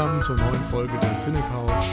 zusammen 0.00 0.22
zur 0.22 0.36
neuen 0.36 0.64
Folge 0.70 0.98
der 1.02 1.14
Cine 1.14 1.42
Couch. 1.50 1.84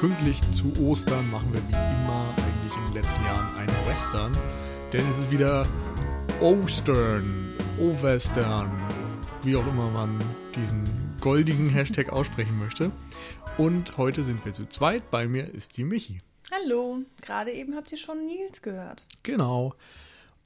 Pünktlich 0.00 0.40
zu 0.52 0.72
Ostern 0.80 1.30
machen 1.30 1.52
wir 1.52 1.60
wie 1.68 1.74
immer 1.74 2.34
eigentlich 2.38 2.72
in 2.72 2.84
den 2.86 3.02
letzten 3.02 3.22
Jahren 3.22 3.54
einen 3.56 3.86
Western, 3.86 4.32
denn 4.94 5.06
es 5.10 5.18
ist 5.18 5.30
wieder 5.30 5.66
Ostern, 6.40 7.52
Ovestern, 7.78 8.72
wie 9.42 9.56
auch 9.56 9.66
immer 9.66 9.90
man 9.90 10.18
diesen 10.56 10.84
goldigen 11.20 11.68
Hashtag 11.68 12.10
aussprechen 12.10 12.58
möchte. 12.58 12.90
Und 13.58 13.98
heute 13.98 14.24
sind 14.24 14.42
wir 14.46 14.54
zu 14.54 14.66
zweit. 14.66 15.10
Bei 15.10 15.28
mir 15.28 15.52
ist 15.52 15.76
die 15.76 15.84
Michi. 15.84 16.22
Hallo, 16.50 17.00
gerade 17.20 17.52
eben 17.52 17.76
habt 17.76 17.92
ihr 17.92 17.98
schon 17.98 18.24
Nils 18.24 18.62
gehört. 18.62 19.04
Genau. 19.22 19.74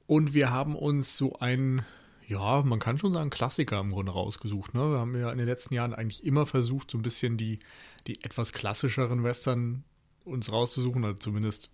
Und 0.05 0.33
wir 0.33 0.49
haben 0.49 0.75
uns 0.75 1.15
so 1.15 1.39
einen, 1.39 1.85
ja, 2.29 2.61
man 2.61 2.77
kann 2.77 2.99
schon 2.99 3.11
sagen, 3.11 3.31
Klassiker 3.31 3.79
im 3.79 3.91
Grunde 3.91 4.11
rausgesucht. 4.11 4.75
Ne? 4.75 4.91
Wir 4.91 4.99
haben 4.99 5.19
ja 5.19 5.31
in 5.31 5.39
den 5.39 5.47
letzten 5.47 5.73
Jahren 5.73 5.95
eigentlich 5.95 6.23
immer 6.23 6.45
versucht, 6.45 6.91
so 6.91 6.99
ein 6.99 7.01
bisschen 7.01 7.37
die, 7.37 7.57
die 8.05 8.23
etwas 8.23 8.53
klassischeren 8.53 9.23
Western 9.23 9.83
uns 10.25 10.51
rauszusuchen, 10.51 11.03
also 11.03 11.17
zumindest 11.17 11.71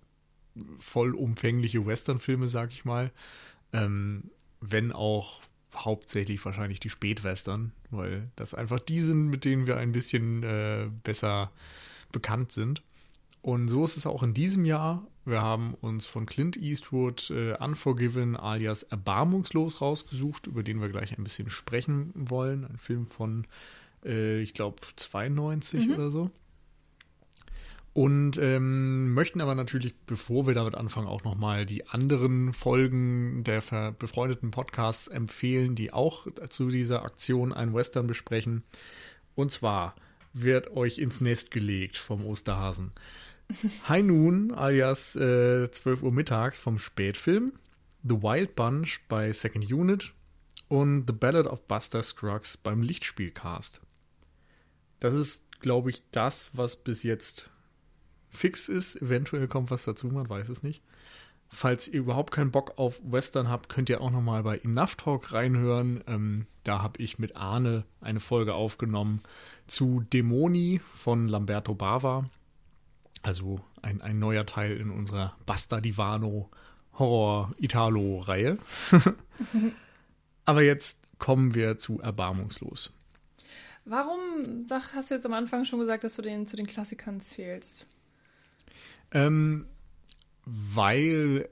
vollumfängliche 0.80 1.86
Western-Filme, 1.86 2.48
sag 2.48 2.72
ich 2.72 2.86
mal. 2.86 3.12
Ähm, 3.74 4.32
wenn 4.62 4.94
auch 4.94 5.42
hauptsächlich 5.76 6.44
wahrscheinlich 6.46 6.80
die 6.80 6.90
Spätwestern, 6.90 7.74
weil 7.92 8.32
das 8.38 8.54
einfach 8.54 8.80
die 8.80 9.02
sind, 9.02 9.28
mit 9.28 9.44
denen 9.44 9.68
wir 9.68 9.76
ein 9.76 9.92
bisschen 9.92 10.44
äh, 10.44 10.88
besser 11.04 11.52
bekannt 12.14 12.54
sind. 12.54 12.82
Und 13.42 13.68
so 13.68 13.84
ist 13.84 13.98
es 13.98 14.08
auch 14.08 14.24
in 14.24 14.34
diesem 14.34 14.64
Jahr. 14.64 15.06
Wir 15.26 15.42
haben 15.42 15.74
uns 15.82 16.06
von 16.06 16.28
Clint 16.28 16.56
Eastwood 16.56 17.32
äh, 17.32 17.56
Unforgiven 17.58 18.36
alias 18.36 18.84
Erbarmungslos 18.84 19.82
rausgesucht, 19.82 20.46
über 20.46 20.62
den 20.62 20.80
wir 20.82 20.90
gleich 20.90 21.18
ein 21.18 21.24
bisschen 21.24 21.50
sprechen 21.50 22.12
wollen. 22.14 22.64
Ein 22.66 22.78
Film 22.78 23.08
von, 23.08 23.48
äh, 24.06 24.40
ich 24.40 24.54
glaube, 24.54 24.78
92 24.96 25.88
mhm. 25.88 25.94
oder 25.96 26.12
so. 26.12 26.32
Und 27.94 28.38
ähm, 28.38 29.14
möchten 29.14 29.40
aber 29.40 29.56
natürlich, 29.56 29.96
bevor 30.06 30.46
wir 30.46 30.54
damit 30.54 30.76
anfangen, 30.76 31.08
auch 31.08 31.24
nochmal 31.24 31.66
die 31.66 31.88
anderen 31.88 32.52
Folgen 32.52 33.44
der 33.46 33.62
befreundeten 33.98 34.52
Podcasts 34.52 35.08
empfehlen, 35.08 35.76
die 35.76 35.94
auch 35.94 36.28
zu 36.50 36.68
dieser 36.68 37.04
Aktion 37.04 37.54
ein 37.54 37.74
Western 37.74 38.06
besprechen. 38.06 38.64
Und 39.34 39.52
zwar 39.52 39.96
wird 40.34 40.72
euch 40.72 41.00
ins 41.00 41.22
Nest 41.22 41.52
gelegt 41.52 41.96
vom 41.96 42.26
Osterhasen. 42.26 42.92
High 43.90 44.04
Noon 44.04 44.52
alias 44.52 45.16
äh, 45.16 45.70
12 45.70 46.04
Uhr 46.04 46.12
mittags 46.12 46.60
vom 46.60 46.78
Spätfilm, 46.78 47.54
The 48.04 48.22
Wild 48.22 48.56
Bunch 48.56 49.02
bei 49.08 49.32
Second 49.32 49.72
Unit 49.72 50.14
und 50.68 51.06
The 51.08 51.14
Ballad 51.14 51.48
of 51.48 51.68
Buster 51.68 52.02
Scruggs 52.02 52.58
beim 52.58 52.82
Lichtspielcast. 52.82 53.82
Das 55.00 55.14
ist, 55.14 55.60
glaube 55.60 55.90
ich, 55.90 56.02
das, 56.12 56.50
was 56.54 56.78
bis 56.78 57.04
jetzt 57.04 57.50
fix 58.30 58.70
ist. 58.70 59.02
Eventuell 59.02 59.48
kommt 59.48 59.72
was 59.72 59.86
dazu, 59.86 60.08
man 60.08 60.30
weiß 60.30 60.50
es 60.50 60.64
nicht. 60.64 60.84
Falls 61.50 61.88
ihr 61.88 62.00
überhaupt 62.00 62.34
keinen 62.34 62.52
Bock 62.52 62.74
auf 62.78 63.00
Western 63.04 63.50
habt, 63.50 63.70
könnt 63.70 63.90
ihr 63.90 64.02
auch 64.02 64.12
noch 64.12 64.22
mal 64.22 64.44
bei 64.44 64.58
Enough 64.58 64.96
Talk 64.96 65.32
reinhören. 65.32 66.04
Ähm, 66.08 66.48
da 66.64 66.82
habe 66.82 67.02
ich 67.02 67.20
mit 67.20 67.36
Arne 67.36 67.86
eine 68.02 68.20
Folge 68.20 68.56
aufgenommen 68.56 69.22
zu 69.68 70.02
Dämoni 70.12 70.82
von 70.96 71.28
Lamberto 71.28 71.76
Bava. 71.76 72.30
Also 73.26 73.60
ein, 73.82 74.02
ein 74.02 74.20
neuer 74.20 74.46
Teil 74.46 74.78
in 74.78 74.92
unserer 74.92 75.36
Basta 75.48 75.82
Divano 75.82 76.52
Horror-Italo-Reihe. 76.94 78.60
Aber 80.46 80.62
jetzt 80.62 81.00
kommen 81.18 81.56
wir 81.56 81.80
zu 81.80 82.00
Erbarmungslos. 82.00 82.94
Warum 83.84 84.68
sag, 84.68 84.94
hast 84.94 85.10
du 85.10 85.16
jetzt 85.16 85.26
am 85.26 85.34
Anfang 85.34 85.66
schon 85.66 85.80
gesagt, 85.80 86.04
dass 86.04 86.16
du 86.16 86.22
den 86.22 86.46
zu 86.46 86.56
den 86.56 86.68
Klassikern 86.68 87.20
zählst? 87.20 87.88
Ähm, 89.10 89.66
weil, 90.46 91.50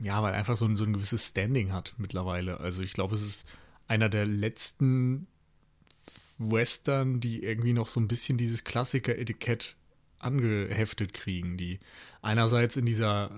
ja, 0.00 0.20
weil 0.24 0.34
einfach 0.34 0.56
so 0.56 0.64
ein, 0.64 0.74
so 0.74 0.82
ein 0.82 0.92
gewisses 0.92 1.28
Standing 1.28 1.72
hat 1.72 1.94
mittlerweile. 1.98 2.58
Also 2.58 2.82
ich 2.82 2.94
glaube, 2.94 3.14
es 3.14 3.22
ist 3.22 3.46
einer 3.86 4.08
der 4.08 4.26
letzten 4.26 5.28
Western, 6.38 7.20
die 7.20 7.44
irgendwie 7.44 7.74
noch 7.74 7.86
so 7.86 8.00
ein 8.00 8.08
bisschen 8.08 8.38
dieses 8.38 8.64
Klassiker-Etikett 8.64 9.76
angeheftet 10.20 11.12
kriegen, 11.12 11.56
die 11.56 11.80
einerseits 12.22 12.76
in 12.76 12.86
dieser 12.86 13.30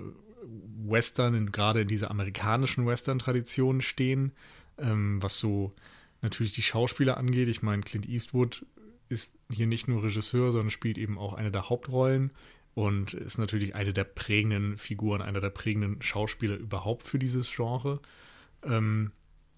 Western, 0.84 1.34
in, 1.34 1.52
gerade 1.52 1.82
in 1.82 1.88
dieser 1.88 2.10
amerikanischen 2.10 2.86
Western-Tradition 2.86 3.80
stehen, 3.80 4.32
ähm, 4.78 5.22
was 5.22 5.38
so 5.38 5.72
natürlich 6.20 6.52
die 6.52 6.62
Schauspieler 6.62 7.16
angeht. 7.16 7.48
Ich 7.48 7.62
meine, 7.62 7.82
Clint 7.82 8.08
Eastwood 8.08 8.66
ist 9.08 9.32
hier 9.50 9.66
nicht 9.66 9.88
nur 9.88 10.02
Regisseur, 10.02 10.52
sondern 10.52 10.70
spielt 10.70 10.98
eben 10.98 11.18
auch 11.18 11.34
eine 11.34 11.50
der 11.50 11.68
Hauptrollen 11.68 12.30
und 12.74 13.14
ist 13.14 13.38
natürlich 13.38 13.74
eine 13.74 13.92
der 13.92 14.04
prägenden 14.04 14.78
Figuren, 14.78 15.20
einer 15.20 15.40
der 15.40 15.50
prägenden 15.50 16.00
Schauspieler 16.00 16.56
überhaupt 16.56 17.06
für 17.06 17.18
dieses 17.18 17.54
Genre. 17.54 18.00
Ähm, 18.64 19.12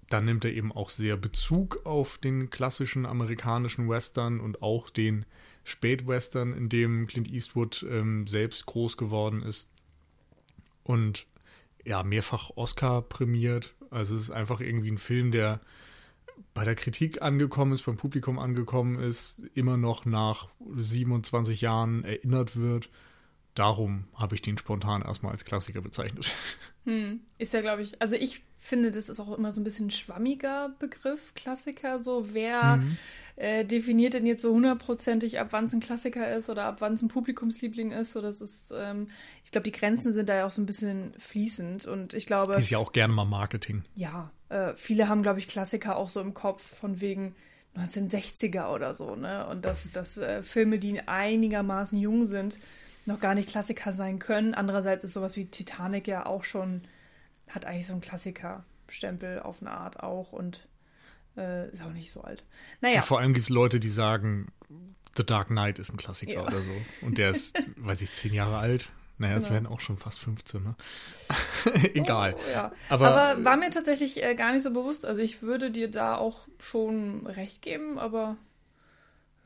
dann 0.08 0.24
nimmt 0.24 0.44
er 0.44 0.52
eben 0.52 0.72
auch 0.72 0.90
sehr 0.90 1.16
Bezug 1.16 1.86
auf 1.86 2.18
den 2.18 2.50
klassischen 2.50 3.06
amerikanischen 3.06 3.88
Western 3.88 4.40
und 4.40 4.62
auch 4.62 4.90
den 4.90 5.24
Spätwestern, 5.64 6.52
in 6.52 6.68
dem 6.68 7.06
Clint 7.06 7.30
Eastwood 7.30 7.84
ähm, 7.88 8.26
selbst 8.26 8.66
groß 8.66 8.96
geworden 8.96 9.42
ist. 9.42 9.66
Und 10.82 11.26
ja, 11.84 12.02
mehrfach 12.02 12.50
Oscar 12.56 13.02
prämiert. 13.02 13.74
Also 13.90 14.14
es 14.14 14.22
ist 14.22 14.30
einfach 14.30 14.60
irgendwie 14.60 14.90
ein 14.90 14.98
Film, 14.98 15.32
der 15.32 15.60
bei 16.52 16.64
der 16.64 16.74
Kritik 16.74 17.22
angekommen 17.22 17.72
ist, 17.72 17.82
beim 17.82 17.96
Publikum 17.96 18.38
angekommen 18.38 18.98
ist, 18.98 19.40
immer 19.54 19.76
noch 19.76 20.04
nach 20.04 20.48
27 20.74 21.60
Jahren 21.60 22.04
erinnert 22.04 22.56
wird. 22.56 22.90
Darum 23.54 24.04
habe 24.14 24.34
ich 24.34 24.42
den 24.42 24.58
spontan 24.58 25.02
erstmal 25.02 25.32
als 25.32 25.44
Klassiker 25.44 25.80
bezeichnet. 25.80 26.30
Hm. 26.86 27.20
Ist 27.38 27.54
ja, 27.54 27.62
glaube 27.62 27.80
ich, 27.80 28.02
also 28.02 28.14
ich 28.14 28.42
finde, 28.58 28.90
das 28.90 29.08
ist 29.08 29.18
auch 29.18 29.38
immer 29.38 29.52
so 29.52 29.58
ein 29.62 29.64
bisschen 29.64 29.86
ein 29.86 29.90
schwammiger 29.90 30.76
Begriff, 30.78 31.32
Klassiker. 31.32 31.98
So, 31.98 32.34
wer 32.34 32.76
mhm 32.76 32.98
äh, 33.36 33.64
definiert 33.64 34.14
denn 34.14 34.26
jetzt 34.26 34.42
so 34.42 34.52
hundertprozentig, 34.52 35.40
ab 35.40 35.48
wann 35.50 35.64
es 35.64 35.72
ein 35.72 35.80
Klassiker 35.80 36.32
ist 36.34 36.48
oder 36.50 36.64
ab 36.64 36.80
wann 36.80 36.94
es 36.94 37.02
ein 37.02 37.08
Publikumsliebling 37.08 37.90
ist. 37.90 38.12
So, 38.12 38.20
das 38.20 38.40
ist, 38.40 38.72
ähm, 38.76 39.08
ich 39.44 39.50
glaube, 39.50 39.64
die 39.64 39.72
Grenzen 39.72 40.12
sind 40.12 40.28
da 40.28 40.36
ja 40.36 40.46
auch 40.46 40.52
so 40.52 40.62
ein 40.62 40.66
bisschen 40.66 41.14
fließend 41.18 41.86
und 41.86 42.14
ich 42.14 42.26
glaube. 42.26 42.54
Ist 42.54 42.70
ja 42.70 42.78
auch 42.78 42.92
gerne 42.92 43.12
mal 43.12 43.24
Marketing. 43.24 43.82
Ja, 43.96 44.30
äh, 44.50 44.72
viele 44.76 45.08
haben, 45.08 45.22
glaube 45.22 45.40
ich, 45.40 45.48
Klassiker 45.48 45.96
auch 45.96 46.08
so 46.08 46.20
im 46.20 46.32
Kopf 46.32 46.62
von 46.62 47.00
wegen 47.00 47.34
1960er 47.76 48.72
oder 48.72 48.94
so, 48.94 49.16
ne? 49.16 49.46
Und 49.48 49.64
dass, 49.64 49.90
dass 49.90 50.18
äh, 50.18 50.42
Filme, 50.42 50.78
die 50.78 51.00
einigermaßen 51.00 51.98
jung 51.98 52.26
sind, 52.26 52.60
noch 53.04 53.18
gar 53.18 53.34
nicht 53.34 53.48
Klassiker 53.48 53.92
sein 53.92 54.20
können. 54.20 54.54
Andererseits 54.54 55.04
ist 55.04 55.14
sowas 55.14 55.36
wie 55.36 55.46
Titanic 55.46 56.06
ja 56.06 56.26
auch 56.26 56.44
schon, 56.44 56.82
hat 57.50 57.64
eigentlich 57.66 57.86
so 57.86 57.92
einen 57.92 58.00
Klassiker-Stempel 58.00 59.40
auf 59.40 59.60
eine 59.60 59.72
Art 59.72 60.00
auch 60.00 60.32
und 60.32 60.68
äh, 61.36 61.70
ist 61.70 61.82
auch 61.82 61.92
nicht 61.92 62.10
so 62.10 62.22
alt. 62.22 62.44
Naja. 62.80 62.96
Ja, 62.96 63.02
vor 63.02 63.20
allem 63.20 63.34
gibt 63.34 63.44
es 63.44 63.50
Leute, 63.50 63.80
die 63.80 63.88
sagen, 63.88 64.48
The 65.16 65.24
Dark 65.24 65.48
Knight 65.48 65.78
ist 65.78 65.92
ein 65.92 65.96
Klassiker 65.96 66.32
ja. 66.32 66.42
oder 66.42 66.60
so. 66.60 66.72
Und 67.02 67.18
der 67.18 67.30
ist, 67.30 67.56
weiß 67.76 68.02
ich, 68.02 68.12
zehn 68.12 68.34
Jahre 68.34 68.58
alt. 68.58 68.90
Naja, 69.16 69.36
es 69.36 69.44
genau. 69.44 69.54
werden 69.54 69.66
auch 69.68 69.80
schon 69.80 69.96
fast 69.96 70.18
15, 70.18 70.62
ne? 70.62 70.74
Egal. 71.94 72.34
Oh, 72.36 72.52
ja. 72.52 72.72
aber, 72.88 73.08
aber, 73.08 73.44
war 73.44 73.56
mir 73.56 73.70
tatsächlich 73.70 74.22
äh, 74.24 74.34
gar 74.34 74.52
nicht 74.52 74.62
so 74.64 74.72
bewusst. 74.72 75.06
Also 75.06 75.22
ich 75.22 75.40
würde 75.40 75.70
dir 75.70 75.88
da 75.88 76.16
auch 76.16 76.48
schon 76.58 77.24
recht 77.24 77.62
geben, 77.62 77.98
aber 78.00 78.36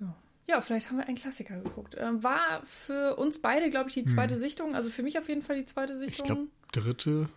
ja, 0.00 0.14
ja 0.46 0.60
vielleicht 0.62 0.88
haben 0.88 0.96
wir 0.96 1.06
einen 1.06 1.18
Klassiker 1.18 1.60
geguckt. 1.60 1.96
Ähm, 1.98 2.22
war 2.24 2.62
für 2.64 3.16
uns 3.16 3.40
beide, 3.40 3.68
glaube 3.68 3.90
ich, 3.90 3.94
die 3.94 4.06
zweite 4.06 4.34
hm. 4.34 4.40
Sichtung. 4.40 4.74
Also 4.74 4.88
für 4.88 5.02
mich 5.02 5.18
auf 5.18 5.28
jeden 5.28 5.42
Fall 5.42 5.56
die 5.56 5.66
zweite 5.66 5.98
Sichtung. 5.98 6.24
Ich 6.24 6.24
glaube, 6.24 6.48
dritte. 6.72 7.28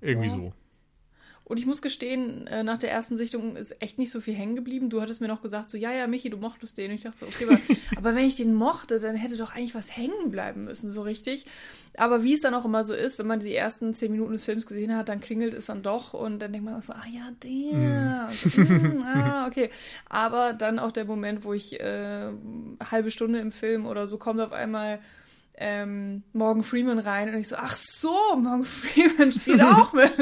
Irgendwie 0.00 0.28
ja. 0.28 0.34
so. 0.34 0.52
Und 1.48 1.58
ich 1.58 1.66
muss 1.66 1.80
gestehen, 1.80 2.46
äh, 2.46 2.62
nach 2.62 2.76
der 2.76 2.90
ersten 2.90 3.16
Sichtung 3.16 3.56
ist 3.56 3.80
echt 3.80 3.98
nicht 3.98 4.10
so 4.10 4.20
viel 4.20 4.34
hängen 4.34 4.54
geblieben. 4.54 4.90
Du 4.90 5.00
hattest 5.00 5.22
mir 5.22 5.28
noch 5.28 5.40
gesagt, 5.40 5.70
so, 5.70 5.78
ja, 5.78 5.92
ja, 5.92 6.06
Michi, 6.06 6.28
du 6.28 6.36
mochtest 6.36 6.76
den. 6.76 6.90
Und 6.90 6.96
ich 6.96 7.02
dachte 7.02 7.18
so, 7.18 7.26
okay, 7.26 7.46
aber, 7.48 7.58
aber 7.96 8.14
wenn 8.14 8.26
ich 8.26 8.36
den 8.36 8.52
mochte, 8.52 9.00
dann 9.00 9.16
hätte 9.16 9.36
doch 9.36 9.54
eigentlich 9.54 9.74
was 9.74 9.96
hängen 9.96 10.30
bleiben 10.30 10.64
müssen, 10.64 10.90
so 10.90 11.02
richtig. 11.02 11.46
Aber 11.96 12.22
wie 12.22 12.34
es 12.34 12.40
dann 12.40 12.54
auch 12.54 12.66
immer 12.66 12.84
so 12.84 12.92
ist, 12.92 13.18
wenn 13.18 13.26
man 13.26 13.40
die 13.40 13.54
ersten 13.54 13.94
zehn 13.94 14.12
Minuten 14.12 14.32
des 14.32 14.44
Films 14.44 14.66
gesehen 14.66 14.94
hat, 14.94 15.08
dann 15.08 15.20
klingelt 15.20 15.54
es 15.54 15.66
dann 15.66 15.82
doch 15.82 16.12
und 16.12 16.38
dann 16.40 16.52
denkt 16.52 16.66
man 16.66 16.76
auch 16.76 16.82
so, 16.82 16.92
ah 16.92 17.06
ja, 17.10 17.30
der. 17.42 18.28
Mm. 18.28 18.98
Mm, 18.98 19.02
ah, 19.04 19.46
okay. 19.46 19.70
Aber 20.08 20.52
dann 20.52 20.78
auch 20.78 20.92
der 20.92 21.06
Moment, 21.06 21.44
wo 21.44 21.54
ich 21.54 21.80
äh, 21.80 22.30
halbe 22.90 23.10
Stunde 23.10 23.38
im 23.38 23.52
Film 23.52 23.86
oder 23.86 24.06
so 24.06 24.18
kommt 24.18 24.40
auf 24.40 24.52
einmal 24.52 25.00
ähm, 25.60 26.22
Morgan 26.32 26.62
Freeman 26.62 27.00
rein 27.00 27.28
und 27.30 27.40
ich 27.40 27.48
so, 27.48 27.56
ach 27.56 27.76
so, 27.76 28.14
Morgan 28.36 28.64
Freeman 28.64 29.32
spielt 29.40 29.60
auch 29.60 29.92
mit. 29.92 30.12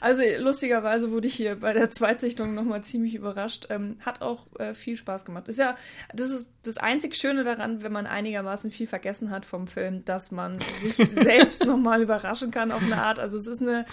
Also 0.00 0.22
lustigerweise 0.38 1.12
wurde 1.12 1.28
ich 1.28 1.34
hier 1.34 1.56
bei 1.60 1.74
der 1.74 1.90
Zweitsichtung 1.90 2.54
nochmal 2.54 2.82
ziemlich 2.82 3.14
überrascht. 3.14 3.66
Ähm, 3.68 3.98
hat 4.00 4.22
auch 4.22 4.46
äh, 4.58 4.72
viel 4.72 4.96
Spaß 4.96 5.26
gemacht. 5.26 5.48
Ist 5.48 5.58
ja, 5.58 5.76
das 6.14 6.30
ist 6.30 6.50
das 6.62 6.78
einzig 6.78 7.16
Schöne 7.16 7.44
daran, 7.44 7.82
wenn 7.82 7.92
man 7.92 8.06
einigermaßen 8.06 8.70
viel 8.70 8.86
vergessen 8.86 9.30
hat 9.30 9.44
vom 9.44 9.66
Film, 9.66 10.04
dass 10.06 10.30
man 10.30 10.58
sich 10.80 10.96
selbst 11.10 11.66
nochmal 11.66 12.00
überraschen 12.00 12.50
kann 12.50 12.72
auf 12.72 12.82
eine 12.82 13.02
Art. 13.02 13.18
Also 13.18 13.36
es 13.36 13.46
ist 13.46 13.60
eine 13.60 13.84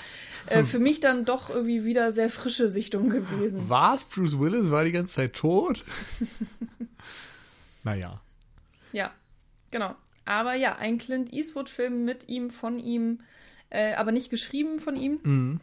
äh, 0.46 0.64
für 0.64 0.80
mich 0.80 1.02
dann 1.02 1.26
doch 1.26 1.50
irgendwie 1.50 1.84
wieder 1.84 2.12
sehr 2.12 2.30
frische 2.30 2.70
Sichtung 2.70 3.10
gewesen. 3.10 3.68
Was? 3.68 4.06
Bruce 4.06 4.40
Willis 4.40 4.72
war 4.72 4.86
die 4.86 4.94
ganze 4.94 5.16
Zeit 5.16 5.34
tot? 5.34 5.84
naja. 7.84 8.22
Ja, 8.94 9.12
genau. 9.70 9.94
Aber 10.28 10.56
ja, 10.56 10.76
ein 10.76 10.98
Clint 10.98 11.34
Eastwood-Film 11.34 12.04
mit 12.04 12.30
ihm, 12.30 12.50
von 12.50 12.80
ihm, 12.80 13.20
äh, 13.70 13.94
aber 13.94 14.12
nicht 14.12 14.30
geschrieben 14.30 14.80
von 14.80 14.96
ihm. 14.96 15.20
Mhm. 15.24 15.60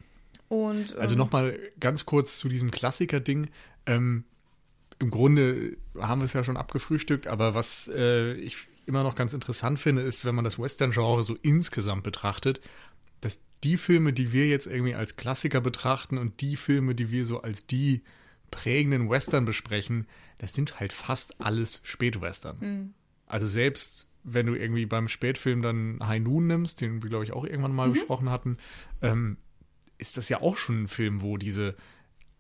Und, 0.49 0.93
ähm, 0.93 1.01
Also 1.01 1.15
nochmal 1.15 1.59
ganz 1.81 2.07
kurz 2.07 2.39
zu 2.39 2.49
diesem 2.49 2.71
Klassiker-Ding. 2.71 3.49
Ähm, 3.87 4.25
Im 4.99 5.11
Grunde 5.11 5.77
haben 5.99 6.21
wir 6.21 6.25
es 6.25 6.33
ja 6.33 6.45
schon 6.45 6.57
abgefrühstückt, 6.57 7.27
aber 7.27 7.55
was 7.55 7.91
äh, 7.95 8.35
ich 8.35 8.67
immer 8.87 9.03
noch 9.03 9.17
ganz 9.17 9.35
interessant 9.35 9.79
finde, 9.79 10.03
ist, 10.03 10.25
wenn 10.25 10.35
man 10.35 10.45
das 10.45 10.59
Western-Genre 10.59 11.23
so 11.23 11.37
insgesamt 11.43 12.03
betrachtet, 12.03 12.61
dass 13.21 13.41
die 13.65 13.77
Filme, 13.77 14.13
die 14.13 14.33
wir 14.33 14.47
jetzt 14.47 14.67
irgendwie 14.67 14.95
als 14.95 15.17
Klassiker 15.17 15.61
betrachten 15.61 16.17
und 16.17 16.41
die 16.41 16.57
Filme, 16.57 16.95
die 16.95 17.11
wir 17.11 17.25
so 17.25 17.43
als 17.43 17.67
die 17.67 18.03
prägenden 18.51 19.11
Western 19.11 19.45
besprechen, 19.45 20.07
das 20.39 20.55
sind 20.55 20.81
halt 20.81 20.93
fast 20.93 21.41
alles 21.41 21.81
Spätwestern. 21.83 22.95
Also 23.27 23.47
selbst 23.47 24.07
wenn 24.25 24.47
du 24.47 24.55
irgendwie 24.55 24.87
beim 24.87 25.09
Spätfilm 25.09 25.63
dann 25.63 25.99
High 26.03 26.23
Noon 26.23 26.47
nimmst, 26.47 26.81
den 26.81 27.03
wir, 27.03 27.11
glaube 27.11 27.25
ich, 27.25 27.33
auch 27.33 27.45
irgendwann 27.45 27.75
mal 27.75 27.91
besprochen 27.91 28.31
hatten, 28.31 28.57
ähm, 29.03 29.37
ist 29.99 30.17
das 30.17 30.29
ja 30.29 30.41
auch 30.41 30.57
schon 30.57 30.85
ein 30.85 30.89
Film, 30.89 31.23
wo 31.23 31.37
diese 31.37 31.77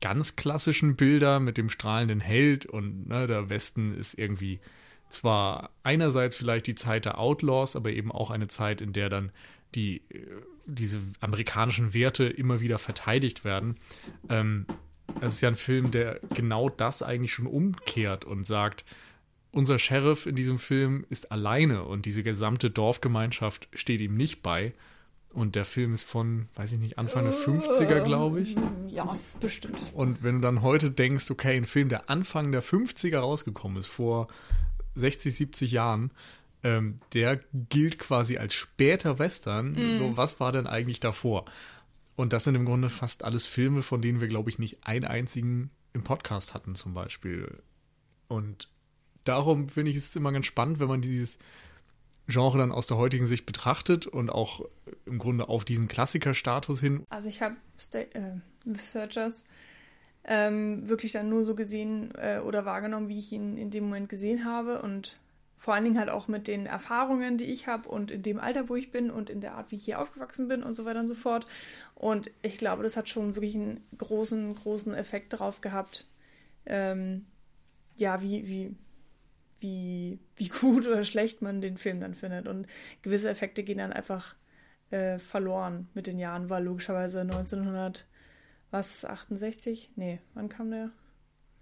ganz 0.01 0.37
klassischen 0.37 0.97
Bilder 0.97 1.41
mit 1.41 1.57
dem 1.57 1.69
strahlenden 1.69 2.21
Held 2.21 2.67
und 2.67 3.09
ne, 3.09 3.27
der 3.27 3.49
Westen 3.49 3.97
ist 3.97 4.19
irgendwie 4.19 4.61
zwar 5.09 5.71
einerseits 5.83 6.37
vielleicht 6.37 6.67
die 6.67 6.75
Zeit 6.75 7.05
der 7.05 7.19
Outlaws, 7.19 7.77
aber 7.77 7.91
eben 7.91 8.11
auch 8.11 8.31
eine 8.31 8.49
Zeit, 8.49 8.81
in 8.81 8.93
der 8.93 9.09
dann 9.09 9.31
die, 9.75 9.99
äh, 10.11 10.27
diese 10.67 11.01
amerikanischen 11.21 11.95
Werte 11.95 12.25
immer 12.25 12.61
wieder 12.61 12.79
verteidigt 12.79 13.45
werden. 13.45 13.77
Ähm, 14.29 14.67
das 15.21 15.35
ist 15.35 15.41
ja 15.43 15.49
ein 15.49 15.57
Film, 15.57 15.91
der 15.91 16.21
genau 16.35 16.69
das 16.69 17.03
eigentlich 17.03 17.33
schon 17.33 17.47
umkehrt 17.47 18.25
und 18.25 18.47
sagt, 18.47 18.85
unser 19.55 19.79
Sheriff 19.79 20.27
in 20.27 20.35
diesem 20.35 20.59
Film 20.59 21.06
ist 21.11 21.31
alleine 21.31 21.85
und 21.85 22.06
diese 22.06 22.23
gesamte 22.23 22.71
Dorfgemeinschaft 22.71 23.69
steht 23.73 24.01
ihm 24.01 24.17
nicht 24.17 24.43
bei. 24.43 24.75
Und 25.33 25.56
der 25.56 25.65
Film 25.65 25.95
ist 25.95 26.05
von, 26.05 26.49
weiß 26.55 26.73
ich 26.73 26.79
nicht, 26.79 26.99
Anfang 26.99 27.25
der 27.25 27.35
50er, 27.35 28.05
glaube 28.05 28.41
ich. 28.41 28.55
Ja, 28.89 29.19
bestimmt. 29.41 29.93
Und 29.93 30.23
wenn 30.23 30.37
du 30.37 30.41
dann 30.41 30.62
heute 30.62 30.93
denkst, 30.93 31.31
okay, 31.31 31.56
ein 31.56 31.67
Film, 31.67 31.89
der 31.89 32.09
Anfang 32.09 32.53
der 32.53 32.62
50er 32.62 33.19
rausgekommen 33.19 33.79
ist, 33.79 33.89
vor 33.89 34.29
60, 34.95 35.35
70 35.35 35.73
Jahren, 35.73 36.12
ähm, 36.62 36.99
der 37.15 37.41
gilt 37.69 37.99
quasi 37.99 38.39
als 38.39 38.55
später 38.55 39.19
Western. 39.19 39.99
So, 39.99 40.17
was 40.17 40.39
war 40.39 40.53
denn 40.53 40.69
eigentlich 40.69 41.00
davor? 41.00 41.47
Und 42.15 42.33
das 42.33 42.45
sind 42.45 42.55
im 42.55 42.65
Grunde 42.65 42.89
fast 42.89 43.25
alles 43.25 43.45
Filme, 43.45 43.83
von 43.83 44.00
denen 44.00 44.21
wir, 44.21 44.29
glaube 44.29 44.50
ich, 44.50 44.61
nicht 44.61 44.87
einen 44.87 45.05
einzigen 45.05 45.71
im 45.95 46.05
Podcast 46.05 46.55
hatten, 46.55 46.77
zum 46.77 46.95
Beispiel. 46.95 47.61
Und 48.29 48.69
darum 49.25 49.69
finde 49.69 49.91
ich 49.91 49.97
es 49.97 50.17
immer 50.17 50.32
ganz 50.32 50.47
spannend, 50.47 50.81
wenn 50.81 50.88
man 50.88 51.00
dieses 51.00 51.38
Genre 52.26 52.59
dann 52.59 52.73
aus 52.73 52.87
der 52.87 52.97
heutigen 52.97 53.26
Sicht 53.26 53.44
betrachtet 53.44 54.06
und 54.06 54.31
auch 54.31 54.65
im 55.05 55.19
Grunde 55.19 55.49
auf 55.49 55.65
diesen 55.65 55.88
Klassikerstatus 55.88 56.81
hin. 56.81 57.05
Also 57.11 57.29
ich 57.29 57.43
habe 57.43 57.56
äh, 57.93 58.06
The 58.65 58.81
Searchers 58.81 59.44
ähm, 60.25 60.88
wirklich 60.88 61.12
dann 61.12 61.29
nur 61.29 61.43
so 61.43 61.55
gesehen 61.55 62.12
äh, 62.17 62.38
oder 62.38 62.65
wahrgenommen, 62.65 63.09
wie 63.09 63.19
ich 63.19 63.32
ihn 63.32 63.59
in 63.59 63.71
dem 63.71 63.85
Moment 63.85 64.09
gesehen 64.09 64.44
habe 64.44 64.81
und 64.81 65.19
vor 65.59 65.75
allen 65.75 65.85
Dingen 65.85 65.99
halt 65.99 66.11
auch 66.11 66.29
mit 66.29 66.47
den 66.47 66.67
Erfahrungen, 66.67 67.38
die 67.38 67.47
ich 67.47 67.67
habe 67.67 67.88
und 67.88 68.11
in 68.11 68.23
dem 68.23 68.38
Alter, 68.38 68.69
wo 68.69 68.76
ich 68.76 68.91
bin 68.91 69.11
und 69.11 69.31
in 69.31 69.41
der 69.41 69.55
Art, 69.55 69.71
wie 69.71 69.76
ich 69.76 69.85
hier 69.85 69.99
aufgewachsen 69.99 70.49
bin 70.49 70.62
und 70.62 70.75
so 70.75 70.85
weiter 70.85 71.00
und 71.00 71.09
so 71.09 71.15
fort. 71.15 71.47
Und 71.94 72.31
ich 72.43 72.59
glaube, 72.59 72.82
das 72.82 72.99
hat 72.99 73.09
schon 73.09 73.35
wirklich 73.35 73.55
einen 73.55 73.81
großen, 73.97 74.55
großen 74.55 74.94
Effekt 74.94 75.32
darauf 75.32 75.62
gehabt, 75.62 76.06
ähm, 76.67 77.25
ja, 77.97 78.23
wie, 78.23 78.47
wie, 78.47 78.76
wie, 79.64 80.19
wie 80.37 80.49
gut 80.49 80.87
oder 80.87 81.02
schlecht 81.05 81.40
man 81.40 81.62
den 81.62 81.78
Film 81.78 81.99
dann 81.99 82.14
findet. 82.14 82.46
Und 82.46 82.66
gewisse 83.00 83.31
Effekte 83.31 83.62
gehen 83.62 83.78
dann 83.78 83.94
einfach 83.94 84.37
äh, 84.90 85.19
verloren 85.19 85.88
mit 85.94 86.06
den 86.06 86.19
Jahren, 86.19 86.50
weil 86.50 86.64
logischerweise 86.64 87.22
1900, 87.22 88.06
was, 88.70 89.06
68? 89.06 89.93
Nee, 89.96 90.20
wann 90.34 90.50
kam 90.50 90.70
der? 90.70 90.90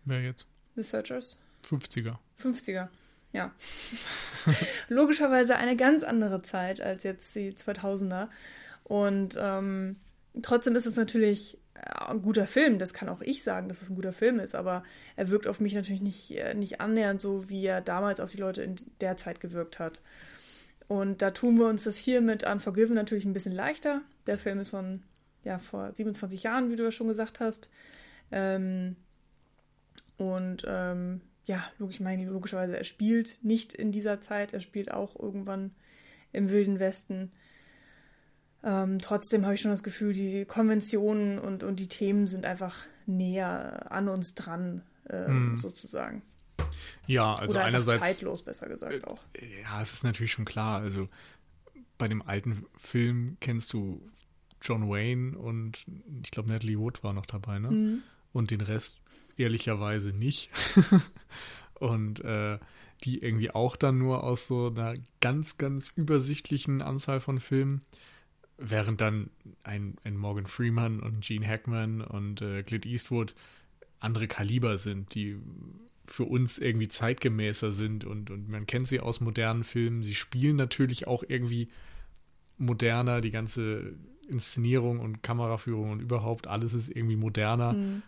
Wer 0.04 0.20
jetzt? 0.20 0.48
The 0.74 0.82
Searchers? 0.82 1.38
50er. 1.64 2.16
50er, 2.40 2.88
ja. 3.32 3.54
logischerweise 4.88 5.54
eine 5.54 5.76
ganz 5.76 6.02
andere 6.02 6.42
Zeit 6.42 6.80
als 6.80 7.04
jetzt 7.04 7.36
die 7.36 7.52
2000er. 7.52 8.28
Und 8.82 9.36
ähm, 9.38 9.94
trotzdem 10.42 10.74
ist 10.74 10.86
es 10.86 10.96
natürlich 10.96 11.56
ein 11.82 12.22
guter 12.22 12.46
Film. 12.46 12.78
Das 12.78 12.94
kann 12.94 13.08
auch 13.08 13.20
ich 13.20 13.42
sagen, 13.42 13.68
dass 13.68 13.82
es 13.82 13.90
ein 13.90 13.96
guter 13.96 14.12
Film 14.12 14.40
ist. 14.40 14.54
Aber 14.54 14.84
er 15.16 15.30
wirkt 15.30 15.46
auf 15.46 15.60
mich 15.60 15.74
natürlich 15.74 16.02
nicht, 16.02 16.30
äh, 16.32 16.54
nicht 16.54 16.80
annähernd 16.80 17.20
so, 17.20 17.48
wie 17.48 17.64
er 17.66 17.80
damals 17.80 18.20
auf 18.20 18.30
die 18.30 18.38
Leute 18.38 18.62
in 18.62 18.76
der 19.00 19.16
Zeit 19.16 19.40
gewirkt 19.40 19.78
hat. 19.78 20.00
Und 20.88 21.22
da 21.22 21.30
tun 21.30 21.58
wir 21.58 21.68
uns 21.68 21.84
das 21.84 21.96
hier 21.96 22.20
mit 22.20 22.44
Unforgiven 22.44 22.94
natürlich 22.94 23.24
ein 23.24 23.32
bisschen 23.32 23.54
leichter. 23.54 24.02
Der 24.26 24.38
Film 24.38 24.60
ist 24.60 24.70
von 24.70 25.02
ja, 25.44 25.58
vor 25.58 25.90
27 25.94 26.42
Jahren, 26.42 26.70
wie 26.70 26.76
du 26.76 26.84
ja 26.84 26.90
schon 26.90 27.08
gesagt 27.08 27.40
hast. 27.40 27.70
Ähm, 28.30 28.96
und 30.16 30.64
ähm, 30.66 31.20
ja, 31.44 31.64
ich 31.88 32.00
meine, 32.00 32.24
logischerweise, 32.26 32.76
er 32.76 32.84
spielt 32.84 33.38
nicht 33.42 33.74
in 33.74 33.90
dieser 33.90 34.20
Zeit, 34.20 34.52
er 34.52 34.60
spielt 34.60 34.92
auch 34.92 35.18
irgendwann 35.18 35.72
im 36.32 36.50
Wilden 36.50 36.78
Westen. 36.78 37.32
Ähm, 38.64 38.98
trotzdem 39.00 39.44
habe 39.44 39.54
ich 39.54 39.60
schon 39.60 39.70
das 39.72 39.82
Gefühl, 39.82 40.12
die 40.12 40.44
Konventionen 40.44 41.38
und, 41.38 41.64
und 41.64 41.80
die 41.80 41.88
Themen 41.88 42.26
sind 42.26 42.44
einfach 42.46 42.86
näher 43.06 43.90
an 43.90 44.08
uns 44.08 44.34
dran, 44.34 44.82
äh, 45.08 45.26
Hm. 45.26 45.58
sozusagen. 45.58 46.22
Ja, 47.06 47.34
also 47.34 47.56
Oder 47.56 47.64
einerseits. 47.64 48.00
zeitlos, 48.02 48.42
besser 48.42 48.68
gesagt 48.68 49.04
auch. 49.06 49.20
Ja, 49.62 49.82
es 49.82 49.92
ist 49.92 50.04
natürlich 50.04 50.32
schon 50.32 50.44
klar. 50.44 50.80
Also 50.80 51.08
bei 51.98 52.06
dem 52.08 52.22
alten 52.22 52.64
Film 52.78 53.36
kennst 53.40 53.72
du 53.72 54.00
John 54.60 54.88
Wayne 54.88 55.36
und 55.36 55.84
ich 56.22 56.30
glaube 56.30 56.48
Natalie 56.48 56.78
Wood 56.78 57.02
war 57.02 57.12
noch 57.12 57.26
dabei, 57.26 57.58
ne? 57.58 57.70
Mhm. 57.70 58.02
Und 58.32 58.50
den 58.52 58.60
Rest 58.60 58.98
ehrlicherweise 59.36 60.10
nicht. 60.12 60.50
und 61.74 62.20
äh, 62.24 62.58
die 63.04 63.18
irgendwie 63.22 63.50
auch 63.50 63.76
dann 63.76 63.98
nur 63.98 64.22
aus 64.22 64.46
so 64.46 64.68
einer 64.68 64.94
ganz, 65.20 65.58
ganz 65.58 65.90
übersichtlichen 65.96 66.80
Anzahl 66.80 67.20
von 67.20 67.40
Filmen. 67.40 67.82
Während 68.64 69.00
dann 69.00 69.30
ein, 69.64 69.96
ein 70.04 70.16
Morgan 70.16 70.46
Freeman 70.46 71.00
und 71.00 71.20
Gene 71.22 71.46
Hackman 71.46 72.00
und 72.00 72.40
äh, 72.42 72.62
Clint 72.62 72.86
Eastwood 72.86 73.34
andere 74.00 74.28
Kaliber 74.28 74.78
sind, 74.78 75.14
die 75.14 75.36
für 76.06 76.24
uns 76.24 76.58
irgendwie 76.58 76.88
zeitgemäßer 76.88 77.72
sind 77.72 78.04
und, 78.04 78.30
und 78.30 78.48
man 78.48 78.66
kennt 78.66 78.88
sie 78.88 79.00
aus 79.00 79.20
modernen 79.20 79.64
Filmen. 79.64 80.02
Sie 80.02 80.14
spielen 80.14 80.56
natürlich 80.56 81.06
auch 81.06 81.22
irgendwie 81.26 81.68
moderner, 82.58 83.20
die 83.20 83.30
ganze 83.30 83.94
Inszenierung 84.28 85.00
und 85.00 85.22
Kameraführung 85.22 85.90
und 85.90 86.00
überhaupt 86.00 86.46
alles 86.46 86.74
ist 86.74 86.88
irgendwie 86.88 87.16
moderner, 87.16 87.72
Mhm. 87.74 88.02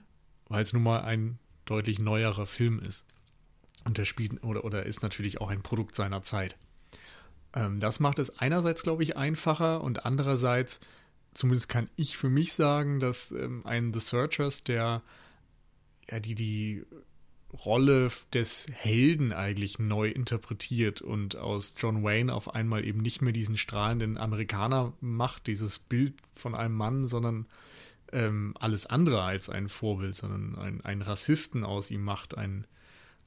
weil 0.48 0.62
es 0.62 0.72
nun 0.72 0.82
mal 0.82 1.02
ein 1.02 1.38
deutlich 1.64 1.98
neuerer 1.98 2.46
Film 2.46 2.78
ist. 2.80 3.06
Und 3.84 3.98
der 3.98 4.04
spielt 4.04 4.42
oder, 4.44 4.64
oder 4.64 4.86
ist 4.86 5.02
natürlich 5.02 5.40
auch 5.40 5.50
ein 5.50 5.62
Produkt 5.62 5.94
seiner 5.94 6.22
Zeit. 6.22 6.56
Ähm, 7.54 7.80
das 7.80 8.00
macht 8.00 8.18
es 8.18 8.38
einerseits, 8.38 8.82
glaube 8.82 9.02
ich, 9.02 9.16
einfacher 9.16 9.82
und 9.82 10.04
andererseits, 10.04 10.80
zumindest 11.34 11.68
kann 11.68 11.88
ich 11.96 12.16
für 12.16 12.30
mich 12.30 12.52
sagen, 12.52 13.00
dass 13.00 13.30
ähm, 13.32 13.62
ein 13.64 13.92
The 13.92 14.00
Searchers, 14.00 14.64
der 14.64 15.02
ja 16.10 16.20
die 16.20 16.34
die 16.34 16.84
Rolle 17.64 18.10
des 18.32 18.66
Helden 18.72 19.32
eigentlich 19.32 19.78
neu 19.78 20.08
interpretiert 20.08 21.02
und 21.02 21.36
aus 21.36 21.74
John 21.78 22.02
Wayne 22.02 22.34
auf 22.34 22.52
einmal 22.52 22.84
eben 22.84 23.00
nicht 23.00 23.22
mehr 23.22 23.32
diesen 23.32 23.56
strahlenden 23.56 24.18
Amerikaner 24.18 24.92
macht, 25.00 25.46
dieses 25.46 25.78
Bild 25.78 26.14
von 26.34 26.56
einem 26.56 26.74
Mann, 26.74 27.06
sondern 27.06 27.46
ähm, 28.12 28.54
alles 28.58 28.86
andere 28.86 29.22
als 29.22 29.50
ein 29.50 29.68
Vorbild, 29.68 30.16
sondern 30.16 30.58
ein, 30.58 30.80
einen 30.80 31.02
Rassisten 31.02 31.64
aus 31.64 31.92
ihm 31.92 32.02
macht, 32.02 32.36
ein 32.36 32.66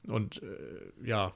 und 0.06 0.42
äh, 0.42 1.06
ja, 1.06 1.32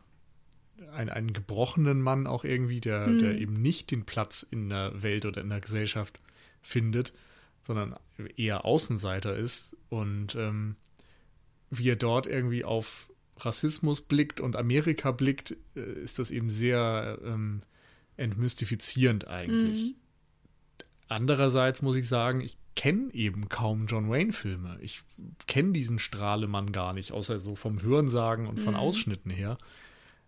ein, 0.92 1.08
einen 1.08 1.32
gebrochenen 1.32 2.00
Mann 2.00 2.26
auch 2.26 2.44
irgendwie, 2.44 2.80
der, 2.80 3.08
Mhm. 3.08 3.18
der 3.18 3.38
eben 3.38 3.54
nicht 3.60 3.90
den 3.90 4.04
Platz 4.04 4.46
in 4.50 4.68
der 4.68 5.02
Welt 5.02 5.24
oder 5.26 5.40
in 5.40 5.48
der 5.50 5.60
Gesellschaft 5.60 6.18
findet, 6.62 7.12
sondern 7.66 7.94
eher 8.36 8.64
Außenseiter 8.64 9.36
ist 9.36 9.76
und 9.88 10.34
ähm, 10.34 10.76
wie 11.70 11.88
er 11.90 11.96
dort 11.96 12.26
irgendwie 12.26 12.64
auf 12.64 13.08
Rassismus 13.38 14.00
blickt 14.00 14.40
und 14.40 14.56
Amerika 14.56 15.10
blickt, 15.12 15.56
äh, 15.74 15.80
ist 15.80 16.18
das 16.18 16.30
eben 16.30 16.50
sehr 16.50 17.18
ähm, 17.24 17.62
entmystifizierend 18.16 19.26
eigentlich. 19.28 19.90
Mhm. 19.90 19.94
Andererseits 21.08 21.82
muss 21.82 21.96
ich 21.96 22.08
sagen, 22.08 22.40
ich 22.40 22.56
kenne 22.74 23.12
eben 23.12 23.48
kaum 23.48 23.86
John 23.86 24.08
Wayne-Filme. 24.10 24.78
Ich 24.80 25.02
kenne 25.46 25.72
diesen 25.72 25.98
Strahlemann 25.98 26.72
gar 26.72 26.92
nicht, 26.94 27.12
außer 27.12 27.38
so 27.38 27.54
vom 27.54 27.82
Hörensagen 27.82 28.46
und 28.46 28.60
von 28.60 28.74
Mhm. 28.74 28.80
Ausschnitten 28.80 29.30
her. 29.30 29.58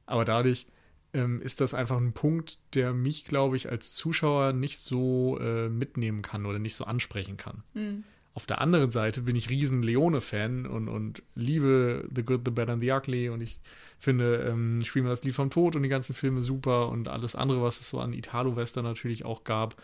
Aber 0.07 0.25
dadurch 0.25 0.67
ähm, 1.13 1.41
ist 1.41 1.61
das 1.61 1.75
einfach 1.75 1.97
ein 1.97 2.13
Punkt, 2.13 2.59
der 2.75 2.93
mich, 2.93 3.25
glaube 3.25 3.57
ich, 3.57 3.71
als 3.71 3.93
Zuschauer 3.93 4.53
nicht 4.53 4.81
so 4.81 5.39
äh, 5.41 5.69
mitnehmen 5.69 6.23
kann 6.23 6.45
oder 6.45 6.59
nicht 6.59 6.75
so 6.75 6.85
ansprechen 6.85 7.37
kann. 7.37 7.63
Mhm. 7.75 8.05
Auf 8.35 8.47
der 8.47 8.61
anderen 8.61 8.91
Seite 8.91 9.23
bin 9.23 9.37
ich 9.37 9.49
riesen 9.49 9.85
Leone-Fan 9.85 10.67
und, 10.67 10.89
und 10.89 11.23
liebe 11.37 12.09
The 12.13 12.25
Good, 12.25 12.41
The 12.45 12.51
Bad 12.51 12.69
and 12.69 12.83
The 12.83 12.91
Ugly 12.91 13.29
und 13.29 13.41
ich 13.41 13.61
finde, 14.01 14.45
ähm, 14.49 14.81
Spielen 14.85 15.05
wir 15.05 15.11
das 15.11 15.23
Lied 15.23 15.37
vom 15.37 15.51
Tod 15.51 15.77
und 15.77 15.85
die 15.85 15.89
ganzen 15.89 16.15
Filme 16.15 16.43
super 16.43 16.89
und 16.89 17.07
alles 17.07 17.37
andere, 17.37 17.63
was 17.63 17.81
es 17.81 17.89
so 17.89 18.01
an 18.01 18.13
Italo-Western 18.13 18.85
natürlich 18.85 19.25
auch 19.25 19.45
gab. 19.45 19.81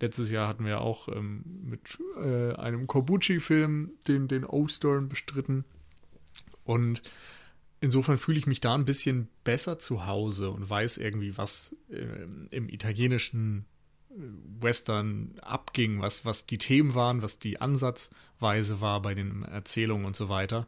Letztes 0.00 0.30
Jahr 0.30 0.46
hatten 0.46 0.64
wir 0.64 0.80
auch 0.80 1.08
ähm, 1.08 1.42
mit 1.64 1.98
äh, 2.22 2.54
einem 2.54 2.86
Corbucci-Film 2.86 3.90
den, 4.06 4.28
den 4.28 4.44
O-Stern 4.44 5.08
bestritten. 5.08 5.64
Und 6.64 7.02
insofern 7.80 8.18
fühle 8.18 8.38
ich 8.38 8.46
mich 8.46 8.60
da 8.60 8.74
ein 8.74 8.84
bisschen 8.84 9.28
besser 9.44 9.78
zu 9.78 10.06
Hause 10.06 10.50
und 10.50 10.68
weiß 10.68 10.98
irgendwie, 10.98 11.36
was 11.36 11.74
äh, 11.90 12.26
im 12.50 12.68
italienischen 12.68 13.64
äh, 14.10 14.14
Western 14.60 15.34
abging, 15.42 16.00
was, 16.00 16.24
was 16.24 16.46
die 16.46 16.58
Themen 16.58 16.94
waren, 16.94 17.22
was 17.22 17.38
die 17.38 17.60
Ansatzweise 17.60 18.80
war 18.80 19.00
bei 19.02 19.14
den 19.14 19.42
Erzählungen 19.44 20.04
und 20.04 20.16
so 20.16 20.28
weiter. 20.28 20.66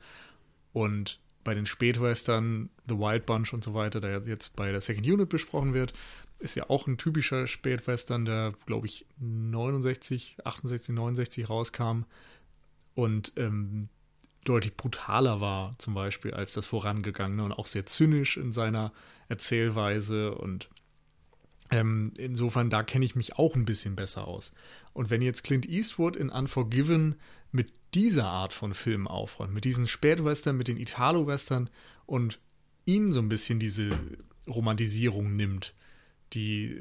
Und 0.72 1.20
bei 1.44 1.54
den 1.54 1.66
Spätwestern, 1.66 2.70
The 2.88 2.96
Wild 2.96 3.26
Bunch 3.26 3.52
und 3.52 3.64
so 3.64 3.74
weiter, 3.74 4.00
der 4.00 4.22
jetzt 4.26 4.56
bei 4.56 4.70
der 4.70 4.80
Second 4.80 5.06
Unit 5.06 5.28
besprochen 5.28 5.74
wird, 5.74 5.92
ist 6.38 6.54
ja 6.56 6.68
auch 6.70 6.86
ein 6.86 6.98
typischer 6.98 7.46
Spätwestern, 7.46 8.24
der, 8.24 8.54
glaube 8.66 8.86
ich, 8.86 9.06
69, 9.18 10.38
68, 10.44 10.94
69 10.94 11.48
rauskam. 11.48 12.02
Und 12.94 13.32
ähm, 13.36 13.88
deutlich 14.44 14.76
brutaler 14.76 15.40
war, 15.40 15.74
zum 15.78 15.94
Beispiel, 15.94 16.34
als 16.34 16.52
das 16.52 16.66
vorangegangene 16.66 17.44
und 17.44 17.52
auch 17.52 17.66
sehr 17.66 17.86
zynisch 17.86 18.36
in 18.36 18.52
seiner 18.52 18.92
Erzählweise. 19.28 20.34
Und 20.34 20.68
ähm, 21.70 22.12
insofern, 22.18 22.70
da 22.70 22.82
kenne 22.82 23.04
ich 23.04 23.14
mich 23.14 23.38
auch 23.38 23.54
ein 23.54 23.64
bisschen 23.64 23.96
besser 23.96 24.26
aus. 24.26 24.52
Und 24.92 25.10
wenn 25.10 25.22
jetzt 25.22 25.44
Clint 25.44 25.68
Eastwood 25.68 26.16
in 26.16 26.28
Unforgiven 26.28 27.16
mit 27.50 27.72
dieser 27.94 28.26
Art 28.26 28.52
von 28.52 28.74
Film 28.74 29.06
aufräumt, 29.06 29.54
mit 29.54 29.64
diesen 29.64 29.86
Spätwestern, 29.86 30.56
mit 30.56 30.68
den 30.68 30.76
Italo-Western 30.76 31.70
und 32.06 32.40
ihm 32.84 33.12
so 33.12 33.20
ein 33.20 33.28
bisschen 33.28 33.58
diese 33.58 33.90
Romantisierung 34.46 35.36
nimmt, 35.36 35.74
die 36.32 36.80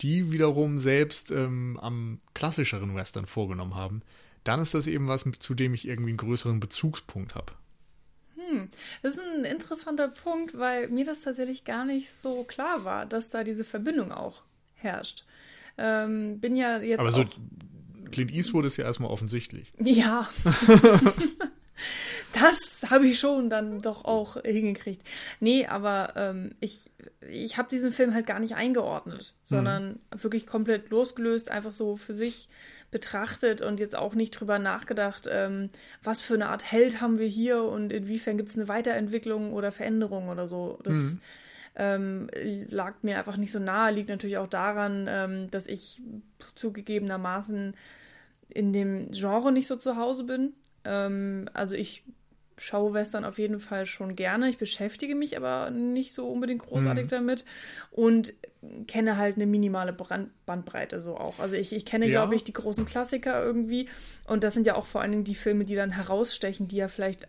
die 0.00 0.32
wiederum 0.32 0.80
selbst 0.80 1.30
ähm, 1.30 1.78
am 1.80 2.20
klassischeren 2.34 2.94
Western 2.94 3.26
vorgenommen 3.26 3.76
haben, 3.76 4.02
dann 4.48 4.60
ist 4.60 4.72
das 4.72 4.86
eben 4.86 5.08
was, 5.08 5.26
zu 5.38 5.54
dem 5.54 5.74
ich 5.74 5.86
irgendwie 5.86 6.10
einen 6.10 6.16
größeren 6.16 6.58
Bezugspunkt 6.58 7.34
habe. 7.34 7.52
Hm, 8.34 8.68
das 9.02 9.16
ist 9.16 9.20
ein 9.20 9.44
interessanter 9.44 10.08
Punkt, 10.08 10.58
weil 10.58 10.88
mir 10.88 11.04
das 11.04 11.20
tatsächlich 11.20 11.64
gar 11.64 11.84
nicht 11.84 12.10
so 12.10 12.44
klar 12.44 12.84
war, 12.84 13.04
dass 13.04 13.28
da 13.28 13.44
diese 13.44 13.64
Verbindung 13.64 14.10
auch 14.10 14.42
herrscht. 14.74 15.26
Ähm, 15.76 16.40
bin 16.40 16.56
ja 16.56 16.78
jetzt. 16.78 17.00
Aber 17.00 17.12
so, 17.12 17.26
Clint 18.10 18.32
Eastwood 18.32 18.64
ist 18.64 18.78
ja 18.78 18.86
erstmal 18.86 19.10
offensichtlich. 19.10 19.70
Ja. 19.84 20.26
das 22.32 22.90
habe 22.90 23.06
ich 23.06 23.18
schon 23.18 23.48
dann 23.48 23.80
doch 23.80 24.04
auch 24.04 24.42
hingekriegt. 24.42 25.02
Nee, 25.40 25.66
aber 25.66 26.12
ähm, 26.16 26.50
ich, 26.60 26.90
ich 27.28 27.56
habe 27.56 27.68
diesen 27.68 27.90
Film 27.90 28.14
halt 28.14 28.26
gar 28.26 28.38
nicht 28.38 28.54
eingeordnet, 28.54 29.34
sondern 29.42 30.00
mhm. 30.12 30.22
wirklich 30.22 30.46
komplett 30.46 30.90
losgelöst, 30.90 31.50
einfach 31.50 31.72
so 31.72 31.96
für 31.96 32.14
sich 32.14 32.48
betrachtet 32.90 33.62
und 33.62 33.80
jetzt 33.80 33.96
auch 33.96 34.14
nicht 34.14 34.32
drüber 34.32 34.58
nachgedacht, 34.58 35.28
ähm, 35.30 35.70
was 36.02 36.20
für 36.20 36.34
eine 36.34 36.48
Art 36.48 36.70
Held 36.70 37.00
haben 37.00 37.18
wir 37.18 37.26
hier 37.26 37.62
und 37.62 37.92
inwiefern 37.92 38.36
gibt 38.36 38.48
es 38.48 38.56
eine 38.56 38.68
Weiterentwicklung 38.68 39.52
oder 39.52 39.72
Veränderung 39.72 40.28
oder 40.28 40.48
so. 40.48 40.78
Das 40.84 40.96
mhm. 40.96 41.20
ähm, 41.76 42.30
lag 42.68 42.94
mir 43.02 43.18
einfach 43.18 43.36
nicht 43.36 43.52
so 43.52 43.58
nahe, 43.58 43.92
liegt 43.92 44.08
natürlich 44.08 44.38
auch 44.38 44.48
daran, 44.48 45.06
ähm, 45.08 45.50
dass 45.50 45.66
ich 45.66 46.00
zugegebenermaßen 46.54 47.74
in 48.48 48.72
dem 48.72 49.10
Genre 49.10 49.52
nicht 49.52 49.66
so 49.66 49.76
zu 49.76 49.96
Hause 49.96 50.24
bin. 50.24 50.54
Ähm, 50.84 51.48
also 51.52 51.76
ich 51.76 52.04
schaue 52.58 52.94
Western 52.94 53.24
auf 53.24 53.38
jeden 53.38 53.60
Fall 53.60 53.86
schon 53.86 54.16
gerne. 54.16 54.48
Ich 54.48 54.58
beschäftige 54.58 55.14
mich 55.14 55.36
aber 55.36 55.70
nicht 55.70 56.12
so 56.12 56.28
unbedingt 56.28 56.62
großartig 56.62 57.04
mhm. 57.04 57.08
damit 57.08 57.44
und 57.90 58.32
kenne 58.86 59.16
halt 59.16 59.36
eine 59.36 59.46
minimale 59.46 59.92
Brand 59.92 60.30
Bandbreite 60.46 61.00
so 61.00 61.16
auch. 61.16 61.38
Also 61.38 61.56
ich, 61.56 61.72
ich 61.72 61.84
kenne, 61.84 62.06
ja. 62.06 62.10
glaube 62.10 62.34
ich, 62.34 62.44
die 62.44 62.52
großen 62.52 62.84
Klassiker 62.84 63.42
irgendwie 63.42 63.88
und 64.26 64.44
das 64.44 64.54
sind 64.54 64.66
ja 64.66 64.74
auch 64.74 64.86
vor 64.86 65.00
allen 65.00 65.12
Dingen 65.12 65.24
die 65.24 65.34
Filme, 65.34 65.64
die 65.64 65.74
dann 65.74 65.90
herausstechen, 65.90 66.68
die 66.68 66.76
ja 66.76 66.88
vielleicht 66.88 67.28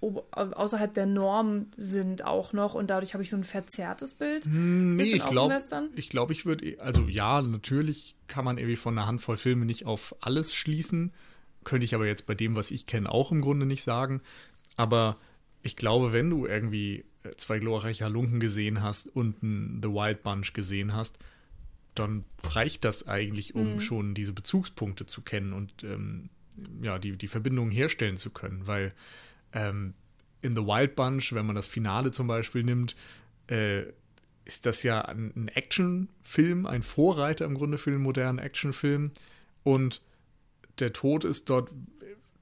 außerhalb 0.00 0.92
der 0.92 1.06
Norm 1.06 1.66
sind 1.76 2.24
auch 2.24 2.52
noch 2.52 2.74
und 2.74 2.90
dadurch 2.90 3.14
habe 3.14 3.24
ich 3.24 3.30
so 3.30 3.36
ein 3.36 3.44
verzerrtes 3.44 4.14
Bild. 4.14 4.44
Hm, 4.44 4.96
nee, 4.96 5.04
ich 5.04 5.24
glaube, 5.24 5.56
ich, 5.94 6.10
glaub, 6.10 6.30
ich 6.30 6.44
würde, 6.44 6.76
also 6.80 7.02
ja, 7.08 7.40
natürlich 7.40 8.14
kann 8.28 8.44
man 8.44 8.58
irgendwie 8.58 8.76
von 8.76 8.96
einer 8.96 9.06
Handvoll 9.06 9.36
Filme 9.36 9.64
nicht 9.64 9.86
auf 9.86 10.14
alles 10.20 10.54
schließen, 10.54 11.12
könnte 11.64 11.84
ich 11.84 11.94
aber 11.94 12.06
jetzt 12.06 12.26
bei 12.26 12.34
dem, 12.34 12.56
was 12.56 12.70
ich 12.70 12.86
kenne, 12.86 13.10
auch 13.10 13.32
im 13.32 13.40
Grunde 13.40 13.66
nicht 13.66 13.82
sagen. 13.82 14.20
Aber 14.76 15.16
ich 15.62 15.76
glaube, 15.76 16.12
wenn 16.12 16.30
du 16.30 16.46
irgendwie 16.46 17.04
äh, 17.24 17.36
zwei 17.36 17.58
glorreiche 17.58 18.04
Halunken 18.04 18.40
gesehen 18.40 18.82
hast 18.82 19.08
und 19.08 19.42
ein 19.42 19.80
The 19.82 19.88
Wild 19.88 20.22
Bunch 20.22 20.52
gesehen 20.52 20.94
hast, 20.94 21.18
dann 21.94 22.24
reicht 22.42 22.84
das 22.84 23.08
eigentlich, 23.08 23.54
um 23.54 23.74
mhm. 23.74 23.80
schon 23.80 24.14
diese 24.14 24.32
Bezugspunkte 24.32 25.06
zu 25.06 25.22
kennen 25.22 25.52
und 25.52 25.82
ähm, 25.82 26.28
ja, 26.82 26.98
die, 26.98 27.16
die 27.16 27.28
Verbindungen 27.28 27.70
herstellen 27.70 28.16
zu 28.16 28.30
können. 28.30 28.66
Weil 28.66 28.92
ähm, 29.52 29.94
in 30.42 30.54
The 30.54 30.62
Wild 30.62 30.94
Bunch, 30.94 31.32
wenn 31.32 31.46
man 31.46 31.56
das 31.56 31.66
Finale 31.66 32.10
zum 32.12 32.26
Beispiel 32.26 32.62
nimmt, 32.62 32.96
äh, 33.48 33.84
ist 34.44 34.66
das 34.66 34.82
ja 34.82 35.02
ein, 35.02 35.32
ein 35.34 35.48
Actionfilm, 35.48 36.66
ein 36.66 36.82
Vorreiter 36.82 37.44
im 37.44 37.54
Grunde 37.54 37.78
für 37.78 37.90
den 37.90 38.02
modernen 38.02 38.38
Actionfilm. 38.38 39.10
Und 39.64 40.02
der 40.78 40.92
Tod 40.92 41.24
ist 41.24 41.50
dort 41.50 41.70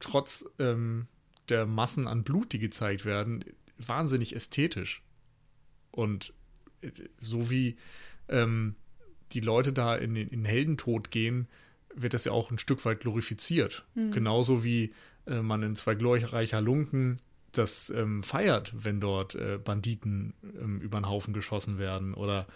trotz 0.00 0.44
ähm, 0.58 1.06
der 1.48 1.66
Massen 1.66 2.06
an 2.06 2.24
Blut, 2.24 2.52
die 2.52 2.58
gezeigt 2.58 3.04
werden, 3.04 3.44
wahnsinnig 3.78 4.34
ästhetisch. 4.34 5.02
Und 5.90 6.32
äh, 6.80 6.90
so 7.20 7.50
wie 7.50 7.76
ähm, 8.28 8.74
die 9.32 9.40
Leute 9.40 9.72
da 9.72 9.96
in 9.96 10.14
den 10.14 10.44
Heldentod 10.44 11.10
gehen, 11.10 11.48
wird 11.94 12.14
das 12.14 12.24
ja 12.24 12.32
auch 12.32 12.50
ein 12.50 12.58
Stück 12.58 12.84
weit 12.84 13.00
glorifiziert. 13.00 13.84
Mhm. 13.94 14.12
Genauso 14.12 14.64
wie 14.64 14.92
äh, 15.26 15.40
man 15.40 15.62
in 15.62 15.76
zwei 15.76 15.94
glorreicher 15.94 16.60
Lunken 16.60 17.18
das 17.52 17.90
ähm, 17.90 18.22
feiert, 18.24 18.72
wenn 18.74 19.00
dort 19.00 19.36
äh, 19.36 19.58
Banditen 19.62 20.34
ähm, 20.42 20.80
über 20.80 20.98
den 20.98 21.08
Haufen 21.08 21.32
geschossen 21.32 21.78
werden. 21.78 22.14
Oder 22.14 22.46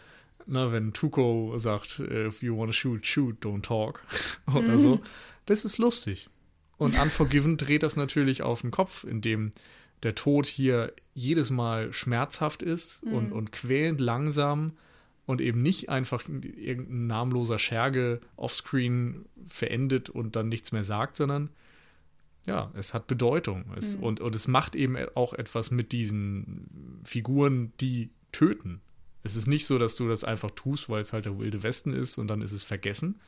na, 0.47 0.73
wenn 0.73 0.93
Tuko 0.93 1.57
sagt, 1.59 2.01
if 2.01 2.43
you 2.43 2.57
wanna 2.57 2.73
shoot, 2.73 3.07
shoot, 3.07 3.37
don't 3.45 3.63
talk. 3.63 4.03
oder 4.47 4.63
mhm. 4.63 4.79
so. 4.79 5.01
Das 5.47 5.65
ist 5.65 5.79
lustig. 5.79 6.29
Und 6.79 6.99
Unforgiven 6.99 7.57
dreht 7.57 7.83
das 7.83 7.97
natürlich 7.97 8.43
auf 8.43 8.63
den 8.63 8.71
Kopf, 8.71 9.05
indem 9.05 9.53
der 10.03 10.15
Tod 10.15 10.47
hier 10.47 10.93
jedes 11.13 11.51
Mal 11.51 11.93
schmerzhaft 11.93 12.63
ist 12.63 13.05
mhm. 13.05 13.13
und, 13.13 13.33
und 13.33 13.53
quälend 13.53 14.01
langsam 14.01 14.73
und 15.27 15.41
eben 15.41 15.61
nicht 15.61 15.91
einfach 15.91 16.27
irgendein 16.29 17.09
namenloser 17.09 17.59
Scherge 17.59 18.21
offscreen 18.37 19.27
verendet 19.49 20.09
und 20.09 20.37
dann 20.37 20.49
nichts 20.49 20.73
mehr 20.73 20.85
sagt, 20.85 21.17
sondern 21.17 21.51
ja, 22.47 22.71
es 22.75 22.95
hat 22.95 23.07
Bedeutung. 23.09 23.67
Es, 23.77 23.97
mhm. 23.97 24.05
und, 24.05 24.21
und 24.21 24.35
es 24.35 24.49
macht 24.49 24.75
eben 24.75 24.97
auch 25.15 25.35
etwas 25.35 25.71
mit 25.71 25.93
diesen 25.93 27.01
Figuren, 27.05 27.73
die 27.81 28.09
töten. 28.33 28.81
Es 29.23 29.37
ist 29.37 29.47
nicht 29.49 29.67
so, 29.67 29.79
dass 29.79 29.97
du 29.97 30.09
das 30.09 30.25
einfach 30.25 30.53
tust, 30.53 30.89
weil 30.89 31.03
es 31.03 31.13
halt 31.13 31.27
der 31.27 31.39
wilde 31.39 31.63
Westen 31.63 31.93
ist 31.93 32.17
und 32.17 32.29
dann 32.29 32.41
ist 32.41 32.53
es 32.53 32.63
vergessen, 32.63 33.21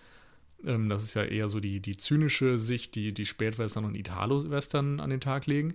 ähm, 0.65 0.89
das 0.89 1.03
ist 1.03 1.15
ja 1.15 1.25
eher 1.25 1.49
so 1.49 1.61
die, 1.61 1.81
die 1.81 1.97
zynische 1.97 2.59
Sicht, 2.59 2.95
die 2.95 3.13
die 3.13 3.27
Spätwestern 3.27 3.85
und 3.85 3.95
Italo-Western 3.95 5.01
an 5.01 5.11
den 5.11 5.21
Tag 5.21 5.47
legen, 5.47 5.75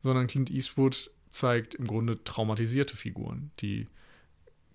sondern 0.00 0.26
Clint 0.26 0.50
Eastwood 0.50 1.10
zeigt 1.30 1.74
im 1.74 1.86
Grunde 1.86 2.22
traumatisierte 2.24 2.96
Figuren, 2.96 3.50
die 3.60 3.86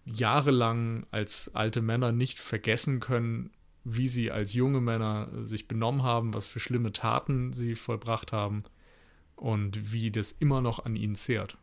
jahrelang 0.05 1.05
als 1.11 1.53
alte 1.53 1.81
Männer 1.81 2.11
nicht 2.11 2.39
vergessen 2.39 2.99
können, 2.99 3.51
wie 3.83 4.07
sie 4.07 4.31
als 4.31 4.53
junge 4.53 4.81
Männer 4.81 5.29
sich 5.43 5.67
benommen 5.67 6.03
haben, 6.03 6.33
was 6.33 6.45
für 6.45 6.59
schlimme 6.59 6.91
Taten 6.91 7.53
sie 7.53 7.75
vollbracht 7.75 8.31
haben 8.31 8.63
und 9.35 9.93
wie 9.93 10.11
das 10.11 10.33
immer 10.33 10.61
noch 10.61 10.83
an 10.83 10.95
ihnen 10.95 11.15
zehrt. 11.15 11.57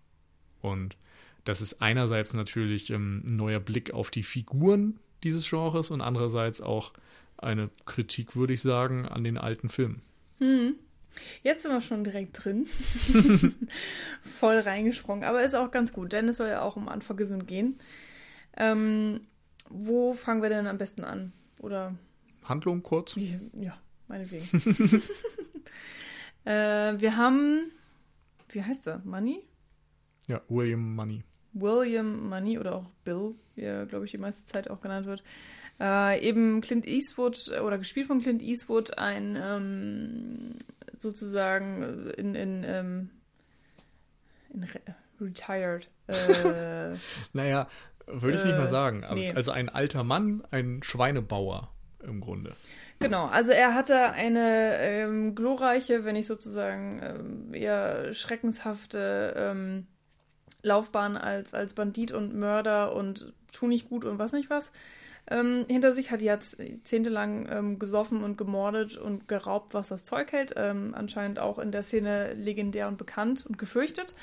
Und 0.60 0.96
das 1.44 1.60
ist 1.60 1.82
einerseits 1.82 2.32
natürlich 2.32 2.90
ähm, 2.90 3.22
ein 3.26 3.36
neuer 3.36 3.60
Blick 3.60 3.92
auf 3.92 4.10
die 4.10 4.22
Figuren 4.22 4.98
dieses 5.22 5.48
Genres 5.48 5.90
und 5.90 6.00
andererseits 6.00 6.60
auch 6.60 6.92
eine 7.44 7.70
Kritik, 7.86 8.36
würde 8.36 8.54
ich 8.54 8.62
sagen, 8.62 9.06
an 9.06 9.24
den 9.24 9.38
alten 9.38 9.68
Filmen. 9.68 10.02
Hm. 10.38 10.74
Jetzt 11.42 11.62
sind 11.62 11.72
wir 11.72 11.80
schon 11.80 12.04
direkt 12.04 12.44
drin. 12.44 12.66
Voll 14.22 14.58
reingesprungen. 14.58 15.24
Aber 15.24 15.42
ist 15.42 15.54
auch 15.54 15.70
ganz 15.70 15.92
gut, 15.92 16.12
denn 16.12 16.28
es 16.28 16.38
soll 16.38 16.48
ja 16.48 16.62
auch 16.62 16.76
um 16.76 16.88
Unforgiven 16.88 17.46
gehen. 17.46 17.78
Ähm, 18.56 19.20
wo 19.68 20.14
fangen 20.14 20.42
wir 20.42 20.48
denn 20.48 20.66
am 20.66 20.78
besten 20.78 21.04
an? 21.04 21.32
Oder? 21.58 21.94
Handlung 22.44 22.82
kurz? 22.82 23.16
Ja, 23.16 23.78
meinetwegen. 24.08 24.44
äh, 26.44 26.98
wir 26.98 27.16
haben, 27.16 27.70
wie 28.50 28.62
heißt 28.62 28.86
er? 28.86 29.00
Money? 29.04 29.40
Ja, 30.26 30.42
William 30.48 30.94
Money. 30.94 31.22
William 31.52 32.28
Money 32.28 32.58
oder 32.58 32.74
auch 32.74 32.90
Bill, 33.04 33.34
wie 33.54 33.62
er, 33.62 33.86
glaube 33.86 34.04
ich, 34.04 34.10
die 34.10 34.18
meiste 34.18 34.44
Zeit 34.44 34.68
auch 34.68 34.80
genannt 34.80 35.06
wird 35.06 35.22
äh, 35.80 36.20
eben 36.26 36.60
Clint 36.60 36.86
Eastwood 36.86 37.50
oder 37.62 37.78
gespielt 37.78 38.06
von 38.06 38.20
Clint 38.20 38.42
Eastwood, 38.42 38.96
ein 38.98 39.38
ähm, 39.40 40.54
sozusagen 40.96 42.10
in, 42.16 42.34
in, 42.34 42.64
ähm, 42.64 43.10
in 44.52 44.64
Re 44.64 44.80
retired. 45.20 45.88
Äh, 46.08 46.96
naja, 47.32 47.68
würde 48.06 48.38
ich 48.38 48.44
nicht 48.44 48.56
mal 48.56 48.66
Äh, 48.66 48.70
sagen. 48.70 49.04
Aber- 49.04 49.14
nee. 49.14 49.32
Also 49.32 49.52
ein 49.52 49.68
alter 49.68 50.04
Mann, 50.04 50.42
ein 50.50 50.82
Schweinebauer 50.82 51.70
im 52.02 52.20
Grunde. 52.20 52.52
Genau, 53.00 53.26
also 53.26 53.52
er 53.52 53.74
hatte 53.74 54.10
eine 54.12 54.76
ähm, 54.78 55.34
glorreiche, 55.34 56.04
wenn 56.04 56.14
nicht 56.14 56.26
sozusagen 56.26 57.00
ähm, 57.02 57.54
eher 57.54 58.12
schreckenshafte 58.14 59.34
ähm, 59.36 59.86
Laufbahn 60.62 61.16
als, 61.16 61.54
als 61.54 61.74
Bandit 61.74 62.12
und 62.12 62.34
Mörder 62.34 62.94
und 62.94 63.32
tu 63.52 63.66
nicht 63.66 63.88
gut 63.88 64.04
und 64.04 64.18
was 64.18 64.32
nicht 64.32 64.48
was 64.50 64.70
ähm, 65.30 65.64
hinter 65.68 65.92
sich, 65.92 66.10
hat 66.10 66.20
jahrzehntelang 66.20 67.48
ähm, 67.50 67.78
gesoffen 67.78 68.22
und 68.22 68.36
gemordet 68.36 68.96
und 68.96 69.26
geraubt, 69.26 69.72
was 69.72 69.88
das 69.88 70.04
Zeug 70.04 70.32
hält. 70.32 70.52
Ähm, 70.56 70.94
anscheinend 70.94 71.38
auch 71.38 71.58
in 71.58 71.72
der 71.72 71.82
Szene 71.82 72.34
legendär 72.34 72.88
und 72.88 72.98
bekannt 72.98 73.46
und 73.46 73.56
gefürchtet. 73.56 74.14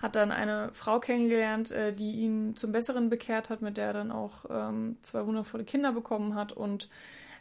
Hat 0.00 0.14
dann 0.14 0.30
eine 0.30 0.70
Frau 0.72 1.00
kennengelernt, 1.00 1.72
äh, 1.72 1.92
die 1.92 2.12
ihn 2.12 2.54
zum 2.54 2.70
Besseren 2.70 3.10
bekehrt 3.10 3.50
hat, 3.50 3.62
mit 3.62 3.76
der 3.76 3.86
er 3.86 3.92
dann 3.94 4.12
auch 4.12 4.44
ähm, 4.48 4.96
zwei 5.00 5.26
wundervolle 5.26 5.64
Kinder 5.64 5.92
bekommen 5.92 6.36
hat 6.36 6.52
und 6.52 6.88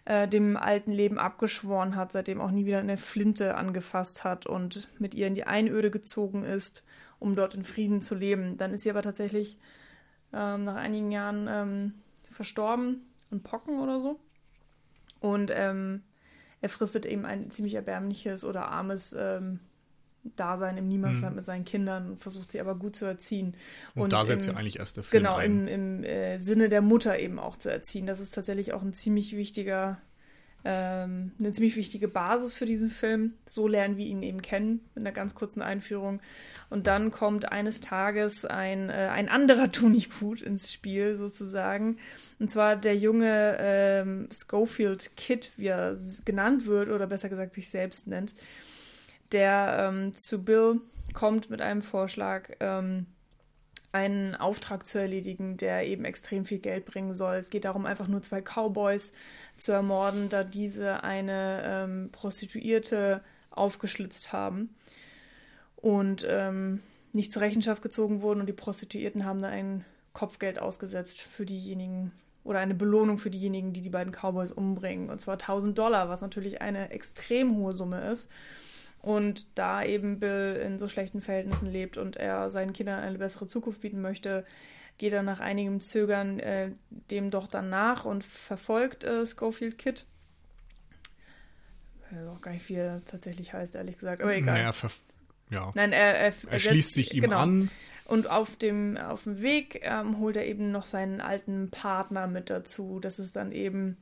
äh, 0.06 0.28
dem 0.28 0.58
alten 0.58 0.92
Leben 0.92 1.20
abgeschworen 1.20 1.96
hat, 1.96 2.12
seitdem 2.12 2.42
auch 2.42 2.52
nie 2.52 2.66
wieder 2.66 2.80
eine 2.80 2.98
Flinte 2.98 3.56
angefasst 3.56 4.24
hat 4.24 4.48
und 4.48 4.90
mit 5.00 5.14
ihr 5.14 5.28
in 5.28 5.36
die 5.36 5.46
Einöde 5.46 5.92
gezogen 5.92 6.44
ist, 6.44 6.84
um 7.20 7.36
dort 7.36 7.54
in 7.54 7.64
Frieden 7.64 8.02
zu 8.02 8.16
leben. 8.16 8.58
Dann 8.58 8.74
ist 8.74 8.84
sie 8.84 8.90
aber 8.90 9.04
tatsächlich 9.04 9.58
ähm, 10.34 10.64
nach 10.64 10.76
einigen 10.76 11.12
Jahren 11.12 11.48
ähm, 11.48 11.94
verstorben 12.34 13.02
und 13.32 13.44
Pocken 13.44 13.80
oder 13.80 14.00
so. 14.00 14.20
Und 15.20 15.52
ähm, 15.54 16.04
er 16.62 16.70
fristet 16.70 17.06
eben 17.06 17.26
ein 17.26 17.50
ziemlich 17.52 17.76
erbärmliches 17.76 18.44
oder 18.46 18.68
armes 18.68 19.16
ähm, 19.18 19.60
Dasein 20.36 20.78
im 20.78 20.88
Niemandsland 20.88 21.34
Mhm. 21.34 21.36
mit 21.38 21.46
seinen 21.46 21.66
Kindern 21.66 22.12
und 22.12 22.18
versucht 22.20 22.52
sie 22.52 22.62
aber 22.62 22.76
gut 22.76 22.96
zu 22.96 23.06
erziehen. 23.06 23.56
Und, 23.96 24.14
da 24.14 24.24
setzt 24.24 24.48
ja 24.48 24.54
eigentlich 24.54 24.80
erst 24.80 24.96
der 24.98 25.04
Film 25.04 25.24
Genau, 25.24 25.36
ein. 25.36 25.68
im, 25.68 26.00
im 26.00 26.04
äh, 26.06 26.38
Sinne 26.40 26.70
der 26.70 26.82
Mutter 26.82 27.20
eben 27.20 27.40
auch 27.40 27.58
zu 27.58 27.70
erziehen. 27.70 28.06
Das 28.06 28.20
ist 28.22 28.34
tatsächlich 28.34 28.74
auch 28.74 28.82
ein 28.82 28.94
ziemlich 28.94 29.36
wichtiger, 29.36 30.00
ähm, 30.66 31.32
eine 31.40 31.52
ziemlich 31.52 31.76
wichtige 31.76 32.08
Basis 32.08 32.54
für 32.54 32.66
diesen 32.66 32.90
Film. 32.90 33.34
So 33.46 33.68
lernen 33.68 33.98
wir 33.98 34.06
ihn 34.06 34.24
eben 34.24 34.42
kennen, 34.42 34.80
mit 34.96 35.04
einer 35.04 35.12
ganz 35.12 35.36
kurzen 35.36 35.62
Einführung. 35.62 36.22
Und 36.70 36.88
dann 36.88 37.12
kommt 37.12 37.52
eines 37.52 37.82
Tages 37.82 38.46
ein, 38.46 38.90
äh, 38.90 39.10
ein 39.12 39.30
anderer 39.30 39.72
Tunichgut 39.72 40.42
ins 40.42 40.72
Spiel, 40.72 41.18
sozusagen. 41.18 41.98
Und 42.40 42.50
zwar 42.50 42.76
der 42.76 42.96
junge 42.96 43.58
ähm, 43.60 44.30
Schofield 44.32 45.16
Kid, 45.18 45.52
wie 45.58 45.68
er 45.68 45.98
genannt 46.24 46.66
wird, 46.66 46.90
oder 46.90 47.08
besser 47.08 47.30
gesagt 47.30 47.54
sich 47.54 47.70
selbst 47.70 48.08
nennt, 48.08 48.34
der 49.32 49.90
ähm, 49.90 50.14
zu 50.14 50.44
Bill 50.44 50.80
kommt 51.14 51.50
mit 51.50 51.62
einem 51.62 51.82
Vorschlag, 51.82 52.50
ähm, 52.60 53.06
einen 53.94 54.36
Auftrag 54.36 54.88
zu 54.88 54.98
erledigen, 54.98 55.56
der 55.56 55.88
eben 55.88 56.04
extrem 56.04 56.46
viel 56.46 56.58
Geld 56.58 56.86
bringen 56.86 57.14
soll. 57.14 57.36
Es 57.36 57.52
geht 57.52 57.66
darum, 57.66 57.86
einfach 57.86 58.08
nur 58.08 58.24
zwei 58.24 58.42
Cowboys 58.42 59.14
zu 59.56 59.72
ermorden, 59.72 60.30
da 60.30 60.44
diese 60.44 61.04
eine 61.04 61.62
ähm, 61.64 62.10
Prostituierte 62.12 63.22
aufgeschlitzt 63.52 64.34
haben 64.34 64.76
und 65.76 66.26
ähm, 66.28 66.82
nicht 67.14 67.32
zur 67.32 67.44
Rechenschaft 67.44 67.84
gezogen 67.84 68.24
wurden 68.24 68.40
und 68.40 68.48
die 68.48 68.54
Prostituierten 68.54 69.26
haben 69.26 69.40
dann 69.40 69.52
ein 69.52 69.86
Kopfgeld 70.12 70.58
ausgesetzt 70.58 71.22
für 71.22 71.46
diejenigen 71.46 72.12
oder 72.44 72.60
eine 72.60 72.74
Belohnung 72.74 73.20
für 73.20 73.30
diejenigen, 73.30 73.74
die 73.74 73.82
die 73.82 73.90
beiden 73.92 74.12
Cowboys 74.12 74.52
umbringen. 74.52 75.10
Und 75.10 75.22
zwar 75.22 75.36
1000 75.36 75.78
Dollar, 75.78 76.10
was 76.10 76.22
natürlich 76.22 76.62
eine 76.62 76.90
extrem 76.90 77.56
hohe 77.56 77.72
Summe 77.72 78.10
ist. 78.10 78.30
Und 79.04 79.46
da 79.56 79.84
eben 79.84 80.22
Bill 80.22 80.58
in 80.66 80.80
so 80.80 80.88
schlechten 80.88 81.22
Verhältnissen 81.22 81.70
lebt 81.70 81.98
und 81.98 82.16
er 82.16 82.50
seinen 82.50 82.72
Kindern 82.72 83.04
eine 83.04 83.18
bessere 83.18 83.46
Zukunft 83.48 83.82
bieten 83.82 84.02
möchte, 84.02 84.46
geht 84.98 85.12
er 85.12 85.24
nach 85.24 85.42
einigem 85.42 85.82
Zögern 85.82 86.40
äh, 86.40 86.72
dem 87.12 87.30
doch 87.30 87.48
dann 87.48 87.68
nach 87.68 88.06
und 88.06 88.24
verfolgt 88.24 89.04
äh, 89.04 89.26
Schofield 89.26 89.78
Kid. 89.78 90.06
Ich 92.10 92.18
weiß 92.18 92.28
auch 92.30 92.40
gar 92.40 92.52
nicht, 92.52 92.70
wie 92.70 92.76
er 92.76 93.04
tatsächlich 93.04 93.54
heißt, 93.54 93.76
ehrlich 93.76 93.98
gesagt, 93.98 94.22
aber 94.22 94.34
egal. 94.34 94.56
Naja, 94.56 94.74
ja. 95.50 95.72
Nein, 95.76 95.92
er, 95.92 96.16
er, 96.16 96.34
Er 96.50 96.60
schließt 96.60 96.94
sich 96.94 97.14
ihm 97.14 97.24
genau. 97.24 97.40
an. 97.40 97.70
Und 98.06 98.30
auf 98.30 98.56
dem, 98.56 98.96
auf 98.96 99.24
dem 99.24 99.42
Weg 99.42 99.82
ähm, 99.84 100.20
holt 100.20 100.38
er 100.38 100.46
eben 100.46 100.72
noch 100.72 100.86
seinen 100.86 101.20
alten 101.20 101.70
Partner 101.72 102.28
mit 102.28 102.50
dazu. 102.50 103.00
Das 103.02 103.20
ist 103.20 103.36
dann 103.36 103.52
eben 103.52 103.98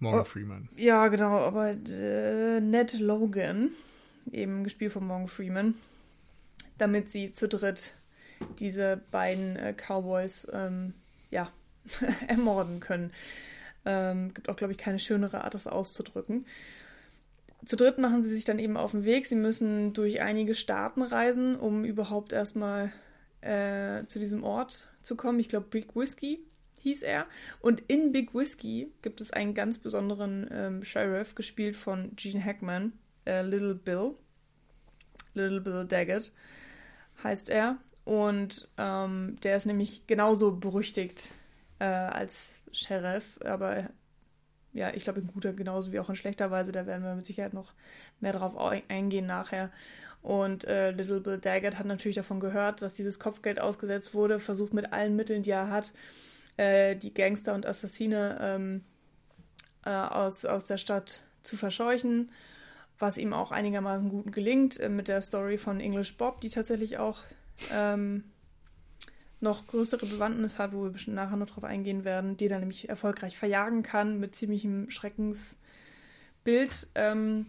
Morgan 0.00 0.20
Oh. 0.20 0.24
Freeman. 0.24 0.68
ja, 0.76 1.08
genau, 1.08 1.38
aber 1.38 1.70
äh, 1.70 2.60
Ned 2.60 2.98
Logan, 2.98 3.70
eben 4.32 4.64
gespielt 4.64 4.92
von 4.92 5.06
Morgan 5.06 5.28
Freeman, 5.28 5.74
damit 6.78 7.10
sie 7.10 7.32
zu 7.32 7.48
dritt 7.48 7.96
diese 8.58 9.00
beiden 9.10 9.56
äh, 9.56 9.74
Cowboys 9.74 10.48
ähm, 10.52 10.94
ja, 11.30 11.50
ermorden 12.28 12.80
können. 12.80 13.12
Ähm, 13.84 14.32
gibt 14.34 14.48
auch, 14.48 14.56
glaube 14.56 14.72
ich, 14.72 14.78
keine 14.78 14.98
schönere 14.98 15.44
Art, 15.44 15.54
das 15.54 15.66
auszudrücken. 15.66 16.46
Zu 17.64 17.76
dritt 17.76 17.98
machen 17.98 18.22
sie 18.22 18.30
sich 18.34 18.44
dann 18.46 18.58
eben 18.58 18.76
auf 18.78 18.92
den 18.92 19.04
Weg. 19.04 19.26
Sie 19.26 19.34
müssen 19.36 19.92
durch 19.92 20.20
einige 20.22 20.54
Staaten 20.54 21.02
reisen, 21.02 21.56
um 21.56 21.84
überhaupt 21.84 22.32
erstmal 22.32 22.90
äh, 23.42 24.04
zu 24.06 24.18
diesem 24.18 24.44
Ort 24.44 24.88
zu 25.02 25.14
kommen. 25.16 25.40
Ich 25.40 25.48
glaube, 25.50 25.66
Big 25.70 25.94
Whiskey 25.94 26.40
hieß 26.80 27.02
er. 27.02 27.26
Und 27.60 27.80
in 27.88 28.12
Big 28.12 28.34
Whiskey 28.34 28.92
gibt 29.02 29.20
es 29.20 29.30
einen 29.32 29.54
ganz 29.54 29.78
besonderen 29.78 30.48
ähm, 30.52 30.84
Sheriff, 30.84 31.34
gespielt 31.34 31.76
von 31.76 32.14
Gene 32.16 32.44
Hackman, 32.44 32.92
äh, 33.26 33.42
Little 33.42 33.74
Bill. 33.74 34.14
Little 35.34 35.60
Bill 35.60 35.86
Daggett 35.86 36.32
heißt 37.22 37.48
er. 37.48 37.78
Und 38.04 38.68
ähm, 38.78 39.36
der 39.42 39.56
ist 39.56 39.66
nämlich 39.66 40.06
genauso 40.06 40.52
berüchtigt 40.52 41.34
äh, 41.78 41.84
als 41.84 42.52
Sheriff, 42.72 43.38
aber 43.44 43.90
ja, 44.72 44.94
ich 44.94 45.04
glaube 45.04 45.20
in 45.20 45.26
guter 45.26 45.52
genauso 45.52 45.92
wie 45.92 45.98
auch 45.98 46.08
in 46.08 46.16
schlechter 46.16 46.50
Weise. 46.50 46.72
Da 46.72 46.86
werden 46.86 47.02
wir 47.02 47.14
mit 47.14 47.26
Sicherheit 47.26 47.54
noch 47.54 47.74
mehr 48.20 48.32
drauf 48.32 48.56
ei- 48.56 48.84
eingehen 48.88 49.26
nachher. 49.26 49.70
Und 50.22 50.64
äh, 50.64 50.92
Little 50.92 51.20
Bill 51.20 51.38
Daggett 51.38 51.78
hat 51.78 51.86
natürlich 51.86 52.16
davon 52.16 52.40
gehört, 52.40 52.80
dass 52.80 52.94
dieses 52.94 53.18
Kopfgeld 53.18 53.60
ausgesetzt 53.60 54.14
wurde, 54.14 54.38
versucht 54.38 54.72
mit 54.72 54.92
allen 54.92 55.16
Mitteln, 55.16 55.42
die 55.42 55.50
er 55.50 55.70
hat, 55.70 55.92
äh, 56.56 56.96
die 56.96 57.14
Gangster 57.14 57.54
und 57.54 57.66
Assassine 57.66 58.38
ähm, 58.40 58.84
äh, 59.84 59.90
aus, 59.90 60.44
aus 60.44 60.66
der 60.66 60.76
Stadt 60.76 61.22
zu 61.42 61.56
verscheuchen, 61.56 62.32
was 62.98 63.18
ihm 63.18 63.32
auch 63.32 63.50
einigermaßen 63.50 64.08
gut 64.10 64.32
gelingt 64.32 64.78
äh, 64.78 64.88
mit 64.88 65.08
der 65.08 65.22
Story 65.22 65.58
von 65.58 65.80
English 65.80 66.16
Bob, 66.16 66.40
die 66.40 66.50
tatsächlich 66.50 66.98
auch 66.98 67.22
ähm, 67.72 68.24
noch 69.40 69.66
größere 69.66 70.06
Bewandtnis 70.06 70.58
hat, 70.58 70.72
wo 70.72 70.82
wir 70.82 70.90
bestimmt 70.90 71.16
nachher 71.16 71.36
noch 71.36 71.48
drauf 71.48 71.64
eingehen 71.64 72.04
werden, 72.04 72.36
die 72.36 72.48
er 72.48 72.58
nämlich 72.58 72.88
erfolgreich 72.88 73.38
verjagen 73.38 73.82
kann 73.82 74.20
mit 74.20 74.34
ziemlichem 74.34 74.90
Schreckensbild. 74.90 75.56
Ähm, 76.94 77.46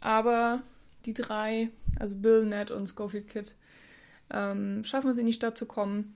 aber 0.00 0.62
die 1.04 1.14
drei, 1.14 1.68
also 1.98 2.16
Bill, 2.16 2.46
Ned 2.46 2.70
und 2.70 2.88
Schofield 2.88 3.28
Kid, 3.28 3.54
ähm, 4.30 4.84
schaffen 4.84 5.10
es 5.10 5.18
in 5.18 5.26
die 5.26 5.34
Stadt 5.34 5.58
zu 5.58 5.66
kommen 5.66 6.14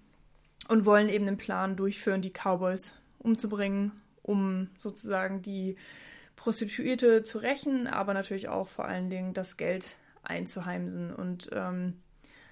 und 0.68 0.86
wollen 0.86 1.08
eben 1.08 1.26
den 1.26 1.38
Plan 1.38 1.76
durchführen, 1.76 2.22
die 2.22 2.32
Cowboys 2.32 2.96
umzubringen, 3.18 3.92
um 4.22 4.68
sozusagen 4.78 5.42
die 5.42 5.76
Prostituierte 6.36 7.24
zu 7.24 7.38
rächen, 7.38 7.88
aber 7.88 8.14
natürlich 8.14 8.48
auch 8.48 8.68
vor 8.68 8.84
allen 8.84 9.10
Dingen 9.10 9.34
das 9.34 9.56
Geld 9.56 9.96
einzuheimsen. 10.22 11.12
Und 11.12 11.50
ähm, 11.52 11.94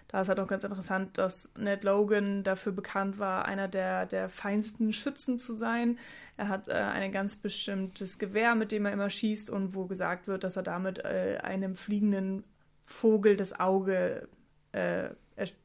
da 0.09 0.23
ist 0.23 0.29
halt 0.29 0.41
auch 0.41 0.49
ganz 0.49 0.65
interessant, 0.65 1.19
dass 1.19 1.51
Ned 1.59 1.85
Logan 1.85 2.43
dafür 2.43 2.73
bekannt 2.73 3.19
war, 3.19 3.45
einer 3.45 3.69
der, 3.69 4.07
der 4.07 4.29
feinsten 4.29 4.93
Schützen 4.93 5.39
zu 5.39 5.55
sein. 5.55 5.99
Er 6.37 6.49
hat 6.49 6.69
äh, 6.69 6.73
ein 6.73 7.13
ganz 7.13 7.37
bestimmtes 7.37 8.19
Gewehr, 8.19 8.55
mit 8.55 8.73
dem 8.73 8.87
er 8.87 8.93
immer 8.93 9.11
schießt 9.11 9.51
und 9.51 9.75
wo 9.75 9.87
gesagt 9.87 10.27
wird, 10.27 10.43
dass 10.43 10.57
er 10.57 10.63
damit 10.63 11.05
äh, 11.05 11.39
einem 11.43 11.75
fliegenden 11.75 12.45
Vogel 12.83 13.37
das 13.37 13.59
Auge 13.59 14.29
äh, 14.73 15.11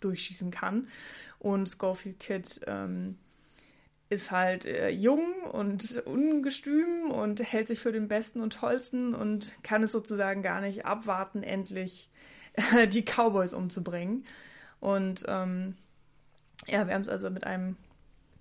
durchschießen 0.01 0.51
kann. 0.51 0.87
Und 1.41 1.71
Schofield 1.71 2.19
Kid 2.19 2.61
ähm, 2.67 3.17
ist 4.09 4.29
halt 4.29 4.65
äh, 4.65 4.89
jung 4.89 5.41
und 5.51 5.97
ungestüm 6.05 7.09
und 7.09 7.39
hält 7.39 7.67
sich 7.67 7.79
für 7.79 7.91
den 7.91 8.07
Besten 8.07 8.41
und 8.41 8.53
Tollsten 8.53 9.15
und 9.15 9.55
kann 9.63 9.81
es 9.81 9.91
sozusagen 9.91 10.43
gar 10.43 10.61
nicht 10.61 10.85
abwarten, 10.85 11.41
endlich 11.41 12.11
äh, 12.53 12.87
die 12.87 13.01
Cowboys 13.01 13.55
umzubringen. 13.55 14.23
Und 14.79 15.25
ähm, 15.27 15.77
ja, 16.67 16.85
wir 16.85 16.93
haben 16.93 17.01
es 17.01 17.09
also 17.09 17.31
mit 17.31 17.43
einem 17.43 17.75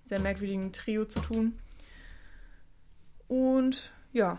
sehr 0.05 0.19
merkwürdigen 0.19 0.71
Trio 0.71 1.05
zu 1.05 1.21
tun. 1.21 1.57
Und 3.27 3.91
ja, 4.13 4.37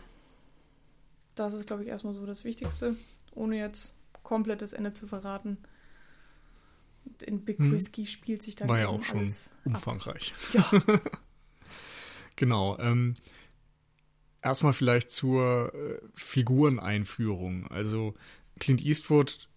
das 1.34 1.52
ist, 1.52 1.66
glaube 1.66 1.82
ich, 1.82 1.88
erstmal 1.88 2.14
so 2.14 2.26
das 2.26 2.44
Wichtigste, 2.44 2.94
ohne 3.34 3.58
jetzt 3.58 3.96
komplett 4.22 4.62
das 4.62 4.72
Ende 4.72 4.92
zu 4.92 5.08
verraten. 5.08 5.58
In 7.26 7.44
Big 7.44 7.58
Hm. 7.58 7.72
Whiskey 7.72 8.06
spielt 8.06 8.42
sich 8.42 8.56
da 8.56 8.68
War 8.68 8.78
ja 8.80 8.88
auch 8.88 9.02
schon 9.04 9.18
alles 9.20 9.52
ab. 9.60 9.66
umfangreich. 9.66 10.32
Ja. 10.52 10.70
Genau. 12.36 12.78
Ähm, 12.78 13.14
erstmal 14.42 14.72
vielleicht 14.72 15.10
zur 15.10 15.72
äh, 15.74 15.98
Figureneinführung. 16.14 17.66
Also 17.68 18.14
Clint 18.58 18.84
Eastwood 18.84 19.48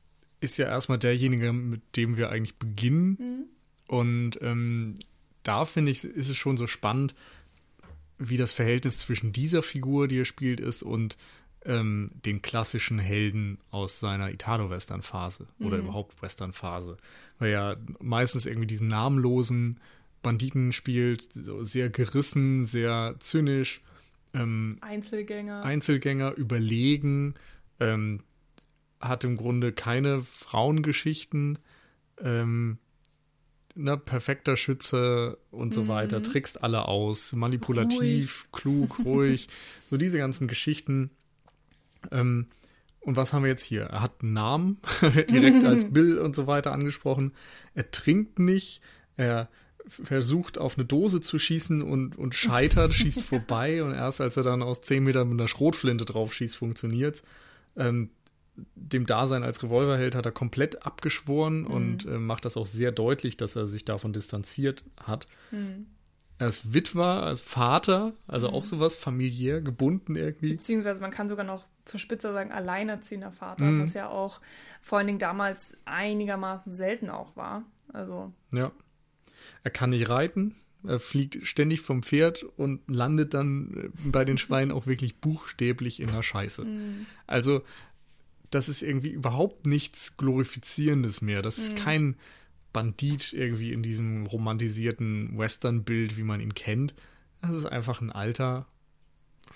ist 0.42 0.58
ja 0.58 0.68
erstmal 0.68 1.00
derjenige, 1.00 1.54
mit 1.54 1.82
dem 1.96 2.18
wir 2.18 2.30
eigentlich 2.30 2.58
beginnen. 2.58 3.18
Mhm. 3.20 3.46
Und 3.88 4.40
ähm, 4.42 4.96
da 5.44 5.66
finde 5.66 5.92
ich, 5.92 6.04
ist 6.04 6.30
es 6.30 6.38
schon 6.38 6.58
so 6.58 6.68
spannend, 6.68 7.16
wie 8.18 8.38
das 8.38 8.52
Verhältnis 8.52 9.00
zwischen 9.00 9.32
dieser 9.32 9.64
Figur, 9.64 10.08
die 10.08 10.20
er 10.20 10.26
spielt, 10.26 10.60
ist 10.60 10.84
und 10.84 11.18
ähm, 11.66 12.12
den 12.26 12.42
klassischen 12.42 13.00
Helden 13.00 13.58
aus 13.72 14.00
seiner 14.00 14.32
Italo-Western-Phase 14.32 15.48
oder 15.60 15.78
Mhm. 15.78 15.86
überhaupt 15.86 16.22
Western-Phase. 16.22 16.98
Weil 17.40 17.52
er 17.52 17.78
meistens 18.00 18.46
irgendwie 18.46 18.68
diesen 18.68 18.88
namenlosen 18.88 19.80
Banditen 20.22 20.72
spielt, 20.72 21.34
so 21.34 21.64
sehr 21.64 21.90
gerissen, 21.90 22.66
sehr 22.66 23.16
zynisch, 23.20 23.82
ähm, 24.34 24.78
Einzelgänger. 24.82 25.64
Einzelgänger, 25.64 26.34
überlegen, 26.34 27.36
ähm, 27.80 28.22
hat 29.00 29.24
im 29.24 29.38
Grunde 29.38 29.72
keine 29.72 30.24
Frauengeschichten, 30.24 31.60
ähm, 32.20 32.78
ne, 33.76 33.98
perfekter 33.98 34.58
Schütze 34.58 35.38
und 35.52 35.74
so 35.74 35.84
Mhm. 35.84 35.88
weiter, 35.90 36.24
trickst 36.24 36.64
alle 36.64 36.88
aus, 36.88 37.34
manipulativ, 37.34 38.48
klug, 38.52 39.04
ruhig, 39.06 39.48
so 39.90 39.98
diese 39.98 40.18
ganzen 40.18 40.48
Geschichten. 40.48 41.12
Ähm, 42.12 42.48
und 43.00 43.16
was 43.16 43.34
haben 43.34 43.44
wir 43.44 43.52
jetzt 43.52 43.64
hier? 43.64 43.84
Er 43.84 44.02
hat 44.02 44.22
einen 44.22 44.34
Namen, 44.34 44.80
direkt 45.30 45.64
als 45.64 45.86
Bill 45.94 46.18
und 46.18 46.36
so 46.36 46.48
weiter 46.48 46.72
angesprochen. 46.72 47.34
Er 47.76 47.92
trinkt 47.92 48.40
nicht, 48.40 48.82
er 49.16 49.48
versucht 49.88 50.58
auf 50.58 50.78
eine 50.78 50.86
Dose 50.86 51.22
zu 51.22 51.38
schießen 51.38 51.82
und, 51.84 52.18
und 52.18 52.34
scheitert, 52.34 52.94
schießt 52.96 53.22
vorbei 53.22 53.84
und 53.84 53.94
erst 53.94 54.22
als 54.22 54.38
er 54.38 54.44
dann 54.44 54.64
aus 54.64 54.82
10 54.82 55.04
Metern 55.04 55.30
mit 55.30 55.40
einer 55.40 55.48
Schrotflinte 55.48 56.06
drauf 56.06 56.34
schießt, 56.34 56.56
funktioniert 56.58 57.22
ähm, 57.76 58.10
Dem 58.76 59.06
Dasein 59.06 59.44
als 59.44 59.62
Revolverheld 59.64 60.16
hat 60.16 60.26
er 60.26 60.32
komplett 60.32 60.86
abgeschworen 60.86 61.66
und 61.68 62.06
äh, 62.06 62.18
macht 62.18 62.46
das 62.46 62.58
auch 62.58 62.66
sehr 62.66 62.92
deutlich, 62.92 63.38
dass 63.38 63.56
er 63.56 63.68
sich 63.68 63.86
davon 63.86 64.14
distanziert 64.14 64.84
hat. 65.04 65.28
Hm. 65.52 65.86
Er 66.38 66.48
ist 66.50 66.74
Witwer, 66.74 67.24
als 67.24 67.42
Vater, 67.42 68.12
also 68.28 68.50
auch 68.50 68.66
sowas 68.66 68.96
familiär 68.98 69.62
gebunden 69.62 70.16
irgendwie. 70.18 70.50
Beziehungsweise 70.50 71.02
man 71.02 71.12
kann 71.12 71.30
sogar 71.30 71.46
noch 71.46 71.66
für 71.86 71.98
Spitzer 71.98 72.34
sagen, 72.34 72.52
alleinerziehender 72.52 73.32
Vater, 73.32 73.66
Mhm. 73.66 73.82
was 73.82 73.94
ja 73.94 74.10
auch 74.10 74.42
vor 74.82 74.98
allen 74.98 75.08
Dingen 75.08 75.20
damals 75.20 75.78
einigermaßen 75.86 76.74
selten 76.74 77.10
auch 77.10 77.36
war. 77.38 77.64
Also, 77.94 78.34
Ja. 78.52 78.72
Er 79.64 79.72
kann 79.72 79.92
nicht 79.92 80.10
reiten. 80.10 80.56
Er 80.88 81.00
fliegt 81.00 81.48
ständig 81.48 81.82
vom 81.82 82.04
Pferd 82.04 82.44
und 82.44 82.82
landet 82.88 83.34
dann 83.34 83.74
äh, 83.74 83.90
bei 84.12 84.26
den 84.26 84.38
Schweinen 84.38 84.72
auch 84.72 84.88
wirklich 84.88 85.18
buchstäblich 85.18 86.00
in 86.00 86.12
der 86.12 86.22
Scheiße. 86.24 86.64
mh, 86.66 87.06
Also, 87.28 87.62
das 88.52 88.68
ist 88.70 88.82
irgendwie 88.82 89.10
überhaupt 89.10 89.66
nichts 89.68 90.18
Glorifizierendes 90.18 91.22
mehr. 91.22 91.42
Das 91.42 91.58
ist 91.58 91.72
Mhm. 91.74 91.76
kein 91.76 92.16
Bandit 92.76 93.32
irgendwie 93.32 93.72
in 93.72 93.82
diesem 93.82 94.26
romantisierten 94.26 95.38
Western-Bild, 95.38 96.18
wie 96.18 96.24
man 96.24 96.42
ihn 96.42 96.54
kennt. 96.54 96.94
Das 97.42 97.56
ist 97.56 97.66
einfach 97.66 98.02
ein 98.02 98.12
alter 98.12 98.68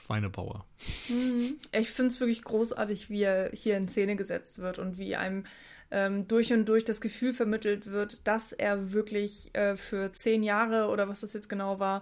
Schweinebauer. 0.05 0.65
Mhm. 1.09 1.57
Ich 1.73 1.89
finde 1.89 2.13
es 2.13 2.21
wirklich 2.21 2.43
großartig, 2.45 3.09
wie 3.09 3.23
er 3.23 3.51
hier 3.51 3.75
in 3.75 3.89
Szene 3.89 4.15
gesetzt 4.15 4.59
wird 4.59 4.79
und 4.79 4.97
wie 4.97 5.17
einem 5.17 5.43
ähm, 5.91 6.29
durch 6.29 6.53
und 6.53 6.63
durch 6.69 6.85
das 6.85 7.01
Gefühl 7.01 7.33
vermittelt 7.33 7.87
wird, 7.87 8.25
dass 8.25 8.53
er 8.53 8.93
wirklich 8.93 9.49
äh, 9.51 9.75
für 9.75 10.13
zehn 10.13 10.41
Jahre 10.41 10.87
oder 10.87 11.09
was 11.09 11.19
das 11.19 11.33
jetzt 11.33 11.49
genau 11.49 11.77
war, 11.77 12.01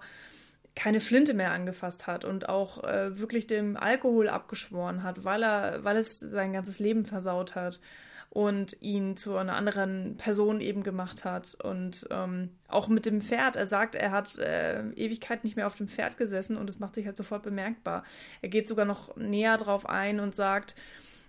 keine 0.76 1.00
Flinte 1.00 1.34
mehr 1.34 1.50
angefasst 1.50 2.06
hat 2.06 2.24
und 2.24 2.48
auch 2.48 2.84
äh, 2.84 3.18
wirklich 3.18 3.48
dem 3.48 3.76
Alkohol 3.76 4.28
abgeschworen 4.28 5.02
hat, 5.02 5.24
weil 5.24 5.42
er, 5.42 5.82
weil 5.82 5.96
es 5.96 6.20
sein 6.20 6.52
ganzes 6.52 6.78
Leben 6.78 7.04
versaut 7.04 7.56
hat 7.56 7.80
und 8.30 8.76
ihn 8.80 9.16
zu 9.16 9.36
einer 9.36 9.56
anderen 9.56 10.16
Person 10.16 10.60
eben 10.60 10.82
gemacht 10.82 11.24
hat. 11.24 11.56
Und 11.62 12.06
ähm, 12.10 12.50
auch 12.68 12.88
mit 12.88 13.06
dem 13.06 13.20
Pferd. 13.20 13.56
Er 13.56 13.66
sagt, 13.66 13.94
er 13.94 14.10
hat 14.10 14.38
äh, 14.38 14.90
Ewigkeit 14.90 15.44
nicht 15.44 15.56
mehr 15.56 15.66
auf 15.66 15.74
dem 15.74 15.88
Pferd 15.88 16.18
gesessen 16.18 16.56
und 16.56 16.68
es 16.68 16.78
macht 16.78 16.94
sich 16.94 17.06
halt 17.06 17.16
sofort 17.16 17.42
bemerkbar. 17.42 18.04
Er 18.42 18.48
geht 18.50 18.68
sogar 18.68 18.84
noch 18.84 19.16
näher 19.16 19.56
drauf 19.56 19.88
ein 19.88 20.20
und 20.20 20.34
sagt, 20.34 20.74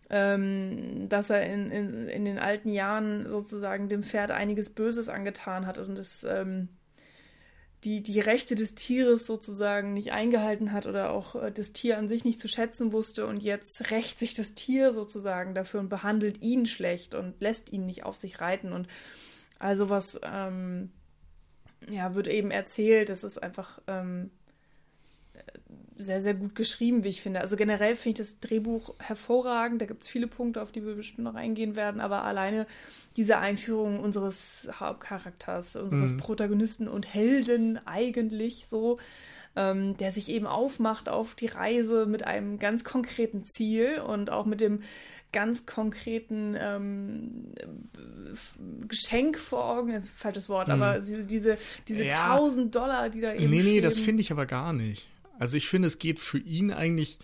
ähm, 0.09 1.07
dass 1.07 1.29
er 1.29 1.45
in, 1.45 1.71
in, 1.71 2.07
in 2.07 2.25
den 2.25 2.39
alten 2.39 2.69
Jahren 2.69 3.27
sozusagen 3.29 3.89
dem 3.89 4.03
Pferd 4.03 4.31
einiges 4.31 4.69
Böses 4.71 5.07
angetan 5.07 5.67
hat 5.67 5.77
und 5.77 5.97
es 5.97 6.23
ähm, 6.23 6.67
die, 7.83 8.03
die 8.03 8.19
Rechte 8.19 8.55
des 8.55 8.75
Tieres 8.75 9.25
sozusagen 9.25 9.93
nicht 9.93 10.11
eingehalten 10.11 10.73
hat 10.73 10.85
oder 10.85 11.11
auch 11.11 11.35
äh, 11.35 11.51
das 11.51 11.71
Tier 11.71 11.97
an 11.97 12.09
sich 12.09 12.25
nicht 12.25 12.39
zu 12.39 12.47
schätzen 12.47 12.91
wusste 12.91 13.25
und 13.25 13.41
jetzt 13.41 13.91
rächt 13.91 14.19
sich 14.19 14.33
das 14.33 14.53
Tier 14.53 14.91
sozusagen 14.91 15.55
dafür 15.55 15.79
und 15.79 15.89
behandelt 15.89 16.41
ihn 16.43 16.65
schlecht 16.65 17.15
und 17.15 17.39
lässt 17.39 17.71
ihn 17.71 17.85
nicht 17.85 18.03
auf 18.03 18.17
sich 18.17 18.41
reiten 18.41 18.73
und 18.73 18.87
also 19.59 19.89
was 19.89 20.19
ähm, 20.23 20.91
ja 21.89 22.15
wird 22.15 22.27
eben 22.27 22.51
erzählt, 22.51 23.09
das 23.09 23.23
ist 23.23 23.41
einfach 23.41 23.79
ähm, 23.87 24.31
sehr, 26.01 26.21
sehr 26.21 26.33
gut 26.33 26.55
geschrieben, 26.55 27.03
wie 27.03 27.09
ich 27.09 27.21
finde. 27.21 27.41
Also 27.41 27.55
generell 27.57 27.95
finde 27.95 28.21
ich 28.21 28.27
das 28.29 28.39
Drehbuch 28.39 28.95
hervorragend. 28.99 29.81
Da 29.81 29.85
gibt 29.85 30.03
es 30.03 30.09
viele 30.09 30.27
Punkte, 30.27 30.61
auf 30.61 30.71
die 30.71 30.85
wir 30.85 30.95
bestimmt 30.95 31.25
noch 31.25 31.35
eingehen 31.35 31.75
werden, 31.75 31.99
aber 31.99 32.23
alleine 32.23 32.65
diese 33.17 33.37
Einführung 33.37 33.99
unseres 33.99 34.69
Hauptcharakters, 34.79 35.75
unseres 35.75 36.13
Mhm. 36.13 36.17
Protagonisten 36.17 36.87
und 36.87 37.13
Helden 37.13 37.79
eigentlich 37.85 38.67
so, 38.69 38.97
ähm, 39.57 39.97
der 39.97 40.11
sich 40.11 40.29
eben 40.29 40.47
aufmacht 40.47 41.09
auf 41.09 41.35
die 41.35 41.47
Reise 41.47 42.05
mit 42.05 42.25
einem 42.25 42.59
ganz 42.59 42.83
konkreten 42.85 43.43
Ziel 43.43 43.99
und 43.99 44.29
auch 44.31 44.45
mit 44.45 44.61
dem 44.61 44.79
ganz 45.33 45.65
konkreten 45.65 46.55
ähm, 46.59 47.51
Geschenk 48.87 49.37
vor 49.37 49.65
Augen, 49.65 49.91
das 49.93 50.05
ist 50.05 50.11
ein 50.13 50.17
falsches 50.17 50.49
Wort, 50.49 50.67
Mhm. 50.67 50.73
aber 50.75 50.99
diese, 50.99 51.57
diese, 51.87 52.03
Ja. 52.05 52.35
1000 52.35 52.73
Dollar, 52.73 53.09
die 53.09 53.21
da 53.21 53.33
eben 53.33 53.49
Nee, 53.49 53.63
nee, 53.63 53.81
das 53.81 53.95
schweben. 53.95 54.05
finde 54.05 54.21
ich 54.21 54.31
aber 54.31 54.45
gar 54.45 54.73
nicht. 54.73 55.07
Also 55.39 55.57
ich 55.57 55.67
finde, 55.67 55.87
es 55.87 55.97
geht 55.97 56.19
für 56.19 56.37
ihn 56.37 56.71
eigentlich, 56.71 57.17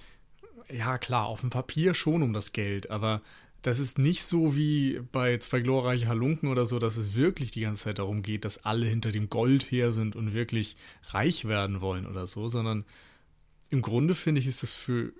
ja 0.72 0.98
klar, 0.98 1.26
auf 1.28 1.42
dem 1.42 1.50
Papier 1.52 1.94
schon 1.94 2.24
um 2.24 2.34
das 2.34 2.54
Geld, 2.54 2.90
aber 2.90 3.22
das 3.62 3.80
ist 3.80 3.98
nicht 3.98 4.24
so 4.24 4.56
wie 4.56 5.02
bei 5.12 5.38
zwei 5.40 5.60
glorreiche 5.60 6.08
Halunken 6.08 6.50
oder 6.50 6.66
so, 6.66 6.80
dass 6.80 6.98
es 6.98 7.14
wirklich 7.16 7.52
die 7.52 7.62
ganze 7.62 7.84
Zeit 7.84 8.00
darum 8.00 8.22
geht, 8.22 8.46
dass 8.46 8.64
alle 8.64 8.86
hinter 8.86 9.12
dem 9.12 9.30
Gold 9.30 9.70
her 9.70 9.92
sind 9.92 10.16
und 10.16 10.34
wirklich 10.34 10.76
reich 11.10 11.46
werden 11.46 11.82
wollen 11.82 12.06
oder 12.06 12.26
so, 12.26 12.48
sondern 12.48 12.86
im 13.70 13.82
Grunde 13.82 14.16
finde 14.16 14.40
ich, 14.40 14.48
ist 14.48 14.64
es 14.64 14.72
für 14.74 15.12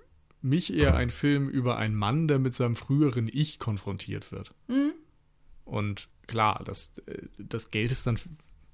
mich 0.42 0.72
eher 0.72 0.94
ein 0.94 1.10
Film 1.10 1.48
über 1.48 1.76
einen 1.76 1.96
Mann, 1.96 2.28
der 2.28 2.38
mit 2.38 2.54
seinem 2.54 2.76
früheren 2.76 3.28
Ich 3.32 3.58
konfrontiert 3.58 4.30
wird. 4.30 4.54
Mhm. 4.68 4.92
Und 5.64 6.08
klar, 6.28 6.62
das, 6.64 6.96
äh, 7.06 7.22
das 7.38 7.70
Geld 7.72 7.90
ist 7.90 8.06
dann 8.06 8.18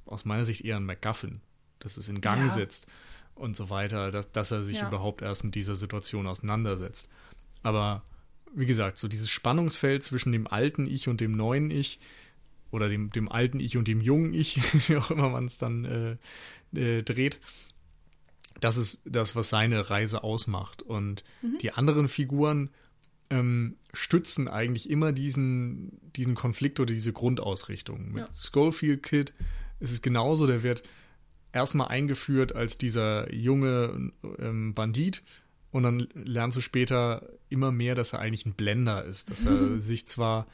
aus 0.04 0.26
meiner 0.26 0.44
Sicht 0.44 0.64
eher 0.64 0.76
ein 0.76 0.84
MacGuffin, 0.84 1.40
das 1.78 1.96
es 1.96 2.08
in 2.08 2.20
Gang 2.20 2.46
Ja. 2.46 2.50
setzt 2.50 2.86
und 3.34 3.56
so 3.56 3.70
weiter, 3.70 4.10
dass, 4.10 4.30
dass 4.32 4.50
er 4.50 4.64
sich 4.64 4.78
Ja. 4.78 4.88
überhaupt 4.88 5.22
erst 5.22 5.44
mit 5.44 5.54
dieser 5.54 5.76
Situation 5.76 6.26
auseinandersetzt. 6.26 7.08
Aber 7.62 8.02
wie 8.54 8.66
gesagt, 8.66 8.98
so 8.98 9.08
dieses 9.08 9.30
Spannungsfeld 9.30 10.02
zwischen 10.02 10.32
dem 10.32 10.46
alten 10.46 10.86
Ich 10.86 11.08
und 11.08 11.20
dem 11.20 11.32
neuen 11.32 11.70
Ich 11.70 11.98
oder 12.70 12.88
dem, 12.88 13.10
dem 13.10 13.30
alten 13.30 13.60
Ich 13.60 13.76
und 13.76 13.88
dem 13.88 14.00
jungen 14.00 14.34
Ich, 14.34 14.56
wie 14.88 14.96
auch 14.96 15.10
immer 15.10 15.30
man 15.30 15.46
es 15.46 15.56
dann 15.56 15.84
äh, 16.74 16.78
äh, 16.78 17.02
dreht, 17.02 17.40
das 18.60 18.76
ist 18.76 18.98
das, 19.04 19.34
was 19.34 19.48
seine 19.48 19.90
Reise 19.90 20.22
ausmacht. 20.22 20.82
Und 20.82 21.24
Mhm. 21.42 21.58
die 21.58 21.72
anderen 21.72 22.08
Figuren 22.08 22.70
ähm, 23.30 23.76
stützen 23.94 24.46
eigentlich 24.46 24.90
immer 24.90 25.12
diesen, 25.12 25.98
diesen 26.14 26.34
Konflikt 26.34 26.78
oder 26.80 26.92
diese 26.92 27.12
Grundausrichtung. 27.14 28.08
Mit 28.08 28.24
Ja. 28.24 28.28
Schofield 28.34 29.02
Kid 29.02 29.32
ist 29.80 29.90
es 29.90 30.02
genauso, 30.02 30.46
der 30.46 30.62
wird 30.62 30.82
erstmal 31.52 31.88
eingeführt 31.88 32.54
als 32.54 32.78
dieser 32.78 33.32
junge 33.32 34.10
ähm, 34.38 34.74
Bandit 34.74 35.22
und 35.70 35.82
dann 35.84 36.08
lernst 36.14 36.56
du 36.56 36.60
später 36.60 37.28
immer 37.48 37.72
mehr, 37.72 37.94
dass 37.94 38.12
er 38.12 38.20
eigentlich 38.20 38.46
ein 38.46 38.54
Blender 38.54 39.04
ist, 39.04 39.30
dass 39.30 39.44
er 39.44 39.78
sich 39.80 40.06
zwar 40.06 40.46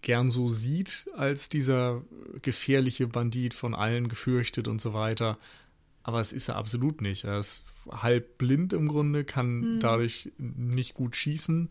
gern 0.00 0.30
so 0.30 0.48
sieht 0.48 1.06
als 1.14 1.48
dieser 1.48 2.02
gefährliche 2.42 3.06
Bandit 3.06 3.54
von 3.54 3.74
allen 3.74 4.08
gefürchtet 4.08 4.68
und 4.68 4.80
so 4.80 4.94
weiter, 4.94 5.38
aber 6.02 6.20
es 6.20 6.32
ist 6.32 6.48
er 6.48 6.56
absolut 6.56 7.02
nicht. 7.02 7.24
Er 7.24 7.40
ist 7.40 7.64
halb 7.90 8.38
blind 8.38 8.72
im 8.72 8.88
Grunde, 8.88 9.24
kann 9.24 9.80
dadurch 9.80 10.30
nicht 10.38 10.94
gut 10.94 11.16
schießen. 11.16 11.68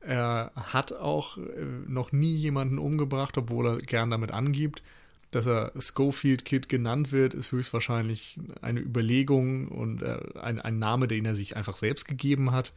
Er 0.00 0.52
hat 0.54 0.92
auch 0.92 1.38
äh, 1.38 1.64
noch 1.86 2.10
nie 2.10 2.34
jemanden 2.34 2.78
umgebracht, 2.78 3.38
obwohl 3.38 3.66
er 3.66 3.76
gern 3.78 4.10
damit 4.10 4.32
angibt. 4.32 4.82
Dass 5.34 5.46
er 5.46 5.72
Schofield 5.80 6.44
Kid 6.44 6.68
genannt 6.68 7.10
wird, 7.10 7.34
ist 7.34 7.50
höchstwahrscheinlich 7.50 8.38
eine 8.62 8.78
Überlegung 8.78 9.66
und 9.66 10.00
äh, 10.00 10.20
ein, 10.40 10.60
ein 10.60 10.78
Name, 10.78 11.08
den 11.08 11.26
er 11.26 11.34
sich 11.34 11.56
einfach 11.56 11.76
selbst 11.76 12.06
gegeben 12.06 12.52
hat. 12.52 12.72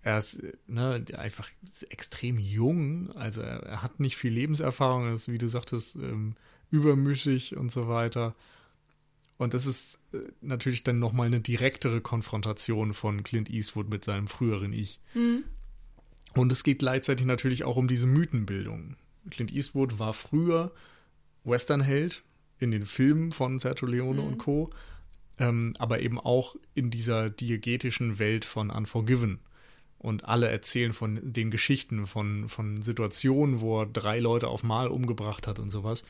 Er 0.00 0.16
ist 0.16 0.42
ne, 0.66 1.04
einfach 1.18 1.46
extrem 1.90 2.38
jung, 2.38 3.14
also 3.14 3.42
er, 3.42 3.64
er 3.64 3.82
hat 3.82 4.00
nicht 4.00 4.16
viel 4.16 4.32
Lebenserfahrung, 4.32 5.08
er 5.08 5.12
ist, 5.12 5.30
wie 5.30 5.36
du 5.36 5.46
sagtest, 5.46 5.96
ähm, 5.96 6.36
übermüßig 6.70 7.54
und 7.58 7.70
so 7.70 7.86
weiter. 7.86 8.34
Und 9.36 9.52
das 9.52 9.66
ist 9.66 9.98
äh, 10.14 10.20
natürlich 10.40 10.84
dann 10.84 10.98
nochmal 10.98 11.26
eine 11.26 11.40
direktere 11.40 12.00
Konfrontation 12.00 12.94
von 12.94 13.24
Clint 13.24 13.50
Eastwood 13.50 13.90
mit 13.90 14.06
seinem 14.06 14.26
früheren 14.26 14.72
Ich. 14.72 15.00
Mhm. 15.12 15.44
Und 16.32 16.50
es 16.50 16.64
geht 16.64 16.78
gleichzeitig 16.78 17.26
natürlich 17.26 17.64
auch 17.64 17.76
um 17.76 17.88
diese 17.88 18.06
Mythenbildung. 18.06 18.96
Clint 19.28 19.52
Eastwood 19.52 19.98
war 19.98 20.14
früher 20.14 20.72
Westernheld 21.48 22.22
in 22.58 22.70
den 22.70 22.86
Filmen 22.86 23.32
von 23.32 23.58
Sergio 23.58 23.86
Leone 23.88 24.20
Mhm. 24.20 24.26
und 24.26 24.38
Co., 24.38 24.70
ähm, 25.38 25.74
aber 25.78 26.00
eben 26.00 26.18
auch 26.18 26.56
in 26.74 26.90
dieser 26.90 27.30
diegetischen 27.30 28.18
Welt 28.18 28.44
von 28.44 28.70
Unforgiven. 28.70 29.38
Und 29.98 30.24
alle 30.24 30.48
erzählen 30.48 30.92
von 30.92 31.20
den 31.22 31.50
Geschichten, 31.50 32.06
von, 32.06 32.48
von 32.48 32.82
Situationen, 32.82 33.60
wo 33.60 33.82
er 33.82 33.86
drei 33.86 34.20
Leute 34.20 34.48
auf 34.48 34.62
Mal 34.62 34.88
umgebracht 34.88 35.46
hat 35.46 35.58
und 35.58 35.70
sowas. 35.70 36.04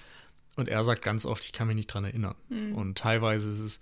Und 0.56 0.68
er 0.68 0.84
sagt 0.84 1.02
ganz 1.02 1.24
oft, 1.24 1.44
ich 1.44 1.52
kann 1.52 1.68
mich 1.68 1.76
nicht 1.76 1.86
dran 1.86 2.04
erinnern. 2.04 2.34
Mhm. 2.48 2.74
Und 2.74 2.98
teilweise 2.98 3.50
ist 3.50 3.60
es 3.60 3.80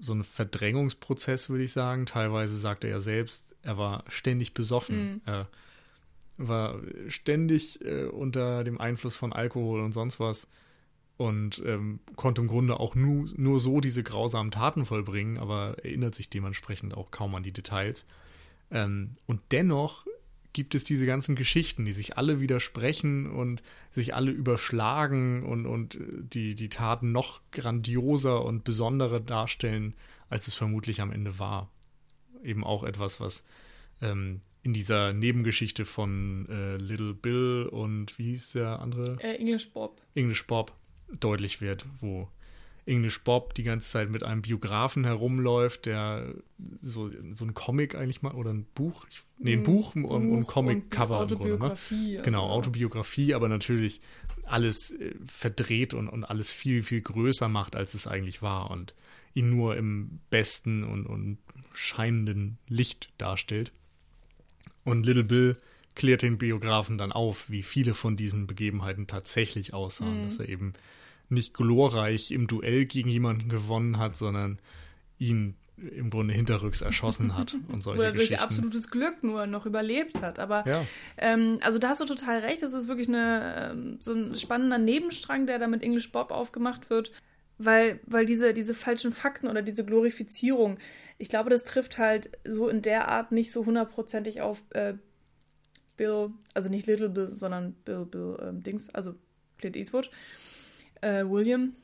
so 0.00 0.12
ein 0.12 0.24
Verdrängungsprozess, 0.24 1.48
würde 1.50 1.64
ich 1.64 1.72
sagen. 1.72 2.06
Teilweise 2.06 2.56
sagt 2.56 2.84
er 2.84 2.90
ja 2.90 3.00
selbst, 3.00 3.54
er 3.62 3.78
war 3.78 4.04
ständig 4.08 4.54
besoffen. 4.54 5.14
Mhm. 5.14 5.20
Er 5.24 5.48
war 6.36 6.80
ständig 7.08 7.84
äh, 7.84 8.04
unter 8.04 8.64
dem 8.64 8.80
Einfluss 8.80 9.16
von 9.16 9.32
Alkohol 9.32 9.80
und 9.80 9.92
sonst 9.92 10.20
was 10.20 10.46
und 11.18 11.60
ähm, 11.66 11.98
konnte 12.14 12.40
im 12.40 12.46
Grunde 12.46 12.78
auch 12.78 12.94
nur, 12.94 13.28
nur 13.36 13.58
so 13.58 13.80
diese 13.80 14.04
grausamen 14.04 14.52
Taten 14.52 14.86
vollbringen, 14.86 15.36
aber 15.36 15.76
erinnert 15.82 16.14
sich 16.14 16.30
dementsprechend 16.30 16.96
auch 16.96 17.10
kaum 17.10 17.34
an 17.34 17.42
die 17.42 17.52
Details. 17.52 18.06
Ähm, 18.70 19.16
und 19.26 19.40
dennoch 19.50 20.06
gibt 20.52 20.76
es 20.76 20.84
diese 20.84 21.06
ganzen 21.06 21.34
Geschichten, 21.34 21.84
die 21.84 21.92
sich 21.92 22.16
alle 22.16 22.40
widersprechen 22.40 23.26
und 23.30 23.64
sich 23.90 24.14
alle 24.14 24.30
überschlagen 24.30 25.44
und, 25.44 25.66
und 25.66 25.96
äh, 25.96 25.98
die, 26.20 26.54
die 26.54 26.68
Taten 26.68 27.10
noch 27.10 27.40
grandioser 27.50 28.44
und 28.44 28.62
besonderer 28.62 29.18
darstellen, 29.18 29.96
als 30.30 30.46
es 30.46 30.54
vermutlich 30.54 31.00
am 31.00 31.10
Ende 31.10 31.40
war. 31.40 31.68
Eben 32.44 32.62
auch 32.62 32.84
etwas, 32.84 33.18
was 33.18 33.44
ähm, 34.00 34.40
in 34.62 34.72
dieser 34.72 35.12
Nebengeschichte 35.12 35.84
von 35.84 36.46
äh, 36.48 36.76
Little 36.76 37.14
Bill 37.14 37.68
und 37.68 38.16
wie 38.20 38.30
hieß 38.30 38.52
der 38.52 38.78
andere? 38.78 39.16
Äh, 39.20 39.34
English 39.34 39.70
Bob. 39.70 40.00
English 40.14 40.46
Bob 40.46 40.72
deutlich 41.20 41.60
wird, 41.60 41.86
wo 42.00 42.28
English 42.86 43.22
Bob 43.22 43.54
die 43.54 43.64
ganze 43.64 43.90
Zeit 43.90 44.08
mit 44.08 44.22
einem 44.22 44.40
Biografen 44.42 45.04
herumläuft, 45.04 45.84
der 45.86 46.34
so, 46.80 47.10
so 47.34 47.44
ein 47.44 47.52
Comic 47.54 47.94
eigentlich 47.94 48.22
mal 48.22 48.32
oder 48.32 48.50
ein 48.50 48.64
Buch, 48.74 49.04
ich, 49.10 49.22
nee, 49.38 49.52
ein 49.54 49.62
Buch, 49.62 49.94
und, 49.94 50.04
und 50.06 50.46
Comic-Cover 50.46 51.20
im 51.22 51.28
Grunde. 51.28 51.44
Ne? 51.44 51.50
Autobiografie. 51.54 52.18
Genau, 52.22 52.44
also- 52.44 52.54
Autobiografie, 52.54 53.34
aber 53.34 53.48
natürlich 53.48 54.00
alles 54.44 54.92
äh, 54.92 55.14
verdreht 55.26 55.92
und, 55.92 56.08
und 56.08 56.24
alles 56.24 56.50
viel, 56.50 56.82
viel 56.82 57.02
größer 57.02 57.48
macht, 57.48 57.76
als 57.76 57.92
es 57.92 58.06
eigentlich 58.06 58.40
war 58.40 58.70
und 58.70 58.94
ihn 59.34 59.50
nur 59.50 59.76
im 59.76 60.20
besten 60.30 60.82
und, 60.82 61.04
und 61.06 61.36
scheinenden 61.74 62.56
Licht 62.68 63.10
darstellt. 63.18 63.70
Und 64.84 65.04
Little 65.04 65.24
Bill 65.24 65.56
klärt 65.94 66.22
den 66.22 66.38
Biografen 66.38 66.96
dann 66.96 67.12
auf, 67.12 67.50
wie 67.50 67.62
viele 67.62 67.92
von 67.92 68.16
diesen 68.16 68.46
Begebenheiten 68.46 69.06
tatsächlich 69.06 69.74
aussahen, 69.74 70.22
Mhm. 70.22 70.24
dass 70.24 70.38
er 70.38 70.48
eben 70.48 70.72
nicht 71.28 71.54
glorreich 71.54 72.30
im 72.30 72.46
Duell 72.46 72.86
gegen 72.86 73.08
jemanden 73.08 73.48
gewonnen 73.48 73.98
hat, 73.98 74.16
sondern 74.16 74.58
ihn 75.18 75.54
im 75.76 76.10
Grunde 76.10 76.34
hinterrücks 76.34 76.80
erschossen 76.80 77.36
hat 77.36 77.56
und 77.68 77.82
solche 77.82 78.00
Oder 78.00 78.12
durch 78.12 78.40
absolutes 78.40 78.90
Glück 78.90 79.22
nur 79.22 79.46
noch 79.46 79.66
überlebt 79.66 80.20
hat. 80.22 80.38
Aber 80.38 80.66
ja. 80.66 80.84
ähm, 81.16 81.58
also 81.62 81.78
da 81.78 81.90
hast 81.90 82.00
du 82.00 82.04
total 82.04 82.40
recht. 82.40 82.62
Das 82.62 82.72
ist 82.72 82.88
wirklich 82.88 83.08
eine, 83.08 83.70
ähm, 83.72 83.98
so 84.00 84.12
ein 84.12 84.34
spannender 84.34 84.78
Nebenstrang, 84.78 85.46
der 85.46 85.58
da 85.58 85.66
mit 85.66 85.82
English 85.82 86.10
Bob 86.10 86.30
aufgemacht 86.30 86.90
wird. 86.90 87.12
Weil, 87.60 87.98
weil 88.06 88.24
diese, 88.24 88.54
diese 88.54 88.72
falschen 88.72 89.10
Fakten 89.10 89.48
oder 89.48 89.62
diese 89.62 89.84
Glorifizierung, 89.84 90.78
ich 91.18 91.28
glaube, 91.28 91.50
das 91.50 91.64
trifft 91.64 91.98
halt 91.98 92.30
so 92.46 92.68
in 92.68 92.82
der 92.82 93.08
Art 93.08 93.32
nicht 93.32 93.50
so 93.50 93.66
hundertprozentig 93.66 94.42
auf 94.42 94.62
äh, 94.70 94.94
Bill, 95.96 96.30
also 96.54 96.68
nicht 96.68 96.86
Little 96.86 97.08
Bill, 97.08 97.34
sondern 97.34 97.72
Bill, 97.84 98.06
Bill 98.06 98.38
ähm, 98.40 98.62
Dings, 98.62 98.88
also 98.90 99.16
Clint 99.58 99.76
Eastwood, 99.76 100.08
äh, 101.00 101.24
William 101.24 101.74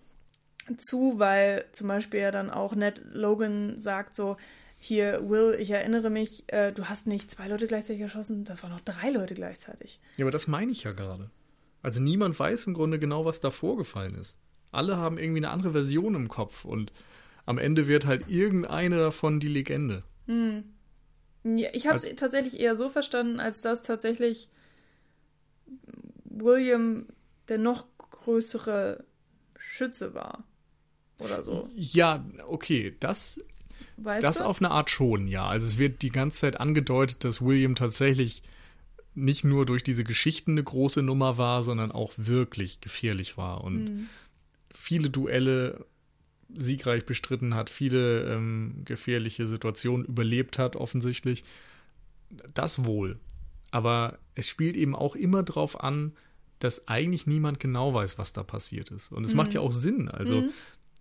zu, 0.79 1.18
weil 1.18 1.64
zum 1.72 1.88
Beispiel 1.88 2.20
ja 2.20 2.31
dann 2.31 2.50
auch 2.50 2.74
Ned 2.74 3.03
Logan 3.12 3.77
sagt 3.77 4.14
so, 4.14 4.37
hier, 4.79 5.29
Will, 5.29 5.57
ich 5.59 5.70
erinnere 5.70 6.11
mich, 6.11 6.44
äh, 6.48 6.72
du 6.72 6.85
hast 6.88 7.07
nicht 7.07 7.31
zwei 7.31 7.48
Leute 7.48 7.66
gleichzeitig 7.66 8.03
erschossen, 8.03 8.44
das 8.44 8.62
waren 8.62 8.70
noch 8.72 8.81
drei 8.81 9.11
Leute 9.11 9.35
gleichzeitig. 9.35 10.00
Ja, 10.16 10.24
aber 10.24 10.31
das 10.31 10.46
meine 10.46 10.72
ich 10.72 10.83
ja 10.85 10.92
gerade. 10.92 11.31
Also 11.83 12.00
niemand 12.00 12.38
weiß 12.38 12.66
im 12.66 12.74
Grunde 12.74 12.98
genau, 12.98 13.24
was 13.24 13.40
da 13.40 13.50
vorgefallen 13.50 14.14
ist. 14.14 14.37
Alle 14.72 14.96
haben 14.96 15.18
irgendwie 15.18 15.38
eine 15.40 15.50
andere 15.50 15.72
Version 15.72 16.14
im 16.14 16.29
Kopf 16.29 16.64
und 16.64 16.92
am 17.46 17.59
Ende 17.59 17.87
wird 17.87 18.07
halt 18.07 18.29
irgendeine 18.29 18.96
davon 18.96 19.38
die 19.40 19.48
Legende. 19.48 20.03
Hm. 20.27 20.64
Ja, 21.44 21.68
ich 21.74 21.87
habe 21.87 21.98
es 21.98 22.05
Also- 22.05 22.16
tatsächlich 22.16 22.59
eher 22.59 22.74
so 22.74 22.88
verstanden, 22.88 23.38
als 23.38 23.61
dass 23.61 23.83
tatsächlich 23.83 24.48
William 26.24 27.07
der 27.48 27.59
noch 27.59 27.87
größere 28.24 29.05
Schütze 29.59 30.14
war. 30.14 30.44
Oder 31.18 31.42
so. 31.42 31.68
Ja, 31.74 32.24
okay, 32.46 32.96
das, 33.00 33.40
Weißt 33.96 34.24
das 34.24 34.38
du? 34.38 34.44
auf 34.44 34.61
eine 34.61 34.70
Art 34.70 34.90
schon, 34.90 35.27
ja. 35.29 35.46
Also 35.46 35.66
es 35.66 35.79
wird 35.79 36.03
die 36.03 36.11
ganze 36.11 36.40
Zeit 36.40 36.59
angedeutet, 36.61 37.24
dass 37.24 37.40
William 37.40 37.74
tatsächlich 37.74 38.42
nicht 39.14 39.44
nur 39.44 39.64
durch 39.64 39.85
diese 39.85 40.03
Geschichten 40.05 40.53
eine 40.53 40.64
große 40.64 41.03
Nummer 41.03 41.38
war, 41.38 41.62
sondern 41.62 41.92
auch 41.92 42.12
wirklich 42.16 42.81
gefährlich 42.81 43.37
war 43.37 43.62
und 43.62 43.87
Hm. 43.87 44.09
viele 44.74 45.09
Duelle 45.11 45.87
siegreich 46.57 47.07
bestritten 47.07 47.55
hat, 47.55 47.70
viele 47.70 48.33
ähm, 48.33 48.83
gefährliche 48.85 49.46
Situationen 49.46 50.05
überlebt 50.05 50.59
hat, 50.59 50.74
offensichtlich. 50.77 51.44
Das 52.55 52.85
wohl. 52.85 53.18
Aber 53.70 54.18
es 54.35 54.48
spielt 54.48 54.77
eben 54.77 54.94
auch 54.96 55.14
immer 55.16 55.42
darauf 55.44 55.81
an, 55.83 56.12
dass 56.58 56.88
eigentlich 56.88 57.26
niemand 57.26 57.60
genau 57.60 57.92
weiß, 57.94 58.18
was 58.18 58.32
da 58.32 58.42
passiert 58.42 58.90
ist. 58.90 59.12
Und 59.12 59.24
es 59.24 59.30
Mhm. 59.32 59.36
macht 59.38 59.54
ja 59.54 59.60
auch 59.60 59.72
Sinn. 59.72 60.08
Also 60.08 60.42
Mhm. 60.42 60.50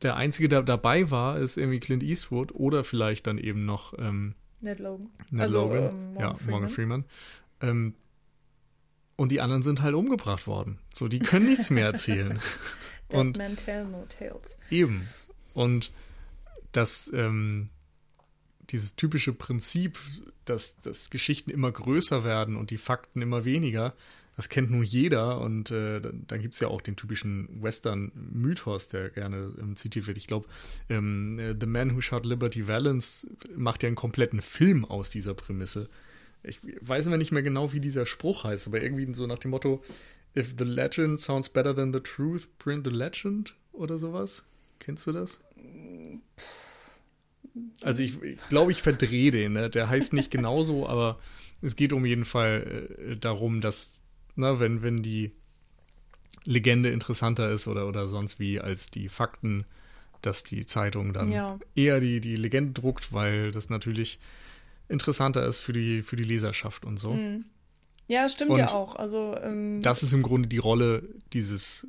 der 0.01 0.15
Einzige, 0.15 0.49
der 0.49 0.61
dabei 0.63 1.09
war, 1.11 1.39
ist 1.39 1.57
irgendwie 1.57 1.79
Clint 1.79 2.03
Eastwood 2.03 2.53
oder 2.53 2.83
vielleicht 2.83 3.27
dann 3.27 3.37
eben 3.37 3.65
noch 3.65 3.93
ähm, 3.97 4.35
Ned 4.61 4.79
Logan. 4.79 5.09
Ned 5.29 5.41
Also, 5.41 5.61
Logan. 5.61 5.83
ähm, 5.95 6.13
Morgan 6.13 6.37
ja, 6.45 6.49
Morgan 6.51 6.69
Freeman. 6.69 7.05
Ähm, 7.61 7.93
und 9.15 9.31
die 9.31 9.41
anderen 9.41 9.61
sind 9.61 9.81
halt 9.81 9.93
umgebracht 9.95 10.47
worden. 10.47 10.79
So, 10.93 11.07
die 11.07 11.19
können 11.19 11.45
nichts 11.47 11.69
mehr 11.69 11.85
erzählen. 11.85 12.39
Dead 13.11 13.19
Und- 13.19 13.37
Man 13.37 13.55
Tell 13.55 13.85
No 13.85 14.05
Tales. 14.07 14.57
Eben. 14.69 15.07
Und 15.53 15.91
das, 16.71 17.11
ähm, 17.13 17.69
dieses 18.71 18.95
typische 18.95 19.33
Prinzip, 19.33 19.99
dass, 20.45 20.75
dass 20.81 21.09
Geschichten 21.11 21.51
immer 21.51 21.71
größer 21.71 22.23
werden 22.23 22.55
und 22.55 22.71
die 22.71 22.77
Fakten 22.77 23.21
immer 23.21 23.45
weniger, 23.45 23.93
das 24.35 24.49
kennt 24.49 24.71
nun 24.71 24.83
jeder. 24.83 25.41
Und 25.41 25.71
äh, 25.71 26.01
dann, 26.01 26.41
gibt 26.41 26.55
es 26.55 26.59
ja 26.59 26.67
auch 26.67 26.81
den 26.81 26.95
typischen 26.95 27.61
Western-Mythos, 27.61 28.89
der 28.89 29.09
gerne 29.09 29.53
ähm, 29.59 29.75
zitiert 29.75 30.07
wird. 30.07 30.17
Ich 30.17 30.27
glaube, 30.27 30.47
ähm, 30.89 31.39
äh, 31.39 31.55
The 31.59 31.65
Man 31.65 31.95
Who 31.95 32.01
Shot 32.01 32.25
Liberty 32.25 32.67
Valance 32.67 33.27
macht 33.55 33.83
ja 33.83 33.87
einen 33.87 33.95
kompletten 33.95 34.41
Film 34.41 34.85
aus 34.85 35.09
dieser 35.09 35.33
Prämisse. 35.33 35.89
Ich 36.43 36.59
weiß 36.81 37.07
immer 37.07 37.17
nicht 37.17 37.31
mehr 37.31 37.43
genau, 37.43 37.71
wie 37.71 37.79
dieser 37.79 38.05
Spruch 38.05 38.43
heißt, 38.43 38.67
aber 38.67 38.81
irgendwie 38.81 39.13
so 39.13 39.27
nach 39.27 39.39
dem 39.39 39.51
Motto, 39.51 39.81
If 40.35 40.55
the 40.57 40.65
legend 40.65 41.19
sounds 41.19 41.47
better 41.47 41.75
than 41.75 41.93
the 41.93 41.99
truth, 41.99 42.47
print 42.57 42.85
the 42.85 42.91
legend 42.91 43.53
oder 43.71 43.97
sowas. 43.97 44.43
Kennst 44.79 45.05
du 45.05 45.11
das? 45.11 45.39
Also 47.81 48.01
ich, 48.03 48.21
ich 48.21 48.49
glaube, 48.49 48.71
ich 48.71 48.81
verdrehe 48.81 49.31
den. 49.31 49.53
Ne? 49.53 49.69
Der 49.69 49.89
heißt 49.89 50.13
nicht 50.13 50.31
genauso, 50.31 50.87
aber 50.87 51.19
es 51.61 51.75
geht 51.75 51.93
um 51.93 52.05
jeden 52.05 52.25
Fall 52.25 52.89
äh, 52.97 53.15
darum, 53.15 53.61
dass, 53.61 54.01
na, 54.35 54.59
wenn, 54.59 54.81
wenn 54.81 55.03
die 55.03 55.31
Legende 56.45 56.89
interessanter 56.89 57.49
ist 57.51 57.67
oder, 57.67 57.87
oder 57.87 58.09
sonst 58.09 58.39
wie 58.39 58.59
als 58.59 58.89
die 58.89 59.09
Fakten, 59.09 59.65
dass 60.21 60.43
die 60.43 60.65
Zeitung 60.65 61.13
dann 61.13 61.29
Ja. 61.29 61.59
eher 61.75 61.99
die, 61.99 62.19
die 62.19 62.35
Legende 62.35 62.73
druckt, 62.73 63.13
weil 63.13 63.51
das 63.51 63.69
natürlich 63.69 64.19
interessanter 64.89 65.45
ist 65.45 65.59
für 65.59 65.73
die, 65.73 66.01
für 66.01 66.15
die 66.15 66.23
Leserschaft 66.23 66.85
und 66.85 66.99
so. 66.99 67.13
Hm. 67.13 67.45
Ja, 68.07 68.27
stimmt 68.27 68.51
Und 68.51 68.59
ja 68.59 68.71
auch. 68.71 68.95
Also, 68.95 69.35
ähm, 69.41 69.81
Das 69.81 70.03
ist 70.03 70.13
im 70.13 70.23
Grunde 70.23 70.49
die 70.49 70.57
Rolle 70.57 71.03
dieses 71.31 71.87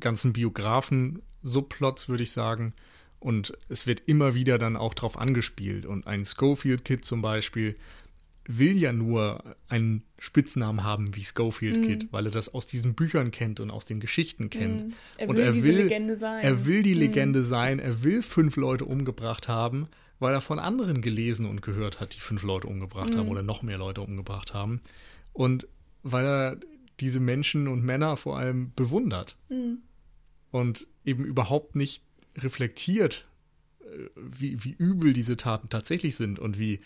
ganzen 0.00 0.32
Biografen-Subplots, 0.32 2.08
würde 2.08 2.22
ich 2.22 2.32
sagen. 2.32 2.74
Und 3.18 3.54
es 3.70 3.86
wird 3.86 4.02
immer 4.06 4.34
wieder 4.34 4.58
dann 4.58 4.76
auch 4.76 4.92
drauf 4.92 5.18
angespielt. 5.18 5.86
Und 5.86 6.06
ein 6.06 6.26
Schofield-Kid 6.26 7.04
zum 7.04 7.22
Beispiel 7.22 7.76
will 8.46 8.76
ja 8.76 8.92
nur 8.92 9.56
einen 9.68 10.02
Spitznamen 10.18 10.84
haben 10.84 11.14
wie 11.16 11.24
Schofield-Kid, 11.24 12.08
weil 12.12 12.26
er 12.26 12.30
das 12.30 12.52
aus 12.52 12.66
diesen 12.66 12.94
Büchern 12.94 13.30
kennt 13.30 13.58
und 13.60 13.70
aus 13.70 13.84
den 13.86 14.00
Geschichten 14.00 14.50
kennt. 14.50 14.80
hm. 14.82 14.92
er 15.18 15.28
und 15.28 15.36
will 15.36 15.44
er 15.44 15.52
diese 15.52 15.68
will- 15.68 15.76
Legende 15.82 16.16
sein. 16.16 16.42
Er 16.44 16.66
will 16.66 16.82
die 16.82 16.92
Hm. 16.92 16.98
Legende 17.00 17.44
sein, 17.44 17.78
er 17.78 18.02
will 18.02 18.22
fünf 18.22 18.56
Leute 18.56 18.84
umgebracht 18.84 19.48
haben, 19.48 19.88
weil 20.18 20.34
er 20.34 20.40
von 20.42 20.58
anderen 20.58 21.00
gelesen 21.00 21.46
und 21.46 21.62
gehört 21.62 22.00
hat, 22.00 22.14
die 22.14 22.20
fünf 22.20 22.42
Leute 22.42 22.66
umgebracht 22.66 23.14
Mhm. 23.14 23.18
haben 23.18 23.28
oder 23.28 23.42
noch 23.42 23.62
mehr 23.62 23.78
Leute 23.78 24.00
umgebracht 24.02 24.52
haben. 24.54 24.80
Und 25.32 25.66
weil 26.02 26.24
er 26.26 26.56
diese 27.00 27.20
Menschen 27.20 27.66
und 27.66 27.82
Männer 27.82 28.16
vor 28.16 28.38
allem 28.38 28.72
bewundert 28.76 29.36
Hm. 29.48 29.78
und 30.50 30.86
eben 31.04 31.24
überhaupt 31.24 31.76
nicht 31.76 32.02
reflektiert, 32.36 33.24
äh, 33.80 33.86
wie, 34.16 34.62
wie 34.64 34.72
übel 34.72 35.12
diese 35.12 35.36
Taten 35.36 35.68
tatsächlich 35.68 36.14
sind 36.16 36.38
und 36.38 36.58
wie 36.58 36.80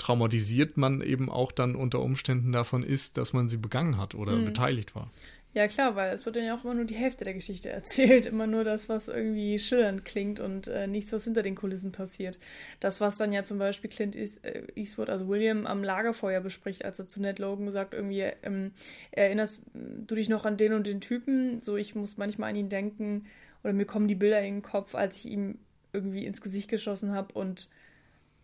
traumatisiert 0.00 0.76
man 0.76 1.00
eben 1.00 1.30
auch 1.30 1.52
dann 1.52 1.76
unter 1.76 2.00
Umständen 2.00 2.52
davon 2.52 2.82
ist, 2.82 3.16
dass 3.18 3.32
man 3.32 3.48
sie 3.48 3.58
begangen 3.58 3.98
hat 3.98 4.14
oder 4.14 4.32
mhm. 4.32 4.46
beteiligt 4.46 4.94
war. 4.94 5.10
Ja, 5.52 5.66
klar, 5.66 5.96
weil 5.96 6.14
es 6.14 6.26
wird 6.26 6.36
dann 6.36 6.44
ja 6.44 6.54
auch 6.54 6.62
immer 6.62 6.74
nur 6.74 6.84
die 6.84 6.94
Hälfte 6.94 7.24
der 7.24 7.34
Geschichte 7.34 7.70
erzählt. 7.70 8.26
Immer 8.26 8.46
nur 8.46 8.62
das, 8.62 8.88
was 8.88 9.08
irgendwie 9.08 9.58
schillernd 9.58 10.04
klingt 10.04 10.38
und 10.38 10.68
äh, 10.68 10.86
nichts, 10.86 11.12
was 11.12 11.24
hinter 11.24 11.42
den 11.42 11.56
Kulissen 11.56 11.90
passiert. 11.90 12.38
Das, 12.78 13.00
was 13.00 13.16
dann 13.16 13.32
ja 13.32 13.42
zum 13.42 13.58
Beispiel 13.58 13.90
Clint 13.90 14.14
äh, 14.14 14.28
Eastwood, 14.76 15.10
also 15.10 15.28
William, 15.28 15.66
am 15.66 15.82
Lagerfeuer 15.82 16.40
bespricht, 16.40 16.84
als 16.84 17.00
er 17.00 17.08
zu 17.08 17.20
Ned 17.20 17.40
Logan 17.40 17.70
sagt, 17.72 17.94
irgendwie, 17.94 18.30
ähm, 18.44 18.70
erinnerst 19.10 19.62
du 19.74 20.14
dich 20.14 20.28
noch 20.28 20.44
an 20.44 20.56
den 20.56 20.72
und 20.72 20.86
den 20.86 21.00
Typen? 21.00 21.60
So, 21.60 21.76
ich 21.76 21.96
muss 21.96 22.16
manchmal 22.16 22.50
an 22.50 22.56
ihn 22.56 22.68
denken 22.68 23.26
oder 23.64 23.72
mir 23.72 23.86
kommen 23.86 24.06
die 24.06 24.14
Bilder 24.14 24.40
in 24.40 24.56
den 24.56 24.62
Kopf, 24.62 24.94
als 24.94 25.16
ich 25.16 25.32
ihm 25.32 25.58
irgendwie 25.92 26.26
ins 26.26 26.40
Gesicht 26.40 26.70
geschossen 26.70 27.12
habe 27.12 27.34
und 27.34 27.68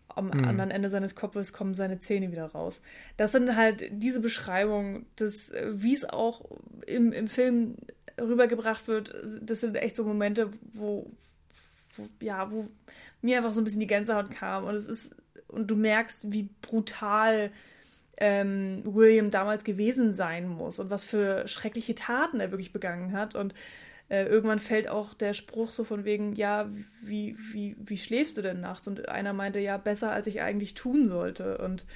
am 0.09 0.27
mhm. 0.27 0.45
anderen 0.45 0.71
Ende 0.71 0.91
seines 0.91 1.15
Kopfes 1.15 1.53
kommen 1.53 1.75
seine 1.75 1.99
Zähne 1.99 2.33
wieder 2.33 2.47
raus. 2.47 2.81
Das 3.17 3.33
sind 3.33 3.57
halt 3.57 3.85
diese 3.91 4.21
Beschreibungen, 4.21 5.07
wie 5.19 5.95
es 5.95 6.05
auch 6.09 6.45
im, 6.87 7.13
im 7.13 7.29
Film 7.29 7.77
rübergebracht 8.21 8.89
wird. 8.89 9.15
Das 9.43 9.61
sind 9.61 9.77
echt 9.77 9.97
so 9.97 10.05
Momente, 10.05 10.51
wo, 10.73 11.11
wo, 11.97 12.07
ja, 12.21 12.51
wo 12.51 12.69
mir 13.21 13.39
einfach 13.39 13.53
so 13.53 13.61
ein 13.61 13.65
bisschen 13.65 13.81
die 13.81 13.87
Gänsehaut 13.87 14.31
kam. 14.31 14.65
Und 14.65 14.75
es 14.75 14.89
ist, 14.89 15.15
und 15.49 15.71
du 15.71 15.77
merkst, 15.77 16.33
wie 16.33 16.49
brutal 16.63 17.51
ähm, 18.19 18.83
William 18.85 19.31
damals 19.31 19.65
gewesen 19.65 20.15
sein 20.15 20.49
muss 20.49 20.79
und 20.79 20.91
was 20.91 21.03
für 21.05 21.47
schreckliche 21.47 21.95
Taten 21.95 22.41
er 22.41 22.51
wirklich 22.51 22.73
begangen 22.73 23.13
hat. 23.13 23.35
Und 23.35 23.55
äh, 24.09 24.25
irgendwann 24.27 24.59
fällt 24.59 24.89
auch 24.89 25.15
der 25.15 25.35
Spruch 25.35 25.73
so 25.73 25.83
von 25.83 26.05
wegen, 26.05 26.35
ja, 26.35 26.69
wie, 27.03 27.37
wie, 27.53 27.77
wie 27.79 27.97
schläfst 27.97 28.37
du 28.37 28.43
denn 28.43 28.61
nachts? 28.61 28.87
Und 28.87 29.09
einer 29.09 29.33
meinte, 29.33 29.59
ja, 29.59 29.77
besser 29.79 30.13
als 30.13 30.27
ich 30.27 30.41
eigentlich 30.43 30.75
tun 30.75 31.09
sollte. 31.09 31.59
Und 31.59 31.87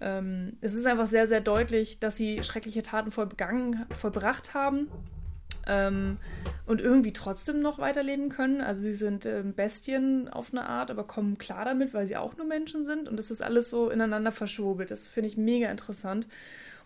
ähm, 0.00 0.58
es 0.60 0.74
ist 0.74 0.86
einfach 0.86 1.06
sehr, 1.06 1.26
sehr 1.26 1.40
deutlich, 1.40 1.98
dass 2.00 2.16
sie 2.16 2.42
schreckliche 2.42 2.82
Taten 2.82 3.10
vollbegangen, 3.10 3.86
vollbracht 3.94 4.52
haben. 4.52 4.88
Ähm, 5.66 6.18
und 6.66 6.82
irgendwie 6.82 7.14
trotzdem 7.14 7.62
noch 7.62 7.78
weiterleben 7.78 8.28
können. 8.28 8.60
Also 8.60 8.82
sie 8.82 8.92
sind 8.92 9.24
ähm, 9.24 9.54
Bestien 9.54 10.28
auf 10.28 10.52
eine 10.52 10.66
Art, 10.66 10.90
aber 10.90 11.04
kommen 11.04 11.38
klar 11.38 11.64
damit, 11.64 11.94
weil 11.94 12.06
sie 12.06 12.18
auch 12.18 12.36
nur 12.36 12.46
Menschen 12.46 12.84
sind. 12.84 13.08
Und 13.08 13.18
das 13.18 13.30
ist 13.30 13.42
alles 13.42 13.70
so 13.70 13.88
ineinander 13.88 14.32
verschwobelt. 14.32 14.90
Das 14.90 15.08
finde 15.08 15.28
ich 15.28 15.38
mega 15.38 15.70
interessant. 15.70 16.26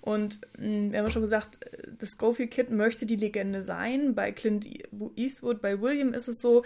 Und 0.00 0.40
mh, 0.58 0.64
hm, 0.64 0.92
wir 0.92 0.98
haben 0.98 1.06
ja 1.06 1.12
schon 1.12 1.22
gesagt, 1.22 1.58
das 1.98 2.10
Schofield 2.18 2.50
Kid 2.50 2.70
möchte 2.70 3.06
die 3.06 3.16
Legende 3.16 3.62
sein. 3.62 4.14
Bei 4.14 4.32
Clint 4.32 4.66
Eastwood, 5.16 5.60
bei 5.60 5.80
William 5.80 6.14
ist 6.14 6.28
es 6.28 6.40
so, 6.40 6.64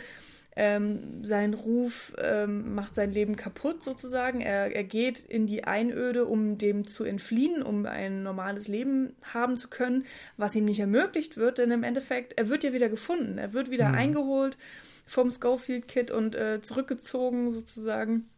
ähm, 0.54 1.24
sein 1.24 1.54
Ruf 1.54 2.12
ähm, 2.18 2.74
macht 2.74 2.94
sein 2.94 3.10
Leben 3.10 3.36
kaputt 3.36 3.82
sozusagen. 3.82 4.42
Er, 4.42 4.74
er 4.74 4.84
geht 4.84 5.20
in 5.20 5.46
die 5.46 5.64
Einöde, 5.64 6.26
um 6.26 6.58
dem 6.58 6.86
zu 6.86 7.04
entfliehen, 7.04 7.62
um 7.62 7.86
ein 7.86 8.22
normales 8.22 8.68
Leben 8.68 9.14
haben 9.22 9.56
zu 9.56 9.70
können, 9.70 10.04
was 10.36 10.54
ihm 10.54 10.66
nicht 10.66 10.80
ermöglicht 10.80 11.38
wird, 11.38 11.56
denn 11.56 11.70
im 11.70 11.84
Endeffekt, 11.84 12.38
er 12.38 12.50
wird 12.50 12.64
ja 12.64 12.74
wieder 12.74 12.90
gefunden. 12.90 13.38
Er 13.38 13.54
wird 13.54 13.70
wieder 13.70 13.88
mhm. 13.88 13.94
eingeholt 13.94 14.58
vom 15.06 15.30
Schofield 15.30 15.88
Kid 15.88 16.10
und 16.10 16.34
äh, 16.34 16.60
zurückgezogen 16.60 17.50
sozusagen 17.52 18.28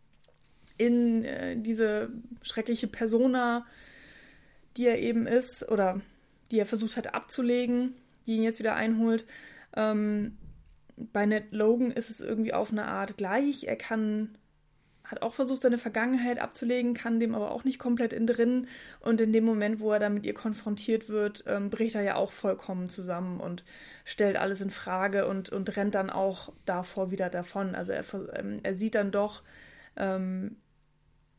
in 0.79 1.25
äh, 1.25 1.57
diese 1.57 2.11
schreckliche 2.43 2.87
Persona, 2.87 3.67
die 4.77 4.87
er 4.87 4.99
eben 5.01 5.27
ist 5.27 5.69
oder 5.69 6.01
die 6.51 6.59
er 6.59 6.67
versucht 6.67 6.97
hat 6.97 7.15
abzulegen, 7.15 7.95
die 8.27 8.37
ihn 8.37 8.43
jetzt 8.43 8.59
wieder 8.59 8.75
einholt. 8.75 9.27
Ähm, 9.77 10.37
bei 10.97 11.27
Ned 11.27 11.53
Logan 11.53 11.91
ist 11.91 12.11
es 12.11 12.21
irgendwie 12.21 12.55
auf 12.55 12.71
eine 12.71 12.85
Art 12.85 13.17
gleich. 13.17 13.65
Er 13.65 13.77
kann, 13.77 14.39
hat 15.03 15.23
auch 15.23 15.35
versucht, 15.35 15.63
seine 15.63 15.79
Vergangenheit 15.79 16.39
abzulegen, 16.39 16.95
kann 16.95 17.19
dem 17.19 17.35
aber 17.35 17.51
auch 17.51 17.65
nicht 17.65 17.79
komplett 17.79 18.13
in 18.13 18.27
drin. 18.27 18.69
Und 19.01 19.21
in 19.21 19.33
dem 19.33 19.45
Moment, 19.45 19.81
wo 19.81 19.93
er 19.93 19.99
dann 19.99 20.15
mit 20.15 20.27
ihr 20.27 20.35
konfrontiert 20.35 21.09
wird, 21.09 21.45
ähm, 21.47 21.71
bricht 21.71 21.97
er 21.97 22.03
ja 22.03 22.15
auch 22.15 22.33
vollkommen 22.33 22.89
zusammen 22.89 23.41
und 23.41 23.65
stellt 24.05 24.37
alles 24.37 24.61
in 24.61 24.71
Frage 24.71 25.27
und, 25.27 25.51
und 25.51 25.77
rennt 25.77 25.95
dann 25.95 26.11
auch 26.11 26.53
davor 26.65 27.11
wieder 27.11 27.31
davon. 27.31 27.75
Also 27.75 27.93
er, 27.93 28.05
ähm, 28.35 28.61
er 28.63 28.75
sieht 28.75 28.95
dann 28.95 29.11
doch, 29.11 29.43
ähm, 29.97 30.57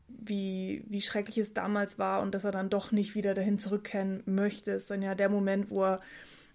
wie, 0.08 0.84
wie 0.88 1.00
schrecklich 1.00 1.38
es 1.38 1.52
damals 1.52 1.98
war 1.98 2.22
und 2.22 2.34
dass 2.34 2.44
er 2.44 2.52
dann 2.52 2.70
doch 2.70 2.92
nicht 2.92 3.14
wieder 3.14 3.34
dahin 3.34 3.58
zurückkehren 3.58 4.22
möchte, 4.26 4.72
ist 4.72 4.90
dann 4.90 5.02
ja 5.02 5.14
der 5.14 5.28
Moment, 5.28 5.70
wo 5.70 5.84
er, 5.84 6.00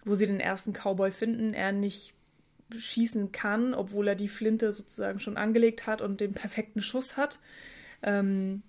wo 0.05 0.15
sie 0.15 0.25
den 0.25 0.39
ersten 0.39 0.73
Cowboy 0.73 1.11
finden, 1.11 1.53
er 1.53 1.71
nicht 1.71 2.13
schießen 2.73 3.31
kann, 3.31 3.73
obwohl 3.73 4.07
er 4.07 4.15
die 4.15 4.29
Flinte 4.29 4.71
sozusagen 4.71 5.19
schon 5.19 5.37
angelegt 5.37 5.87
hat 5.87 6.01
und 6.01 6.21
den 6.21 6.33
perfekten 6.33 6.81
Schuss 6.81 7.17
hat. 7.17 7.39
Ähm, 8.01 8.63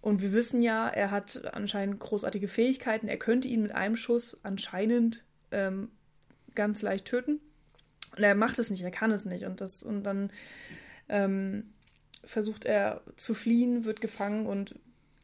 und 0.00 0.22
wir 0.22 0.32
wissen 0.32 0.60
ja, 0.60 0.88
er 0.88 1.10
hat 1.10 1.52
anscheinend 1.52 1.98
großartige 2.00 2.48
Fähigkeiten. 2.48 3.08
Er 3.08 3.18
könnte 3.18 3.48
ihn 3.48 3.62
mit 3.62 3.72
einem 3.72 3.96
Schuss 3.96 4.36
anscheinend 4.42 5.24
ähm, 5.50 5.90
ganz 6.54 6.82
leicht 6.82 7.06
töten. 7.06 7.40
Und 8.16 8.22
er 8.22 8.34
macht 8.34 8.58
es 8.58 8.70
nicht, 8.70 8.82
er 8.82 8.90
kann 8.90 9.10
es 9.10 9.24
nicht. 9.24 9.46
Und 9.46 9.60
das, 9.60 9.82
und 9.82 10.04
dann 10.04 10.30
ähm, 11.08 11.72
versucht 12.26 12.64
er 12.64 13.00
zu 13.16 13.34
fliehen, 13.34 13.84
wird 13.84 14.00
gefangen 14.00 14.46
und 14.46 14.74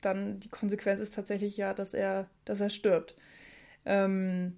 dann 0.00 0.40
die 0.40 0.48
Konsequenz 0.48 1.00
ist 1.00 1.14
tatsächlich 1.14 1.56
ja, 1.56 1.74
dass 1.74 1.94
er, 1.94 2.28
dass 2.44 2.60
er 2.60 2.70
stirbt. 2.70 3.14
Ähm, 3.84 4.56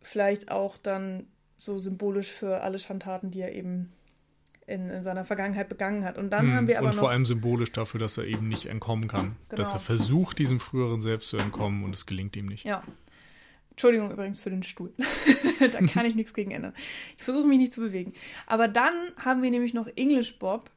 vielleicht 0.00 0.50
auch 0.50 0.76
dann 0.76 1.26
so 1.58 1.78
symbolisch 1.78 2.30
für 2.30 2.62
alle 2.62 2.78
Schandtaten, 2.78 3.30
die 3.30 3.40
er 3.40 3.54
eben 3.54 3.92
in, 4.66 4.90
in 4.90 5.04
seiner 5.04 5.24
Vergangenheit 5.24 5.68
begangen 5.68 6.04
hat. 6.04 6.18
Und 6.18 6.30
dann 6.30 6.46
hm, 6.46 6.54
haben 6.54 6.66
wir 6.66 6.78
aber 6.78 6.88
und 6.88 6.94
noch, 6.94 7.00
vor 7.00 7.10
allem 7.10 7.24
symbolisch 7.24 7.72
dafür, 7.72 8.00
dass 8.00 8.16
er 8.18 8.24
eben 8.24 8.48
nicht 8.48 8.66
entkommen 8.66 9.08
kann. 9.08 9.36
Genau. 9.48 9.62
Dass 9.62 9.72
er 9.72 9.80
versucht, 9.80 10.38
diesem 10.38 10.60
früheren 10.60 11.00
Selbst 11.00 11.28
zu 11.28 11.36
entkommen 11.36 11.84
und 11.84 11.94
es 11.94 12.06
gelingt 12.06 12.36
ihm 12.36 12.46
nicht. 12.46 12.64
Ja. 12.64 12.82
Entschuldigung 13.70 14.10
übrigens 14.10 14.40
für 14.40 14.50
den 14.50 14.62
Stuhl. 14.62 14.92
da 15.60 15.80
kann 15.86 16.04
ich 16.04 16.14
nichts 16.14 16.34
gegen 16.34 16.50
ändern. 16.50 16.74
Ich 17.16 17.24
versuche 17.24 17.46
mich 17.46 17.58
nicht 17.58 17.72
zu 17.72 17.80
bewegen. 17.80 18.12
Aber 18.46 18.68
dann 18.68 18.94
haben 19.16 19.42
wir 19.42 19.50
nämlich 19.50 19.72
noch 19.72 19.88
English 19.96 20.38
Bob, 20.38 20.70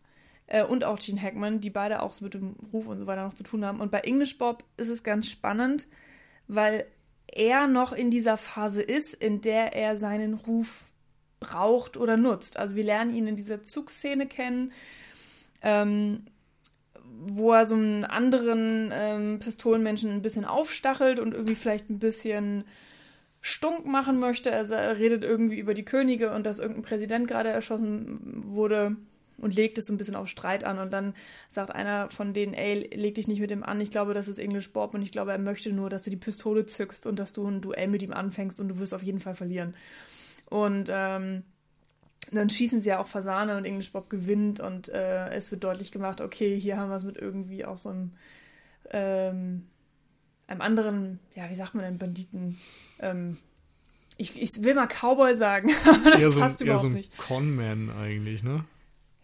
äh, 0.48 0.64
und 0.64 0.84
auch 0.84 1.00
Gene 1.00 1.22
Hackman, 1.22 1.60
die 1.60 1.70
beide 1.70 2.02
auch 2.02 2.12
so 2.12 2.24
mit 2.24 2.34
dem 2.34 2.56
Ruf 2.72 2.88
und 2.88 3.00
so 3.00 3.08
weiter 3.08 3.24
noch 3.24 3.34
zu 3.34 3.44
tun 3.44 3.66
haben. 3.66 3.80
Und 3.80 3.92
bei 3.92 4.02
English 4.02 4.38
Bob 4.38 4.64
ist 4.78 4.90
es 4.90 5.04
ganz 5.04 5.30
spannend, 5.30 5.88
weil 6.48 6.86
er 7.28 7.68
noch 7.68 7.92
in 7.92 8.12
dieser 8.12 8.38
Phase 8.38 8.82
ist, 8.82 9.14
in 9.14 9.42
der 9.42 9.74
er 9.74 9.98
seinen 9.98 10.34
Ruf 10.34 10.84
braucht 11.40 11.98
oder 11.98 12.18
nutzt. 12.18 12.58
Also 12.58 12.76
wir 12.76 12.84
lernen 12.84 13.14
ihn 13.14 13.28
in 13.28 13.36
dieser 13.36 13.64
Zugszene 13.64 14.28
kennen, 14.28 14.72
ähm, 15.62 16.26
wo 17.28 17.54
er 17.54 17.66
so 17.66 17.76
einen 17.76 18.06
anderen 18.06 18.92
ähm, 18.94 19.40
Pistolenmenschen 19.40 20.12
ein 20.12 20.22
bisschen 20.22 20.46
aufstachelt 20.46 21.20
und 21.20 21.34
irgendwie 21.34 21.56
vielleicht 21.56 21.90
ein 21.90 22.00
bisschen 22.00 22.66
stunk 23.42 23.86
machen 23.86 24.20
möchte. 24.20 24.52
Also 24.52 24.76
er 24.76 24.98
redet 24.98 25.24
irgendwie 25.24 25.60
über 25.60 25.74
die 25.74 25.86
Könige 25.86 26.32
und 26.34 26.46
dass 26.46 26.60
irgendein 26.60 26.84
Präsident 26.84 27.28
gerade 27.28 27.50
erschossen 27.50 28.20
wurde 28.44 28.96
und 29.38 29.56
legt 29.56 29.78
es 29.78 29.86
so 29.86 29.93
ein 29.93 29.98
bisschen 29.98 30.15
auf 30.15 30.28
Streit 30.28 30.63
an 30.63 30.80
und 30.80 30.91
dann 30.93 31.13
sagt 31.50 31.71
einer 31.71 32.10
von 32.10 32.34
denen, 32.34 32.54
ey, 32.54 32.89
leg 32.95 33.15
dich 33.15 33.28
nicht 33.28 33.39
mit 33.39 33.52
ihm 33.52 33.63
an, 33.63 33.82
ich 33.82 33.91
glaube, 33.91 34.13
das 34.13 34.28
ist 34.28 34.39
English 34.39 34.71
Bob 34.71 34.93
und 34.93 35.02
ich 35.02 35.12
glaube, 35.12 35.32
er 35.32 35.38
möchte 35.38 35.71
nur, 35.71 35.89
dass 35.89 36.04
du 36.04 36.10
die 36.10 36.17
Pistole 36.17 36.65
zückst 36.65 37.08
und 37.08 37.19
dass 37.19 37.34
du 37.34 37.48
ein 37.48 37.62
Duell 37.62 37.88
mit 37.88 38.02
ihm 38.02 38.13
anfängst 38.13 38.60
und 38.60 38.69
du 38.69 38.80
wirst 38.80 38.93
auf 38.93 39.04
jeden 39.04 39.19
Fall 39.19 39.36
verlieren. 39.36 39.76
Und 40.50 40.89
ähm, 40.91 41.43
dann 42.32 42.50
schießen 42.50 42.82
sie 42.82 42.89
ja 42.89 43.00
auch 43.00 43.08
Fasane 43.08 43.57
und 43.57 43.66
English 43.66 43.91
Bob 43.91 44.10
gewinnt 44.10 44.60
und 44.60 44.89
äh, 44.89 45.30
es 45.30 45.51
wird 45.51 45.64
deutlich 45.64 45.91
gemacht, 45.91 46.22
okay, 46.22 46.60
hier 46.60 46.78
haben 46.78 46.89
wir 46.89 46.95
es 46.95 47.03
mit 47.03 47.18
irgendwie 47.18 47.66
auch 47.66 47.78
so 47.78 47.89
einem, 47.89 48.12
ähm, 48.91 49.68
einem 50.47 50.62
anderen, 50.62 51.20
ja, 51.36 51.49
wie 51.49 51.53
sagt 51.53 51.76
man 51.76 51.86
denn, 51.86 51.97
Banditen, 51.97 52.57
ähm, 52.99 53.38
ich, 54.18 54.41
ich 54.41 54.64
will 54.64 54.76
mal 54.76 54.88
Cowboy 54.88 55.36
sagen, 55.36 55.72
aber 55.86 56.12
das 56.12 56.22
eher 56.22 56.32
passt 56.32 56.60
so, 56.60 56.66
überhaupt 56.66 56.66
eher 56.66 56.78
so 56.78 56.88
ein 56.88 56.93
nicht. 56.93 57.18
Conman 57.18 57.89
eigentlich, 57.89 58.43
ne? 58.43 58.66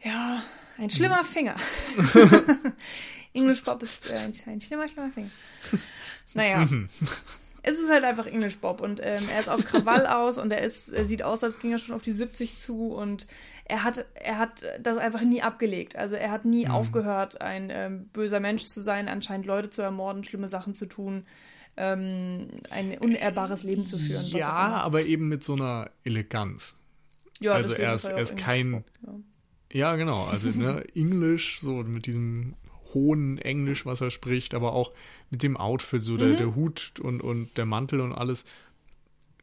Ja, 0.04 0.44
ein 0.78 0.90
schlimmer 0.90 1.24
Finger. 1.24 1.56
English 3.34 3.64
Bob 3.64 3.84
ist 3.84 4.10
äh, 4.10 4.16
ein, 4.16 4.62
schlimmer, 4.62 4.88
schlimmer 4.88 5.12
Finger. 5.12 5.30
Naja. 6.34 6.66
Mhm. 6.66 6.90
es 7.64 7.80
ist 7.80 7.90
halt 7.92 8.04
einfach 8.04 8.26
English 8.26 8.58
Bob 8.58 8.82
und 8.82 9.00
ähm, 9.04 9.24
er 9.32 9.40
ist 9.40 9.50
auf 9.50 9.64
Krawall 9.66 10.08
aus 10.08 10.38
und 10.38 10.52
er 10.52 10.62
ist, 10.62 10.90
er 10.90 11.06
sieht 11.06 11.24
aus, 11.24 11.44
als 11.44 11.60
ging 11.60 11.72
er 11.72 11.80
schon 11.80 11.96
auf 11.96 12.02
die 12.02 12.12
70 12.12 12.58
zu 12.58 12.88
und 12.88 13.28
er 13.66 13.84
hat, 13.84 14.06
er 14.16 14.38
hat 14.38 14.66
das 14.80 14.98
einfach 14.98 15.22
nie 15.22 15.42
abgelegt. 15.42 15.96
Also 15.96 16.16
er 16.16 16.32
hat 16.32 16.46
nie 16.46 16.66
mhm. 16.66 16.72
aufgehört, 16.72 17.42
ein 17.42 17.70
ähm, 17.72 18.08
böser 18.08 18.40
Mensch 18.40 18.64
zu 18.66 18.82
sein, 18.82 19.08
anscheinend 19.08 19.46
Leute 19.46 19.70
zu 19.70 19.82
ermorden, 19.82 20.24
schlimme 20.24 20.48
Sachen 20.48 20.74
zu 20.74 20.88
tun, 20.88 21.26
ähm, 21.78 22.48
ein 22.70 22.98
unehrbares 22.98 23.64
Leben 23.64 23.86
zu 23.86 23.98
führen. 23.98 24.26
Ja, 24.26 24.50
aber 24.50 25.06
eben 25.06 25.28
mit 25.28 25.44
so 25.44 25.54
einer 25.54 25.92
Eleganz. 26.04 26.78
Ja, 27.40 27.54
also 27.54 27.74
er 27.74 27.94
ist, 27.94 28.06
er 28.06 28.20
ist 28.20 28.38
kein, 28.38 28.72
Bob, 28.72 28.86
ja. 29.06 29.14
Ja, 29.74 29.96
genau. 29.96 30.26
Also 30.26 30.50
ne, 30.50 30.84
Englisch, 30.96 31.60
so 31.62 31.84
mit 31.84 32.06
diesem 32.06 32.56
hohen 32.94 33.38
Englisch, 33.38 33.86
was 33.86 34.02
er 34.02 34.12
spricht, 34.12 34.54
aber 34.54 34.74
auch 34.74 34.92
mit 35.30 35.44
dem 35.44 35.58
Outfit, 35.58 36.04
so 36.04 36.18
der, 36.18 36.30
mhm. 36.30 36.38
der 36.38 36.56
Hut 36.56 36.94
und, 37.00 37.22
und 37.22 37.58
der 37.58 37.66
Mantel 37.66 38.02
und 38.02 38.14
alles. 38.14 38.46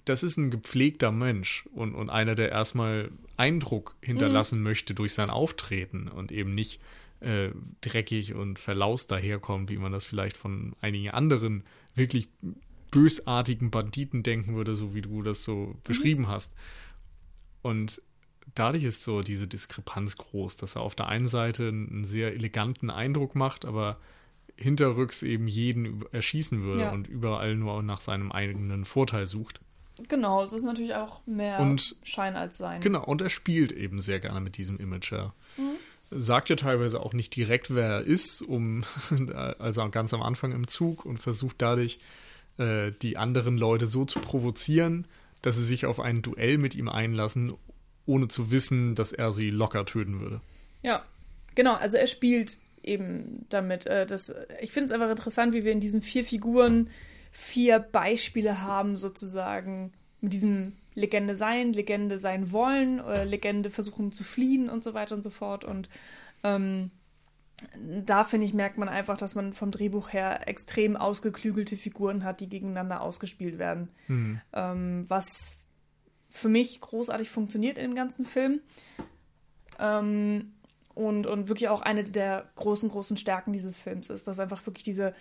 Das 0.04 0.22
ist 0.22 0.36
ein 0.36 0.50
gepflegter 0.50 1.12
Mensch 1.12 1.66
und, 1.74 1.94
und 1.94 2.10
einer, 2.10 2.34
der 2.34 2.50
erstmal 2.50 3.10
Eindruck 3.36 3.96
hinterlassen 4.00 4.58
mhm. 4.58 4.64
möchte 4.64 4.94
durch 4.94 5.12
sein 5.12 5.30
Auftreten 5.30 6.08
und 6.08 6.32
eben 6.32 6.54
nicht 6.54 6.80
äh, 7.20 7.50
dreckig 7.80 8.34
und 8.34 8.58
verlaust 8.58 9.10
daherkommt, 9.10 9.70
wie 9.70 9.78
man 9.78 9.92
das 9.92 10.04
vielleicht 10.04 10.36
von 10.36 10.74
einigen 10.80 11.10
anderen 11.10 11.64
wirklich 11.94 12.28
bösartigen 12.90 13.70
Banditen 13.70 14.22
denken 14.22 14.54
würde, 14.54 14.76
so 14.76 14.94
wie 14.94 15.02
du 15.02 15.22
das 15.22 15.44
so 15.44 15.56
mhm. 15.56 15.74
beschrieben 15.84 16.28
hast. 16.28 16.54
Und 17.60 18.00
dadurch 18.54 18.84
ist 18.84 19.04
so 19.04 19.22
diese 19.22 19.46
Diskrepanz 19.46 20.16
groß, 20.16 20.56
dass 20.56 20.76
er 20.76 20.82
auf 20.82 20.94
der 20.94 21.08
einen 21.08 21.26
Seite 21.26 21.68
einen 21.68 22.04
sehr 22.04 22.32
eleganten 22.34 22.90
Eindruck 22.90 23.34
macht, 23.34 23.64
aber 23.64 23.98
hinterrücks 24.56 25.22
eben 25.22 25.46
jeden 25.46 26.04
erschießen 26.12 26.62
würde 26.62 26.82
ja. 26.82 26.90
und 26.90 27.06
überall 27.06 27.54
nur 27.54 27.82
nach 27.82 28.00
seinem 28.00 28.32
eigenen 28.32 28.84
Vorteil 28.84 29.26
sucht. 29.26 29.60
Genau, 30.08 30.42
es 30.42 30.52
ist 30.52 30.62
natürlich 30.62 30.94
auch 30.94 31.20
mehr 31.26 31.58
und, 31.58 31.96
Schein 32.02 32.36
als 32.36 32.58
Sein. 32.58 32.80
Genau, 32.80 33.04
und 33.04 33.20
er 33.20 33.30
spielt 33.30 33.72
eben 33.72 34.00
sehr 34.00 34.20
gerne 34.20 34.40
mit 34.40 34.56
diesem 34.56 34.78
Image. 34.78 35.12
Er 35.12 35.34
mhm. 35.56 35.76
sagt 36.10 36.50
ja 36.50 36.56
teilweise 36.56 37.00
auch 37.00 37.12
nicht 37.12 37.34
direkt, 37.34 37.74
wer 37.74 37.88
er 37.88 38.00
ist, 38.02 38.42
um 38.42 38.84
also 39.58 39.88
ganz 39.90 40.14
am 40.14 40.22
Anfang 40.22 40.52
im 40.52 40.66
Zug 40.68 41.04
und 41.04 41.18
versucht 41.18 41.56
dadurch 41.58 41.98
äh, 42.58 42.92
die 43.02 43.16
anderen 43.16 43.56
Leute 43.56 43.86
so 43.86 44.04
zu 44.04 44.20
provozieren, 44.20 45.06
dass 45.42 45.56
sie 45.56 45.64
sich 45.64 45.86
auf 45.86 46.00
ein 46.00 46.22
Duell 46.22 46.58
mit 46.58 46.74
ihm 46.74 46.88
einlassen, 46.88 47.54
ohne 48.08 48.28
zu 48.28 48.50
wissen, 48.50 48.94
dass 48.94 49.12
er 49.12 49.32
sie 49.32 49.50
locker 49.50 49.84
töten 49.84 50.20
würde. 50.20 50.40
Ja, 50.82 51.04
genau. 51.54 51.74
Also 51.74 51.96
er 51.98 52.06
spielt 52.06 52.58
eben 52.82 53.46
damit. 53.48 53.86
Äh, 53.86 54.06
das, 54.06 54.34
ich 54.60 54.72
finde 54.72 54.86
es 54.86 54.92
einfach 54.92 55.10
interessant, 55.10 55.54
wie 55.54 55.64
wir 55.64 55.72
in 55.72 55.80
diesen 55.80 56.02
vier 56.02 56.24
Figuren 56.24 56.90
vier 57.30 57.78
Beispiele 57.78 58.62
haben, 58.62 58.96
sozusagen, 58.96 59.92
mit 60.20 60.32
diesem 60.32 60.72
Legende 60.94 61.36
sein, 61.36 61.72
Legende 61.72 62.18
sein 62.18 62.50
wollen, 62.50 62.98
äh, 63.00 63.24
Legende 63.24 63.70
versuchen 63.70 64.10
zu 64.12 64.24
fliehen 64.24 64.68
und 64.68 64.82
so 64.82 64.94
weiter 64.94 65.14
und 65.14 65.22
so 65.22 65.30
fort. 65.30 65.64
Und 65.64 65.88
ähm, 66.42 66.90
da 68.04 68.24
finde 68.24 68.46
ich, 68.46 68.54
merkt 68.54 68.78
man 68.78 68.88
einfach, 68.88 69.16
dass 69.16 69.34
man 69.34 69.52
vom 69.52 69.70
Drehbuch 69.70 70.12
her 70.12 70.48
extrem 70.48 70.96
ausgeklügelte 70.96 71.76
Figuren 71.76 72.24
hat, 72.24 72.40
die 72.40 72.48
gegeneinander 72.48 73.00
ausgespielt 73.00 73.58
werden. 73.58 73.88
Mhm. 74.08 74.40
Ähm, 74.52 75.04
was 75.08 75.62
für 76.28 76.48
mich 76.48 76.80
großartig 76.80 77.30
funktioniert 77.30 77.78
in 77.78 77.90
dem 77.90 77.94
ganzen 77.94 78.24
Film. 78.24 78.60
Ähm, 79.78 80.52
und, 80.94 81.26
und 81.26 81.48
wirklich 81.48 81.68
auch 81.68 81.80
eine 81.80 82.02
der 82.02 82.48
großen, 82.56 82.88
großen 82.88 83.16
Stärken 83.16 83.52
dieses 83.52 83.78
Films 83.78 84.10
ist, 84.10 84.26
dass 84.26 84.40
einfach 84.40 84.66
wirklich 84.66 84.82
diese, 84.82 85.14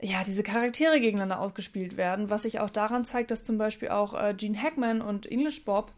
ja, 0.00 0.24
diese 0.24 0.42
Charaktere 0.42 1.00
gegeneinander 1.00 1.40
ausgespielt 1.40 1.96
werden, 1.96 2.28
was 2.28 2.42
sich 2.42 2.58
auch 2.58 2.70
daran 2.70 3.04
zeigt, 3.04 3.30
dass 3.30 3.44
zum 3.44 3.56
Beispiel 3.56 3.88
auch 3.88 4.20
äh, 4.20 4.34
Gene 4.34 4.60
Hackman 4.60 5.00
und 5.00 5.26
English 5.26 5.64
Bob 5.64 5.92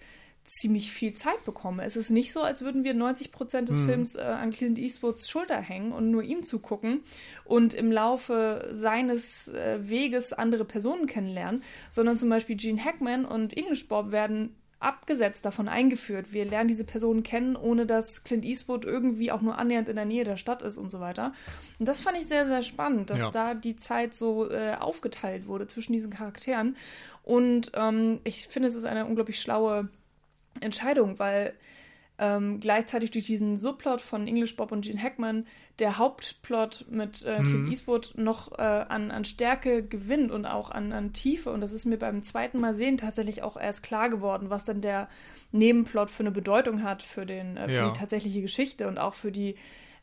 ziemlich 0.49 0.93
viel 0.93 1.13
Zeit 1.13 1.45
bekommen. 1.45 1.81
Es 1.81 1.97
ist 1.97 2.11
nicht 2.11 2.33
so, 2.33 2.43
als 2.43 2.63
würden 2.63 2.85
wir 2.85 2.95
90 2.95 3.33
Prozent 3.33 3.69
des 3.69 3.79
mhm. 3.79 3.85
Films 3.87 4.17
äh, 4.17 4.23
an 4.23 4.51
Clint 4.51 4.79
Eastwoods 4.79 5.29
Schulter 5.29 5.61
hängen 5.61 5.93
und 5.93 6.11
nur 6.11 6.23
ihm 6.23 6.43
zugucken 6.43 7.03
und 7.45 7.75
im 7.75 7.93
Laufe 7.93 8.71
seines 8.73 9.49
äh, 9.49 9.79
Weges 9.83 10.33
andere 10.33 10.65
Personen 10.65 11.07
kennenlernen, 11.07 11.63
sondern 11.91 12.17
zum 12.17 12.29
Beispiel 12.31 12.57
Gene 12.57 12.83
Hackman 12.83 13.25
und 13.25 13.57
English 13.57 13.89
Bob 13.89 14.11
werden 14.11 14.55
abgesetzt 14.81 15.45
davon 15.45 15.69
eingeführt. 15.69 16.33
Wir 16.33 16.45
lernen 16.45 16.69
diese 16.69 16.85
Personen 16.85 17.23
kennen, 17.23 17.57
ohne 17.57 17.85
dass 17.85 18.23
Clint 18.23 18.45
Eastwood 18.45 18.85
irgendwie 18.85 19.33
auch 19.33 19.41
nur 19.41 19.59
annähernd 19.59 19.89
in 19.89 19.97
der 19.97 20.05
Nähe 20.05 20.25
der 20.25 20.37
Stadt 20.37 20.63
ist 20.63 20.79
und 20.79 20.91
so 20.91 21.01
weiter. 21.01 21.33
Und 21.79 21.89
das 21.89 22.01
fand 22.01 22.17
ich 22.17 22.27
sehr, 22.27 22.47
sehr 22.47 22.63
spannend, 22.63 23.11
dass 23.11 23.23
ja. 23.23 23.31
da 23.31 23.55
die 23.55 23.77
Zeit 23.77 24.15
so 24.15 24.49
äh, 24.51 24.77
aufgeteilt 24.79 25.49
wurde 25.49 25.67
zwischen 25.67 25.93
diesen 25.93 26.13
Charakteren. 26.13 26.77
Und 27.25 27.73
ähm, 27.75 28.21
ich 28.25 28.47
finde, 28.49 28.69
es 28.69 28.77
ist 28.77 28.85
eine 28.85 29.07
unglaublich 29.07 29.41
schlaue 29.41 29.89
Entscheidung, 30.61 31.19
weil 31.19 31.55
ähm, 32.21 32.59
gleichzeitig 32.59 33.13
durch 33.13 33.25
diesen 33.25 33.57
Subplot 33.57 34.01
von 34.01 34.27
English 34.27 34.57
Bob 34.57 34.73
und 34.73 34.85
Gene 34.85 35.01
Hackman 35.01 35.47
der 35.79 35.99
Hauptplot 35.99 36.87
mit 36.91 37.23
äh, 37.23 37.37
Clint 37.43 37.67
mhm. 37.67 37.71
Eastwood 37.71 38.13
noch 38.17 38.59
äh, 38.59 38.63
an, 38.63 39.13
an 39.13 39.25
Stärke 39.25 39.85
gewinnt 39.85 40.33
und 40.33 40.45
auch 40.45 40.71
an, 40.71 40.93
an 40.93 41.13
Tiefe. 41.13 41.53
Und 41.53 41.61
das 41.61 41.73
ist 41.73 41.87
mir 41.87 41.97
beim 41.97 42.25
zweiten 42.25 42.59
Mal 42.59 42.75
sehen 42.75 42.97
tatsächlich 42.97 43.43
auch 43.43 43.57
erst 43.57 43.85
klar 43.85 44.11
geworden, 44.11 44.51
was 44.51 44.65
dann 44.65 44.81
der 44.81 45.09
Nebenplot 45.53 46.11
für 46.11 46.25
eine 46.25 46.33
Bedeutung 46.33 46.83
hat 46.83 47.03
für, 47.03 47.25
den, 47.25 47.57
äh, 47.57 47.69
für 47.69 47.75
ja. 47.75 47.87
die 47.87 47.99
tatsächliche 47.99 48.43
Geschichte 48.43 48.89
und 48.89 48.99
auch 48.99 49.15
für 49.15 49.31
die, 49.31 49.55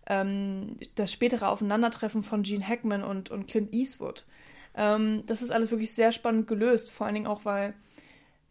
ähm, 0.07 0.77
das 0.95 1.11
spätere 1.11 1.49
Aufeinandertreffen 1.49 2.23
von 2.23 2.43
Gene 2.43 2.65
Hackman 2.65 3.03
und, 3.03 3.29
und 3.29 3.47
Clint 3.47 3.73
Eastwood. 3.73 4.25
Ähm, 4.73 5.23
das 5.25 5.41
ist 5.41 5.51
alles 5.51 5.71
wirklich 5.71 5.93
sehr 5.93 6.13
spannend 6.13 6.47
gelöst, 6.47 6.91
vor 6.91 7.07
allen 7.07 7.15
Dingen 7.15 7.27
auch, 7.27 7.43
weil 7.43 7.73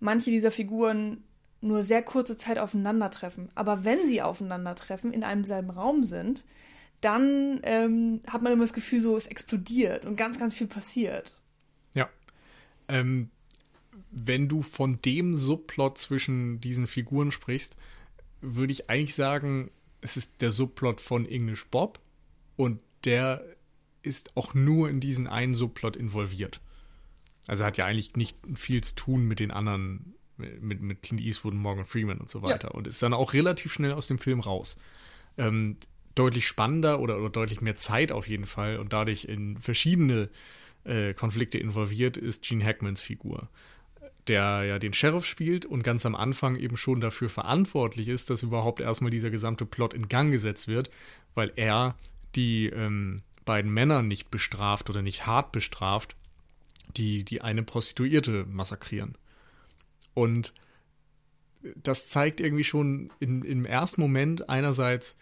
manche 0.00 0.30
dieser 0.30 0.50
Figuren 0.50 1.24
nur 1.64 1.82
sehr 1.82 2.02
kurze 2.02 2.36
Zeit 2.36 2.58
aufeinandertreffen. 2.58 3.50
Aber 3.54 3.84
wenn 3.84 4.06
sie 4.06 4.22
aufeinandertreffen, 4.22 5.12
in 5.12 5.24
einem 5.24 5.44
selben 5.44 5.70
Raum 5.70 6.02
sind, 6.02 6.44
dann 7.00 7.60
ähm, 7.64 8.20
hat 8.26 8.42
man 8.42 8.52
immer 8.52 8.64
das 8.64 8.72
Gefühl, 8.72 9.00
so 9.00 9.16
es 9.16 9.26
explodiert 9.26 10.04
und 10.04 10.16
ganz, 10.16 10.38
ganz 10.38 10.54
viel 10.54 10.66
passiert. 10.66 11.38
Ja. 11.94 12.08
Ähm, 12.88 13.30
wenn 14.10 14.48
du 14.48 14.62
von 14.62 14.98
dem 15.04 15.34
Subplot 15.34 15.98
zwischen 15.98 16.60
diesen 16.60 16.86
Figuren 16.86 17.32
sprichst, 17.32 17.76
würde 18.40 18.72
ich 18.72 18.88
eigentlich 18.88 19.14
sagen, 19.14 19.70
es 20.00 20.16
ist 20.16 20.40
der 20.40 20.52
Subplot 20.52 21.00
von 21.00 21.26
English 21.26 21.66
Bob 21.66 21.98
und 22.56 22.80
der 23.04 23.44
ist 24.02 24.36
auch 24.36 24.54
nur 24.54 24.88
in 24.88 25.00
diesen 25.00 25.26
einen 25.26 25.54
Subplot 25.54 25.96
involviert. 25.96 26.60
Also 27.46 27.64
hat 27.64 27.76
ja 27.76 27.86
eigentlich 27.86 28.16
nicht 28.16 28.38
viel 28.54 28.82
zu 28.82 28.94
tun 28.94 29.26
mit 29.26 29.40
den 29.40 29.50
anderen 29.50 30.14
mit, 30.36 30.80
mit 30.80 31.02
Clint 31.02 31.20
Eastwood 31.20 31.52
und 31.52 31.60
Morgan 31.60 31.84
Freeman 31.84 32.18
und 32.18 32.30
so 32.30 32.42
weiter. 32.42 32.68
Ja. 32.68 32.74
Und 32.74 32.86
ist 32.86 33.02
dann 33.02 33.14
auch 33.14 33.32
relativ 33.32 33.72
schnell 33.72 33.92
aus 33.92 34.06
dem 34.06 34.18
Film 34.18 34.40
raus. 34.40 34.76
Ähm, 35.36 35.76
deutlich 36.14 36.46
spannender 36.46 37.00
oder, 37.00 37.18
oder 37.18 37.30
deutlich 37.30 37.60
mehr 37.60 37.76
Zeit 37.76 38.12
auf 38.12 38.28
jeden 38.28 38.46
Fall 38.46 38.78
und 38.78 38.92
dadurch 38.92 39.24
in 39.24 39.58
verschiedene 39.58 40.28
äh, 40.84 41.14
Konflikte 41.14 41.58
involviert 41.58 42.16
ist 42.16 42.44
Gene 42.44 42.64
Hackmans 42.64 43.00
Figur, 43.00 43.48
der 44.28 44.62
ja 44.64 44.78
den 44.78 44.92
Sheriff 44.92 45.24
spielt 45.24 45.66
und 45.66 45.82
ganz 45.82 46.06
am 46.06 46.14
Anfang 46.14 46.56
eben 46.56 46.76
schon 46.76 47.00
dafür 47.00 47.28
verantwortlich 47.28 48.08
ist, 48.08 48.30
dass 48.30 48.42
überhaupt 48.42 48.80
erstmal 48.80 49.10
dieser 49.10 49.30
gesamte 49.30 49.66
Plot 49.66 49.94
in 49.94 50.08
Gang 50.08 50.30
gesetzt 50.30 50.68
wird, 50.68 50.90
weil 51.34 51.52
er 51.56 51.96
die 52.36 52.66
ähm, 52.66 53.16
beiden 53.44 53.72
Männer 53.72 54.02
nicht 54.02 54.30
bestraft 54.30 54.90
oder 54.90 55.02
nicht 55.02 55.26
hart 55.26 55.52
bestraft, 55.52 56.16
die 56.96 57.24
die 57.24 57.42
eine 57.42 57.62
Prostituierte 57.62 58.46
massakrieren. 58.48 59.16
Und 60.14 60.54
das 61.76 62.08
zeigt 62.08 62.40
irgendwie 62.40 62.64
schon 62.64 63.10
in, 63.20 63.42
im 63.42 63.64
ersten 63.64 64.00
Moment 64.00 64.48
einerseits 64.48 65.16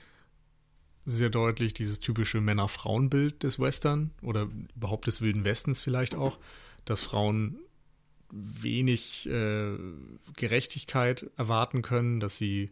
sehr 1.05 1.31
deutlich 1.31 1.75
dieses 1.75 2.01
typische 2.01 2.41
Männer-Frauen-Bild 2.41 3.43
des 3.43 3.59
Western 3.59 4.13
oder 4.23 4.49
überhaupt 4.77 5.07
des 5.07 5.21
Wilden 5.21 5.45
Westens 5.45 5.81
vielleicht 5.81 6.15
auch, 6.15 6.39
dass 6.85 7.01
Frauen 7.01 7.59
wenig 8.31 9.29
äh, 9.29 9.77
Gerechtigkeit 10.37 11.31
erwarten 11.37 11.83
können, 11.83 12.21
dass 12.21 12.39
sie 12.39 12.71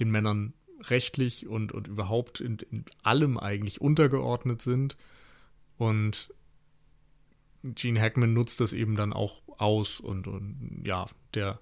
den 0.00 0.10
Männern 0.10 0.52
rechtlich 0.90 1.46
und, 1.46 1.72
und 1.72 1.86
überhaupt 1.86 2.40
in, 2.40 2.58
in 2.70 2.84
allem 3.02 3.38
eigentlich 3.38 3.80
untergeordnet 3.80 4.60
sind. 4.60 4.96
Und 5.78 6.32
Gene 7.62 8.00
Hackman 8.00 8.32
nutzt 8.32 8.60
das 8.60 8.72
eben 8.72 8.96
dann 8.96 9.12
auch 9.12 9.42
aus 9.58 10.00
und, 10.00 10.26
und 10.26 10.82
ja, 10.84 11.06
der 11.34 11.60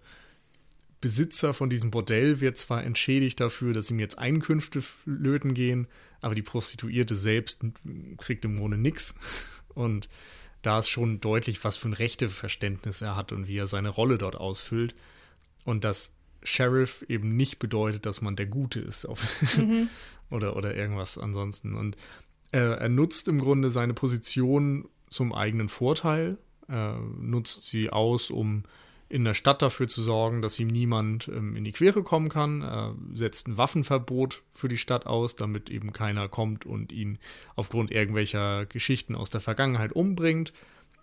Besitzer 1.01 1.55
von 1.55 1.71
diesem 1.71 1.91
Bordell 1.91 2.41
wird 2.41 2.59
zwar 2.59 2.85
entschädigt 2.85 3.41
dafür, 3.41 3.73
dass 3.73 3.91
ihm 3.91 3.99
jetzt 3.99 4.19
Einkünfte 4.19 4.83
löten 5.07 5.55
gehen, 5.55 5.89
aber 6.21 6.35
die 6.35 6.43
Prostituierte 6.43 7.17
selbst 7.17 7.63
kriegt 8.19 8.45
im 8.45 8.57
Grunde 8.57 8.77
nichts. 8.77 9.15
Und 9.75 10.09
da 10.63 10.79
ist 10.79 10.91
schon 10.91 11.21
deutlich, 11.21 11.65
was 11.65 11.77
für 11.77 11.89
ein 11.89 11.95
Rechteverständnis 11.95 13.01
er 13.01 13.17
hat 13.17 13.33
und 13.33 13.49
wie 13.49 13.57
er 13.57 13.67
seine 13.67 13.89
Rolle 13.89 14.19
dort 14.19 14.37
ausfüllt. 14.37 14.95
Und 15.65 15.85
dass 15.85 16.15
Sheriff 16.43 17.05
eben 17.09 17.37
nicht 17.37 17.59
bedeutet, 17.59 18.05
dass 18.05 18.21
man 18.21 18.37
der 18.37 18.47
Gute 18.47 18.81
ist 18.81 19.07
mhm. 19.57 19.89
oder, 20.31 20.57
oder 20.57 20.75
irgendwas 20.75 21.17
ansonsten. 21.17 21.75
Und 21.75 21.97
äh, 22.53 22.59
er 22.59 22.89
nutzt 22.91 23.27
im 23.29 23.39
Grunde 23.39 23.71
seine 23.71 23.95
Position 23.95 24.87
zum 25.11 25.35
eigenen 25.35 25.69
Vorteil, 25.69 26.39
äh, 26.69 26.93
nutzt 27.19 27.65
sie 27.65 27.91
aus, 27.91 28.31
um 28.31 28.65
in 29.11 29.25
der 29.25 29.35
Stadt 29.35 29.61
dafür 29.61 29.89
zu 29.89 30.03
sorgen, 30.03 30.41
dass 30.41 30.59
ihm 30.61 30.69
niemand 30.69 31.27
ähm, 31.29 31.57
in 31.57 31.65
die 31.65 31.73
Quere 31.73 32.05
kommen 32.05 32.29
kann. 32.29 32.63
Er 32.63 32.95
setzt 33.13 33.49
ein 33.49 33.59
Waffenverbot 33.59 34.43
für 34.53 34.69
die 34.69 34.79
Stadt 34.79 35.07
aus, 35.07 35.35
damit 35.35 35.69
eben 35.69 35.93
keiner 35.93 36.29
kommt 36.29 36.65
und 36.65 36.93
ihn 36.93 37.19
aufgrund 37.57 37.91
irgendwelcher 37.91 38.67
Geschichten 38.67 39.17
aus 39.17 39.29
der 39.29 39.41
Vergangenheit 39.41 39.93
umbringt. 39.93 40.53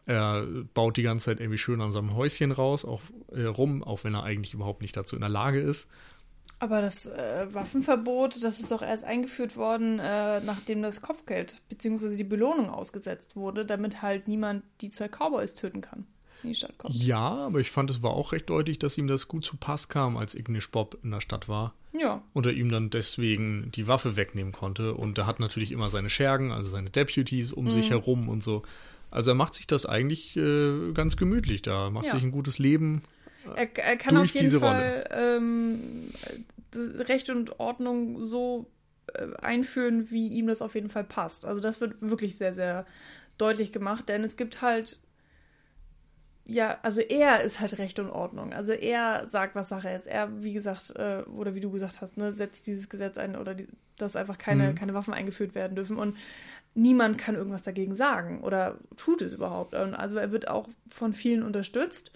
Er 0.05 0.47
baut 0.74 0.95
die 0.95 1.03
ganze 1.03 1.26
Zeit 1.26 1.41
irgendwie 1.41 1.58
schön 1.58 1.82
an 1.82 1.91
seinem 1.91 2.16
Häuschen 2.16 2.53
raus, 2.53 2.86
auch 2.86 3.01
äh, 3.34 3.43
rum, 3.43 3.84
auch 3.84 4.05
wenn 4.05 4.16
er 4.16 4.24
eigentlich 4.24 4.53
überhaupt 4.53 4.82
nicht 4.82 4.95
dazu 4.95 5.18
in 5.18 5.22
der 5.22 5.30
Lage 5.30 5.60
ist. 5.60 5.89
Aber 6.60 6.82
das 6.82 7.05
äh, 7.05 7.45
Waffenverbot, 7.53 8.43
das 8.43 8.60
ist 8.60 8.72
doch 8.72 8.82
erst 8.82 9.03
eingeführt 9.05 9.58
worden, 9.58 9.99
äh, 9.99 10.39
nachdem 10.41 10.82
das 10.82 11.01
Kopfgeld 11.01 11.62
bzw. 11.70 12.16
die 12.18 12.24
Belohnung 12.24 12.70
ausgesetzt 12.70 13.36
wurde, 13.36 13.64
damit 13.66 14.01
halt 14.01 14.28
niemand 14.28 14.64
die 14.82 14.89
zwei 14.89 15.08
Cowboys 15.08 15.53
töten 15.53 15.82
kann 15.82 16.08
in 16.43 16.49
die 16.49 16.55
Stadt 16.55 16.78
kommt. 16.78 16.93
Ja, 16.95 17.20
aber 17.20 17.60
ich 17.60 17.72
fand, 17.72 17.89
es 17.89 18.03
war 18.03 18.12
auch 18.12 18.32
recht 18.32 18.49
deutlich, 18.49 18.78
dass 18.80 18.97
ihm 18.97 19.08
das 19.08 19.28
gut 19.28 19.43
zu 19.43 19.58
Pass 19.58 19.89
kam, 19.89 20.18
als 20.18 20.36
Ignish 20.36 20.70
Bob 20.70 20.97
in 21.03 21.10
der 21.12 21.22
Stadt 21.22 21.49
war. 21.49 21.74
Ja. 21.93 22.22
Und 22.34 22.45
er 22.45 22.53
ihm 22.53 22.70
dann 22.70 22.89
deswegen 22.91 23.72
die 23.74 23.88
Waffe 23.88 24.16
wegnehmen 24.16 24.53
konnte. 24.53 24.93
Und 24.93 25.18
er 25.18 25.26
hat 25.26 25.39
natürlich 25.39 25.72
immer 25.72 25.89
seine 25.89 26.10
Schergen, 26.12 26.51
also 26.51 26.70
seine 26.70 26.89
Deputies 26.91 27.51
um 27.51 27.66
Mhm. 27.66 27.72
sich 27.72 27.89
herum 27.89 28.30
und 28.30 28.43
so. 28.43 28.62
Also 29.10 29.32
er 29.32 29.36
macht 29.36 29.55
sich 29.55 29.66
das 29.68 29.86
eigentlich 29.88 30.36
äh, 30.38 30.91
ganz 30.93 31.18
gemütlich 31.18 31.62
da, 31.64 31.89
macht 31.89 32.05
Ja. 32.05 32.12
sich 32.14 32.24
ein 32.24 32.32
gutes 32.32 32.60
Leben. 32.60 33.01
Er, 33.56 33.78
er 33.78 33.98
kann 33.98 34.18
auf 34.18 34.28
jeden 34.28 34.60
Fall 34.60 35.08
ähm, 35.12 36.12
Recht 36.76 37.30
und 37.30 37.60
Ordnung 37.60 38.24
so 38.24 38.70
äh, 39.14 39.28
einführen, 39.41 40.12
wie 40.12 40.28
ihm 40.28 40.48
das 40.48 40.62
auf 40.62 40.76
jeden 40.76 40.89
Fall 40.89 41.04
passt. 41.04 41.45
Also 41.45 41.62
das 41.62 41.82
wird 41.82 42.02
wirklich 42.02 42.38
sehr, 42.38 42.54
sehr 42.54 42.86
deutlich 43.38 43.72
gemacht, 43.72 44.10
denn 44.10 44.24
es 44.24 44.38
gibt 44.38 44.62
halt 44.62 45.00
ja, 46.50 46.78
also 46.82 47.02
er 47.02 47.41
ist 47.41 47.60
halt 47.60 47.78
Recht 47.78 48.00
und 48.00 48.10
Ordnung. 48.10 48.54
Also 48.54 48.72
er 48.72 49.28
sagt, 49.28 49.54
was 49.54 49.68
Sache 49.68 49.89
ist. 49.89 50.08
Er, 50.08 50.43
wie 50.43 50.54
gesagt, 50.54 50.93
äh, 50.95 51.24
oder 51.24 51.56
wie 51.56 51.60
du 51.60 51.70
gesagt 51.70 52.00
hast, 52.00 52.16
ne, 52.16 52.32
setzt 52.32 52.68
dieses 52.68 52.88
Gesetz 52.88 53.18
ein 53.18 53.36
oder 53.36 53.54
die, 53.54 53.68
dass 53.98 54.16
einfach 54.16 54.38
keine, 54.38 54.70
Mhm. 54.70 54.76
keine 54.76 54.93
Waffen 54.93 55.14
eingeführt 55.14 55.56
werden 55.56 55.76
dürfen. 55.76 55.98
Und 55.98 56.16
niemand 56.74 57.18
kann 57.18 57.36
irgendwas 57.36 57.64
dagegen 57.64 57.95
sagen 57.95 58.39
oder 58.43 58.78
tut 58.95 59.22
es 59.22 59.34
überhaupt. 59.34 59.76
Und 59.76 59.93
also 59.93 60.18
er 60.20 60.32
wird 60.32 60.48
auch 60.48 60.70
von 60.88 61.12
vielen 61.12 61.43
unterstützt. 61.43 62.14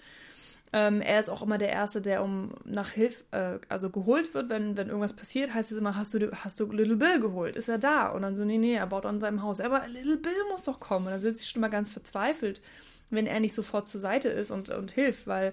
Ähm, 0.74 1.02
er 1.02 1.20
ist 1.20 1.28
auch 1.28 1.42
immer 1.42 1.58
der 1.58 1.70
Erste, 1.70 2.00
der 2.00 2.22
um 2.22 2.54
nach 2.64 2.90
Hilfe, 2.90 3.24
äh, 3.30 3.58
also 3.68 3.90
geholt 3.90 4.32
wird, 4.32 4.48
wenn, 4.48 4.76
wenn 4.76 4.88
irgendwas 4.88 5.12
passiert, 5.12 5.52
heißt 5.52 5.70
es 5.70 5.78
immer, 5.78 5.96
hast 5.96 6.14
du, 6.14 6.30
hast 6.32 6.60
du 6.60 6.72
Little 6.72 6.96
Bill 6.96 7.20
geholt? 7.20 7.56
Ist 7.56 7.68
er 7.68 7.78
da? 7.78 8.08
Und 8.08 8.22
dann 8.22 8.36
so, 8.36 8.44
nee, 8.44 8.56
nee, 8.56 8.74
er 8.74 8.86
baut 8.86 9.04
an 9.04 9.20
seinem 9.20 9.42
Haus. 9.42 9.60
Aber 9.60 9.86
Little 9.88 10.16
Bill 10.16 10.32
muss 10.50 10.62
doch 10.62 10.80
kommen. 10.80 11.06
Und 11.06 11.12
dann 11.12 11.20
sind 11.20 11.36
sie 11.36 11.44
schon 11.44 11.60
mal 11.60 11.68
ganz 11.68 11.90
verzweifelt, 11.90 12.62
wenn 13.10 13.26
er 13.26 13.40
nicht 13.40 13.54
sofort 13.54 13.86
zur 13.86 14.00
Seite 14.00 14.30
ist 14.30 14.50
und, 14.50 14.70
und 14.70 14.92
hilft, 14.92 15.26
weil 15.26 15.52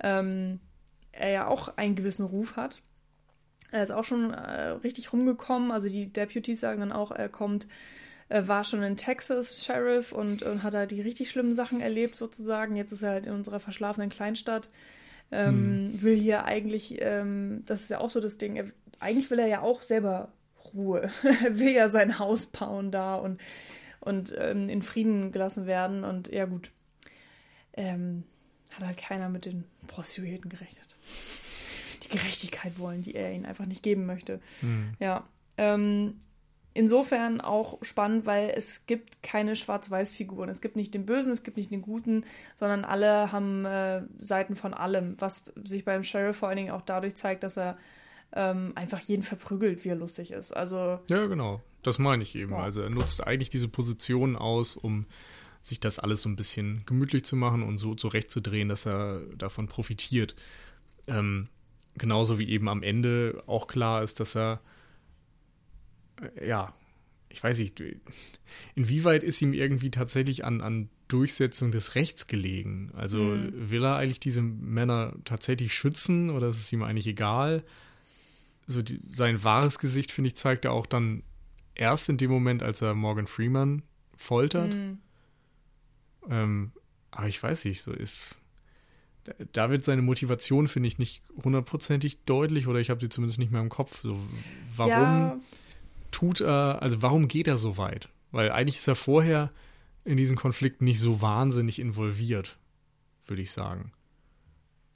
ähm, 0.00 0.60
er 1.10 1.30
ja 1.30 1.46
auch 1.48 1.76
einen 1.76 1.96
gewissen 1.96 2.24
Ruf 2.24 2.54
hat. 2.54 2.82
Er 3.72 3.82
ist 3.82 3.90
auch 3.90 4.04
schon 4.04 4.32
äh, 4.32 4.68
richtig 4.84 5.12
rumgekommen. 5.12 5.72
Also 5.72 5.88
die 5.88 6.12
Deputies 6.12 6.60
sagen 6.60 6.80
dann 6.80 6.92
auch, 6.92 7.10
er 7.10 7.28
kommt, 7.28 7.66
äh, 8.32 8.48
war 8.48 8.64
schon 8.64 8.82
in 8.82 8.96
Texas 8.96 9.64
Sheriff 9.64 10.12
und, 10.12 10.42
und 10.42 10.62
hat 10.62 10.72
da 10.72 10.86
die 10.86 11.02
richtig 11.02 11.30
schlimmen 11.30 11.54
Sachen 11.54 11.80
erlebt 11.80 12.16
sozusagen. 12.16 12.76
Jetzt 12.76 12.92
ist 12.92 13.02
er 13.02 13.10
halt 13.10 13.26
in 13.26 13.32
unserer 13.32 13.60
verschlafenen 13.60 14.08
Kleinstadt. 14.08 14.70
Ähm, 15.30 16.02
Will 16.02 16.16
hier 16.16 16.44
eigentlich, 16.44 16.96
ähm, 17.00 17.62
das 17.66 17.82
ist 17.82 17.90
ja 17.90 17.98
auch 17.98 18.10
so 18.10 18.20
das 18.20 18.38
Ding, 18.38 18.56
er, 18.56 18.66
eigentlich 19.00 19.30
will 19.30 19.38
er 19.38 19.46
ja 19.46 19.60
auch 19.60 19.82
selber 19.82 20.32
Ruhe. 20.72 21.10
er 21.44 21.58
will 21.58 21.72
ja 21.72 21.88
sein 21.88 22.18
Haus 22.18 22.46
bauen 22.46 22.90
da 22.90 23.16
und, 23.16 23.40
und 24.00 24.34
ähm, 24.38 24.68
in 24.68 24.82
Frieden 24.82 25.30
gelassen 25.30 25.66
werden. 25.66 26.04
Und 26.04 26.28
ja 26.28 26.46
gut, 26.46 26.70
ähm, 27.74 28.24
hat 28.72 28.86
halt 28.86 28.98
keiner 28.98 29.28
mit 29.28 29.44
den 29.44 29.64
Prostituierten 29.88 30.50
gerechnet. 30.50 30.86
Die 32.02 32.08
Gerechtigkeit 32.08 32.78
wollen, 32.78 33.02
die 33.02 33.14
er 33.14 33.32
ihnen 33.32 33.44
einfach 33.44 33.66
nicht 33.66 33.82
geben 33.82 34.06
möchte. 34.06 34.40
Hm. 34.60 34.94
Ja. 35.00 35.26
Ähm, 35.58 36.20
insofern 36.74 37.40
auch 37.40 37.78
spannend, 37.82 38.26
weil 38.26 38.52
es 38.54 38.86
gibt 38.86 39.22
keine 39.22 39.56
Schwarz-Weiß-Figuren. 39.56 40.48
Es 40.48 40.60
gibt 40.60 40.76
nicht 40.76 40.94
den 40.94 41.06
Bösen, 41.06 41.32
es 41.32 41.42
gibt 41.42 41.56
nicht 41.56 41.70
den 41.70 41.82
Guten, 41.82 42.24
sondern 42.56 42.84
alle 42.84 43.32
haben 43.32 43.64
äh, 43.64 44.02
Seiten 44.20 44.56
von 44.56 44.74
allem, 44.74 45.16
was 45.18 45.52
sich 45.64 45.84
beim 45.84 46.02
Sheriff 46.04 46.36
vor 46.36 46.48
allen 46.48 46.56
Dingen 46.56 46.70
auch 46.70 46.82
dadurch 46.82 47.14
zeigt, 47.14 47.42
dass 47.42 47.56
er 47.56 47.76
ähm, 48.34 48.72
einfach 48.74 49.00
jeden 49.00 49.22
verprügelt, 49.22 49.84
wie 49.84 49.90
er 49.90 49.96
lustig 49.96 50.30
ist. 50.32 50.52
Also 50.52 50.98
Ja, 51.08 51.26
genau. 51.26 51.60
Das 51.82 51.98
meine 51.98 52.22
ich 52.22 52.34
eben. 52.34 52.52
Ja. 52.52 52.58
Also 52.58 52.80
er 52.80 52.90
nutzt 52.90 53.26
eigentlich 53.26 53.50
diese 53.50 53.68
Position 53.68 54.36
aus, 54.36 54.76
um 54.76 55.06
sich 55.62 55.80
das 55.80 55.98
alles 55.98 56.22
so 56.22 56.28
ein 56.28 56.36
bisschen 56.36 56.82
gemütlich 56.86 57.24
zu 57.24 57.36
machen 57.36 57.62
und 57.62 57.78
so 57.78 57.94
zurechtzudrehen, 57.94 58.68
dass 58.68 58.86
er 58.86 59.20
davon 59.36 59.68
profitiert. 59.68 60.34
Ähm, 61.06 61.48
genauso 61.96 62.38
wie 62.38 62.48
eben 62.48 62.68
am 62.68 62.82
Ende 62.82 63.42
auch 63.46 63.66
klar 63.66 64.02
ist, 64.02 64.20
dass 64.20 64.36
er 64.36 64.60
ja, 66.44 66.74
ich 67.28 67.42
weiß 67.42 67.58
nicht, 67.58 67.82
inwieweit 68.74 69.22
ist 69.24 69.40
ihm 69.42 69.52
irgendwie 69.54 69.90
tatsächlich 69.90 70.44
an, 70.44 70.60
an 70.60 70.88
Durchsetzung 71.08 71.72
des 71.72 71.94
Rechts 71.94 72.26
gelegen? 72.26 72.90
Also 72.94 73.18
Mhm. 73.36 73.70
will 73.70 73.84
er 73.84 73.96
eigentlich 73.96 74.20
diese 74.20 74.42
Männer 74.42 75.14
tatsächlich 75.24 75.74
schützen 75.74 76.30
oder 76.30 76.48
ist 76.48 76.58
es 76.60 76.72
ihm 76.72 76.82
eigentlich 76.82 77.06
egal? 77.06 77.64
So 78.66 78.82
die, 78.82 79.00
sein 79.10 79.42
wahres 79.44 79.78
Gesicht, 79.78 80.12
finde 80.12 80.28
ich, 80.28 80.36
zeigt 80.36 80.64
er 80.64 80.72
auch 80.72 80.86
dann 80.86 81.22
erst 81.74 82.08
in 82.08 82.16
dem 82.18 82.30
Moment, 82.30 82.62
als 82.62 82.80
er 82.82 82.94
Morgan 82.94 83.26
Freeman 83.26 83.82
foltert. 84.16 84.74
mh, 84.74 84.96
Ähm, 86.30 86.72
aber 87.10 87.28
ich 87.28 87.42
weiß 87.42 87.64
nicht, 87.64 87.82
so 87.82 87.92
ist. 87.92 88.16
da- 89.24 89.34
Da 89.52 89.70
wird 89.70 89.84
seine 89.84 90.02
Motivation, 90.02 90.68
finde 90.68 90.88
ich, 90.88 90.98
nicht 90.98 91.22
hundertprozentig 91.44 92.24
deutlich 92.24 92.66
oder 92.66 92.78
ich 92.80 92.90
habe 92.90 93.00
sie 93.00 93.08
zumindest 93.08 93.38
nicht 93.38 93.52
mehr 93.52 93.60
im 93.60 93.68
Kopf. 93.68 94.02
So, 94.02 94.20
warum 94.76 94.90
ja, 95.28 95.40
tut 96.12 96.40
er, 96.40 96.80
also 96.80 97.02
warum 97.02 97.26
geht 97.26 97.48
er 97.48 97.58
so 97.58 97.76
weit? 97.76 98.08
Weil 98.30 98.50
eigentlich 98.52 98.78
ist 98.78 98.86
er 98.88 98.94
vorher 98.94 99.50
in 100.04 100.16
diesen 100.16 100.36
Konflikt 100.36 100.80
nicht 100.82 101.00
so 101.00 101.20
wahnsinnig 101.20 101.78
involviert, 101.80 102.56
würde 103.26 103.42
ich 103.42 103.50
sagen. 103.52 103.92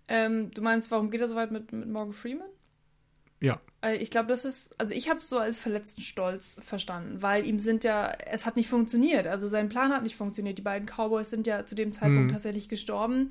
ähm, 0.08 0.50
du 0.52 0.62
meinst, 0.62 0.90
warum 0.90 1.10
geht 1.10 1.20
er 1.20 1.28
so 1.28 1.34
weit 1.34 1.50
mit, 1.50 1.72
mit 1.72 1.88
Morgan 1.88 2.12
Freeman? 2.12 2.46
Ja. 3.40 3.60
Äh, 3.82 3.96
Ich 3.96 4.10
glaube, 4.10 4.28
das 4.28 4.44
ist, 4.44 4.78
also 4.80 4.94
ich 4.94 5.08
habe 5.10 5.18
es 5.20 5.28
so 5.28 5.38
als 5.38 5.58
verletzten 5.58 6.00
Stolz 6.00 6.58
verstanden, 6.64 7.20
weil 7.22 7.46
ihm 7.46 7.58
sind 7.58 7.84
ja, 7.84 8.12
es 8.26 8.46
hat 8.46 8.56
nicht 8.56 8.68
funktioniert. 8.68 9.26
Also 9.26 9.46
sein 9.48 9.68
Plan 9.68 9.92
hat 9.92 10.02
nicht 10.04 10.16
funktioniert. 10.16 10.56
Die 10.58 10.62
beiden 10.62 10.88
Cowboys 10.88 11.28
sind 11.30 11.46
ja 11.46 11.66
zu 11.66 11.74
dem 11.74 11.92
Zeitpunkt 11.92 12.24
Mhm. 12.30 12.32
tatsächlich 12.32 12.68
gestorben. 12.68 13.30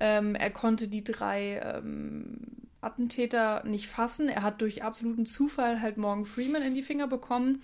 Ähm, 0.00 0.34
er 0.34 0.50
konnte 0.50 0.88
die 0.88 1.04
drei 1.04 1.58
ähm, 1.62 2.38
Attentäter 2.82 3.62
nicht 3.64 3.86
fassen. 3.88 4.28
Er 4.28 4.42
hat 4.42 4.60
durch 4.60 4.82
absoluten 4.82 5.24
Zufall 5.24 5.80
halt 5.80 5.96
Morgan 5.96 6.26
Freeman 6.26 6.62
in 6.62 6.74
die 6.74 6.82
Finger 6.82 7.06
bekommen. 7.06 7.62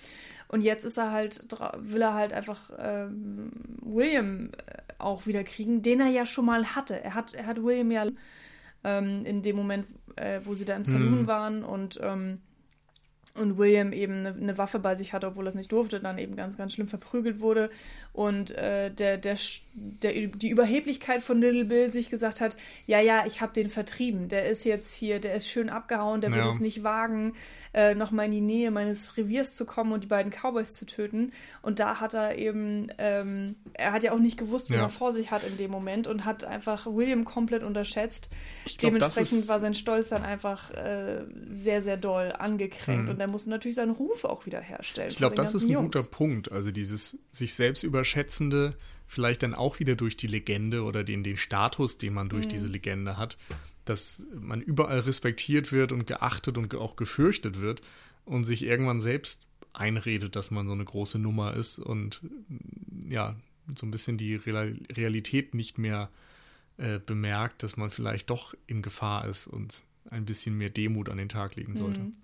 Und 0.49 0.63
jetzt 0.63 0.85
ist 0.85 0.97
er 0.97 1.11
halt, 1.13 1.45
will 1.79 2.01
er 2.03 2.15
halt 2.15 2.33
einfach 2.33 2.71
ähm, 2.79 3.51
William 3.83 4.51
äh, 4.67 4.79
auch 4.99 5.27
wieder 5.27 5.45
kriegen, 5.45 5.83
den 5.83 6.01
er 6.01 6.09
ja 6.09 6.25
schon 6.25 6.47
mal 6.47 6.75
hatte. 6.75 7.03
Er 7.03 7.15
hat, 7.15 7.35
er 7.35 7.47
hat 7.47 7.63
William 7.63 7.91
ja 7.91 8.07
ähm, 8.85 9.25
in 9.27 9.43
dem 9.43 9.57
Moment, 9.57 9.87
äh, 10.17 10.41
wo 10.45 10.55
sie 10.55 10.65
da 10.65 10.77
im 10.77 10.85
Saloon 10.85 11.21
Hm. 11.21 11.27
waren 11.27 11.65
und, 11.65 11.99
ähm, 12.03 12.41
und 13.35 13.57
William 13.59 13.93
eben 13.93 14.15
eine, 14.27 14.35
eine 14.35 14.59
Waffe 14.59 14.79
bei 14.79 14.95
sich 14.95 15.13
hatte, 15.13 15.27
obwohl 15.29 15.47
er 15.47 15.51
es 15.51 15.55
nicht 15.55 15.71
durfte, 15.71 16.01
dann 16.01 16.19
eben 16.19 16.35
ganz, 16.35 16.57
ganz 16.57 16.73
schlimm 16.73 16.89
verprügelt 16.89 17.41
wurde 17.41 17.71
und 18.13 18.51
äh, 18.53 18.91
der, 18.91 19.17
der, 19.19 19.37
der, 19.75 20.13
die 20.29 20.49
Überheblichkeit 20.49 21.23
von 21.23 21.41
Little 21.41 21.65
Bill 21.67 21.93
sich 21.93 22.11
gesagt 22.11 22.41
hat, 22.41 22.57
ja, 22.87 23.01
ja, 23.01 23.25
ich 23.27 23.41
habe 23.41 23.53
den 23.53 23.69
vertrieben, 23.69 24.29
der 24.29 24.49
ist 24.49 24.65
jetzt 24.65 24.93
hier, 24.95 25.21
der 25.21 25.35
ist 25.37 25.49
schön 25.49 25.69
abgehauen, 25.71 26.21
der 26.21 26.31
wird 26.33 26.41
Ja. 26.45 26.49
es 26.49 26.59
nicht 26.59 26.83
wagen, 26.83 27.35
äh, 27.75 27.95
nochmal 27.95 28.25
in 28.27 28.33
die 28.33 28.41
Nähe 28.41 28.71
meines 28.71 29.17
Reviers 29.17 29.55
zu 29.55 29.65
kommen 29.67 29.93
und 29.93 30.03
die 30.05 30.09
beiden 30.09 30.33
Cowboys 30.33 30.75
zu 30.75 30.85
töten 30.87 31.33
und 31.63 31.79
da 31.79 32.01
hat 32.01 32.15
er 32.15 32.37
eben, 32.39 32.89
ähm, 32.99 33.55
er 33.75 33.93
hat 33.93 34.03
ja 34.03 34.13
auch 34.13 34.19
nicht 34.19 34.39
gewusst, 34.39 34.71
wen 34.71 34.79
Ja. 34.79 34.83
er 34.85 34.89
vor 34.89 35.13
sich 35.13 35.31
hat 35.31 35.45
in 35.45 35.57
dem 35.57 35.71
Moment 35.71 36.07
und 36.07 36.25
hat 36.25 36.45
einfach 36.45 36.87
William 36.87 37.25
komplett 37.25 37.63
unterschätzt. 37.63 38.31
Das 38.65 38.77
Dementsprechend 38.79 39.39
ist, 39.41 39.49
war 39.49 39.59
sein 39.61 39.75
Stolz 39.75 40.09
dann 40.09 40.23
einfach 40.25 40.71
äh, 40.73 41.25
sehr, 41.47 41.81
sehr 41.83 41.97
doll 41.97 42.33
angekränkt 42.37 42.89
Hm. 42.89 43.09
und 43.11 43.21
er 43.21 43.28
musste 43.31 43.51
natürlich 43.51 43.77
seinen 43.77 43.93
Ruf 43.93 44.25
auch 44.25 44.47
wieder 44.47 44.61
herstellen. 44.61 45.11
ich 45.11 45.17
glaube, 45.17 45.37
das 45.37 45.55
ist 45.55 45.65
ein 45.65 45.71
Jungs. 45.71 45.95
guter 45.95 46.09
Punkt. 46.09 46.51
Also 46.53 46.71
dieses 46.71 47.19
sich 47.33 47.55
selbst 47.55 47.83
überschätzende, 47.83 48.77
vielleicht 49.07 49.43
dann 49.43 49.55
auch 49.55 49.79
wieder 49.81 49.95
durch 49.97 50.17
die 50.17 50.27
Legende 50.27 50.83
oder 50.83 51.05
den, 51.05 51.23
den 51.25 51.37
Status, 51.37 51.99
den 51.99 52.13
man 52.15 52.29
durch 52.29 52.47
Mhm. 52.47 52.51
diese 52.51 52.67
Legende 52.69 53.17
hat, 53.17 53.39
dass 53.85 54.27
man 54.39 54.61
überall 54.61 55.01
respektiert 55.01 55.73
wird 55.73 55.93
und 55.93 56.07
geachtet 56.07 56.59
und 56.59 56.75
auch 56.75 56.97
gefürchtet 56.97 57.61
wird 57.61 57.81
und 58.25 58.45
sich 58.45 58.63
irgendwann 58.65 59.01
selbst 59.01 59.47
einredet, 59.73 60.37
dass 60.37 60.51
man 60.51 60.67
so 60.67 60.73
eine 60.73 60.85
große 60.85 61.19
Nummer 61.19 61.55
ist 61.55 61.79
und 61.79 62.21
mm, 62.23 63.11
ja, 63.11 63.37
so 63.79 63.87
ein 63.87 63.91
bisschen 63.91 64.19
die 64.19 64.35
Real 64.37 64.77
Realität 64.93 65.55
nicht 65.55 65.79
mehr 65.79 66.11
äh, 66.79 66.99
bemerkt, 66.99 67.63
dass 67.63 67.77
man 67.77 67.91
vielleicht 67.91 68.31
doch 68.31 68.55
in 68.67 68.83
Gefahr 68.83 69.27
ist 69.27 69.47
und 69.47 69.83
ein 70.11 70.25
bisschen 70.25 70.57
mehr 70.57 70.71
Demut 70.71 71.09
an 71.11 71.19
den 71.19 71.29
Tag 71.29 71.57
legen 71.57 71.77
sollte. 71.77 72.01
Mhm. 72.01 72.15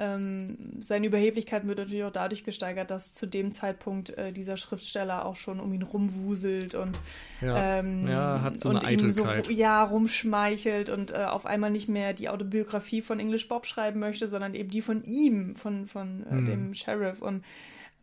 Ähm, 0.00 0.56
seine 0.80 1.08
Überheblichkeit 1.08 1.66
wird 1.66 1.78
natürlich 1.78 2.04
auch 2.04 2.12
dadurch 2.12 2.44
gesteigert, 2.44 2.90
dass 2.92 3.12
zu 3.12 3.26
dem 3.26 3.50
Zeitpunkt 3.50 4.10
äh, 4.16 4.32
dieser 4.32 4.56
Schriftsteller 4.56 5.24
auch 5.26 5.34
schon 5.36 5.58
um 5.58 5.72
ihn 5.74 5.82
rumwuselt 5.82 6.74
und 6.76 7.00
Ja, 7.40 7.78
ähm, 7.80 8.06
ja, 8.06 8.40
hat 8.40 8.60
so 8.60 8.68
eine 8.68 8.78
ihm 8.92 9.10
so, 9.10 9.24
Eitelkeit. 9.24 9.50
ja, 9.56 9.82
rumschmeichelt 9.82 10.88
und 10.88 11.10
äh, 11.10 11.24
auf 11.24 11.46
einmal 11.46 11.70
nicht 11.70 11.88
mehr 11.88 12.12
die 12.12 12.28
Autobiografie 12.28 13.02
von 13.02 13.18
English 13.18 13.48
Bob 13.48 13.66
schreiben 13.66 13.98
möchte, 13.98 14.28
sondern 14.28 14.54
eben 14.54 14.70
die 14.70 14.82
von 14.82 15.02
ihm, 15.02 15.56
von, 15.56 15.86
von 15.86 16.24
äh, 16.26 16.30
Hm. 16.30 16.46
dem 16.46 16.74
Sheriff. 16.74 17.20
Und 17.20 17.44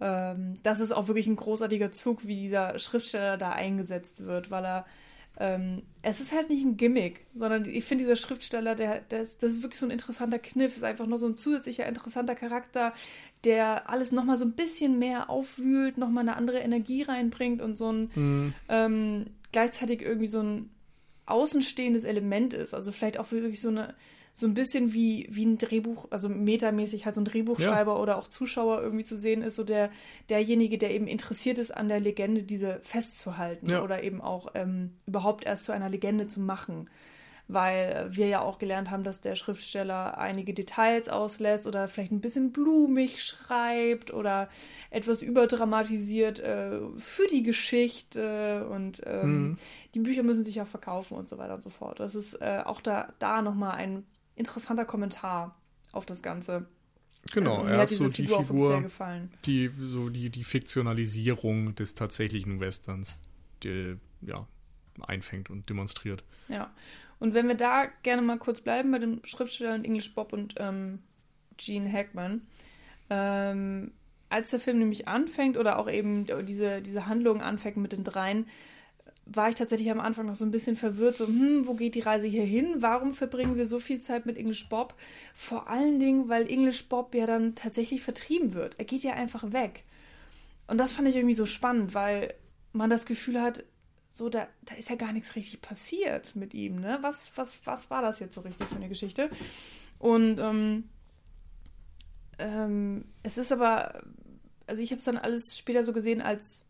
ähm, 0.01 0.55
das 0.63 0.81
ist 0.81 0.91
auch 0.91 1.07
wirklich 1.07 1.27
ein 1.27 1.37
großartiger 1.37 1.91
Zug, 1.93 2.27
wie 2.27 2.35
dieser 2.35 2.77
Schriftsteller 2.77 3.37
da 3.37 3.51
eingesetzt 3.51 4.25
wird, 4.25 4.51
weil 4.51 4.65
er 4.65 4.85
ähm, 5.39 5.83
es 6.01 6.21
ist 6.21 6.31
halt 6.31 6.49
nicht 6.49 6.63
ein 6.63 6.77
Gimmick, 6.77 7.25
sondern 7.35 7.65
ich 7.65 7.83
finde, 7.83 8.03
dieser 8.03 8.15
Schriftsteller, 8.15 8.75
der, 8.75 9.01
der 9.01 9.21
ist, 9.21 9.43
das 9.43 9.51
ist 9.51 9.63
wirklich 9.63 9.79
so 9.79 9.85
ein 9.85 9.91
interessanter 9.91 10.39
Kniff, 10.39 10.75
ist 10.75 10.83
einfach 10.83 11.07
nur 11.07 11.17
so 11.17 11.27
ein 11.27 11.35
zusätzlicher 11.35 11.85
interessanter 11.85 12.35
Charakter, 12.35 12.93
der 13.43 13.89
alles 13.89 14.11
nochmal 14.11 14.37
so 14.37 14.45
ein 14.45 14.53
bisschen 14.53 14.97
mehr 14.99 15.29
aufwühlt, 15.29 15.97
nochmal 15.97 16.21
eine 16.23 16.35
andere 16.37 16.59
Energie 16.59 17.03
reinbringt 17.03 17.61
und 17.61 17.77
so 17.77 17.91
ein 17.91 18.11
Mhm. 18.15 18.53
ähm, 18.69 19.25
gleichzeitig 19.51 20.01
irgendwie 20.01 20.27
so 20.27 20.41
ein 20.41 20.69
außenstehendes 21.25 22.03
Element 22.03 22.53
ist. 22.53 22.73
Also 22.73 22.91
vielleicht 22.91 23.19
auch 23.19 23.31
wirklich 23.31 23.59
so 23.61 23.69
eine, 23.69 23.95
so 24.37 24.47
ein 24.47 24.53
bisschen 24.53 24.91
wie, 24.91 25.27
wie 25.31 25.45
ein 25.45 25.57
Drehbuch, 25.57 26.07
also 26.09 26.27
metamäßig 26.27 27.05
halt 27.05 27.15
so 27.15 27.21
ein 27.21 27.25
Drehbuchschreiber 27.25 27.93
ja. 27.93 27.99
oder 27.99 28.17
auch 28.17 28.27
Zuschauer 28.27 28.81
irgendwie 28.81 29.05
zu 29.05 29.15
sehen 29.15 29.41
ist, 29.41 29.55
so 29.55 29.63
der, 29.63 29.89
derjenige, 30.29 30.77
der 30.77 30.91
eben 30.91 31.07
interessiert 31.07 31.57
ist 31.57 31.71
an 31.71 31.87
der 31.87 32.01
Legende, 32.01 32.43
diese 32.43 32.79
festzuhalten 32.81 33.69
ja. 33.69 33.81
oder 33.81 34.03
eben 34.03 34.19
auch 34.19 34.47
ähm, 34.53 34.91
überhaupt 35.05 35.45
erst 35.45 35.63
zu 35.63 35.71
einer 35.71 35.87
Legende 35.87 36.27
zu 36.27 36.41
machen 36.41 36.89
weil 37.47 38.07
wir 38.09 38.27
ja 38.27 38.41
auch 38.41 38.57
gelernt 38.57 38.89
haben, 38.89 39.03
dass 39.03 39.21
der 39.21 39.35
Schriftsteller 39.35 40.17
einige 40.17 40.53
Details 40.53 41.09
auslässt 41.09 41.67
oder 41.67 41.87
vielleicht 41.87 42.11
ein 42.11 42.21
bisschen 42.21 42.51
blumig 42.51 43.23
schreibt 43.23 44.11
oder 44.11 44.49
etwas 44.89 45.21
überdramatisiert 45.21 46.39
äh, 46.39 46.79
für 46.97 47.27
die 47.27 47.43
Geschichte 47.43 48.67
und 48.71 49.01
ähm, 49.05 49.49
mhm. 49.49 49.57
die 49.93 49.99
Bücher 49.99 50.23
müssen 50.23 50.43
sich 50.43 50.55
ja 50.55 50.65
verkaufen 50.65 51.15
und 51.15 51.29
so 51.29 51.37
weiter 51.37 51.53
und 51.53 51.61
so 51.61 51.69
fort. 51.69 51.99
Das 51.99 52.15
ist 52.15 52.33
äh, 52.41 52.63
auch 52.65 52.81
da, 52.81 53.13
da 53.19 53.43
nochmal 53.43 53.75
ein 53.75 54.05
interessanter 54.35 54.85
Kommentar 54.85 55.57
auf 55.91 56.05
das 56.05 56.21
Ganze. 56.21 56.67
Genau, 57.31 57.61
ähm, 57.61 57.67
er 57.69 57.77
hat 57.79 57.89
so 57.89 58.09
Figur 58.09 58.39
die 58.39 58.45
Figur, 58.45 58.83
die 59.45 59.71
so 59.87 60.09
die, 60.09 60.29
die 60.29 60.43
Fiktionalisierung 60.43 61.73
des 61.75 61.95
tatsächlichen 61.95 62.59
Westerns, 62.59 63.17
die 63.63 63.95
ja 64.21 64.47
einfängt 65.01 65.49
und 65.49 65.69
demonstriert. 65.69 66.23
Ja, 66.47 66.71
und 67.19 67.33
wenn 67.33 67.47
wir 67.47 67.55
da 67.55 67.87
gerne 68.03 68.21
mal 68.21 68.37
kurz 68.37 68.61
bleiben 68.61 68.91
bei 68.91 68.99
den 68.99 69.21
Schriftstellern 69.25 69.83
English 69.83 70.13
Bob 70.13 70.33
und 70.33 70.55
ähm, 70.57 70.99
Gene 71.57 71.91
Hackman, 71.91 72.41
ähm, 73.09 73.91
als 74.29 74.51
der 74.51 74.59
Film 74.59 74.79
nämlich 74.79 75.07
anfängt 75.07 75.57
oder 75.57 75.79
auch 75.79 75.89
eben 75.89 76.27
diese, 76.45 76.81
diese 76.81 77.07
Handlung 77.07 77.41
anfängt 77.41 77.77
mit 77.77 77.93
den 77.93 78.03
dreien, 78.03 78.47
war 79.25 79.49
ich 79.49 79.55
tatsächlich 79.55 79.89
am 79.89 79.99
Anfang 79.99 80.27
noch 80.27 80.35
so 80.35 80.45
ein 80.45 80.51
bisschen 80.51 80.75
verwirrt, 80.75 81.17
so, 81.17 81.27
hm, 81.27 81.65
wo 81.65 81.73
geht 81.73 81.95
die 81.95 82.01
Reise 82.01 82.27
hier 82.27 82.43
hin? 82.43 82.75
Warum 82.77 83.11
verbringen 83.11 83.55
wir 83.55 83.65
so 83.65 83.79
viel 83.79 83.99
Zeit 83.99 84.25
mit 84.25 84.37
English 84.37 84.69
Bob? 84.69 84.95
Vor 85.33 85.67
allen 85.67 85.99
Dingen, 85.99 86.29
weil 86.29 86.49
English 86.49 86.87
Bob 86.87 87.15
ja 87.15 87.25
dann 87.25 87.55
tatsächlich 87.55 88.03
vertrieben 88.03 88.53
wird. 88.53 88.77
Er 88.77 88.85
geht 88.85 89.03
ja 89.03 89.13
einfach 89.13 89.51
weg. 89.51 89.83
Und 90.67 90.77
das 90.77 90.91
fand 90.91 91.07
ich 91.07 91.15
irgendwie 91.15 91.35
so 91.35 91.45
spannend, 91.45 91.93
weil 91.93 92.33
man 92.73 92.89
das 92.89 93.05
Gefühl 93.05 93.41
hat, 93.41 93.63
so, 94.09 94.29
da, 94.29 94.47
da 94.63 94.75
ist 94.75 94.89
ja 94.89 94.95
gar 94.95 95.11
nichts 95.11 95.35
richtig 95.35 95.61
passiert 95.61 96.35
mit 96.35 96.53
ihm, 96.53 96.79
ne? 96.79 96.99
Was, 97.01 97.31
was, 97.35 97.59
was 97.65 97.89
war 97.89 98.01
das 98.01 98.19
jetzt 98.19 98.35
so 98.35 98.41
richtig 98.41 98.67
für 98.67 98.77
eine 98.77 98.87
Geschichte? 98.87 99.29
Und 99.99 100.39
ähm, 100.39 100.85
ähm, 102.39 103.05
es 103.23 103.37
ist 103.37 103.51
aber, 103.51 104.01
also 104.67 104.81
ich 104.81 104.91
habe 104.91 104.99
es 104.99 105.05
dann 105.05 105.17
alles 105.17 105.57
später 105.57 105.83
so 105.83 105.93
gesehen 105.93 106.21
als, 106.21 106.64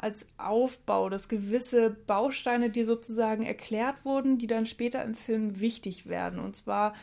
als 0.00 0.26
Aufbau, 0.38 1.10
dass 1.10 1.28
gewisse 1.28 1.90
Bausteine, 1.90 2.70
die 2.70 2.84
sozusagen 2.84 3.44
erklärt 3.44 4.04
wurden, 4.04 4.38
die 4.38 4.46
dann 4.46 4.66
später 4.66 5.04
im 5.04 5.14
Film 5.14 5.60
wichtig 5.60 6.08
werden. 6.08 6.38
Und 6.38 6.56
zwar 6.56 6.94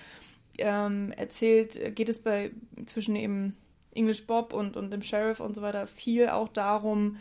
ähm, 0.58 1.12
erzählt, 1.16 1.96
geht 1.96 2.10
es 2.10 2.20
bei 2.20 2.52
zwischen 2.88 3.16
eben 3.16 3.56
English 3.94 4.26
Bob 4.26 4.54
und, 4.54 4.76
und 4.76 4.92
dem 4.92 5.04
Sheriff 5.04 5.40
und 5.40 5.56
so 5.56 5.62
weiter 5.62 5.86
viel 5.86 6.30
auch 6.30 6.48
darum, 6.48 7.18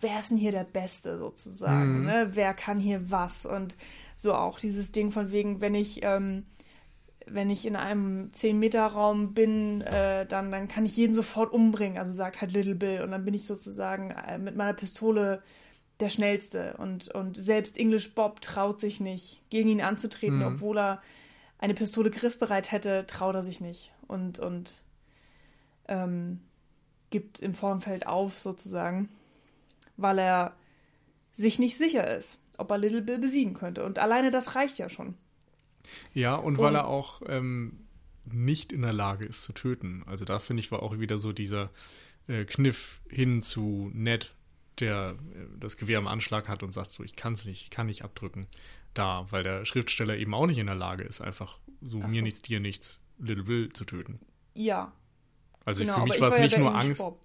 wer 0.00 0.20
ist 0.20 0.30
denn 0.30 0.38
hier 0.38 0.52
der 0.52 0.64
Beste 0.64 1.18
sozusagen? 1.18 2.00
Mhm. 2.00 2.06
Ne? 2.06 2.28
Wer 2.32 2.52
kann 2.52 2.78
hier 2.78 3.10
was? 3.10 3.46
Und 3.46 3.76
so 4.16 4.34
auch 4.34 4.58
dieses 4.58 4.92
Ding 4.92 5.10
von 5.10 5.32
wegen, 5.32 5.60
wenn 5.60 5.74
ich, 5.74 6.00
ähm, 6.02 6.44
wenn 7.26 7.50
ich 7.50 7.66
in 7.66 7.76
einem 7.76 8.30
10-Meter-Raum 8.30 9.34
bin, 9.34 9.80
äh, 9.82 10.26
dann, 10.26 10.50
dann 10.50 10.68
kann 10.68 10.86
ich 10.86 10.96
jeden 10.96 11.14
sofort 11.14 11.52
umbringen. 11.52 11.98
Also 11.98 12.12
sagt 12.12 12.40
halt 12.40 12.52
Little 12.52 12.74
Bill. 12.74 13.02
Und 13.02 13.10
dann 13.10 13.24
bin 13.24 13.34
ich 13.34 13.46
sozusagen 13.46 14.10
äh, 14.10 14.38
mit 14.38 14.56
meiner 14.56 14.74
Pistole 14.74 15.42
der 16.00 16.08
Schnellste. 16.08 16.76
Und, 16.78 17.08
und 17.08 17.36
selbst 17.36 17.78
English 17.78 18.14
Bob 18.14 18.40
traut 18.40 18.80
sich 18.80 19.00
nicht, 19.00 19.42
gegen 19.50 19.68
ihn 19.68 19.82
anzutreten, 19.82 20.38
mhm. 20.38 20.46
obwohl 20.46 20.78
er 20.78 21.02
eine 21.58 21.74
Pistole 21.74 22.10
griffbereit 22.10 22.72
hätte, 22.72 23.06
traut 23.06 23.34
er 23.34 23.42
sich 23.42 23.60
nicht. 23.60 23.92
Und, 24.06 24.38
und 24.38 24.82
ähm, 25.88 26.40
gibt 27.10 27.40
im 27.40 27.54
Vorfeld 27.54 28.06
auf 28.06 28.38
sozusagen 28.38 29.08
weil 29.96 30.18
er 30.18 30.56
sich 31.34 31.58
nicht 31.58 31.76
sicher 31.76 32.16
ist, 32.16 32.38
ob 32.56 32.70
er 32.70 32.78
Little 32.78 33.02
Bill 33.02 33.18
besiegen 33.18 33.54
könnte. 33.54 33.84
Und 33.84 33.98
alleine 33.98 34.30
das 34.30 34.54
reicht 34.54 34.78
ja 34.78 34.88
schon. 34.88 35.14
Ja, 36.12 36.36
und, 36.36 36.56
und 36.56 36.58
weil 36.58 36.74
er 36.74 36.86
auch 36.86 37.22
ähm, 37.26 37.86
nicht 38.24 38.72
in 38.72 38.82
der 38.82 38.92
Lage 38.92 39.24
ist 39.24 39.42
zu 39.42 39.52
töten. 39.52 40.02
Also 40.06 40.24
da 40.24 40.38
finde 40.38 40.60
ich 40.60 40.72
war 40.72 40.82
auch 40.82 40.98
wieder 40.98 41.18
so 41.18 41.32
dieser 41.32 41.70
äh, 42.26 42.44
Kniff 42.44 43.00
hin 43.08 43.42
zu 43.42 43.90
Ned, 43.92 44.34
der 44.80 45.16
äh, 45.34 45.46
das 45.58 45.76
Gewehr 45.76 45.98
am 45.98 46.06
Anschlag 46.06 46.48
hat 46.48 46.62
und 46.62 46.72
sagt 46.72 46.90
so, 46.90 47.02
ich 47.02 47.16
kann 47.16 47.34
es 47.34 47.44
nicht, 47.44 47.62
ich 47.62 47.70
kann 47.70 47.86
nicht 47.86 48.02
abdrücken. 48.02 48.46
Da, 48.94 49.26
weil 49.30 49.42
der 49.42 49.64
Schriftsteller 49.64 50.16
eben 50.16 50.34
auch 50.34 50.46
nicht 50.46 50.58
in 50.58 50.66
der 50.66 50.76
Lage 50.76 51.02
ist, 51.02 51.20
einfach 51.20 51.58
so, 51.80 52.00
so. 52.00 52.06
mir 52.06 52.22
nichts, 52.22 52.42
dir 52.42 52.60
nichts, 52.60 53.00
Little 53.18 53.44
Bill 53.44 53.68
zu 53.70 53.84
töten. 53.84 54.20
Ja. 54.54 54.92
Also 55.64 55.82
genau, 55.82 55.94
für 55.94 56.04
mich 56.04 56.20
war 56.20 56.28
es 56.28 56.38
nicht 56.38 56.58
nur 56.58 56.74
Angst. 56.74 57.00
Bob. 57.00 57.23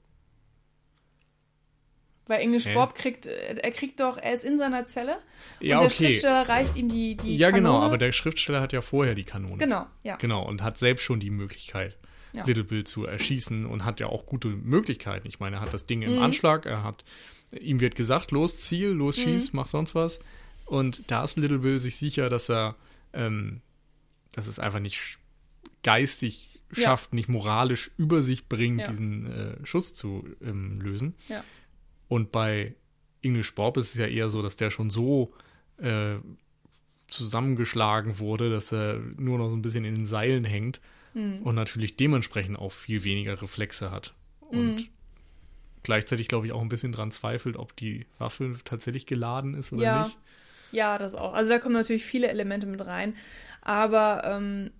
Weil 2.29 2.41
English 2.41 2.67
Hä? 2.67 2.75
Bob 2.75 2.93
kriegt, 2.93 3.25
äh, 3.25 3.55
er 3.55 3.71
kriegt 3.71 3.99
doch, 3.99 4.17
er 4.17 4.33
ist 4.33 4.45
in 4.45 4.59
seiner 4.59 4.85
Zelle 4.85 5.17
ja, 5.59 5.77
und 5.77 5.81
der 5.81 5.87
okay. 5.87 5.89
Schriftsteller 5.89 6.47
reicht 6.47 6.77
ihm 6.77 6.87
die, 6.87 7.15
die 7.15 7.35
Ja, 7.35 7.49
genau, 7.49 7.69
Kanone. 7.69 7.73
genau, 7.79 7.85
aber 7.87 7.97
der 7.97 8.11
Schriftsteller 8.11 8.61
hat 8.61 8.71
ja 8.71 8.81
vorher 8.81 9.15
die 9.15 9.23
Kanone. 9.23 9.57
Genau, 9.57 9.87
ja. 10.03 10.15
Genau, 10.17 10.47
und 10.47 10.61
hat 10.61 10.77
selbst 10.77 11.03
schon 11.03 11.19
die 11.19 11.31
Möglichkeit, 11.31 11.97
ja. 12.33 12.45
Little 12.45 12.63
Bill 12.63 12.83
zu 12.83 13.03
erschießen 13.03 13.65
und 13.65 13.83
hat 13.83 13.99
ja 13.99 14.07
auch 14.07 14.27
gute 14.27 14.49
Möglichkeiten. 14.49 15.27
Ich 15.27 15.39
meine, 15.39 15.55
er 15.55 15.61
hat 15.61 15.73
das 15.73 15.87
Ding 15.87 16.03
im 16.03 16.17
mhm. 16.17 16.21
Anschlag, 16.21 16.67
er 16.67 16.83
hat, 16.83 17.03
ihm 17.51 17.79
wird 17.79 17.95
gesagt, 17.95 18.29
los, 18.29 18.59
Ziel, 18.59 18.89
los, 18.89 19.17
mhm. 19.17 19.21
schieß, 19.23 19.53
mach 19.53 19.65
sonst 19.65 19.95
was. 19.95 20.19
Und 20.65 21.09
da 21.09 21.23
ist 21.23 21.35
Little 21.35 21.59
Bill 21.59 21.79
sich 21.79 21.97
sicher, 21.97 22.29
dass 22.29 22.47
er, 22.47 22.75
ähm, 23.11 23.61
dass 24.33 24.45
es 24.45 24.59
einfach 24.59 24.79
nicht 24.79 25.17
geistig 25.81 26.59
schafft, 26.71 27.11
ja. 27.11 27.15
nicht 27.15 27.27
moralisch 27.27 27.89
über 27.97 28.21
sich 28.21 28.47
bringt, 28.47 28.81
ja. 28.81 28.87
diesen 28.87 29.31
äh, 29.31 29.65
Schuss 29.65 29.95
zu 29.95 30.27
ähm, 30.43 30.79
lösen. 30.79 31.15
Ja. 31.27 31.43
Und 32.09 32.33
bei 32.33 32.75
English 33.21 33.55
Bob 33.55 33.77
ist 33.77 33.93
es 33.93 33.99
ja 33.99 34.07
eher 34.07 34.29
so, 34.29 34.41
dass 34.41 34.57
der 34.57 34.71
schon 34.71 34.89
so 34.89 35.33
äh, 35.77 36.15
zusammengeschlagen 37.07 38.19
wurde, 38.19 38.51
dass 38.51 38.73
er 38.73 38.99
nur 39.17 39.37
noch 39.37 39.49
so 39.49 39.55
ein 39.55 39.61
bisschen 39.61 39.85
in 39.85 39.95
den 39.95 40.05
Seilen 40.05 40.43
hängt 40.43 40.81
mhm. 41.13 41.41
und 41.43 41.55
natürlich 41.55 41.95
dementsprechend 41.95 42.59
auch 42.59 42.71
viel 42.71 43.03
weniger 43.03 43.41
Reflexe 43.41 43.91
hat. 43.91 44.13
Und 44.41 44.75
mhm. 44.75 44.87
gleichzeitig, 45.83 46.27
glaube 46.27 46.47
ich, 46.47 46.51
auch 46.51 46.61
ein 46.61 46.69
bisschen 46.69 46.91
dran 46.91 47.11
zweifelt, 47.11 47.55
ob 47.55 47.75
die 47.75 48.05
Waffe 48.17 48.55
tatsächlich 48.65 49.05
geladen 49.05 49.53
ist 49.53 49.71
oder 49.71 49.83
ja. 49.83 50.03
nicht. 50.03 50.17
Ja, 50.71 50.97
das 50.97 51.15
auch. 51.15 51.33
Also 51.33 51.51
da 51.51 51.59
kommen 51.59 51.73
natürlich 51.73 52.05
viele 52.05 52.27
Elemente 52.27 52.67
mit 52.67 52.85
rein. 52.85 53.15
Aber 53.61 54.23
ähm, 54.23 54.71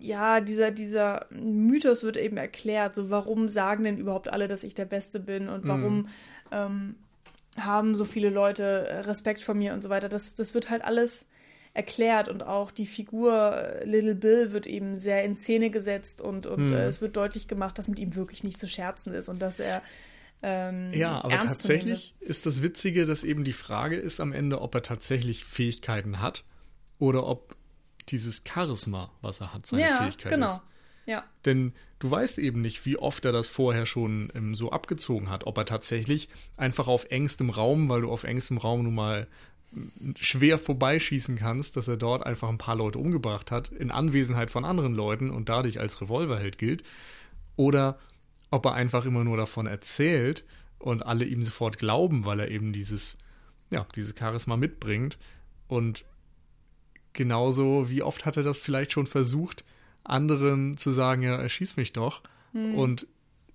ja, 0.00 0.40
dieser, 0.40 0.70
dieser 0.70 1.26
Mythos 1.30 2.02
wird 2.02 2.16
eben 2.16 2.36
erklärt. 2.36 2.94
So, 2.94 3.10
warum 3.10 3.48
sagen 3.48 3.84
denn 3.84 3.98
überhaupt 3.98 4.32
alle, 4.32 4.48
dass 4.48 4.64
ich 4.64 4.74
der 4.74 4.84
Beste 4.84 5.20
bin 5.20 5.48
und 5.48 5.66
warum 5.66 5.96
mhm. 5.98 6.08
ähm, 6.52 6.94
haben 7.58 7.94
so 7.94 8.04
viele 8.04 8.30
Leute 8.30 9.04
Respekt 9.06 9.42
vor 9.42 9.54
mir 9.54 9.72
und 9.72 9.82
so 9.82 9.90
weiter. 9.90 10.08
Das, 10.08 10.34
das 10.34 10.54
wird 10.54 10.70
halt 10.70 10.84
alles 10.84 11.26
erklärt 11.74 12.28
und 12.28 12.42
auch 12.42 12.70
die 12.70 12.86
Figur 12.86 13.56
äh, 13.56 13.84
Little 13.84 14.14
Bill 14.14 14.52
wird 14.52 14.66
eben 14.66 14.98
sehr 14.98 15.24
in 15.24 15.34
Szene 15.34 15.70
gesetzt 15.70 16.20
und, 16.20 16.46
und 16.46 16.66
mhm. 16.66 16.72
äh, 16.72 16.86
es 16.86 17.00
wird 17.00 17.16
deutlich 17.16 17.46
gemacht, 17.46 17.78
dass 17.78 17.88
mit 17.88 17.98
ihm 17.98 18.16
wirklich 18.16 18.42
nicht 18.42 18.58
zu 18.58 18.66
scherzen 18.66 19.14
ist 19.14 19.28
und 19.28 19.40
dass 19.40 19.60
er 19.60 19.82
ähm, 20.40 20.92
ja, 20.94 21.22
aber 21.24 21.38
tatsächlich 21.40 22.14
ist 22.20 22.46
das 22.46 22.62
Witzige, 22.62 23.06
dass 23.06 23.24
eben 23.24 23.42
die 23.42 23.52
Frage 23.52 23.96
ist 23.96 24.20
am 24.20 24.32
Ende, 24.32 24.60
ob 24.60 24.74
er 24.74 24.82
tatsächlich 24.82 25.44
Fähigkeiten 25.44 26.20
hat 26.20 26.44
oder 26.98 27.26
ob 27.26 27.56
dieses 28.10 28.42
Charisma, 28.46 29.10
was 29.20 29.40
er 29.40 29.52
hat, 29.52 29.66
seine 29.66 29.82
ja, 29.82 30.02
Fähigkeit 30.02 30.32
genau. 30.32 30.46
ist. 30.46 30.62
Ja. 31.06 31.24
Denn 31.46 31.72
du 32.00 32.10
weißt 32.10 32.38
eben 32.38 32.60
nicht, 32.60 32.84
wie 32.84 32.98
oft 32.98 33.24
er 33.24 33.32
das 33.32 33.48
vorher 33.48 33.86
schon 33.86 34.30
ähm, 34.34 34.54
so 34.54 34.70
abgezogen 34.70 35.30
hat. 35.30 35.46
Ob 35.46 35.56
er 35.56 35.64
tatsächlich 35.64 36.28
einfach 36.56 36.86
auf 36.86 37.06
engstem 37.10 37.48
Raum, 37.48 37.88
weil 37.88 38.02
du 38.02 38.10
auf 38.10 38.24
engstem 38.24 38.58
Raum 38.58 38.84
nun 38.84 38.94
mal 38.94 39.26
schwer 40.18 40.58
vorbeischießen 40.58 41.36
kannst, 41.36 41.76
dass 41.76 41.88
er 41.88 41.96
dort 41.96 42.24
einfach 42.24 42.48
ein 42.48 42.58
paar 42.58 42.76
Leute 42.76 42.98
umgebracht 42.98 43.50
hat, 43.50 43.68
in 43.68 43.90
Anwesenheit 43.90 44.50
von 44.50 44.64
anderen 44.64 44.94
Leuten 44.94 45.30
und 45.30 45.48
dadurch 45.48 45.80
als 45.80 46.00
Revolverheld 46.00 46.58
gilt. 46.58 46.84
Oder 47.56 47.98
ob 48.50 48.64
er 48.66 48.74
einfach 48.74 49.04
immer 49.04 49.24
nur 49.24 49.36
davon 49.36 49.66
erzählt 49.66 50.44
und 50.78 51.04
alle 51.04 51.24
ihm 51.24 51.42
sofort 51.42 51.78
glauben, 51.78 52.24
weil 52.24 52.40
er 52.40 52.50
eben 52.50 52.72
dieses, 52.72 53.18
ja, 53.70 53.86
dieses 53.94 54.14
Charisma 54.18 54.56
mitbringt 54.56 55.18
und 55.66 56.04
genauso, 57.12 57.88
wie 57.88 58.02
oft 58.02 58.26
hat 58.26 58.36
er 58.36 58.42
das 58.42 58.58
vielleicht 58.58 58.92
schon 58.92 59.06
versucht, 59.06 59.64
anderen 60.04 60.76
zu 60.76 60.92
sagen, 60.92 61.22
ja, 61.22 61.36
erschieß 61.36 61.76
mich 61.76 61.92
doch. 61.92 62.22
Hm. 62.52 62.74
Und 62.74 63.06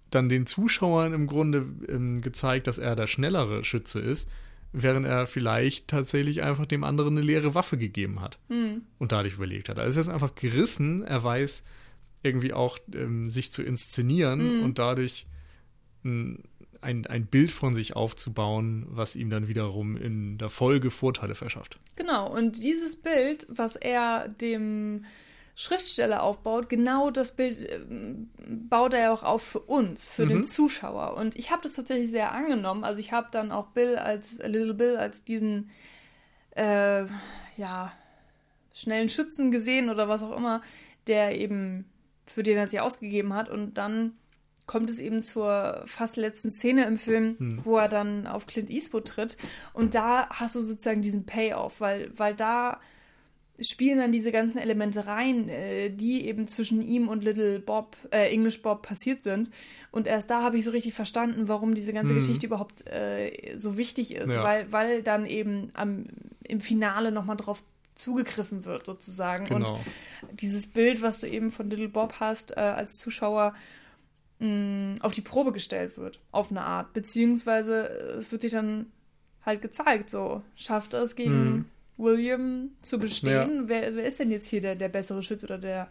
dann 0.09 0.29
den 0.29 0.45
Zuschauern 0.45 1.13
im 1.13 1.27
Grunde 1.27 1.65
ähm, 1.87 2.21
gezeigt, 2.21 2.67
dass 2.67 2.77
er 2.77 2.95
der 2.95 3.07
schnellere 3.07 3.63
Schütze 3.63 3.99
ist, 3.99 4.29
während 4.71 5.05
er 5.05 5.27
vielleicht 5.27 5.87
tatsächlich 5.87 6.43
einfach 6.43 6.65
dem 6.65 6.83
anderen 6.83 7.17
eine 7.17 7.25
leere 7.25 7.55
Waffe 7.55 7.77
gegeben 7.77 8.21
hat 8.21 8.39
hm. 8.49 8.81
und 8.99 9.11
dadurch 9.11 9.35
überlegt 9.35 9.69
hat. 9.69 9.79
Also 9.79 9.99
er 9.99 10.01
ist 10.01 10.09
einfach 10.09 10.35
gerissen, 10.35 11.03
er 11.03 11.23
weiß 11.23 11.63
irgendwie 12.21 12.53
auch 12.53 12.77
ähm, 12.93 13.29
sich 13.29 13.51
zu 13.51 13.63
inszenieren 13.63 14.39
hm. 14.39 14.63
und 14.63 14.79
dadurch 14.79 15.25
ein 16.05 16.43
ein, 16.83 17.07
ein 17.07 17.25
Bild 17.25 17.51
von 17.51 17.73
sich 17.73 17.95
aufzubauen, 17.95 18.85
was 18.89 19.15
ihm 19.15 19.29
dann 19.29 19.47
wiederum 19.47 19.97
in 19.97 20.37
der 20.37 20.49
Folge 20.49 20.91
Vorteile 20.91 21.35
verschafft. 21.35 21.79
Genau, 21.95 22.31
und 22.31 22.63
dieses 22.63 22.95
Bild, 22.95 23.47
was 23.49 23.75
er 23.75 24.27
dem 24.27 25.05
Schriftsteller 25.55 26.23
aufbaut, 26.23 26.67
genau 26.67 27.11
das 27.11 27.35
Bild 27.35 27.59
äh, 27.59 27.79
baut 28.47 28.93
er 28.93 28.99
ja 29.01 29.13
auch 29.13 29.23
auf 29.23 29.43
für 29.43 29.59
uns, 29.59 30.05
für 30.05 30.25
mhm. 30.25 30.29
den 30.29 30.43
Zuschauer. 30.43 31.15
Und 31.15 31.35
ich 31.35 31.51
habe 31.51 31.61
das 31.61 31.73
tatsächlich 31.73 32.09
sehr 32.09 32.31
angenommen. 32.31 32.83
Also 32.83 32.99
ich 32.99 33.11
habe 33.11 33.27
dann 33.31 33.51
auch 33.51 33.67
Bill 33.67 33.97
als 33.97 34.39
Little 34.39 34.73
Bill 34.73 34.97
als 34.97 35.23
diesen 35.23 35.69
äh, 36.55 37.05
ja 37.55 37.91
schnellen 38.73 39.09
Schützen 39.09 39.51
gesehen 39.51 39.89
oder 39.89 40.09
was 40.09 40.23
auch 40.23 40.35
immer, 40.35 40.61
der 41.05 41.39
eben 41.39 41.85
für 42.25 42.41
den 42.41 42.57
er 42.57 42.67
sich 42.67 42.79
ausgegeben 42.79 43.33
hat. 43.33 43.47
Und 43.47 43.77
dann 43.77 44.13
kommt 44.65 44.89
es 44.89 44.99
eben 44.99 45.21
zur 45.21 45.83
fast 45.85 46.17
letzten 46.17 46.51
Szene 46.51 46.85
im 46.85 46.97
Film, 46.97 47.35
hm. 47.37 47.65
wo 47.65 47.77
er 47.77 47.89
dann 47.89 48.27
auf 48.27 48.45
Clint 48.45 48.69
Eastwood 48.69 49.07
tritt. 49.07 49.37
Und 49.73 49.95
da 49.95 50.29
hast 50.29 50.55
du 50.55 50.61
sozusagen 50.61 51.01
diesen 51.01 51.25
Payoff, 51.25 51.81
weil, 51.81 52.11
weil 52.15 52.33
da 52.33 52.79
spielen 53.59 53.99
dann 53.99 54.11
diese 54.11 54.31
ganzen 54.31 54.57
Elemente 54.57 55.05
rein, 55.05 55.47
äh, 55.47 55.89
die 55.89 56.25
eben 56.25 56.47
zwischen 56.47 56.81
ihm 56.81 57.07
und 57.07 57.23
Little 57.23 57.59
Bob, 57.59 57.95
äh, 58.11 58.31
English 58.31 58.61
Bob 58.61 58.81
passiert 58.81 59.23
sind. 59.23 59.51
Und 59.91 60.07
erst 60.07 60.29
da 60.29 60.41
habe 60.41 60.57
ich 60.57 60.65
so 60.65 60.71
richtig 60.71 60.93
verstanden, 60.93 61.47
warum 61.47 61.75
diese 61.75 61.93
ganze 61.93 62.13
mhm. 62.13 62.19
Geschichte 62.19 62.47
überhaupt 62.47 62.87
äh, 62.87 63.55
so 63.57 63.77
wichtig 63.77 64.15
ist, 64.15 64.33
ja. 64.33 64.43
weil, 64.43 64.71
weil 64.71 65.03
dann 65.03 65.25
eben 65.25 65.69
am, 65.73 66.05
im 66.43 66.61
Finale 66.61 67.11
nochmal 67.11 67.37
drauf 67.37 67.63
zugegriffen 67.95 68.65
wird, 68.65 68.87
sozusagen. 68.87 69.45
Genau. 69.45 69.73
Und 69.73 69.79
dieses 70.41 70.65
Bild, 70.65 71.01
was 71.03 71.19
du 71.19 71.27
eben 71.27 71.51
von 71.51 71.69
Little 71.69 71.89
Bob 71.89 72.15
hast, 72.19 72.57
äh, 72.57 72.59
als 72.59 72.97
Zuschauer, 72.97 73.53
mh, 74.43 74.95
auf 74.99 75.13
die 75.13 75.21
Probe 75.21 75.51
gestellt 75.51 75.97
wird, 75.97 76.19
auf 76.31 76.51
eine 76.51 76.61
Art. 76.61 76.93
Beziehungsweise 76.93 77.85
es 78.17 78.31
wird 78.31 78.41
sich 78.41 78.51
dann 78.51 78.87
halt 79.45 79.61
gezeigt, 79.61 80.09
so 80.09 80.43
schafft 80.55 80.93
er 80.93 81.01
es 81.01 81.15
gegen 81.15 81.51
mhm. 81.51 81.65
William 81.97 82.69
zu 82.81 82.99
bestehen. 82.99 83.63
Ja. 83.63 83.67
Wer, 83.67 83.95
wer, 83.95 84.05
ist 84.05 84.19
denn 84.19 84.31
jetzt 84.31 84.47
hier 84.47 84.61
der, 84.61 84.75
der 84.75 84.89
bessere 84.89 85.23
Schütze 85.23 85.45
oder 85.45 85.57
der 85.57 85.89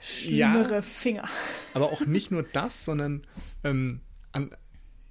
schlimmere 0.00 0.74
ja, 0.76 0.82
Finger? 0.82 1.28
Aber 1.74 1.86
auch 1.92 2.06
nicht 2.06 2.30
nur 2.30 2.42
das, 2.42 2.84
sondern 2.84 3.22
ähm, 3.64 4.00
an, 4.32 4.54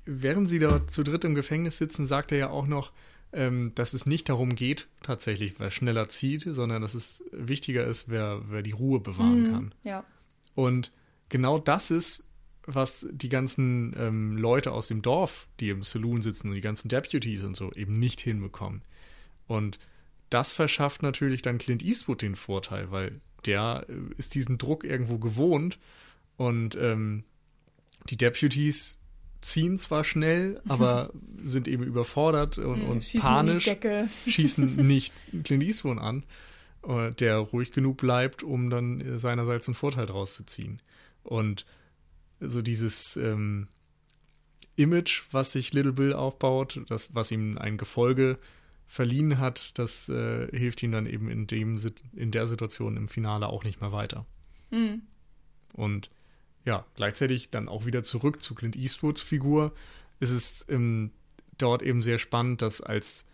während 0.06 0.47
sie 0.47 0.60
da 0.60 0.88
zu 0.88 1.04
dritt 1.04 1.26
im 1.26 1.36
Gefängnis 1.36 1.78
sitzen, 1.78 2.06
sagt 2.06 2.32
er 2.32 2.38
ja 2.38 2.49
auch 2.49 2.68
noch, 2.68 2.91
ähm, 3.32 3.72
dass 3.74 3.93
es 3.93 4.06
nicht 4.06 4.30
darum 4.30 4.54
geht, 4.54 4.88
tatsächlich, 5.01 5.56
wer 5.58 5.72
schneller 5.72 6.08
zieht, 6.10 6.47
sondern 6.47 6.84
dass 6.84 6.93
es 6.93 7.24
wichtiger 7.32 7.84
ist, 7.86 8.10
wer, 8.10 8.43
wer 8.47 8.62
die 8.62 8.72
Ruhe 8.72 8.99
bewahren 8.99 9.47
mhm, 9.47 9.51
kann. 9.51 9.76
Ja. 9.84 10.04
Und 10.54 10.91
genau 11.30 11.58
das 11.58 11.89
ist, 11.89 12.24
was 12.66 13.05
die 13.11 13.30
ganzen 13.30 13.93
ähm, 13.97 14.38
Leute 14.38 14.72
aus 14.72 14.88
dem 14.88 15.01
Dorf, 15.01 15.47
die 15.59 15.70
im 15.70 15.84
Saloon 15.84 16.22
sitzen 16.22 16.49
und 16.49 16.55
die 16.55 16.61
ganzen 16.61 16.88
Deputies 16.88 17.43
und 17.43 17.55
so, 17.55 17.72
eben 17.74 17.99
nicht 17.99 18.22
hinbekommen. 18.22 18.82
Und 19.47 19.80
das 20.30 20.51
verschafft 20.51 21.03
natürlich 21.03 21.41
dann 21.41 21.57
Clint 21.57 21.84
Eastwood 21.84 22.22
den 22.22 22.36
Vorteil, 22.36 22.91
weil 22.91 23.20
der 23.45 23.86
äh, 23.89 23.93
ist 24.18 24.36
diesen 24.36 24.57
Druck 24.57 24.84
irgendwo 24.84 25.18
gewohnt 25.18 25.78
und 26.38 26.76
ähm, 26.76 27.24
die 28.09 28.18
Deputies 28.18 28.97
ziehen 29.41 29.78
zwar 29.78 30.03
schnell, 30.03 30.61
aber 30.68 31.11
sind 31.43 31.68
eben 31.68 31.84
überfordert 31.84 32.57
und, 32.57 32.84
und 32.84 33.03
schießen 33.03 33.22
panisch, 33.22 33.70
schießen 34.28 34.78
nicht 34.88 35.14
Clint 35.43 35.64
Eastwood 35.64 35.97
an, 35.97 36.24
äh, 36.88 37.11
der 37.11 37.38
ruhig 37.38 37.72
genug 37.72 37.97
bleibt, 37.97 38.41
um 38.41 38.70
dann 38.70 39.20
seinerseits 39.20 39.68
einen 39.68 39.76
Vorteil 39.76 40.05
draus 40.05 40.36
zu 40.36 40.45
ziehen. 40.45 40.82
Und 41.24 41.66
so 42.48 42.62
dieses 42.62 43.18
ähm, 43.18 43.68
Image, 44.76 45.24
was 45.32 45.52
sich 45.52 45.74
Little 45.74 45.94
Bill 45.94 46.14
aufbaut, 46.14 46.82
das, 46.88 47.14
was 47.14 47.32
ihm 47.32 47.58
ein 47.58 47.78
Gefolge 47.78 48.39
verliehen 48.88 49.39
hat, 49.39 49.78
das 49.78 50.10
äh, 50.10 50.48
hilft 50.56 50.84
ihm 50.84 50.91
dann 50.91 51.06
eben 51.06 51.30
in, 51.30 51.48
dem, 51.48 51.80
in 52.16 52.32
der 52.32 52.48
Situation 52.48 52.98
im 52.98 53.08
Finale 53.08 53.48
auch 53.48 53.64
nicht 53.64 53.82
mehr 53.82 53.91
weiter. 53.91 54.26
Mhm. 54.72 55.04
Und 55.74 56.10
ja, 56.66 56.86
gleichzeitig 56.96 57.50
dann 57.50 57.68
auch 57.68 57.86
wieder 57.86 58.04
zurück 58.04 58.41
zu 58.41 58.56
Clint 58.56 58.76
Eastwoods 58.76 59.22
Figur, 59.22 59.74
ist 60.20 60.32
es 60.32 60.66
ähm, 60.70 61.12
dort 61.58 61.82
eben 61.82 62.02
sehr 62.02 62.20
spannend, 62.20 62.62
dass 62.62 62.82
als 62.82 63.26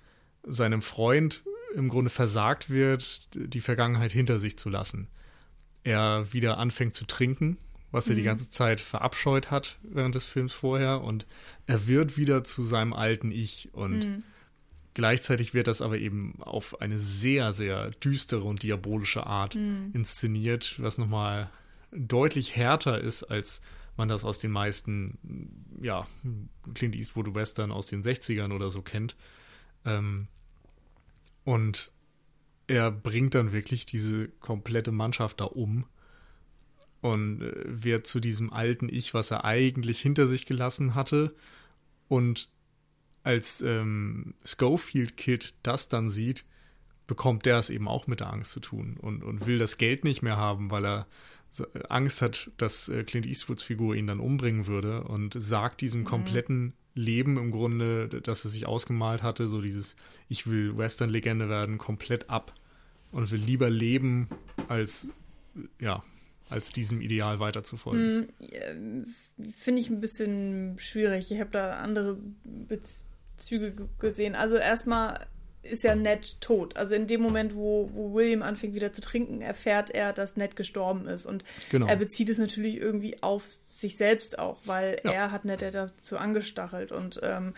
seinem 0.44 0.82
Freund 0.82 1.44
im 1.76 1.90
Grunde 1.90 2.10
versagt 2.10 2.70
wird, 2.70 3.30
die 3.34 3.62
Vergangenheit 3.62 4.12
hinter 4.12 4.40
sich 4.40 4.58
zu 4.58 4.70
lassen. 4.70 5.08
Er 5.84 6.32
wieder 6.32 6.58
anfängt 6.58 6.96
zu 6.96 7.06
trinken, 7.06 7.58
was 7.92 8.08
er 8.08 8.14
mhm. 8.14 8.18
die 8.18 8.24
ganze 8.24 8.50
Zeit 8.50 8.82
verabscheut 8.82 9.52
hat 9.52 9.78
während 9.84 10.16
des 10.16 10.26
Films 10.26 10.54
vorher 10.54 11.02
und 11.02 11.26
er 11.66 11.88
wird 11.88 12.18
wieder 12.18 12.44
zu 12.44 12.64
seinem 12.64 12.94
alten 12.94 13.32
Ich 13.32 13.70
und 13.74 14.06
mhm. 14.06 14.24
Gleichzeitig 14.96 15.54
wird 15.54 15.68
das 15.68 15.82
aber 15.82 15.98
eben 15.98 16.42
auf 16.42 16.82
eine 16.82 17.00
sehr, 17.00 17.54
sehr 17.54 17.92
düstere 17.92 18.44
und 18.44 18.64
diabolische 18.64 19.26
Art 19.26 19.56
mhm. 19.56 19.92
inszeniert, 19.94 20.76
was 20.80 20.98
nochmal 20.98 21.50
deutlich 21.92 22.58
härter 22.58 23.00
ist, 23.00 23.24
als 23.24 23.62
man 23.96 24.10
das 24.10 24.26
aus 24.26 24.40
den 24.40 24.52
meisten, 24.52 25.64
ja, 25.82 26.06
Clint 26.74 26.96
Eastwood 26.96 27.34
Western 27.34 27.72
aus 27.72 27.86
den 27.86 28.04
60ern 28.04 28.52
oder 28.52 28.72
so 28.72 28.82
kennt. 28.82 29.16
Ähm, 29.86 30.28
und 31.46 31.92
er 32.68 32.92
bringt 32.92 33.36
dann 33.36 33.54
wirklich 33.54 33.86
diese 33.86 34.28
komplette 34.28 34.92
Mannschaft 34.92 35.40
da 35.40 35.46
um 35.46 35.86
und 37.02 37.42
äh, 37.42 37.64
wird 37.66 38.08
zu 38.08 38.20
diesem 38.20 38.52
alten 38.52 38.90
Ich, 38.90 39.14
was 39.14 39.32
er 39.32 39.46
eigentlich 39.46 40.00
hinter 40.00 40.28
sich 40.28 40.46
gelassen 40.46 40.96
hatte. 40.96 41.36
Und 42.08 42.50
als 43.24 43.62
ähm, 43.62 44.34
Schofield 44.44 45.18
Kid 45.18 45.54
das 45.64 45.90
dann 45.90 46.10
sieht, 46.10 46.46
bekommt 47.08 47.46
der 47.46 47.58
es 47.58 47.70
eben 47.70 47.88
auch 47.88 48.08
mit 48.08 48.20
der 48.20 48.32
Angst 48.32 48.52
zu 48.52 48.60
tun 48.60 48.98
und, 49.00 49.24
und 49.24 49.46
will 49.46 49.58
das 49.58 49.78
Geld 49.78 50.04
nicht 50.04 50.22
mehr 50.22 50.38
haben, 50.38 50.72
weil 50.72 50.86
er 50.86 51.08
Angst 51.90 52.22
hat, 52.22 52.52
dass 52.58 52.90
äh, 52.90 53.04
Clint 53.04 53.26
Eastwoods 53.26 53.64
Figur 53.64 53.96
ihn 53.96 54.08
dann 54.08 54.20
umbringen 54.20 54.68
würde 54.68 55.04
und 55.04 55.34
sagt 55.38 55.82
diesem 55.82 56.02
mhm. 56.02 56.06
kompletten 56.06 56.74
Leben 56.94 57.38
im 57.38 57.52
Grunde, 57.52 58.08
das 58.08 58.46
er 58.46 58.52
sich 58.52 58.66
ausgemalt 58.68 59.24
hatte, 59.24 59.48
so 59.48 59.62
dieses 59.62 59.96
Ich 60.28 60.48
will 60.48 60.78
Western-Legende 60.78 61.50
werden, 61.50 61.78
komplett 61.78 62.30
ab 62.30 62.54
und 63.12 63.32
will 63.32 63.40
lieber 63.40 63.70
leben, 63.70 64.28
als 64.68 65.08
ja, 65.80 66.04
als 66.50 66.72
diesem 66.72 67.02
Ideal 67.02 67.40
weiterzufolgen. 67.40 68.28
Hm, 68.40 69.06
finde 69.56 69.82
ich 69.82 69.90
ein 69.90 70.02
bisschen 70.02 70.78
schwierig. 70.80 71.32
Ich 71.32 71.40
habe 71.40 71.52
da 71.52 71.80
andere 71.80 72.18
Bez 72.44 73.06
Züge 73.38 73.74
gesehen. 74.00 74.36
Also 74.36 74.58
erstmal 74.58 75.28
ist 75.62 75.84
ja 75.84 75.96
Ned 75.96 76.40
tot. 76.42 76.78
Also 76.78 76.96
in 76.96 77.08
dem 77.08 77.22
Moment, 77.22 77.56
wo, 77.56 77.90
wo 77.94 78.14
William 78.14 78.44
anfängt 78.44 78.76
wieder 78.76 78.94
zu 78.94 79.02
trinken, 79.02 79.42
erfährt 79.42 79.90
er, 79.92 80.14
dass 80.14 80.38
Ned 80.38 80.56
gestorben 80.56 81.08
ist. 81.08 81.26
Und 81.26 81.44
genau. 81.70 81.88
er 81.88 81.96
bezieht 81.96 82.30
es 82.30 82.38
natürlich 82.38 82.78
irgendwie 82.78 83.22
auf 83.22 83.46
sich 83.68 83.98
selbst 83.98 84.40
auch, 84.40 84.62
weil 84.66 85.02
ja. 85.04 85.12
er 85.12 85.32
hat 85.32 85.46
Ned 85.46 85.62
ja 85.62 85.72
dazu 85.72 86.18
angestachelt. 86.18 86.92
Und 86.92 87.20
ähm, 87.24 87.54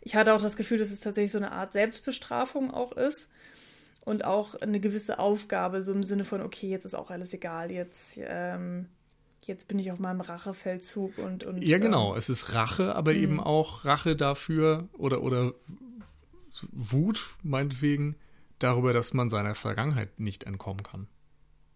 ich 0.00 0.16
hatte 0.16 0.34
auch 0.34 0.42
das 0.42 0.56
Gefühl, 0.56 0.78
dass 0.78 0.90
es 0.90 1.00
tatsächlich 1.00 1.32
so 1.32 1.38
eine 1.38 1.52
Art 1.52 1.72
Selbstbestrafung 1.72 2.72
auch 2.72 2.92
ist. 2.92 3.28
Und 4.06 4.24
auch 4.24 4.54
eine 4.54 4.78
gewisse 4.78 5.18
Aufgabe, 5.18 5.82
so 5.82 5.92
im 5.92 6.04
Sinne 6.04 6.24
von, 6.24 6.40
okay, 6.40 6.68
jetzt 6.68 6.84
ist 6.84 6.94
auch 6.94 7.10
alles 7.10 7.34
egal, 7.34 7.72
jetzt 7.72 8.18
ähm, 8.22 8.86
jetzt 9.42 9.66
bin 9.66 9.80
ich 9.80 9.90
auf 9.90 9.98
meinem 9.98 10.20
Rachefeldzug 10.20 11.18
und, 11.18 11.42
und 11.42 11.62
Ja, 11.62 11.78
genau, 11.78 12.12
ähm, 12.12 12.18
es 12.18 12.28
ist 12.28 12.54
Rache, 12.54 12.94
aber 12.94 13.12
mh. 13.12 13.18
eben 13.18 13.40
auch 13.40 13.84
Rache 13.84 14.14
dafür 14.14 14.88
oder, 14.92 15.22
oder 15.22 15.54
Wut, 16.70 17.34
meinetwegen, 17.42 18.14
darüber, 18.60 18.92
dass 18.92 19.12
man 19.12 19.28
seiner 19.28 19.56
Vergangenheit 19.56 20.20
nicht 20.20 20.44
entkommen 20.44 20.84
kann. 20.84 21.08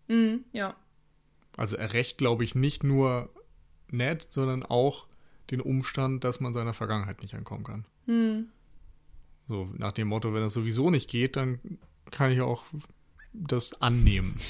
Mhm, 0.08 0.44
ja. 0.52 0.76
Also 1.56 1.76
er 1.76 1.92
rächt, 1.92 2.18
glaube 2.18 2.44
ich, 2.44 2.54
nicht 2.54 2.84
nur 2.84 3.28
Ned, 3.88 4.28
sondern 4.30 4.62
auch 4.62 5.08
den 5.50 5.60
Umstand, 5.60 6.22
dass 6.22 6.38
man 6.38 6.54
seiner 6.54 6.74
Vergangenheit 6.74 7.22
nicht 7.22 7.34
entkommen 7.34 7.64
kann. 7.64 7.84
Mhm. 8.06 8.46
So, 9.48 9.68
nach 9.76 9.90
dem 9.90 10.06
Motto, 10.06 10.32
wenn 10.32 10.42
das 10.42 10.54
sowieso 10.54 10.90
nicht 10.90 11.10
geht, 11.10 11.34
dann 11.34 11.58
kann 12.10 12.32
ich 12.32 12.40
auch 12.40 12.64
das 13.32 13.80
annehmen. 13.80 14.40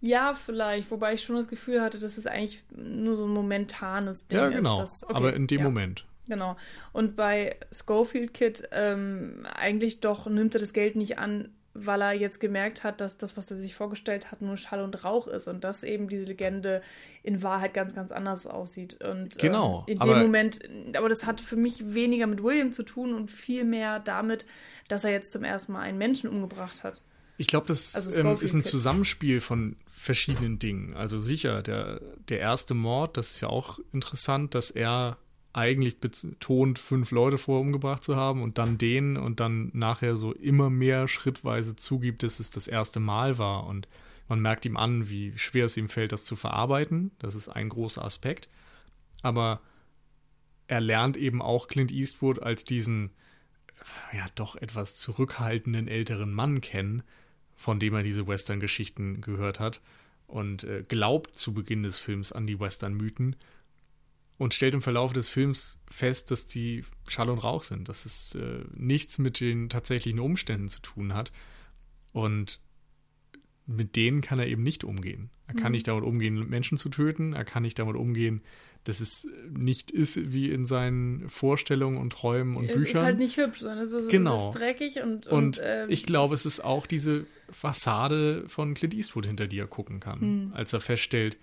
Ja, 0.00 0.34
vielleicht, 0.34 0.90
wobei 0.90 1.14
ich 1.14 1.22
schon 1.22 1.36
das 1.36 1.48
Gefühl 1.48 1.82
hatte, 1.82 1.98
dass 1.98 2.16
es 2.16 2.26
eigentlich 2.26 2.64
nur 2.74 3.16
so 3.16 3.24
ein 3.24 3.30
momentanes 3.30 4.26
Ding 4.26 4.38
ist. 4.38 4.44
Ja, 4.44 4.48
genau. 4.50 4.82
Ist, 4.82 5.04
okay, 5.04 5.14
aber 5.14 5.34
in 5.34 5.46
dem 5.46 5.58
ja. 5.58 5.64
Moment. 5.64 6.06
Genau. 6.26 6.56
Und 6.92 7.16
bei 7.16 7.56
Schofield 7.72 8.32
Kid 8.32 8.68
ähm, 8.72 9.46
eigentlich 9.54 10.00
doch 10.00 10.26
nimmt 10.26 10.54
er 10.54 10.60
das 10.60 10.72
Geld 10.72 10.96
nicht 10.96 11.18
an, 11.18 11.48
weil 11.74 12.02
er 12.02 12.12
jetzt 12.12 12.40
gemerkt 12.40 12.82
hat, 12.82 13.00
dass 13.00 13.16
das, 13.16 13.36
was 13.36 13.50
er 13.50 13.56
sich 13.56 13.74
vorgestellt 13.74 14.30
hat, 14.32 14.42
nur 14.42 14.56
Schall 14.56 14.82
und 14.82 15.04
Rauch 15.04 15.28
ist 15.28 15.46
und 15.46 15.62
dass 15.62 15.84
eben 15.84 16.08
diese 16.08 16.24
Legende 16.24 16.82
in 17.22 17.42
Wahrheit 17.42 17.74
ganz, 17.74 17.94
ganz 17.94 18.10
anders 18.10 18.46
aussieht. 18.46 19.02
Und 19.02 19.38
genau, 19.38 19.84
ähm, 19.86 19.94
in 19.94 20.00
dem 20.00 20.18
Moment, 20.18 20.60
aber 20.96 21.08
das 21.08 21.26
hat 21.26 21.40
für 21.40 21.56
mich 21.56 21.94
weniger 21.94 22.26
mit 22.26 22.42
William 22.42 22.72
zu 22.72 22.82
tun 22.82 23.14
und 23.14 23.30
viel 23.30 23.64
mehr 23.64 24.00
damit, 24.00 24.46
dass 24.88 25.04
er 25.04 25.12
jetzt 25.12 25.30
zum 25.30 25.44
ersten 25.44 25.72
Mal 25.72 25.80
einen 25.80 25.98
Menschen 25.98 26.28
umgebracht 26.28 26.82
hat. 26.82 27.02
Ich 27.36 27.46
glaube, 27.46 27.66
das 27.68 27.94
also 27.94 28.12
ähm, 28.18 28.36
ist 28.40 28.52
ein 28.52 28.62
Zusammenspiel 28.62 29.40
von 29.40 29.76
verschiedenen 29.90 30.58
Dingen. 30.58 30.94
Also 30.94 31.18
sicher, 31.18 31.62
der, 31.62 32.00
der 32.28 32.40
erste 32.40 32.74
Mord, 32.74 33.16
das 33.16 33.30
ist 33.30 33.40
ja 33.40 33.48
auch 33.48 33.78
interessant, 33.92 34.54
dass 34.54 34.70
er 34.70 35.16
eigentlich 35.52 35.98
betont, 35.98 36.78
fünf 36.78 37.10
Leute 37.10 37.38
vorher 37.38 37.62
umgebracht 37.62 38.04
zu 38.04 38.16
haben 38.16 38.42
und 38.42 38.58
dann 38.58 38.78
den 38.78 39.16
und 39.16 39.40
dann 39.40 39.70
nachher 39.72 40.16
so 40.16 40.32
immer 40.32 40.70
mehr 40.70 41.08
schrittweise 41.08 41.74
zugibt, 41.74 42.22
dass 42.22 42.38
es 42.38 42.50
das 42.50 42.68
erste 42.68 43.00
Mal 43.00 43.38
war. 43.38 43.66
Und 43.66 43.88
man 44.28 44.40
merkt 44.40 44.64
ihm 44.64 44.76
an, 44.76 45.08
wie 45.08 45.36
schwer 45.36 45.66
es 45.66 45.76
ihm 45.76 45.88
fällt, 45.88 46.12
das 46.12 46.24
zu 46.24 46.36
verarbeiten. 46.36 47.10
Das 47.18 47.34
ist 47.34 47.48
ein 47.48 47.68
großer 47.68 48.04
Aspekt. 48.04 48.48
Aber 49.22 49.60
er 50.68 50.80
lernt 50.80 51.16
eben 51.16 51.42
auch 51.42 51.66
Clint 51.66 51.90
Eastwood 51.90 52.40
als 52.40 52.62
diesen, 52.64 53.10
ja, 54.12 54.26
doch 54.36 54.54
etwas 54.54 54.94
zurückhaltenden 54.94 55.88
älteren 55.88 56.32
Mann 56.32 56.60
kennen, 56.60 57.02
von 57.56 57.80
dem 57.80 57.94
er 57.94 58.04
diese 58.04 58.28
Western-Geschichten 58.28 59.20
gehört 59.20 59.58
hat 59.58 59.80
und 60.28 60.62
äh, 60.62 60.84
glaubt 60.86 61.36
zu 61.36 61.52
Beginn 61.52 61.82
des 61.82 61.98
Films 61.98 62.30
an 62.30 62.46
die 62.46 62.60
Western-Mythen 62.60 63.34
und 64.40 64.54
stellt 64.54 64.72
im 64.72 64.80
Verlauf 64.80 65.12
des 65.12 65.28
Films 65.28 65.76
fest, 65.90 66.30
dass 66.30 66.46
die 66.46 66.82
Schall 67.06 67.28
und 67.28 67.40
Rauch 67.40 67.62
sind, 67.62 67.90
dass 67.90 68.06
es 68.06 68.34
äh, 68.34 68.64
nichts 68.74 69.18
mit 69.18 69.38
den 69.38 69.68
tatsächlichen 69.68 70.18
Umständen 70.18 70.70
zu 70.70 70.80
tun 70.80 71.12
hat. 71.12 71.30
Und 72.12 72.58
mit 73.66 73.96
denen 73.96 74.22
kann 74.22 74.38
er 74.38 74.46
eben 74.46 74.62
nicht 74.62 74.82
umgehen. 74.82 75.28
Er 75.46 75.52
kann 75.52 75.66
mhm. 75.66 75.72
nicht 75.72 75.88
damit 75.88 76.04
umgehen, 76.04 76.48
Menschen 76.48 76.78
zu 76.78 76.88
töten. 76.88 77.34
Er 77.34 77.44
kann 77.44 77.64
nicht 77.64 77.78
damit 77.78 77.96
umgehen, 77.96 78.40
dass 78.84 79.00
es 79.00 79.28
nicht 79.50 79.90
ist 79.90 80.32
wie 80.32 80.50
in 80.50 80.64
seinen 80.64 81.28
Vorstellungen 81.28 81.98
und 81.98 82.10
Träumen 82.10 82.56
und 82.56 82.64
es 82.64 82.72
Büchern. 82.72 82.86
Es 82.86 82.92
ist 82.92 83.02
halt 83.02 83.18
nicht 83.18 83.36
hübsch, 83.36 83.58
sondern 83.58 83.80
es 83.80 83.92
ist, 83.92 84.08
genau. 84.08 84.48
es 84.48 84.54
ist 84.54 84.58
dreckig 84.58 85.02
und. 85.02 85.26
Und, 85.26 85.58
und 85.58 85.58
äh, 85.58 85.86
ich 85.88 86.06
glaube, 86.06 86.34
es 86.34 86.46
ist 86.46 86.64
auch 86.64 86.86
diese 86.86 87.26
Fassade 87.50 88.48
von 88.48 88.72
Clint 88.72 88.94
Eastwood, 88.94 89.26
hinter 89.26 89.48
die 89.48 89.58
er 89.58 89.66
gucken 89.66 90.00
kann, 90.00 90.20
mhm. 90.20 90.54
als 90.54 90.72
er 90.72 90.80
feststellt, 90.80 91.36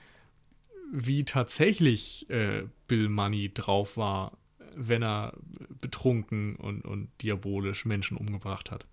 wie 0.92 1.26
tatsächlich 1.26 2.30
äh, 2.30 2.64
Bill 2.88 3.10
Money 3.10 3.52
drauf 3.54 3.98
war, 3.98 4.38
wenn 4.76 5.04
er 5.04 5.34
betrunken 5.82 6.56
und, 6.56 6.86
und 6.86 7.10
diabolisch 7.22 7.86
Menschen 7.86 8.18
umgebracht 8.18 8.72
hat. 8.72 8.86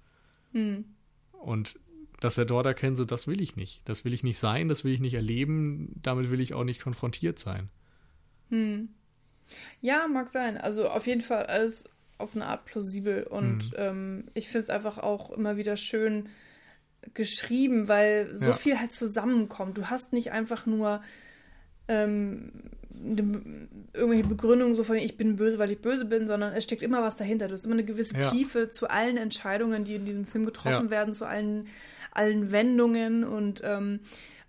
Hm. 0.53 0.85
Und 1.33 1.79
dass 2.21 2.39
er 2.39 2.47
dort 2.47 2.67
erkennt, 2.67 2.97
so 2.97 3.05
das 3.05 3.27
will 3.27 3.41
ich 3.41 3.57
nicht. 3.57 3.87
Das 3.89 4.05
will 4.05 4.15
ich 4.15 4.23
nicht 4.23 4.39
sein, 4.39 4.69
das 4.69 4.83
will 4.85 4.93
ich 4.93 5.01
nicht 5.01 5.15
erleben, 5.15 5.93
damit 6.03 6.31
will 6.31 6.41
ich 6.41 6.55
auch 6.55 6.65
nicht 6.65 6.81
konfrontiert 6.81 7.39
sein. 7.39 7.69
Hm. 8.51 8.89
Ja, 9.81 10.07
mag 10.09 10.29
sein. 10.29 10.57
Also 10.57 10.89
auf 10.89 11.07
jeden 11.07 11.21
Fall 11.21 11.45
alles 11.45 11.85
auf 12.17 12.35
eine 12.35 12.47
Art 12.47 12.65
plausibel. 12.65 13.25
Und 13.25 13.65
hm. 13.65 13.73
ähm, 13.77 14.25
ich 14.35 14.49
finde 14.49 14.63
es 14.63 14.71
einfach 14.71 14.99
auch 14.99 15.31
immer 15.31 15.57
wieder 15.57 15.77
schön 15.77 16.29
geschrieben, 17.13 17.89
weil 17.89 18.35
so 18.37 18.47
ja. 18.47 18.53
viel 18.55 18.81
halt 18.81 18.93
zusammenkommt. 18.93 19.77
Du 19.77 19.91
hast 19.91 20.15
nicht 20.15 20.33
einfach 20.33 20.65
nur 20.65 21.03
ähm, 21.89 22.51
irgendwelche 23.93 24.27
Begründungen 24.27 24.75
so 24.75 24.85
von 24.85 24.97
ich 24.97 25.17
bin 25.17 25.37
böse, 25.37 25.59
weil 25.59 25.71
ich 25.71 25.81
böse 25.81 26.05
bin, 26.05 26.27
sondern 26.27 26.53
es 26.53 26.65
steckt 26.65 26.83
immer 26.83 27.03
was 27.03 27.17
dahinter. 27.17 27.49
Du 27.49 27.53
hast 27.53 27.65
immer 27.65 27.75
eine 27.75 27.85
gewisse 27.85 28.19
ja. 28.19 28.31
Tiefe 28.31 28.69
zu 28.69 28.89
allen 28.89 29.17
Entscheidungen, 29.17 29.85
die 29.85 29.97
in 29.97 30.05
diesem 30.05 30.25
Film 30.25 30.45
getroffen 30.45 30.87
ja. 30.87 30.91
werden, 30.91 31.15
zu 31.15 31.27
allen, 31.27 31.67
allen 32.13 32.53
Wendungen 32.53 33.25
und 33.25 33.61
ähm, 33.65 34.01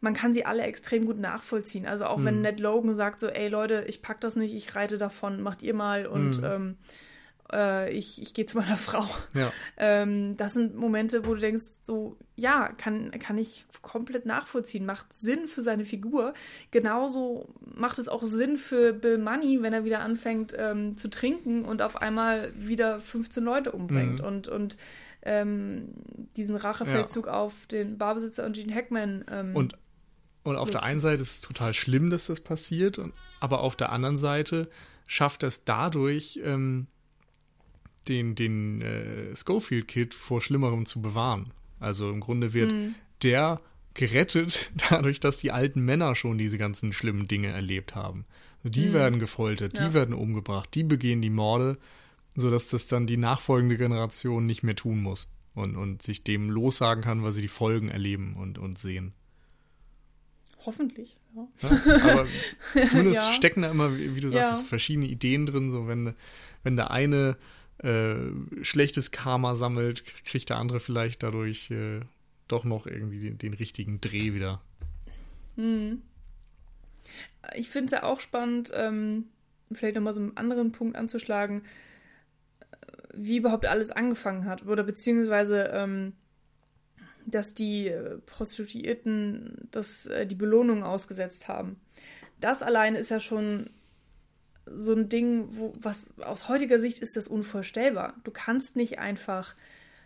man 0.02 0.14
kann 0.14 0.34
sie 0.34 0.46
alle 0.46 0.64
extrem 0.64 1.06
gut 1.06 1.20
nachvollziehen. 1.20 1.88
Also 1.88 2.06
auch 2.06 2.18
mhm. 2.18 2.26
wenn 2.26 2.42
Ned 2.42 2.60
Logan 2.60 2.94
sagt 2.94 3.20
so, 3.20 3.28
ey 3.28 3.48
Leute, 3.48 3.86
ich 3.88 4.02
pack 4.02 4.22
das 4.22 4.36
nicht, 4.36 4.54
ich 4.54 4.76
reite 4.76 4.98
davon, 4.98 5.42
macht 5.42 5.64
ihr 5.64 5.74
mal 5.74 6.06
und 6.06 6.38
mhm. 6.38 6.46
ähm, 6.46 6.78
äh, 7.52 7.92
ich, 7.92 8.22
ich 8.22 8.34
gehe 8.34 8.46
zu 8.46 8.58
meiner 8.58 8.78
Frau. 8.78 9.06
Ja. 9.34 9.52
Ähm, 9.78 10.38
das 10.38 10.54
sind 10.54 10.76
Momente, 10.76 11.26
wo 11.26 11.34
du 11.34 11.40
denkst, 11.40 11.64
so, 11.82 12.18
ja, 12.36 12.70
kann, 12.70 13.12
kann 13.12 13.38
ich 13.38 13.66
komplett 13.82 14.26
nachvollziehen, 14.26 14.86
macht 14.86 15.14
Sinn 15.14 15.48
für 15.48 15.62
seine 15.62 15.86
Figur. 15.86 16.34
Genauso 16.72 17.54
macht 17.62 18.00
es 18.00 18.10
auch 18.10 18.24
Sinn 18.24 18.58
für 18.58 18.94
Bill 18.94 19.18
Money, 19.18 19.62
wenn 19.62 19.74
er 19.74 19.86
wieder 19.86 20.00
anfängt 20.00 20.54
ähm, 20.58 20.98
zu 20.98 21.10
trinken 21.10 21.66
und 21.66 21.82
auf 21.82 22.02
einmal 22.02 22.52
wieder 22.56 23.00
15 23.00 23.44
Leute 23.44 23.72
umbringt 23.72 24.20
mhm. 24.20 24.26
und, 24.26 24.48
und 24.48 24.78
ähm, 25.22 25.90
diesen 26.38 26.56
Rachefeldzug 26.56 27.28
ja. 27.28 27.34
auf 27.34 27.66
den 27.68 27.98
Barbesitzer 27.98 28.46
und 28.46 28.56
Gene 28.56 28.74
Hackman. 28.74 29.26
Ähm, 29.30 29.56
und, 29.56 29.78
und 30.44 30.56
auf 30.56 30.70
der 30.70 30.84
einen 30.84 31.00
Seite 31.00 31.24
ist 31.24 31.36
es 31.36 31.42
total 31.42 31.74
schlimm, 31.74 32.10
dass 32.10 32.28
das 32.28 32.42
passiert, 32.42 33.00
aber 33.40 33.62
auf 33.62 33.76
der 33.76 33.92
anderen 33.92 34.18
Seite 34.18 34.70
schafft 35.08 35.44
es 35.44 35.64
dadurch, 35.64 36.40
ähm, 36.44 36.88
den, 38.08 38.36
den 38.36 38.82
äh, 38.82 39.36
Schofield-Kid 39.36 40.14
vor 40.14 40.42
Schlimmerem 40.42 40.86
zu 40.86 41.02
bewahren. 41.02 41.52
Also 41.80 42.10
im 42.10 42.20
Grunde 42.20 42.54
wird 42.54 42.72
mhm. 42.72 42.96
der 43.24 43.62
gerettet 43.94 44.72
dadurch, 44.90 45.20
dass 45.20 45.38
die 45.38 45.52
alten 45.52 45.82
Männer 45.82 46.16
schon 46.16 46.38
diese 46.38 46.58
ganzen 46.58 46.94
schlimmen 46.94 47.28
Dinge 47.28 47.48
erlebt 47.48 47.96
haben. 47.96 48.26
Die 48.64 48.88
mhm. 48.88 48.94
werden 48.94 49.20
gefoltert, 49.20 49.74
die 49.74 49.82
ja. 49.82 49.94
werden 49.94 50.16
umgebracht, 50.16 50.70
die 50.74 50.84
begehen 50.84 51.22
die 51.22 51.30
Morde, 51.30 51.78
sodass 52.36 52.68
das 52.68 52.88
dann 52.88 53.08
die 53.08 53.18
nachfolgende 53.18 53.78
Generation 53.78 54.46
nicht 54.46 54.64
mehr 54.64 54.76
tun 54.76 55.02
muss 55.02 55.30
und, 55.54 55.76
und 55.76 56.02
sich 56.02 56.24
dem 56.24 56.50
lossagen 56.50 57.04
kann, 57.04 57.24
weil 57.24 57.32
sie 57.32 57.42
die 57.42 57.48
Folgen 57.48 57.90
erleben 57.90 58.36
und, 58.36 58.58
und 58.58 58.78
sehen. 58.78 59.14
Hoffentlich, 60.66 61.16
ja. 61.36 61.48
ja 61.62 62.12
aber 62.12 62.26
zumindest 62.90 63.24
ja. 63.24 63.34
stecken 63.34 63.62
da 63.62 63.70
immer, 63.70 63.96
wie, 63.96 64.20
du 64.20 64.30
sagst, 64.30 64.66
verschiedene 64.66 65.06
Ideen 65.06 65.46
drin, 65.46 65.72
so 65.72 65.88
wenn, 65.88 66.16
wenn 66.64 66.76
der 66.76 66.90
eine 66.90 67.38
äh, 67.80 68.16
schlechtes 68.62 69.12
Karma 69.12 69.56
sammelt, 69.56 70.04
kriegt 70.26 70.50
der 70.50 70.58
andere 70.58 70.80
vielleicht 70.80 71.24
dadurch 71.24 71.72
äh, 71.72 72.02
doch 72.48 72.64
noch 72.64 72.88
irgendwie 72.88 73.20
den, 73.20 73.38
den 73.38 73.54
richtigen 73.54 74.02
Dreh 74.02 74.34
wieder. 74.34 74.62
Hm. 75.56 76.02
Ich 77.56 77.70
finde 77.70 77.86
es 77.86 77.92
ja 77.92 78.04
auch 78.04 78.20
spannend, 78.20 78.72
ähm, 78.74 79.26
vielleicht 79.72 79.96
nochmal 79.96 80.14
so 80.14 80.22
einen 80.22 80.38
anderen 80.38 80.72
Punkt 80.72 80.96
anzuschlagen, 80.96 81.64
wie 83.14 83.38
überhaupt 83.38 83.66
alles 83.66 83.92
angefangen 83.92 84.46
hat. 84.46 84.66
Oder 84.66 84.84
beziehungsweise, 84.84 85.70
ähm, 85.74 86.14
dass 87.26 87.54
die 87.54 87.92
Prostituierten 88.26 89.68
das, 89.72 90.06
äh, 90.08 90.26
die 90.26 90.36
Belohnung 90.36 90.84
ausgesetzt 90.84 91.48
haben. 91.48 91.80
Das 92.40 92.62
allein 92.62 92.96
ist 92.96 93.10
ja 93.10 93.20
schon 93.20 93.70
so 94.66 94.94
ein 94.94 95.10
Ding, 95.10 95.48
wo, 95.52 95.74
was 95.80 96.12
aus 96.20 96.50
heutiger 96.50 96.80
Sicht 96.80 97.00
ist 97.00 97.16
das 97.16 97.28
unvorstellbar. 97.28 98.16
Du 98.24 98.32
kannst 98.32 98.76
nicht 98.76 99.00
einfach 99.00 99.56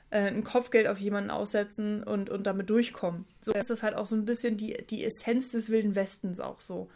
äh, 0.10 0.28
ein 0.28 0.44
Kopfgeld 0.44 0.88
auf 0.88 0.98
jemanden 0.98 1.30
aussetzen 1.30 2.04
und, 2.04 2.30
und 2.30 2.48
damit 2.48 2.70
durchkommen. 2.70 3.26
So 3.42 3.54
ist 3.54 3.70
das 3.70 3.84
halt 3.84 3.96
auch 3.96 4.06
so 4.06 4.16
ein 4.16 4.26
bisschen 4.26 4.58
die, 4.58 4.74
die 4.90 5.04
Essenz 5.04 5.52
des 5.52 5.70
Wilden 5.70 5.96
Westens 5.96 6.40
auch 6.40 6.60
so. 6.60 6.90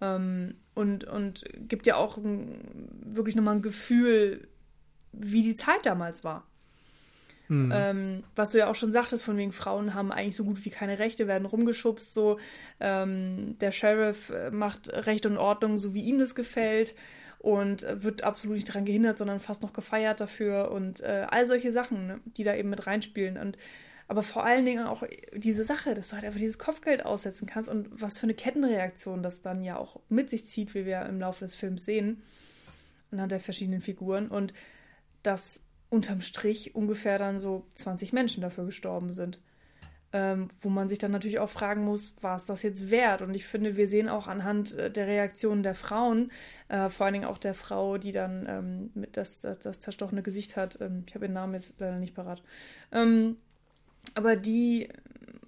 Ähm, 0.00 0.54
und, 0.74 1.04
und 1.04 1.44
gibt 1.68 1.86
ja 1.86 1.96
auch 1.96 2.16
ein, 2.16 2.88
wirklich 3.04 3.36
nochmal 3.36 3.56
ein 3.56 3.62
Gefühl, 3.62 4.48
wie 5.12 5.42
die 5.42 5.54
Zeit 5.54 5.84
damals 5.84 6.24
war. 6.24 6.46
Mhm. 7.48 7.72
Ähm, 7.74 8.24
was 8.34 8.50
du 8.50 8.58
ja 8.58 8.68
auch 8.68 8.74
schon 8.74 8.92
sagtest, 8.92 9.22
von 9.22 9.36
wegen 9.36 9.52
Frauen 9.52 9.94
haben 9.94 10.12
eigentlich 10.12 10.36
so 10.36 10.44
gut 10.44 10.64
wie 10.64 10.70
keine 10.70 10.98
Rechte, 10.98 11.26
werden 11.26 11.46
rumgeschubst, 11.46 12.12
so 12.12 12.38
ähm, 12.80 13.56
der 13.60 13.72
Sheriff 13.72 14.30
äh, 14.30 14.50
macht 14.50 14.88
Recht 14.88 15.26
und 15.26 15.38
Ordnung, 15.38 15.78
so 15.78 15.94
wie 15.94 16.02
ihm 16.02 16.18
das 16.18 16.34
gefällt 16.34 16.94
und 17.38 17.86
wird 17.88 18.22
absolut 18.22 18.56
nicht 18.56 18.68
daran 18.68 18.84
gehindert, 18.84 19.18
sondern 19.18 19.40
fast 19.40 19.62
noch 19.62 19.72
gefeiert 19.72 20.20
dafür 20.20 20.70
und 20.72 21.00
äh, 21.00 21.26
all 21.28 21.46
solche 21.46 21.70
Sachen, 21.70 22.06
ne, 22.06 22.20
die 22.36 22.42
da 22.42 22.54
eben 22.54 22.70
mit 22.70 22.86
reinspielen 22.86 23.36
und 23.36 23.56
aber 24.08 24.22
vor 24.22 24.44
allen 24.44 24.64
Dingen 24.64 24.86
auch 24.86 25.02
diese 25.34 25.64
Sache, 25.64 25.94
dass 25.94 26.08
du 26.08 26.14
halt 26.14 26.24
einfach 26.24 26.38
dieses 26.38 26.58
Kopfgeld 26.58 27.04
aussetzen 27.04 27.46
kannst 27.46 27.68
und 27.68 27.88
was 27.90 28.18
für 28.18 28.24
eine 28.24 28.34
Kettenreaktion 28.34 29.22
das 29.22 29.40
dann 29.40 29.64
ja 29.64 29.76
auch 29.76 30.00
mit 30.08 30.30
sich 30.30 30.46
zieht, 30.46 30.74
wie 30.74 30.86
wir 30.86 31.06
im 31.06 31.18
Laufe 31.18 31.44
des 31.44 31.56
Films 31.56 31.84
sehen, 31.84 32.22
anhand 33.10 33.32
der 33.32 33.40
verschiedenen 33.40 33.80
Figuren 33.80 34.28
und 34.28 34.52
das 35.24 35.60
unterm 35.96 36.20
Strich 36.20 36.74
ungefähr 36.74 37.18
dann 37.18 37.40
so 37.40 37.66
20 37.74 38.12
Menschen 38.12 38.42
dafür 38.42 38.66
gestorben 38.66 39.12
sind. 39.12 39.40
Ähm, 40.12 40.48
wo 40.60 40.68
man 40.68 40.88
sich 40.88 40.98
dann 40.98 41.10
natürlich 41.10 41.40
auch 41.40 41.50
fragen 41.50 41.84
muss, 41.84 42.14
war 42.20 42.36
es 42.36 42.44
das 42.44 42.62
jetzt 42.62 42.90
wert? 42.90 43.22
Und 43.22 43.34
ich 43.34 43.44
finde, 43.44 43.76
wir 43.76 43.88
sehen 43.88 44.08
auch 44.08 44.28
anhand 44.28 44.74
äh, 44.74 44.90
der 44.90 45.06
Reaktionen 45.08 45.62
der 45.62 45.74
Frauen, 45.74 46.30
äh, 46.68 46.88
vor 46.90 47.06
allen 47.06 47.14
Dingen 47.14 47.24
auch 47.24 47.38
der 47.38 47.54
Frau, 47.54 47.98
die 47.98 48.12
dann 48.12 48.46
ähm, 48.48 48.90
mit 48.94 49.16
das, 49.16 49.40
das, 49.40 49.58
das, 49.58 49.80
zerstochene 49.80 50.22
Gesicht 50.22 50.56
hat. 50.56 50.78
Ähm, 50.80 51.04
ich 51.06 51.14
habe 51.14 51.24
ihren 51.24 51.34
Namen 51.34 51.54
jetzt 51.54 51.74
leider 51.78 51.98
nicht 51.98 52.14
parat. 52.14 52.42
Ähm, 52.92 53.36
aber 54.14 54.36
die, 54.36 54.88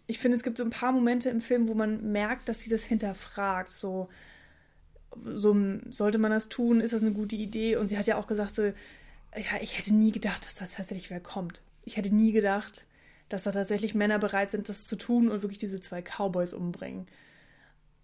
ich 0.06 0.18
finde, 0.18 0.36
es 0.36 0.42
gibt 0.42 0.58
so 0.58 0.64
ein 0.64 0.70
paar 0.70 0.92
Momente 0.92 1.30
im 1.30 1.40
Film, 1.40 1.68
wo 1.68 1.74
man 1.74 2.10
merkt, 2.10 2.48
dass 2.48 2.60
sie 2.60 2.70
das 2.70 2.84
hinterfragt. 2.84 3.70
So, 3.70 4.08
so 5.24 5.56
sollte 5.90 6.18
man 6.18 6.32
das 6.32 6.48
tun? 6.48 6.80
Ist 6.80 6.92
das 6.92 7.02
eine 7.02 7.12
gute 7.12 7.36
Idee? 7.36 7.76
Und 7.76 7.88
sie 7.88 7.96
hat 7.96 8.06
ja 8.06 8.16
auch 8.16 8.26
gesagt, 8.26 8.54
so, 8.54 8.72
ja, 9.38 9.60
ich 9.60 9.78
hätte 9.78 9.94
nie 9.94 10.12
gedacht, 10.12 10.44
dass 10.44 10.54
da 10.54 10.66
tatsächlich 10.66 11.10
wer 11.10 11.20
kommt. 11.20 11.62
Ich 11.84 11.96
hätte 11.96 12.14
nie 12.14 12.32
gedacht, 12.32 12.86
dass 13.28 13.42
da 13.42 13.50
tatsächlich 13.50 13.94
Männer 13.94 14.18
bereit 14.18 14.50
sind, 14.50 14.68
das 14.68 14.86
zu 14.86 14.96
tun 14.96 15.28
und 15.28 15.42
wirklich 15.42 15.58
diese 15.58 15.80
zwei 15.80 16.02
Cowboys 16.02 16.52
umbringen. 16.52 17.06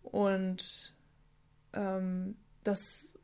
Und 0.02 0.94
ähm, 1.72 2.36
das, 2.62 3.18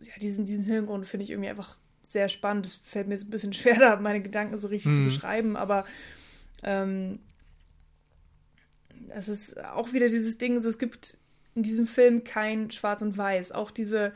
ja, 0.00 0.12
diesen, 0.20 0.44
diesen 0.44 0.64
Hintergrund 0.64 1.06
finde 1.06 1.24
ich 1.24 1.30
irgendwie 1.30 1.50
einfach 1.50 1.78
sehr 2.00 2.28
spannend. 2.28 2.66
Es 2.66 2.80
fällt 2.82 3.08
mir 3.08 3.18
so 3.18 3.26
ein 3.26 3.30
bisschen 3.30 3.52
schwer, 3.52 3.78
da 3.78 3.96
meine 3.96 4.22
Gedanken 4.22 4.58
so 4.58 4.68
richtig 4.68 4.92
mhm. 4.92 4.96
zu 4.96 5.02
beschreiben, 5.04 5.56
aber 5.56 5.84
ähm, 6.62 7.18
es 9.08 9.28
ist 9.28 9.62
auch 9.64 9.92
wieder 9.92 10.06
dieses 10.06 10.38
Ding, 10.38 10.60
so 10.60 10.68
es 10.68 10.78
gibt 10.78 11.18
in 11.54 11.62
diesem 11.62 11.86
Film 11.86 12.24
kein 12.24 12.70
Schwarz 12.70 13.02
und 13.02 13.16
Weiß. 13.18 13.52
Auch 13.52 13.70
diese 13.70 14.12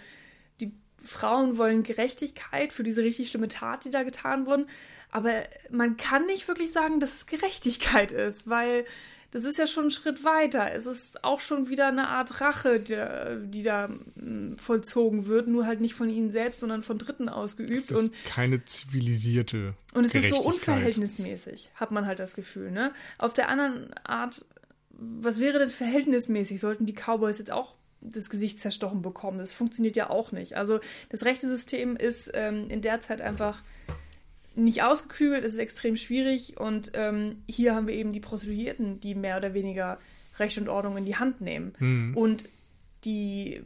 Frauen 1.06 1.56
wollen 1.56 1.82
Gerechtigkeit 1.82 2.72
für 2.72 2.82
diese 2.82 3.02
richtig 3.02 3.28
schlimme 3.28 3.48
Tat, 3.48 3.84
die 3.84 3.90
da 3.90 4.02
getan 4.02 4.46
wurden. 4.46 4.66
Aber 5.10 5.44
man 5.70 5.96
kann 5.96 6.26
nicht 6.26 6.48
wirklich 6.48 6.72
sagen, 6.72 7.00
dass 7.00 7.14
es 7.14 7.26
Gerechtigkeit 7.26 8.12
ist, 8.12 8.48
weil 8.48 8.84
das 9.30 9.44
ist 9.44 9.58
ja 9.58 9.66
schon 9.66 9.86
ein 9.86 9.90
Schritt 9.90 10.24
weiter. 10.24 10.72
Es 10.72 10.86
ist 10.86 11.22
auch 11.24 11.40
schon 11.40 11.68
wieder 11.68 11.88
eine 11.88 12.08
Art 12.08 12.40
Rache, 12.40 12.80
die, 12.80 13.50
die 13.50 13.62
da 13.62 13.88
mm, 13.88 14.56
vollzogen 14.56 15.26
wird, 15.26 15.48
nur 15.48 15.66
halt 15.66 15.80
nicht 15.80 15.94
von 15.94 16.08
ihnen 16.08 16.30
selbst, 16.30 16.60
sondern 16.60 16.82
von 16.82 16.98
Dritten 16.98 17.28
ausgeübt. 17.28 17.90
Es 17.90 17.90
ist 17.90 17.98
und 17.98 18.24
keine 18.24 18.64
zivilisierte. 18.64 19.74
Und 19.94 20.04
es 20.04 20.14
ist 20.14 20.30
so 20.30 20.38
unverhältnismäßig, 20.38 21.70
hat 21.74 21.90
man 21.90 22.06
halt 22.06 22.18
das 22.18 22.34
Gefühl. 22.34 22.70
Ne? 22.70 22.92
Auf 23.18 23.34
der 23.34 23.48
anderen 23.48 23.92
Art, 24.04 24.44
was 24.90 25.38
wäre 25.38 25.58
denn 25.58 25.70
verhältnismäßig? 25.70 26.60
Sollten 26.60 26.86
die 26.86 26.94
Cowboys 26.94 27.38
jetzt 27.38 27.52
auch 27.52 27.76
das 28.00 28.30
Gesicht 28.30 28.58
zerstochen 28.58 29.02
bekommen? 29.02 29.38
Das 29.38 29.52
funktioniert 29.52 29.96
ja 29.96 30.10
auch 30.10 30.32
nicht. 30.32 30.56
Also 30.56 30.80
das 31.08 31.24
rechte 31.24 31.48
System 31.48 31.96
ist 31.96 32.30
ähm, 32.34 32.68
in 32.68 32.82
der 32.82 33.00
Zeit 33.00 33.20
einfach 33.20 33.62
nicht 34.54 34.82
ausgeklügelt, 34.82 35.44
es 35.44 35.52
ist 35.52 35.58
extrem 35.58 35.96
schwierig 35.96 36.58
und 36.58 36.92
ähm, 36.94 37.42
hier 37.48 37.74
haben 37.74 37.86
wir 37.86 37.94
eben 37.94 38.12
die 38.12 38.20
Prostituierten, 38.20 39.00
die 39.00 39.14
mehr 39.14 39.36
oder 39.36 39.52
weniger 39.52 39.98
Recht 40.38 40.58
und 40.58 40.68
Ordnung 40.68 40.96
in 40.96 41.04
die 41.04 41.16
Hand 41.16 41.40
nehmen. 41.40 41.74
Mhm. 41.78 42.16
Und 42.16 42.48
die, 43.04 43.62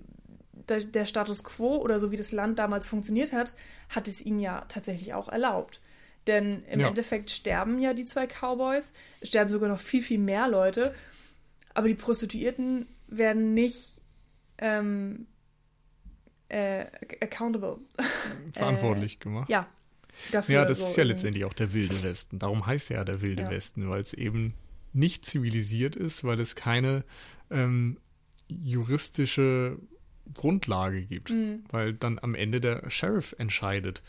der, 0.69 0.81
der, 0.81 1.05
Status 1.05 1.45
quo 1.45 1.77
oder 1.77 2.01
so 2.01 2.11
wie 2.11 2.17
das 2.17 2.33
Land 2.33 2.59
damals 2.59 2.87
funktioniert 2.87 3.33
hat, 3.33 3.55
hat 3.89 4.09
es 4.09 4.25
ihnen 4.25 4.41
ja 4.41 4.65
tatsächlich 4.69 5.15
auch 5.15 5.29
erlaubt. 5.29 5.81
Denn 6.27 6.65
im 6.71 6.81
ja. 6.81 6.89
Endeffekt 6.89 7.31
sterben 7.31 7.81
ja 7.81 7.95
die 7.95 8.05
zwei 8.05 8.27
Cowboys, 8.27 8.93
sterben 9.23 9.51
sogar 9.51 9.69
noch 9.69 9.81
viel, 9.81 10.03
viel 10.03 10.19
mehr 10.19 10.49
Leute, 10.49 10.95
aber 11.73 11.89
die 11.89 11.95
Prostituierten 11.95 12.87
werden 13.07 13.55
nicht 13.55 14.00
ähm, 14.61 15.27
äh, 16.49 16.87
accountable. 17.21 17.79
Verantwortlich 18.53 19.17
äh, 19.17 19.19
gemacht. 19.19 19.51
Ja, 19.51 19.69
Dafür 20.33 20.55
ja, 20.55 20.65
das 20.65 20.79
so 20.79 20.87
ist 20.87 20.97
ja 20.97 21.05
letztendlich 21.05 21.45
auch 21.45 21.53
der 21.53 21.73
Wilde 21.73 21.95
Westen. 22.03 22.39
Darum 22.39 22.67
heißt 22.67 22.91
er 22.91 22.99
ja 22.99 23.05
der 23.05 23.21
Wilde 23.21 23.45
ja. 23.45 23.51
Westen, 23.51 23.89
weil 23.89 24.03
es 24.03 24.13
eben 24.15 24.55
nicht 24.93 25.25
zivilisiert 25.25 25.97
ist, 25.97 26.25
weil 26.25 26.41
es 26.41 26.57
keine 26.57 27.05
ähm, 27.51 27.99
juristische 28.49 29.79
Grundlage 30.35 31.03
gibt. 31.03 31.31
Mhm. 31.31 31.65
Weil 31.71 31.95
dann 31.95 32.19
am 32.19 32.35
Ende 32.35 32.61
der 32.61 32.89
Sheriff 32.91 33.35
entscheidet, 33.39 34.03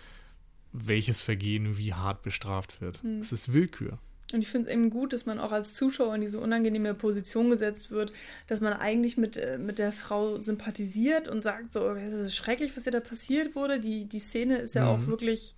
welches 0.73 1.21
Vergehen 1.21 1.77
wie 1.77 1.93
hart 1.93 2.23
bestraft 2.23 2.81
wird. 2.81 3.03
Mhm. 3.03 3.19
Es 3.19 3.31
ist 3.31 3.53
Willkür. 3.53 3.99
Und 4.33 4.41
ich 4.41 4.47
finde 4.47 4.69
es 4.69 4.73
eben 4.73 4.89
gut, 4.89 5.13
dass 5.13 5.25
man 5.25 5.39
auch 5.39 5.51
als 5.51 5.73
Zuschauer 5.73 6.15
in 6.15 6.21
diese 6.21 6.39
unangenehme 6.39 6.93
Position 6.93 7.49
gesetzt 7.49 7.91
wird, 7.91 8.13
dass 8.47 8.61
man 8.61 8.73
eigentlich 8.73 9.17
mit, 9.17 9.37
äh, 9.37 9.57
mit 9.57 9.79
der 9.79 9.91
Frau 9.91 10.39
sympathisiert 10.39 11.27
und 11.27 11.43
sagt 11.43 11.73
so, 11.73 11.89
es 11.91 12.13
ist 12.13 12.35
schrecklich, 12.35 12.75
was 12.75 12.85
ihr 12.85 12.91
da 12.91 12.99
passiert 12.99 13.55
wurde. 13.55 13.79
Die, 13.79 14.05
die 14.05 14.19
Szene 14.19 14.57
ist 14.57 14.75
ja 14.75 14.83
mhm. 14.83 14.89
auch 14.89 15.07
wirklich 15.07 15.55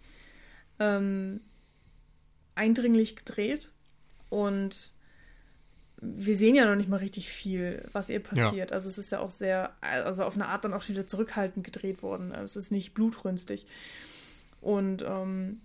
ähm, 0.79 1.41
eindringlich 2.55 3.15
gedreht 3.15 3.71
und 4.29 4.93
wir 6.03 6.35
sehen 6.35 6.55
ja 6.55 6.65
noch 6.65 6.75
nicht 6.75 6.89
mal 6.89 6.97
richtig 6.97 7.29
viel, 7.29 7.87
was 7.93 8.09
ihr 8.09 8.19
passiert. 8.21 8.71
Ja. 8.71 8.75
Also 8.75 8.89
es 8.89 8.97
ist 8.97 9.11
ja 9.11 9.19
auch 9.19 9.29
sehr, 9.29 9.73
also 9.81 10.23
auf 10.23 10.35
eine 10.35 10.47
Art 10.47 10.65
dann 10.65 10.73
auch 10.73 10.87
wieder 10.89 11.07
zurückhaltend 11.07 11.65
gedreht 11.65 12.03
worden. 12.03 12.31
Es 12.33 12.55
ist 12.55 12.71
nicht 12.71 12.93
blutrünstig. 12.93 13.65
Und 14.59 15.03
ähm, 15.07 15.61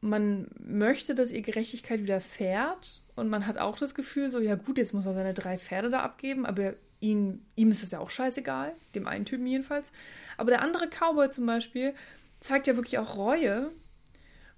man 0.00 0.48
möchte, 0.58 1.14
dass 1.14 1.32
ihr 1.32 1.42
Gerechtigkeit 1.42 2.00
widerfährt. 2.00 3.02
Und 3.16 3.28
man 3.28 3.46
hat 3.46 3.58
auch 3.58 3.78
das 3.78 3.94
Gefühl, 3.94 4.30
so, 4.30 4.40
ja 4.40 4.54
gut, 4.54 4.78
jetzt 4.78 4.94
muss 4.94 5.06
er 5.06 5.14
seine 5.14 5.34
drei 5.34 5.58
Pferde 5.58 5.90
da 5.90 6.00
abgeben, 6.00 6.46
aber 6.46 6.74
ihn, 7.00 7.44
ihm 7.56 7.70
ist 7.70 7.82
das 7.82 7.90
ja 7.90 7.98
auch 7.98 8.10
scheißegal, 8.10 8.74
dem 8.94 9.06
einen 9.06 9.24
Typen 9.24 9.46
jedenfalls. 9.46 9.92
Aber 10.36 10.50
der 10.50 10.62
andere 10.62 10.88
Cowboy 10.88 11.30
zum 11.30 11.46
Beispiel 11.46 11.94
zeigt 12.40 12.66
ja 12.66 12.76
wirklich 12.76 12.98
auch 12.98 13.16
Reue 13.16 13.70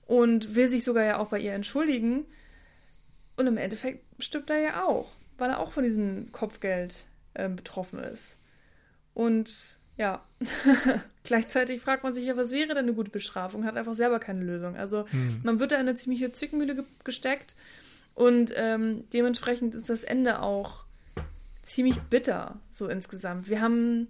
und 0.07 0.55
will 0.55 0.69
sich 0.69 0.85
sogar 0.85 1.05
ja 1.05 1.19
auch 1.19 1.29
bei 1.29 1.41
ihr 1.41 1.53
entschuldigen. 1.53 2.27
Und 3.37 3.47
im 3.47 3.57
Endeffekt 3.57 4.05
stirbt 4.23 4.51
er 4.51 4.61
ja 4.61 4.85
auch, 4.85 5.11
weil 5.39 5.51
er 5.51 5.59
auch 5.59 5.73
von 5.73 5.85
diesem 5.85 6.31
Kopfgeld 6.33 7.07
äh, 7.35 7.49
betroffen 7.49 7.99
ist. 7.99 8.39
Und 9.15 9.79
ja, 9.97 10.25
gleichzeitig 11.25 11.81
fragt 11.81 12.03
man 12.03 12.15
sich 12.15 12.25
ja, 12.25 12.37
was 12.37 12.51
wäre 12.51 12.69
denn 12.69 12.79
eine 12.79 12.95
gute 12.95 13.11
Bestrafung? 13.11 13.65
Hat 13.65 13.77
einfach 13.77 13.95
selber 13.95 14.19
keine 14.19 14.43
Lösung. 14.43 14.77
Also 14.77 15.07
hm. 15.09 15.41
man 15.45 15.61
wird 15.61 15.73
da 15.73 15.77
in 15.77 15.83
eine 15.83 15.95
ziemliche 15.95 16.33
Zwickmühle 16.33 16.75
ge 16.75 16.85
gesteckt 17.05 17.57
und 18.15 18.53
ähm, 18.57 19.05
dementsprechend 19.13 19.75
ist 19.75 19.91
das 19.91 20.05
Ende 20.05 20.43
auch 20.43 20.85
ziemlich 21.63 22.01
bitter, 22.03 22.61
so 22.71 22.89
insgesamt. 22.89 23.49
Wir 23.49 23.61
haben 23.61 24.09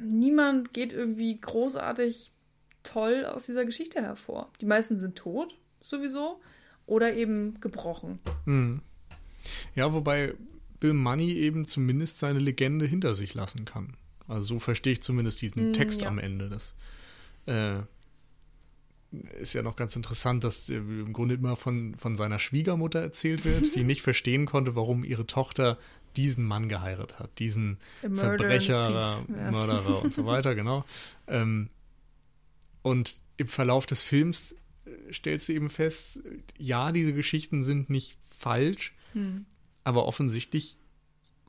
niemand 0.00 0.72
geht 0.72 0.92
irgendwie 0.92 1.40
großartig 1.40 2.32
toll 2.82 3.24
aus 3.24 3.46
dieser 3.46 3.64
Geschichte 3.64 4.00
hervor. 4.00 4.50
Die 4.60 4.66
meisten 4.66 4.96
sind 4.96 5.16
tot, 5.16 5.56
sowieso, 5.80 6.40
oder 6.86 7.14
eben 7.14 7.60
gebrochen. 7.60 8.18
Hm. 8.44 8.80
Ja, 9.74 9.92
wobei 9.92 10.34
Bill 10.80 10.94
Money 10.94 11.32
eben 11.32 11.66
zumindest 11.66 12.18
seine 12.18 12.38
Legende 12.38 12.86
hinter 12.86 13.14
sich 13.14 13.34
lassen 13.34 13.64
kann. 13.64 13.94
Also 14.26 14.42
so 14.42 14.58
verstehe 14.58 14.92
ich 14.92 15.02
zumindest 15.02 15.40
diesen 15.42 15.70
mm, 15.70 15.72
Text 15.72 16.02
ja. 16.02 16.08
am 16.08 16.18
Ende. 16.18 16.48
Das 16.48 16.74
äh, 17.46 17.80
ist 19.40 19.54
ja 19.54 19.62
noch 19.62 19.76
ganz 19.76 19.96
interessant, 19.96 20.44
dass 20.44 20.68
im 20.68 21.12
Grunde 21.12 21.34
immer 21.34 21.56
von, 21.56 21.94
von 21.96 22.16
seiner 22.16 22.38
Schwiegermutter 22.38 23.00
erzählt 23.00 23.44
wird, 23.44 23.74
die 23.74 23.84
nicht 23.84 24.02
verstehen 24.02 24.46
konnte, 24.46 24.76
warum 24.76 25.02
ihre 25.02 25.26
Tochter 25.26 25.78
diesen 26.16 26.44
Mann 26.44 26.68
geheiratet 26.68 27.18
hat, 27.18 27.38
diesen 27.38 27.78
Verbrecher, 28.00 28.90
ja. 28.90 29.50
Mörderer 29.50 30.02
und 30.02 30.12
so 30.12 30.26
weiter, 30.26 30.54
genau. 30.54 30.84
Ähm, 31.26 31.68
und 32.82 33.16
im 33.36 33.48
Verlauf 33.48 33.86
des 33.86 34.02
Films 34.02 34.54
äh, 34.84 35.12
stellst 35.12 35.48
du 35.48 35.52
eben 35.52 35.70
fest, 35.70 36.20
ja, 36.58 36.92
diese 36.92 37.12
Geschichten 37.12 37.62
sind 37.62 37.88
nicht 37.88 38.16
falsch, 38.30 38.94
hm. 39.12 39.46
Aber 39.88 40.04
offensichtlich 40.04 40.76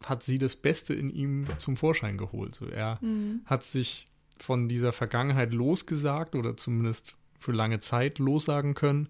hat 0.06 0.24
sie 0.24 0.38
das 0.38 0.56
Beste 0.56 0.94
in 0.94 1.10
ihm 1.10 1.48
zum 1.58 1.76
Vorschein 1.76 2.18
geholt. 2.18 2.56
So, 2.56 2.68
er 2.68 3.02
hm. 3.02 3.42
hat 3.44 3.66
sich 3.66 4.08
von 4.38 4.70
dieser 4.70 4.94
Vergangenheit 4.94 5.52
losgesagt 5.52 6.36
oder 6.36 6.56
zumindest 6.56 7.16
für 7.38 7.52
lange 7.52 7.82
Zeit 7.82 8.18
lossagen 8.18 8.76
können. 8.76 9.10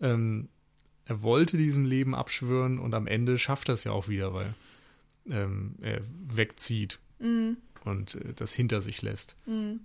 Ähm, 0.00 0.48
er 1.04 1.22
wollte 1.22 1.56
diesem 1.56 1.84
Leben 1.84 2.16
abschwören 2.16 2.80
und 2.80 2.94
am 2.94 3.06
Ende 3.06 3.38
schafft 3.38 3.68
er 3.68 3.74
es 3.74 3.84
ja 3.84 3.92
auch 3.92 4.08
wieder, 4.08 4.34
weil 4.34 4.52
ähm, 5.30 5.76
er 5.80 6.00
wegzieht 6.26 6.98
mhm. 7.20 7.58
und 7.84 8.16
äh, 8.16 8.34
das 8.34 8.52
hinter 8.52 8.82
sich 8.82 9.02
lässt. 9.02 9.36
Mhm. 9.46 9.82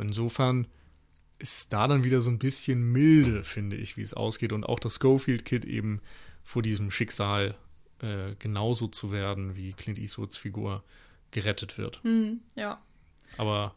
Insofern 0.00 0.66
ist 1.38 1.72
da 1.72 1.86
dann 1.86 2.02
wieder 2.02 2.20
so 2.20 2.30
ein 2.30 2.40
bisschen 2.40 2.90
milde, 2.90 3.44
finde 3.44 3.76
ich, 3.76 3.96
wie 3.96 4.02
es 4.02 4.14
ausgeht. 4.14 4.52
Und 4.52 4.64
auch 4.64 4.80
das 4.80 4.96
Schofield-Kid 4.96 5.64
eben 5.64 6.00
vor 6.42 6.62
diesem 6.62 6.90
Schicksal 6.90 7.54
äh, 8.02 8.34
genauso 8.38 8.88
zu 8.88 9.12
werden, 9.12 9.56
wie 9.56 9.72
Clint 9.72 9.98
Eastwoods 9.98 10.36
Figur 10.36 10.82
gerettet 11.30 11.78
wird. 11.78 12.04
Mhm, 12.04 12.40
ja. 12.54 12.80
Aber 13.38 13.74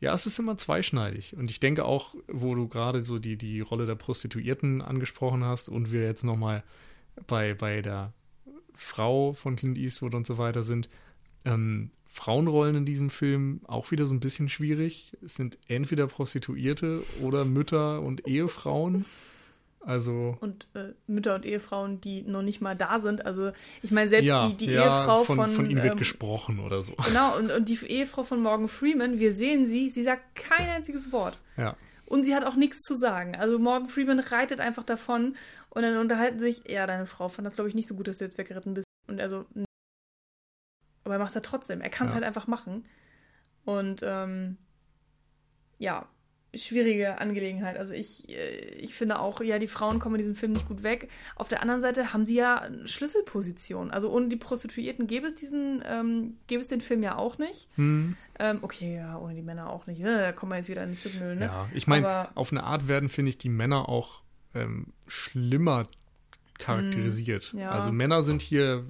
ja, 0.00 0.12
es 0.14 0.26
ist 0.26 0.38
immer 0.38 0.58
zweischneidig. 0.58 1.36
Und 1.36 1.50
ich 1.50 1.58
denke 1.58 1.84
auch, 1.84 2.14
wo 2.28 2.54
du 2.54 2.68
gerade 2.68 3.02
so 3.02 3.18
die, 3.18 3.36
die 3.36 3.60
Rolle 3.60 3.86
der 3.86 3.94
Prostituierten 3.94 4.82
angesprochen 4.82 5.44
hast 5.44 5.68
und 5.68 5.90
wir 5.90 6.02
jetzt 6.02 6.24
nochmal 6.24 6.62
bei, 7.26 7.54
bei 7.54 7.80
der 7.80 8.12
Frau 8.74 9.32
von 9.32 9.56
Clint 9.56 9.78
Eastwood 9.78 10.14
und 10.14 10.26
so 10.26 10.38
weiter 10.38 10.62
sind, 10.62 10.88
ähm, 11.44 11.90
Frauenrollen 12.04 12.76
in 12.76 12.86
diesem 12.86 13.10
Film 13.10 13.60
auch 13.66 13.90
wieder 13.90 14.06
so 14.06 14.14
ein 14.14 14.20
bisschen 14.20 14.48
schwierig. 14.48 15.16
Es 15.22 15.34
sind 15.34 15.58
entweder 15.68 16.06
Prostituierte 16.06 17.02
oder 17.20 17.44
Mütter 17.44 18.00
und 18.02 18.26
Ehefrauen. 18.26 19.04
Also 19.86 20.36
und 20.40 20.66
äh, 20.74 20.94
Mütter 21.06 21.36
und 21.36 21.44
Ehefrauen, 21.44 22.00
die 22.00 22.22
noch 22.22 22.42
nicht 22.42 22.60
mal 22.60 22.74
da 22.74 22.98
sind. 22.98 23.24
Also 23.24 23.52
ich 23.82 23.92
meine, 23.92 24.08
selbst 24.08 24.28
ja, 24.28 24.48
die, 24.48 24.56
die 24.56 24.72
ja, 24.72 24.84
Ehefrau 24.84 25.22
von, 25.22 25.36
von, 25.36 25.50
von 25.50 25.70
ihm 25.70 25.76
wird 25.76 25.92
ähm, 25.92 25.98
gesprochen 25.98 26.58
oder 26.58 26.82
so. 26.82 26.94
Genau, 27.06 27.36
und, 27.36 27.52
und 27.56 27.68
die 27.68 27.78
Ehefrau 27.86 28.24
von 28.24 28.42
Morgan 28.42 28.66
Freeman, 28.66 29.20
wir 29.20 29.32
sehen 29.32 29.64
sie, 29.64 29.88
sie 29.88 30.02
sagt 30.02 30.34
kein 30.34 30.68
einziges 30.68 31.12
Wort. 31.12 31.38
Ja. 31.56 31.76
Und 32.04 32.24
sie 32.24 32.34
hat 32.34 32.44
auch 32.44 32.56
nichts 32.56 32.82
zu 32.82 32.96
sagen. 32.96 33.36
Also 33.36 33.60
Morgan 33.60 33.88
Freeman 33.88 34.18
reitet 34.18 34.58
einfach 34.58 34.82
davon 34.82 35.36
und 35.70 35.82
dann 35.82 35.98
unterhalten 35.98 36.40
sich, 36.40 36.68
ja, 36.68 36.84
deine 36.86 37.06
Frau 37.06 37.28
fand 37.28 37.46
das, 37.46 37.54
glaube 37.54 37.68
ich, 37.68 37.76
nicht 37.76 37.86
so 37.86 37.94
gut, 37.94 38.08
dass 38.08 38.18
du 38.18 38.24
jetzt 38.24 38.38
weggeritten 38.38 38.74
bist. 38.74 38.86
Und 39.06 39.20
also, 39.20 39.44
aber 41.04 41.14
er 41.14 41.18
macht 41.20 41.28
es 41.28 41.36
ja 41.36 41.42
trotzdem. 41.42 41.80
Er 41.80 41.90
kann 41.90 42.08
es 42.08 42.12
ja. 42.12 42.16
halt 42.16 42.24
einfach 42.24 42.48
machen. 42.48 42.86
Und 43.64 44.02
ähm, 44.04 44.56
ja, 45.78 46.08
schwierige 46.58 47.20
Angelegenheit. 47.20 47.76
Also 47.76 47.94
ich, 47.94 48.28
äh, 48.28 48.56
ich 48.78 48.94
finde 48.94 49.18
auch, 49.18 49.40
ja, 49.40 49.58
die 49.58 49.66
Frauen 49.66 49.98
kommen 49.98 50.16
in 50.16 50.20
diesem 50.20 50.34
Film 50.34 50.52
nicht 50.52 50.68
gut 50.68 50.82
weg. 50.82 51.08
Auf 51.34 51.48
der 51.48 51.62
anderen 51.62 51.80
Seite 51.80 52.12
haben 52.12 52.26
sie 52.26 52.36
ja 52.36 52.60
eine 52.60 52.86
Schlüsselposition. 52.86 53.90
Also 53.90 54.10
ohne 54.10 54.28
die 54.28 54.36
Prostituierten 54.36 55.06
gäbe 55.06 55.26
es 55.26 55.34
diesen, 55.34 55.82
ähm, 55.86 56.36
gäbe 56.46 56.60
es 56.60 56.68
den 56.68 56.80
Film 56.80 57.02
ja 57.02 57.16
auch 57.16 57.38
nicht. 57.38 57.68
Hm. 57.76 58.16
Ähm, 58.38 58.58
okay, 58.62 58.96
ja, 58.96 59.18
ohne 59.18 59.34
die 59.34 59.42
Männer 59.42 59.70
auch 59.70 59.86
nicht. 59.86 60.02
Ne? 60.02 60.18
Da 60.18 60.32
kommen 60.32 60.52
wir 60.52 60.56
jetzt 60.56 60.68
wieder 60.68 60.82
in 60.82 60.90
den 60.90 60.98
Zwickmüll, 60.98 61.36
ne? 61.36 61.46
Ja, 61.46 61.68
ich 61.74 61.86
meine, 61.86 62.28
auf 62.36 62.52
eine 62.52 62.64
Art 62.64 62.88
werden, 62.88 63.08
finde 63.08 63.30
ich, 63.30 63.38
die 63.38 63.48
Männer 63.48 63.88
auch 63.88 64.22
ähm, 64.54 64.92
schlimmer 65.06 65.88
charakterisiert. 66.58 67.44
Hm, 67.52 67.60
ja. 67.60 67.70
Also 67.70 67.92
Männer 67.92 68.22
sind 68.22 68.42
hier 68.42 68.84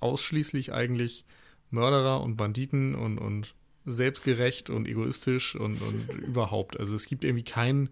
ausschließlich 0.00 0.72
eigentlich 0.72 1.24
Mörderer 1.70 2.20
und 2.22 2.36
Banditen 2.36 2.94
und, 2.94 3.18
und 3.18 3.54
selbstgerecht 3.86 4.70
und 4.70 4.86
egoistisch 4.86 5.54
und, 5.54 5.80
und 5.80 6.08
überhaupt. 6.22 6.78
Also 6.78 6.94
es 6.94 7.06
gibt 7.06 7.24
irgendwie 7.24 7.44
keinen, 7.44 7.90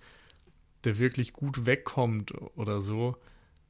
der 0.85 0.99
wirklich 0.99 1.33
gut 1.33 1.67
wegkommt 1.67 2.33
oder 2.57 2.83
so. 2.83 3.17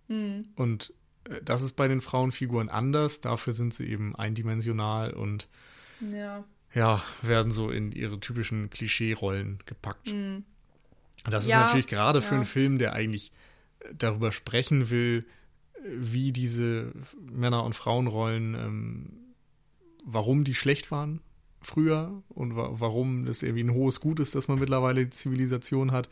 Hm. 0.09 0.47
Und 0.57 0.93
äh, 1.25 1.41
das 1.45 1.63
ist 1.63 1.75
bei 1.75 1.89
den 1.89 2.01
Frauenfiguren 2.01 2.69
anders. 2.69 3.21
Dafür 3.21 3.53
sind 3.53 3.75
sie 3.75 3.87
eben 3.87 4.17
eindimensional 4.17 5.13
und 5.13 5.49
Ja. 6.13 6.45
ja, 6.75 7.03
werden 7.23 7.53
so 7.53 7.71
in 7.71 7.93
ihre 7.93 8.21
typischen 8.21 8.71
Klischee-Rollen 8.71 9.59
gepackt. 9.67 10.11
Hm. 10.11 10.45
Das 11.25 11.45
ist 11.45 11.51
Ja, 11.51 11.61
natürlich 11.63 11.87
gerade 11.87 12.23
für 12.23 12.35
ja. 12.35 12.37
einen 12.41 12.47
Film, 12.47 12.79
der 12.79 12.93
eigentlich 12.93 13.33
darüber 13.93 14.33
sprechen 14.33 14.91
will, 14.91 15.25
wie 15.85 16.33
diese 16.33 16.93
Männer- 17.31 17.65
und 17.65 17.75
Frauenrollen, 17.75 18.55
ähm, 18.55 19.11
warum 20.05 20.45
die 20.45 20.55
schlecht 20.55 20.91
waren 20.91 21.21
früher 21.61 22.23
und 22.29 22.57
wa 22.57 22.69
warum 22.73 23.27
es 23.27 23.43
irgendwie 23.43 23.65
ein 23.65 23.75
hohes 23.75 24.01
Gut 24.01 24.21
ist, 24.21 24.35
dass 24.35 24.49
man 24.49 24.59
mittlerweile 24.59 25.05
die 25.05 25.11
Zivilisation 25.11 25.93
hat. 25.93 26.09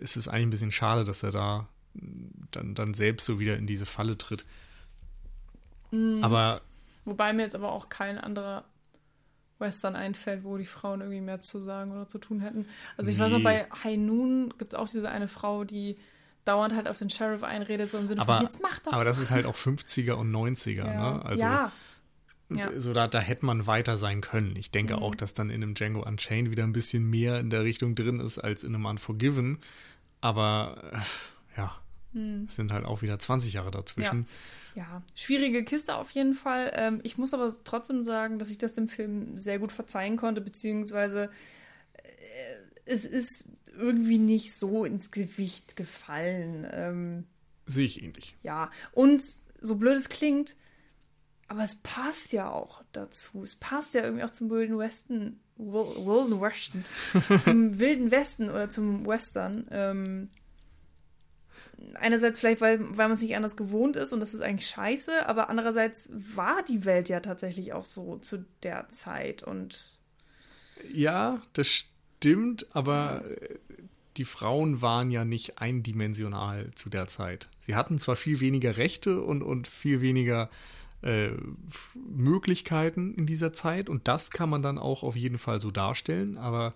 Ist 0.00 0.16
es 0.16 0.28
eigentlich 0.28 0.46
ein 0.46 0.50
bisschen 0.50 0.72
schade, 0.72 1.04
dass 1.04 1.22
er 1.22 1.30
da 1.32 1.68
dann, 1.94 2.74
dann 2.74 2.94
selbst 2.94 3.24
so 3.26 3.38
wieder 3.40 3.56
in 3.56 3.66
diese 3.66 3.86
Falle 3.86 4.16
tritt. 4.18 4.44
Mhm. 5.90 6.22
Aber 6.22 6.60
Wobei 7.04 7.32
mir 7.32 7.42
jetzt 7.42 7.54
aber 7.54 7.72
auch 7.72 7.88
kein 7.88 8.18
anderer 8.18 8.64
Western 9.58 9.96
einfällt, 9.96 10.44
wo 10.44 10.56
die 10.58 10.66
Frauen 10.66 11.00
irgendwie 11.00 11.20
mehr 11.22 11.40
zu 11.40 11.58
sagen 11.60 11.90
oder 11.92 12.06
zu 12.06 12.18
tun 12.18 12.40
hätten. 12.40 12.66
Also 12.96 13.10
ich 13.10 13.18
weiß 13.18 13.32
noch, 13.32 13.38
Nee. 13.38 13.44
bei 13.44 13.66
High 13.82 13.96
Noon 13.96 14.52
gibt 14.58 14.74
es 14.74 14.78
auch 14.78 14.88
diese 14.88 15.08
eine 15.08 15.26
Frau, 15.26 15.64
die 15.64 15.96
dauernd 16.44 16.74
halt 16.76 16.86
auf 16.86 16.98
den 16.98 17.10
Sheriff 17.10 17.42
einredet, 17.42 17.90
so 17.90 17.98
im 17.98 18.06
Sinne 18.06 18.20
Aber- 18.20 18.36
von, 18.36 18.44
jetzt 18.44 18.60
mach 18.62 18.78
doch. 18.80 18.92
Aber 18.92 19.04
das 19.04 19.18
ist 19.18 19.30
halt 19.30 19.46
auch 19.46 19.56
50er 19.56 20.12
und 20.12 20.30
90er, 20.30 20.86
ja. 20.86 21.12
ne? 21.14 21.24
Also 21.24 21.44
ja. 21.44 21.72
Ja. 22.54 22.70
so 22.80 22.92
da, 22.94 23.08
da 23.08 23.20
hätte 23.20 23.44
man 23.44 23.66
weiter 23.66 23.98
sein 23.98 24.20
können. 24.22 24.56
Ich 24.56 24.70
denke 24.70 24.96
Mhm. 24.96 25.02
auch, 25.02 25.14
dass 25.14 25.34
dann 25.34 25.50
in 25.50 25.62
einem 25.62 25.74
Django 25.74 26.02
Unchained 26.06 26.50
wieder 26.50 26.64
ein 26.64 26.72
bisschen 26.72 27.08
mehr 27.08 27.40
in 27.40 27.50
der 27.50 27.62
Richtung 27.64 27.94
drin 27.94 28.20
ist 28.20 28.38
als 28.38 28.64
in 28.64 28.74
einem 28.74 28.86
Unforgiven. 28.86 29.58
Aber 30.20 30.90
äh, 30.92 31.58
ja, 31.60 31.78
Hm. 32.14 32.46
es 32.48 32.56
sind 32.56 32.72
halt 32.72 32.84
auch 32.86 33.02
wieder 33.02 33.18
20 33.18 33.52
Jahre 33.52 33.70
dazwischen. 33.70 34.26
Ja, 34.74 35.02
schwierige 35.14 35.64
Kiste 35.64 35.94
auf 35.96 36.10
jeden 36.12 36.34
Fall. 36.34 36.70
Ähm, 36.74 37.00
ich 37.02 37.18
muss 37.18 37.34
aber 37.34 37.54
trotzdem 37.64 38.02
sagen, 38.04 38.38
dass 38.38 38.50
ich 38.50 38.58
das 38.58 38.72
dem 38.72 38.88
Film 38.88 39.36
sehr 39.38 39.58
gut 39.58 39.72
verzeihen 39.72 40.16
konnte, 40.16 40.40
beziehungsweise 40.40 41.30
äh, 41.94 42.00
es 42.84 43.04
ist 43.04 43.48
irgendwie 43.76 44.18
nicht 44.18 44.54
so 44.54 44.84
ins 44.84 45.10
Gewicht 45.10 45.76
gefallen. 45.76 46.66
Ähm, 46.72 47.24
Sehe 47.66 47.84
ich 47.84 48.02
ähnlich. 48.02 48.36
ja, 48.42 48.70
und 48.92 49.22
so 49.60 49.76
blöd 49.76 49.96
es 49.96 50.08
klingt, 50.08 50.56
aber 51.48 51.62
es 51.64 51.76
passt 51.76 52.32
ja 52.32 52.50
auch 52.50 52.82
dazu. 52.92 53.42
Es 53.42 53.56
passt 53.56 53.94
ja 53.94 54.02
irgendwie 54.02 54.24
auch 54.24 54.30
zum 54.30 54.50
Wilden 54.50 54.78
Westen, 54.78 55.40
Wil- 55.56 56.06
Wilden 56.06 56.40
Westen, 56.40 56.84
zum 57.40 57.78
Wilden 57.78 58.10
Westen 58.10 58.50
oder 58.50 58.70
zum 58.70 59.06
Western. 59.06 59.66
Ähm, 59.70 60.30
einerseits 61.94 62.40
vielleicht, 62.40 62.60
weil, 62.60 62.80
weil 62.80 63.08
man 63.08 63.12
es 63.12 63.22
nicht 63.22 63.36
anders 63.36 63.56
gewohnt 63.56 63.96
ist 63.96 64.12
und 64.12 64.20
das 64.20 64.34
ist 64.34 64.40
eigentlich 64.40 64.68
scheiße, 64.68 65.26
aber 65.28 65.48
andererseits 65.48 66.10
war 66.12 66.62
die 66.62 66.84
Welt 66.84 67.08
ja 67.08 67.20
tatsächlich 67.20 67.72
auch 67.72 67.84
so 67.84 68.18
zu 68.18 68.44
der 68.62 68.88
Zeit 68.88 69.42
und 69.42 69.98
Ja, 70.92 71.40
das 71.52 71.68
stimmt, 71.68 72.66
aber 72.74 73.24
äh, 73.24 73.58
die 74.16 74.24
Frauen 74.24 74.82
waren 74.82 75.10
ja 75.10 75.24
nicht 75.24 75.60
eindimensional 75.60 76.72
zu 76.74 76.90
der 76.90 77.06
Zeit. 77.06 77.48
Sie 77.60 77.76
hatten 77.76 77.98
zwar 77.98 78.16
viel 78.16 78.40
weniger 78.40 78.76
Rechte 78.76 79.20
und, 79.22 79.42
und 79.42 79.68
viel 79.68 80.00
weniger 80.00 80.50
äh, 81.02 81.30
Möglichkeiten 81.94 83.14
in 83.14 83.26
dieser 83.26 83.52
Zeit 83.52 83.88
und 83.88 84.08
das 84.08 84.30
kann 84.30 84.50
man 84.50 84.62
dann 84.62 84.78
auch 84.78 85.02
auf 85.02 85.16
jeden 85.16 85.38
Fall 85.38 85.60
so 85.60 85.70
darstellen, 85.70 86.36
aber 86.36 86.74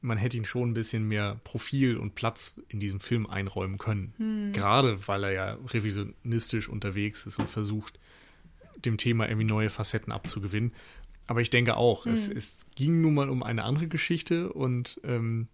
man 0.00 0.18
hätte 0.18 0.36
ihn 0.36 0.44
schon 0.44 0.70
ein 0.70 0.74
bisschen 0.74 1.08
mehr 1.08 1.40
Profil 1.44 1.96
und 1.96 2.14
Platz 2.14 2.54
in 2.68 2.78
diesem 2.80 3.00
Film 3.00 3.26
einräumen 3.26 3.78
können. 3.78 4.12
Gerade 4.52 5.06
weil 5.08 5.24
er 5.24 5.32
ja 5.32 5.58
revisionistisch 5.68 6.68
unterwegs 6.68 7.26
ist 7.26 7.38
und 7.38 7.48
versucht, 7.48 7.98
dem 8.84 8.96
Thema 8.96 9.28
irgendwie 9.28 9.46
neue 9.46 9.70
Facetten 9.70 10.12
abzugewinnen. 10.12 10.72
Aber 11.26 11.40
ich 11.40 11.50
denke 11.50 11.76
auch, 11.76 12.06
es, 12.06 12.28
es 12.28 12.64
ging 12.74 13.00
nun 13.00 13.14
mal 13.14 13.28
um 13.28 13.42
eine 13.42 13.64
andere 13.64 13.88
Geschichte 13.88 14.52
und 14.52 15.00
ähm, 15.04 15.48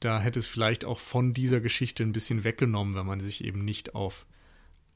da 0.00 0.20
hätte 0.20 0.38
es 0.38 0.46
vielleicht 0.46 0.84
auch 0.84 0.98
von 0.98 1.32
dieser 1.32 1.60
Geschichte 1.60 2.02
ein 2.02 2.12
bisschen 2.12 2.44
weggenommen, 2.44 2.94
wenn 2.94 3.06
man 3.06 3.20
sich 3.20 3.42
eben 3.44 3.64
nicht 3.64 3.94
auf 3.94 4.26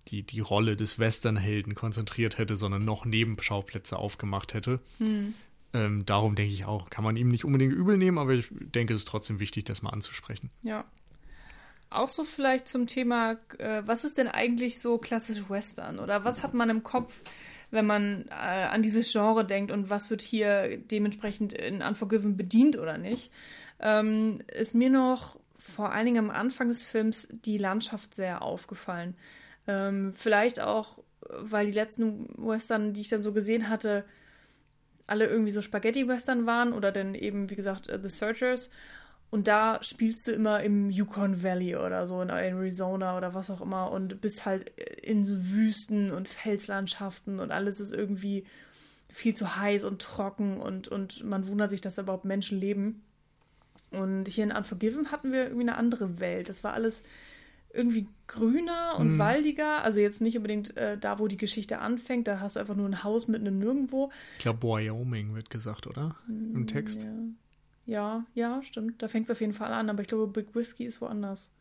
die, 0.09 0.23
die 0.23 0.41
Rolle 0.41 0.77
des 0.77 0.99
Westernhelden 0.99 1.75
konzentriert 1.75 2.39
hätte, 2.39 2.57
sondern 2.57 2.85
noch 2.85 3.05
Nebenschauplätze 3.05 3.97
aufgemacht 3.97 4.55
hätte. 4.55 4.81
Ähm, 5.73 6.07
darum 6.07 6.35
denke 6.35 6.55
ich 6.55 6.65
auch, 6.65 6.91
kann 6.91 7.05
man 7.05 7.17
ihm 7.17 7.29
nicht 7.29 7.45
unbedingt 7.45 7.75
übel 7.75 7.97
nehmen, 7.97 8.19
aber 8.19 8.33
ich 8.33 8.49
denke, 8.51 8.95
es 8.95 9.03
ist 9.03 9.09
trotzdem 9.09 9.41
wichtig, 9.41 9.65
das 9.65 9.83
mal 9.83 9.91
anzusprechen. 9.91 10.51
Ja. 10.63 10.85
Auch 11.91 12.09
so 12.09 12.25
vielleicht 12.25 12.67
zum 12.67 12.87
Thema, 12.87 13.37
äh, 13.59 13.83
was 13.85 14.05
ist 14.05 14.19
denn 14.19 14.29
eigentlich 14.29 14.81
so 14.81 14.99
klassisch 14.99 15.49
Western? 15.49 15.99
Oder 15.99 16.25
was 16.25 16.43
hat 16.43 16.55
man 16.55 16.71
im 16.71 16.83
Kopf, 16.83 17.23
wenn 17.71 17.87
man 17.87 18.27
äh, 18.29 18.33
an 18.33 18.83
dieses 18.83 19.13
Genre 19.13 19.45
denkt 19.45 19.71
und 19.71 19.91
was 19.91 20.11
wird 20.11 20.21
hier 20.21 20.79
dementsprechend 20.79 21.53
in 21.53 21.83
Unforgiven 21.83 22.37
bedient 22.37 22.77
oder 22.77 22.99
nicht? 22.99 23.31
Ähm, 23.79 24.39
ist 24.53 24.75
mir 24.75 24.91
noch 24.91 25.39
vor 25.59 25.93
allen 25.93 26.07
Dingen 26.07 26.19
am 26.19 26.31
Anfang 26.31 26.69
des 26.69 26.83
Films 26.83 27.29
die 27.45 27.59
Landschaft 27.59 28.15
sehr 28.15 28.43
aufgefallen. 28.43 29.15
Ähm, 29.67 30.13
vielleicht 30.15 30.61
auch, 30.61 30.99
weil 31.29 31.67
die 31.67 31.73
letzten 31.73 32.29
Western, 32.37 32.93
die 32.93 33.01
ich 33.01 33.09
dann 33.09 33.23
so 33.23 33.33
gesehen 33.33 33.69
hatte, 33.69 34.05
alle 35.07 35.27
irgendwie 35.27 35.51
so 35.51 35.63
Spaghetti-Western 35.63 36.47
waren 36.47 36.73
oder 36.73 36.93
dann 36.93 37.15
eben, 37.15 37.51
wie 37.51 37.57
gesagt, 37.57 37.89
äh, 37.89 37.99
The 38.01 38.09
Searchers. 38.09 38.71
Und 39.31 39.49
da 39.49 39.83
spielst 39.83 40.27
du 40.29 40.33
immer 40.33 40.63
im 40.63 40.89
Yukon 40.89 41.43
Valley 41.43 41.77
oder 41.77 42.07
so 42.07 42.23
in 42.23 42.31
Arizona 42.31 43.17
oder 43.17 43.35
was 43.35 43.51
auch 43.51 43.61
immer 43.61 43.91
und 43.91 44.21
bist 44.21 44.47
halt 44.47 44.71
in 45.03 45.27
so 45.27 45.35
Wüsten 45.51 46.13
und 46.13 46.29
Felslandschaften 46.29 47.41
und 47.41 47.51
alles 47.51 47.81
ist 47.81 47.93
irgendwie 47.93 48.45
viel 49.09 49.35
zu 49.35 49.57
heiß 49.57 49.85
und 49.85 50.01
trocken 50.01 50.61
und, 50.61 50.89
und 50.89 51.25
man 51.25 51.49
wundert 51.49 51.71
sich, 51.71 51.81
dass 51.81 51.97
da 51.97 52.03
überhaupt 52.03 52.25
Menschen 52.25 52.59
leben. 52.59 53.03
Und 53.91 54.29
hier 54.29 54.45
in 54.45 54.53
Unforgiven 54.53 55.11
hatten 55.11 55.33
wir 55.33 55.45
irgendwie 55.45 55.63
eine 55.63 55.77
andere 55.77 56.21
Welt. 56.21 56.49
Das 56.49 56.65
war 56.65 56.75
alles 56.75 57.03
irgendwie 57.77 58.09
grüner 58.27 58.97
und 58.99 59.15
Mhm. 59.15 59.19
waldiger. 59.19 59.83
Also 59.85 60.01
jetzt 60.01 60.21
nicht 60.21 60.37
unbedingt 60.37 60.77
äh, 60.77 60.99
da, 60.99 61.19
wo 61.19 61.29
die 61.29 61.37
Geschichte 61.37 61.79
anfängt. 61.79 62.27
Da 62.27 62.41
hast 62.41 62.57
du 62.57 62.61
einfach 62.61 62.75
nur 62.75 62.89
ein 62.89 63.05
Haus 63.05 63.29
mitten 63.29 63.47
im 63.47 63.59
Nirgendwo. 63.59 64.11
Ich 64.39 64.43
glaube, 64.43 64.63
Wyoming 64.67 65.35
wird 65.35 65.51
gesagt, 65.51 65.87
oder? 65.87 66.17
Im 66.29 66.67
Text. 66.67 67.05
Ja, 67.05 67.15
ja, 67.87 68.25
ja 68.35 68.63
stimmt. 68.63 69.03
Da 69.03 69.09
fängt 69.09 69.29
es 69.29 69.31
auf 69.31 69.41
jeden 69.41 69.53
Fall 69.53 69.73
an. 69.73 69.89
Aber 69.91 70.03
ich 70.03 70.09
glaube, 70.09 70.27
Big 70.27 70.55
Whiskey 70.55 70.85
ist 70.85 71.01
woanders. 71.01 71.53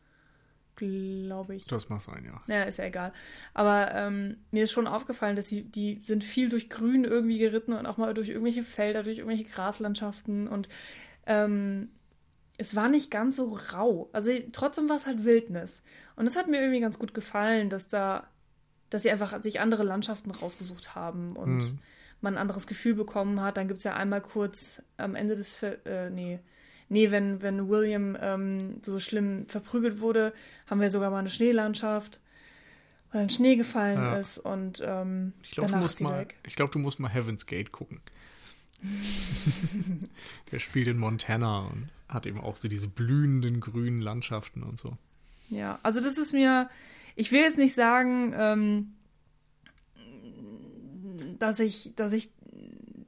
Glaube 0.74 1.54
ich. 1.54 1.66
Das 1.66 1.88
mag 1.88 2.02
sein, 2.02 2.22
ja. 2.26 2.42
Naja, 2.46 2.64
ist 2.64 2.76
ja 2.76 2.84
egal. 2.84 3.12
Aber 3.54 3.94
ähm, 3.94 4.36
mir 4.50 4.64
ist 4.64 4.72
schon 4.72 4.86
aufgefallen, 4.86 5.34
dass 5.34 5.48
sie, 5.48 5.62
die 5.62 6.00
sind 6.00 6.22
viel 6.22 6.50
durch 6.50 6.68
Grün 6.68 7.04
irgendwie 7.04 7.38
geritten 7.38 7.72
und 7.72 7.86
auch 7.86 7.96
mal 7.96 8.12
durch 8.12 8.28
irgendwelche 8.28 8.62
Felder, 8.62 9.02
durch 9.02 9.16
irgendwelche 9.18 9.44
Graslandschaften 9.44 10.48
und 10.48 10.68
ähm, 11.26 11.88
es 12.58 12.74
war 12.74 12.88
nicht 12.88 13.10
ganz 13.10 13.36
so 13.36 13.48
rau. 13.72 14.08
Also 14.12 14.32
trotzdem 14.52 14.88
war 14.88 14.96
es 14.96 15.06
halt 15.06 15.24
Wildnis. 15.24 15.82
Und 16.16 16.26
es 16.26 16.36
hat 16.36 16.48
mir 16.48 16.60
irgendwie 16.60 16.80
ganz 16.80 16.98
gut 16.98 17.12
gefallen, 17.14 17.68
dass 17.70 17.86
da, 17.86 18.26
dass 18.90 19.02
sie 19.02 19.10
einfach 19.10 19.42
sich 19.42 19.60
andere 19.60 19.82
Landschaften 19.82 20.30
rausgesucht 20.30 20.94
haben 20.94 21.36
und 21.36 21.56
Mhm. 21.58 21.78
man 22.22 22.34
ein 22.34 22.38
anderes 22.40 22.66
Gefühl 22.66 22.94
bekommen 22.94 23.40
hat. 23.42 23.56
Dann 23.58 23.68
gibt 23.68 23.78
es 23.78 23.84
ja 23.84 23.94
einmal 23.94 24.20
kurz 24.22 24.82
am 24.96 25.14
Ende 25.14 25.34
des 25.34 25.62
äh, 25.62 26.10
nee. 26.10 26.38
Nee, 26.88 27.10
wenn, 27.10 27.42
wenn 27.42 27.68
William 27.68 28.16
ähm, 28.20 28.78
so 28.82 29.00
schlimm 29.00 29.48
verprügelt 29.48 30.00
wurde, 30.00 30.32
haben 30.70 30.80
wir 30.80 30.88
sogar 30.88 31.10
mal 31.10 31.18
eine 31.18 31.30
Schneelandschaft, 31.30 32.20
weil 33.10 33.22
dann 33.22 33.28
Schnee 33.30 33.56
gefallen 33.56 33.98
Ja. 34.00 34.16
ist 34.16 34.38
und 34.38 34.80
ähm, 34.86 35.32
Ich 35.42 35.50
glaube, 35.50 35.66
du, 35.66 35.72
danach 35.72 35.82
musst 35.82 35.94
ist 35.94 35.98
sie 35.98 36.04
mal- 36.04 36.20
weg. 36.20 36.36
ich 36.46 36.54
glaub, 36.54 36.70
du 36.70 36.78
musst 36.78 37.00
mal 37.00 37.08
Heaven's 37.08 37.44
Gate 37.46 37.72
gucken. 37.72 38.00
Der 40.52 40.58
spielt 40.58 40.86
in 40.86 40.98
Montana 40.98 41.66
und 41.66 41.88
hat 42.08 42.26
eben 42.26 42.40
auch 42.40 42.56
so 42.56 42.68
diese 42.68 42.88
blühenden 42.88 43.60
grünen 43.60 44.00
Landschaften 44.00 44.62
und 44.62 44.78
so. 44.78 44.96
Ja, 45.48 45.78
also 45.82 46.00
das 46.00 46.18
ist 46.18 46.32
mir, 46.32 46.68
ich 47.14 47.32
will 47.32 47.40
jetzt 47.40 47.58
nicht 47.58 47.74
sagen, 47.74 48.34
ähm, 48.36 48.92
dass 51.38 51.60
ich, 51.60 51.92
dass 51.96 52.12
ich 52.12 52.30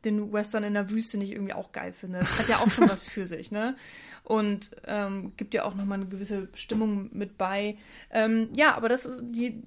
den 0.05 0.33
Western 0.33 0.65
in 0.65 0.75
der 0.75 0.91
Wüste 0.91 1.19
nicht 1.19 1.33
irgendwie 1.33 1.55
auch 1.55 1.73
geil 1.73 1.93
finde. 1.93 2.21
Das 2.21 2.39
hat 2.39 2.49
ja 2.49 2.59
auch 2.59 2.71
schon 2.71 2.89
was 2.89 3.03
für 3.03 3.27
sich, 3.27 3.51
ne? 3.51 3.77
Und 4.23 4.71
ähm, 4.85 5.33
gibt 5.37 5.55
ja 5.55 5.65
auch 5.65 5.75
nochmal 5.75 5.99
eine 5.99 6.09
gewisse 6.09 6.49
Stimmung 6.55 7.11
mit 7.13 7.39
bei. 7.39 7.79
Ähm, 8.11 8.49
ja, 8.55 8.75
aber 8.75 8.89
das 8.89 9.07
ist 9.07 9.23
die, 9.23 9.63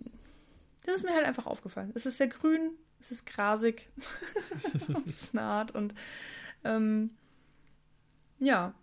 das 0.86 0.98
ist 0.98 1.04
mir 1.04 1.14
halt 1.14 1.26
einfach 1.26 1.48
aufgefallen. 1.48 1.92
Es 1.96 2.06
ist 2.06 2.18
sehr 2.18 2.28
grün, 2.28 2.72
es 3.00 3.12
ist 3.12 3.26
grasig 3.26 3.90
auf 4.94 5.30
eine 5.34 5.42
Art 5.42 5.72
und 5.72 5.94
ähm, 6.64 7.12
ja. 8.40 8.74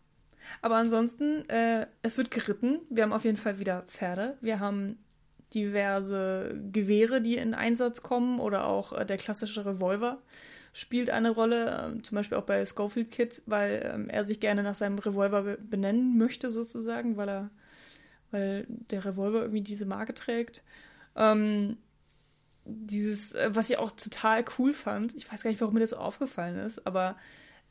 Aber 0.62 0.77
ansonsten, 0.77 1.49
äh, 1.49 1.87
es 2.03 2.19
wird 2.19 2.31
geritten. 2.31 2.81
Wir 2.91 3.03
haben 3.03 3.12
auf 3.12 3.25
jeden 3.25 3.37
Fall 3.37 3.59
wieder 3.59 3.83
Pferde. 3.83 4.37
Wir 4.41 4.61
haben 4.61 4.99
diverse 5.55 6.55
Gewehre, 6.73 7.20
die 7.20 7.37
in 7.37 7.55
Einsatz 7.55 8.03
kommen 8.03 8.39
oder 8.39 8.66
auch 8.66 8.93
äh, 8.93 9.07
der 9.07 9.16
klassische 9.16 9.65
Revolver 9.65 10.19
spielt 10.73 11.11
eine 11.11 11.31
Rolle, 11.31 11.97
äh, 11.99 12.03
zum 12.03 12.16
Beispiel 12.16 12.39
auch 12.39 12.45
bei 12.45 12.65
Schofield 12.65 13.11
Kid, 13.11 13.43
weil 13.47 13.91
ähm, 13.93 14.11
er 14.11 14.25
sich 14.25 14.41
gerne 14.41 14.62
nach 14.62 14.75
seinem 14.75 14.99
Revolver 14.99 15.43
be 15.43 15.59
benennen 15.59 16.19
möchte 16.19 16.51
sozusagen, 16.51 17.16
weil 17.16 17.29
er, 17.29 17.51
weil 18.31 18.66
der 18.69 19.05
Revolver 19.05 19.41
irgendwie 19.41 19.62
diese 19.62 19.87
Marke 19.87 20.15
trägt. 20.15 20.62
Ähm, 21.16 21.79
dieses, 22.65 23.35
äh, 23.35 23.51
was 23.53 23.70
ich 23.70 23.79
auch 23.79 23.93
total 23.93 24.45
cool 24.59 24.75
fand, 24.75 25.15
ich 25.16 25.31
weiß 25.31 25.43
gar 25.43 25.51
nicht, 25.51 25.61
warum 25.61 25.75
mir 25.75 25.81
das 25.81 25.91
so 25.91 25.97
aufgefallen 25.97 26.59
ist, 26.59 26.87
aber 26.87 27.16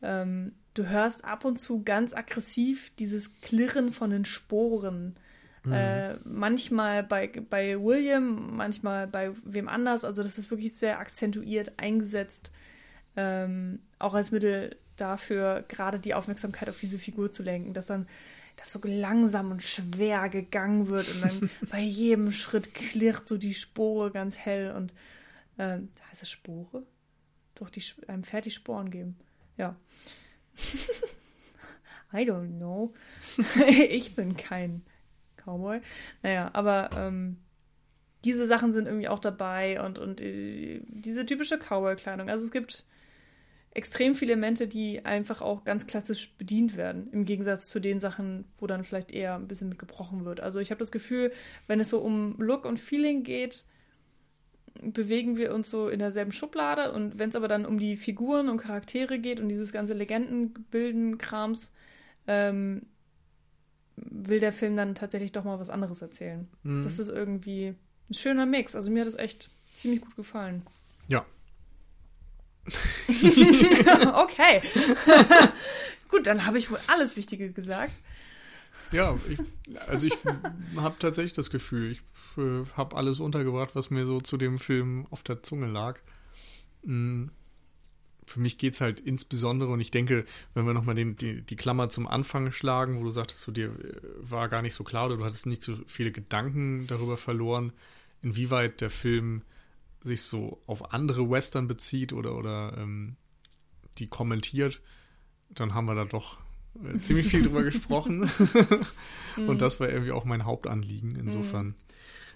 ähm, 0.01 0.53
du 0.73 0.87
hörst 0.87 1.25
ab 1.25 1.45
und 1.45 1.57
zu 1.57 1.83
ganz 1.83 2.13
aggressiv 2.13 2.91
dieses 2.95 3.41
Klirren 3.41 3.91
von 3.91 4.09
den 4.09 4.25
Sporen. 4.25 5.15
Mhm. 5.63 5.73
Äh, 5.73 6.15
manchmal 6.23 7.03
bei, 7.03 7.27
bei 7.27 7.81
William, 7.81 8.55
manchmal 8.55 9.07
bei 9.07 9.31
wem 9.43 9.67
anders. 9.67 10.05
Also 10.05 10.23
das 10.23 10.37
ist 10.37 10.51
wirklich 10.51 10.75
sehr 10.75 10.99
akzentuiert 10.99 11.73
eingesetzt. 11.77 12.51
Ähm, 13.15 13.79
auch 13.99 14.13
als 14.13 14.31
Mittel 14.31 14.77
dafür, 14.95 15.65
gerade 15.67 15.99
die 15.99 16.13
Aufmerksamkeit 16.13 16.69
auf 16.69 16.77
diese 16.77 16.99
Figur 16.99 17.31
zu 17.31 17.43
lenken, 17.43 17.73
dass 17.73 17.87
dann 17.87 18.07
das 18.55 18.71
so 18.71 18.79
langsam 18.83 19.51
und 19.51 19.63
schwer 19.63 20.29
gegangen 20.29 20.87
wird 20.87 21.07
und 21.13 21.21
dann 21.21 21.49
bei 21.71 21.79
jedem 21.79 22.31
Schritt 22.31 22.73
klirrt 22.73 23.27
so 23.27 23.37
die 23.37 23.53
Spore 23.53 24.11
ganz 24.11 24.37
hell 24.37 24.71
und 24.71 24.93
ähm, 25.59 25.89
heißt 26.09 26.23
es 26.23 26.29
Spore? 26.29 26.83
Doch, 27.55 27.69
die 27.69 27.81
einem 28.07 28.23
Pferd 28.23 28.45
die 28.45 28.51
Sporen 28.51 28.91
geben. 28.91 29.17
Ja. 29.57 29.75
I 32.13 32.23
don't 32.23 32.57
know. 32.57 32.93
ich 33.89 34.15
bin 34.15 34.37
kein 34.37 34.83
Cowboy. 35.35 35.81
Naja, 36.23 36.49
aber 36.53 36.89
ähm, 36.95 37.37
diese 38.23 38.47
Sachen 38.47 38.73
sind 38.73 38.87
irgendwie 38.87 39.07
auch 39.07 39.19
dabei 39.19 39.81
und, 39.81 39.99
und 39.99 40.21
äh, 40.21 40.81
diese 40.87 41.25
typische 41.25 41.57
Cowboy-Kleidung. 41.57 42.29
Also 42.29 42.45
es 42.45 42.51
gibt 42.51 42.85
extrem 43.71 44.15
viele 44.15 44.33
Elemente, 44.33 44.67
die 44.67 45.05
einfach 45.05 45.41
auch 45.41 45.63
ganz 45.63 45.85
klassisch 45.85 46.33
bedient 46.37 46.77
werden, 46.77 47.09
im 47.11 47.25
Gegensatz 47.25 47.67
zu 47.67 47.79
den 47.79 47.99
Sachen, 47.99 48.45
wo 48.57 48.65
dann 48.65 48.83
vielleicht 48.83 49.11
eher 49.11 49.35
ein 49.35 49.47
bisschen 49.47 49.69
mit 49.69 49.77
gebrochen 49.77 50.25
wird. 50.25 50.39
Also 50.39 50.59
ich 50.59 50.71
habe 50.71 50.79
das 50.79 50.91
Gefühl, 50.91 51.31
wenn 51.67 51.79
es 51.79 51.89
so 51.89 51.99
um 51.99 52.35
Look 52.39 52.65
und 52.65 52.79
Feeling 52.79 53.23
geht, 53.23 53.65
bewegen 54.81 55.37
wir 55.37 55.53
uns 55.53 55.69
so 55.69 55.89
in 55.89 55.99
derselben 55.99 56.31
Schublade 56.31 56.91
und 56.91 57.19
wenn 57.19 57.29
es 57.29 57.35
aber 57.35 57.47
dann 57.47 57.65
um 57.65 57.79
die 57.79 57.97
Figuren 57.97 58.49
und 58.49 58.57
Charaktere 58.57 59.19
geht 59.19 59.39
und 59.39 59.49
dieses 59.49 59.71
ganze 59.71 59.93
Legendenbilden-Krams, 59.93 61.71
ähm, 62.27 62.83
will 63.95 64.39
der 64.39 64.53
Film 64.53 64.75
dann 64.75 64.95
tatsächlich 64.95 65.31
doch 65.31 65.43
mal 65.43 65.59
was 65.59 65.69
anderes 65.69 66.01
erzählen. 66.01 66.47
Mhm. 66.63 66.83
Das 66.83 66.99
ist 66.99 67.09
irgendwie 67.09 67.75
ein 68.09 68.13
schöner 68.13 68.45
Mix. 68.45 68.75
Also 68.75 68.91
mir 68.91 69.01
hat 69.01 69.07
es 69.07 69.15
echt 69.15 69.49
ziemlich 69.75 70.01
gut 70.01 70.15
gefallen. 70.15 70.63
Ja. 71.07 71.25
okay. 74.13 74.61
gut, 76.09 76.27
dann 76.27 76.45
habe 76.45 76.57
ich 76.57 76.69
wohl 76.69 76.79
alles 76.87 77.15
Wichtige 77.15 77.51
gesagt. 77.51 77.93
Ja, 78.91 79.17
ich, 79.29 79.39
also 79.87 80.07
ich 80.07 80.13
habe 80.75 80.95
tatsächlich 80.99 81.33
das 81.33 81.49
Gefühl, 81.49 81.91
ich 81.91 82.01
äh, 82.37 82.65
habe 82.75 82.95
alles 82.95 83.19
untergebracht, 83.19 83.71
was 83.73 83.89
mir 83.89 84.05
so 84.05 84.21
zu 84.21 84.37
dem 84.37 84.59
Film 84.59 85.07
auf 85.09 85.23
der 85.23 85.43
Zunge 85.43 85.67
lag. 85.67 85.99
Mhm 86.83 87.31
für 88.27 88.41
mich 88.41 88.57
geht 88.57 88.73
es 88.73 88.81
halt 88.81 88.99
insbesondere, 88.99 89.71
und 89.71 89.79
ich 89.79 89.89
denke, 89.89 90.25
wenn 90.53 90.65
wir 90.65 90.73
nochmal 90.73 90.95
die, 90.95 91.41
die 91.41 91.55
Klammer 91.55 91.89
zum 91.89 92.07
Anfang 92.07 92.51
schlagen, 92.51 92.99
wo 92.99 93.03
du 93.03 93.11
sagtest, 93.11 93.41
so 93.41 93.51
dir 93.51 93.67
äh, 93.67 94.01
war 94.19 94.49
gar 94.49 94.61
nicht 94.61 94.73
so 94.73 94.83
klar 94.83 95.05
oder 95.07 95.17
du 95.17 95.25
hattest 95.25 95.45
nicht 95.45 95.63
so 95.63 95.77
viele 95.87 96.11
Gedanken 96.11 96.85
darüber 96.87 97.17
verloren, 97.17 97.71
inwieweit 98.21 98.81
der 98.81 98.89
Film 98.89 99.43
sich 100.03 100.23
so 100.23 100.61
auf 100.67 100.93
andere 100.93 101.29
Western 101.29 101.67
bezieht 101.67 102.11
oder, 102.11 102.35
oder 102.35 102.77
ähm, 102.77 103.15
die 103.97 104.07
kommentiert, 104.07 104.81
dann 105.49 105.73
haben 105.73 105.85
wir 105.85 105.95
da 105.95 106.05
doch 106.05 106.37
ziemlich 106.99 107.27
viel 107.27 107.43
drüber 107.43 107.63
gesprochen. 107.63 108.29
und 109.37 109.47
mhm. 109.47 109.57
das 109.57 109.79
war 109.79 109.89
irgendwie 109.89 110.11
auch 110.11 110.25
mein 110.25 110.45
Hauptanliegen. 110.45 111.15
Insofern 111.15 111.67
mhm. 111.67 111.75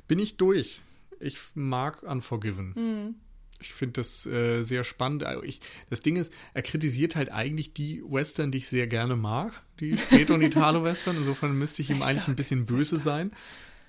bin 0.08 0.20
ich 0.20 0.38
durch. 0.38 0.82
Ich 1.20 1.38
mag 1.54 2.04
Unforgiven. 2.04 2.74
Mhm. 2.76 3.16
Ich 3.60 3.74
finde 3.74 3.94
das 3.94 4.26
äh, 4.26 4.64
sehr 4.64 4.84
spannend. 4.84 5.24
Also 5.24 5.44
ich, 5.44 5.62
das 5.90 6.00
Ding 6.00 6.16
ist, 6.16 6.34
er 6.54 6.64
kritisiert 6.64 7.16
halt 7.16 7.32
eigentlich 7.32 7.74
die 7.74 8.02
Western, 8.04 8.52
die 8.52 8.58
ich 8.58 8.68
sehr 8.68 8.88
gerne 8.88 9.16
mag, 9.16 9.62
die 9.80 9.96
Später- 9.96 10.34
und 10.34 10.42
Italo-Western. 10.42 11.18
Insofern 11.18 11.58
müsste 11.58 11.84
ich 11.84 11.90
sehr 11.90 11.98
ihm 11.98 12.02
eigentlich 12.02 12.28
ein 12.28 12.36
bisschen 12.36 12.66
böse 12.66 12.98
sein. 12.98 13.32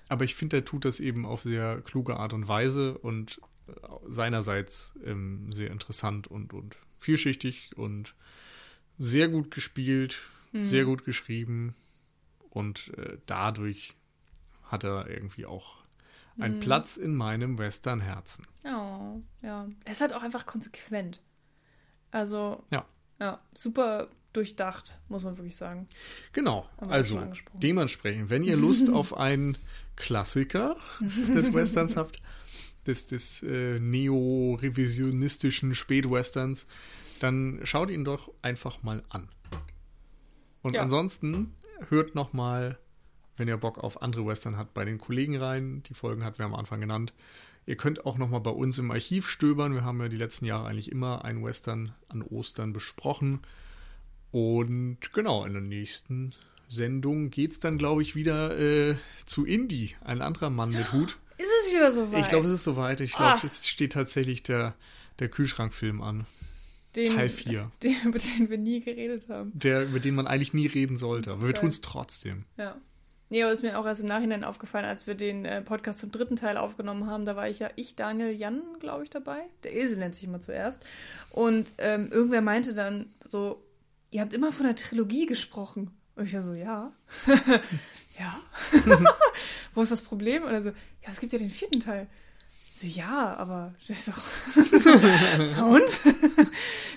Aber 0.09 0.27
ich 0.27 0.35
finde, 0.35 0.59
er 0.59 0.65
tut 0.65 0.85
das 0.85 1.01
eben 1.01 1.25
auf 1.25 1.43
sehr 1.43 1.81
kluge 1.81 2.19
Art 2.19 2.35
und 2.35 2.49
Weise 2.49 2.99
und 2.99 3.41
äh, 3.67 3.73
seinerseits 4.09 4.95
ähm, 5.05 5.51
sehr 5.53 5.71
interessant 5.71 6.27
und, 6.27 6.53
und 6.53 6.77
vielschichtig 6.99 7.71
und 7.77 8.15
sehr 8.99 9.29
gut 9.29 9.51
gespielt, 9.51 10.21
mhm. 10.53 10.65
sehr 10.65 10.85
gut 10.85 11.05
geschrieben. 11.05 11.75
Und 12.51 12.93
äh, 12.99 13.19
dadurch 13.27 13.97
hat 14.65 14.85
er 14.85 15.09
irgendwie 15.09 15.47
auch 15.47 15.83
ein 16.39 16.57
mhm. 16.57 16.61
Platz 16.61 16.97
in 16.97 17.15
meinem 17.15 17.59
Western-Herzen. 17.59 18.47
Oh, 18.65 19.21
ja. 19.43 19.69
Er 19.85 19.93
ist 19.93 20.01
halt 20.01 20.15
auch 20.15 20.23
einfach 20.23 20.47
konsequent. 20.47 21.21
Also, 22.11 22.65
ja, 22.73 22.87
ja 23.21 23.41
super 23.55 24.09
durchdacht, 24.33 24.99
muss 25.09 25.25
man 25.25 25.37
wirklich 25.37 25.57
sagen. 25.57 25.87
Genau. 26.33 26.69
Also, 26.79 27.23
dementsprechend, 27.55 28.31
wenn 28.31 28.45
ihr 28.45 28.57
Lust 28.57 28.89
auf 28.93 29.17
einen 29.17 29.59
Klassiker 29.97 30.77
des 31.01 31.53
Westerns 31.53 31.97
habt, 31.97 32.21
des, 32.87 33.07
des 33.07 33.43
äh, 33.43 33.79
neo-revisionistischen 33.79 35.75
Spätwesterns, 35.75 36.67
dann 37.21 37.61
schaut 37.65 37.91
ihn 37.91 38.05
doch 38.05 38.31
einfach 38.43 38.83
mal 38.83 39.03
an. 39.09 39.29
Und 40.63 40.75
ja. 40.75 40.83
ansonsten 40.83 41.55
hört 41.89 42.15
noch 42.15 42.33
mal 42.33 42.79
wenn 43.37 43.49
ihr 43.49 43.57
Bock 43.57 43.79
auf 43.79 44.03
andere 44.03 44.27
Western 44.27 44.57
habt, 44.57 44.75
bei 44.75 44.85
den 44.85 44.99
Kollegen 44.99 45.37
rein. 45.37 45.83
Die 45.89 45.95
Folgen 45.95 46.25
hatten 46.25 46.39
wir 46.39 46.47
am 46.47 46.55
Anfang 46.55 46.81
genannt. 46.81 47.13
Ihr 47.65 47.77
könnt 47.77 48.05
auch 48.05 48.19
nochmal 48.19 48.41
bei 48.41 48.51
uns 48.51 48.79
im 48.79 48.91
Archiv 48.91 49.29
stöbern. 49.29 49.75
Wir 49.75 49.85
haben 49.85 50.01
ja 50.01 50.09
die 50.09 50.17
letzten 50.17 50.45
Jahre 50.45 50.67
eigentlich 50.67 50.91
immer 50.91 51.25
einen 51.25 51.45
Western 51.45 51.95
an 52.09 52.23
Ostern 52.23 52.73
besprochen. 52.73 53.41
Und 54.31 54.99
genau, 55.13 55.45
in 55.45 55.53
der 55.53 55.63
nächsten 55.63 56.35
Sendung 56.69 57.31
geht 57.31 57.53
es 57.53 57.61
dann, 57.61 57.79
glaube 57.79 58.03
ich, 58.03 58.15
wieder 58.15 58.59
äh, 58.59 58.97
zu 59.27 59.45
Indie, 59.45 59.95
ein 60.03 60.23
anderer 60.23 60.51
Mann 60.51 60.71
mit 60.71 60.93
Hut. 60.93 61.19
Ist 61.39 61.51
es 61.65 61.75
wieder 61.75 61.93
soweit? 61.93 62.21
Ich 62.23 62.29
glaube, 62.29 62.47
es 62.47 62.53
ist 62.53 62.65
soweit. 62.65 63.01
Ich 63.01 63.13
glaube, 63.13 63.41
jetzt 63.43 63.69
steht 63.69 63.93
tatsächlich 63.93 64.43
der, 64.43 64.75
der 65.19 65.29
Kühlschrankfilm 65.29 66.01
an. 66.03 66.27
Den, 66.97 67.15
Teil 67.15 67.29
4. 67.29 67.71
Den, 67.83 67.97
über 68.05 68.19
den 68.19 68.51
wir 68.51 68.59
nie 68.59 68.81
geredet 68.81 69.29
haben. 69.29 69.53
Der, 69.55 69.85
über 69.85 70.01
den 70.01 70.15
man 70.15 70.27
eigentlich 70.27 70.55
nie 70.55 70.67
reden 70.67 70.99
sollte. 70.99 71.33
Aber 71.33 71.47
wir 71.47 71.55
tun 71.55 71.69
es 71.69 71.81
trotzdem. 71.81 72.45
Ja. 72.57 72.77
Nee, 73.33 73.43
aber 73.43 73.53
ist 73.53 73.63
mir 73.63 73.79
auch 73.79 73.87
erst 73.87 74.03
im 74.03 74.09
Nachhinein 74.09 74.45
aufgefallen, 74.45 74.85
als 74.85 75.07
wir 75.07 75.15
den 75.15 75.47
äh, 75.47 75.63
Podcast 75.63 76.01
zum 76.01 76.13
dritten 76.13 76.37
Teil 76.37 76.59
aufgenommen 76.59 77.07
haben. 77.07 77.25
Da 77.25 77.35
war 77.35 77.49
ich 77.49 77.61
ja, 77.61 77.71
ich, 77.77 77.97
Daniel, 77.97 78.31
Jan, 78.31 78.63
glaube 78.79 79.05
ich, 79.05 79.11
dabei. 79.11 79.45
Der 79.65 79.75
Esel 79.75 79.97
nennt 79.97 80.15
sich 80.15 80.25
immer 80.25 80.41
zuerst. 80.41 80.85
Und 81.31 81.73
ähm, 81.79 82.11
irgendwer 82.13 82.43
meinte 82.43 82.75
dann 82.75 83.07
so, 83.27 83.65
ihr 84.11 84.21
habt 84.21 84.35
immer 84.35 84.53
von 84.53 84.67
der 84.67 84.77
Trilogie 84.77 85.25
gesprochen. 85.25 85.91
Und 86.15 86.27
ich 86.27 86.33
dann 86.33 86.45
so, 86.45 86.53
ja. 86.53 86.93
ja. 88.19 88.41
Wo 89.75 89.81
ist 89.81 89.93
das 89.93 90.03
Problem? 90.03 90.43
Und 90.43 90.51
er 90.51 90.63
so, 90.63 90.69
ja, 90.69 91.09
es 91.11 91.19
gibt 91.19 91.33
ja 91.33 91.39
den 91.39 91.49
vierten 91.49 91.81
Teil. 91.81 92.09
So, 92.83 92.89
ja, 92.89 93.37
aber 93.37 93.75
das 93.87 94.09
ist. 94.09 94.13
Und? 95.63 96.01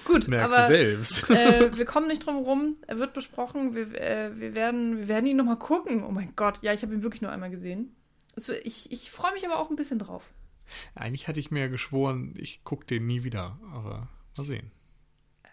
Gut, 0.05 0.27
Merkst 0.27 0.57
aber 0.57 0.67
selbst. 0.67 1.29
äh, 1.29 1.77
wir 1.77 1.85
kommen 1.85 2.07
nicht 2.07 2.25
drum 2.25 2.37
rum. 2.37 2.77
Er 2.87 2.97
wird 2.97 3.13
besprochen. 3.13 3.75
Wir, 3.75 3.93
äh, 3.93 4.31
wir, 4.39 4.55
werden, 4.55 4.97
wir 4.97 5.07
werden 5.07 5.27
ihn 5.27 5.37
nochmal 5.37 5.59
gucken. 5.59 6.03
Oh 6.03 6.11
mein 6.11 6.33
Gott, 6.35 6.63
ja, 6.63 6.73
ich 6.73 6.81
habe 6.81 6.93
ihn 6.93 7.03
wirklich 7.03 7.21
nur 7.21 7.31
einmal 7.31 7.51
gesehen. 7.51 7.95
Wird, 8.35 8.65
ich 8.65 8.91
ich 8.91 9.11
freue 9.11 9.33
mich 9.33 9.45
aber 9.45 9.59
auch 9.59 9.69
ein 9.69 9.75
bisschen 9.75 9.99
drauf. 9.99 10.31
Eigentlich 10.95 11.27
hatte 11.27 11.39
ich 11.39 11.51
mir 11.51 11.69
geschworen, 11.69 12.33
ich 12.35 12.63
gucke 12.63 12.85
den 12.85 13.05
nie 13.05 13.23
wieder, 13.23 13.59
aber 13.71 14.07
mal 14.37 14.43
sehen. 14.43 14.71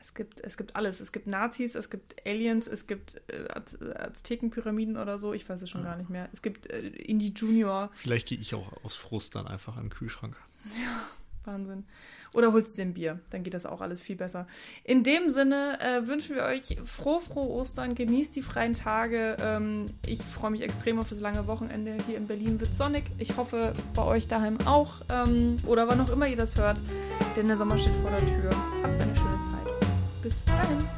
Es 0.02 0.14
gibt, 0.14 0.40
es 0.40 0.56
gibt 0.56 0.74
alles. 0.74 1.00
Es 1.00 1.12
gibt 1.12 1.28
Nazis, 1.28 1.76
es 1.76 1.88
gibt 1.88 2.26
Aliens, 2.26 2.66
es 2.66 2.88
gibt 2.88 3.22
äh, 3.28 3.46
Az 3.48 3.80
Aztekenpyramiden 3.80 4.96
oder 4.96 5.18
so. 5.18 5.32
Ich 5.32 5.48
weiß 5.48 5.62
es 5.62 5.70
schon 5.70 5.82
ja. 5.82 5.90
gar 5.90 5.96
nicht 5.96 6.10
mehr. 6.10 6.28
Es 6.32 6.42
gibt 6.42 6.68
äh, 6.70 6.80
Indie 6.80 7.32
Junior. 7.34 7.90
Vielleicht 7.94 8.28
gehe 8.28 8.38
ich 8.38 8.54
auch 8.54 8.72
aus 8.82 8.96
Frust 8.96 9.36
dann 9.36 9.46
einfach 9.46 9.76
an 9.76 9.84
den 9.84 9.90
Kühlschrank. 9.90 10.36
Ja, 10.64 11.06
Wahnsinn. 11.44 11.84
Oder 12.34 12.52
holst 12.52 12.78
dir 12.78 12.82
ein 12.82 12.94
Bier, 12.94 13.18
dann 13.30 13.42
geht 13.42 13.52
das 13.52 13.66
auch 13.66 13.80
alles 13.80 14.00
viel 14.00 14.14
besser. 14.14 14.46
In 14.84 15.02
dem 15.02 15.28
Sinne 15.28 15.78
äh, 15.80 16.06
wünschen 16.06 16.36
wir 16.36 16.44
euch 16.44 16.78
froh, 16.84 17.18
frohe 17.18 17.48
Ostern, 17.48 17.96
genießt 17.96 18.36
die 18.36 18.42
freien 18.42 18.74
Tage. 18.74 19.36
Ähm, 19.40 19.90
ich 20.06 20.22
freue 20.22 20.52
mich 20.52 20.62
extrem 20.62 21.00
auf 21.00 21.08
das 21.08 21.18
lange 21.20 21.48
Wochenende. 21.48 21.96
Hier 22.06 22.16
in 22.16 22.28
Berlin 22.28 22.60
wird 22.60 22.76
sonnig. 22.76 23.04
Ich 23.18 23.36
hoffe, 23.36 23.72
bei 23.94 24.04
euch 24.04 24.28
daheim 24.28 24.58
auch. 24.66 25.02
Ähm, 25.10 25.58
oder 25.66 25.88
wann 25.88 26.00
auch 26.00 26.10
immer 26.10 26.28
ihr 26.28 26.36
das 26.36 26.56
hört, 26.56 26.80
denn 27.36 27.48
der 27.48 27.56
Sommer 27.56 27.76
steht 27.76 27.94
vor 27.96 28.10
der 28.10 28.24
Tür. 28.24 28.50
Habt 28.82 29.02
eine 29.02 29.16
schöne 29.16 29.40
Zeit. 29.40 29.71
Bis 30.22 30.44
dahin. 30.44 30.88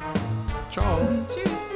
Ciao. 0.71 0.99
Tschüss. 1.27 1.74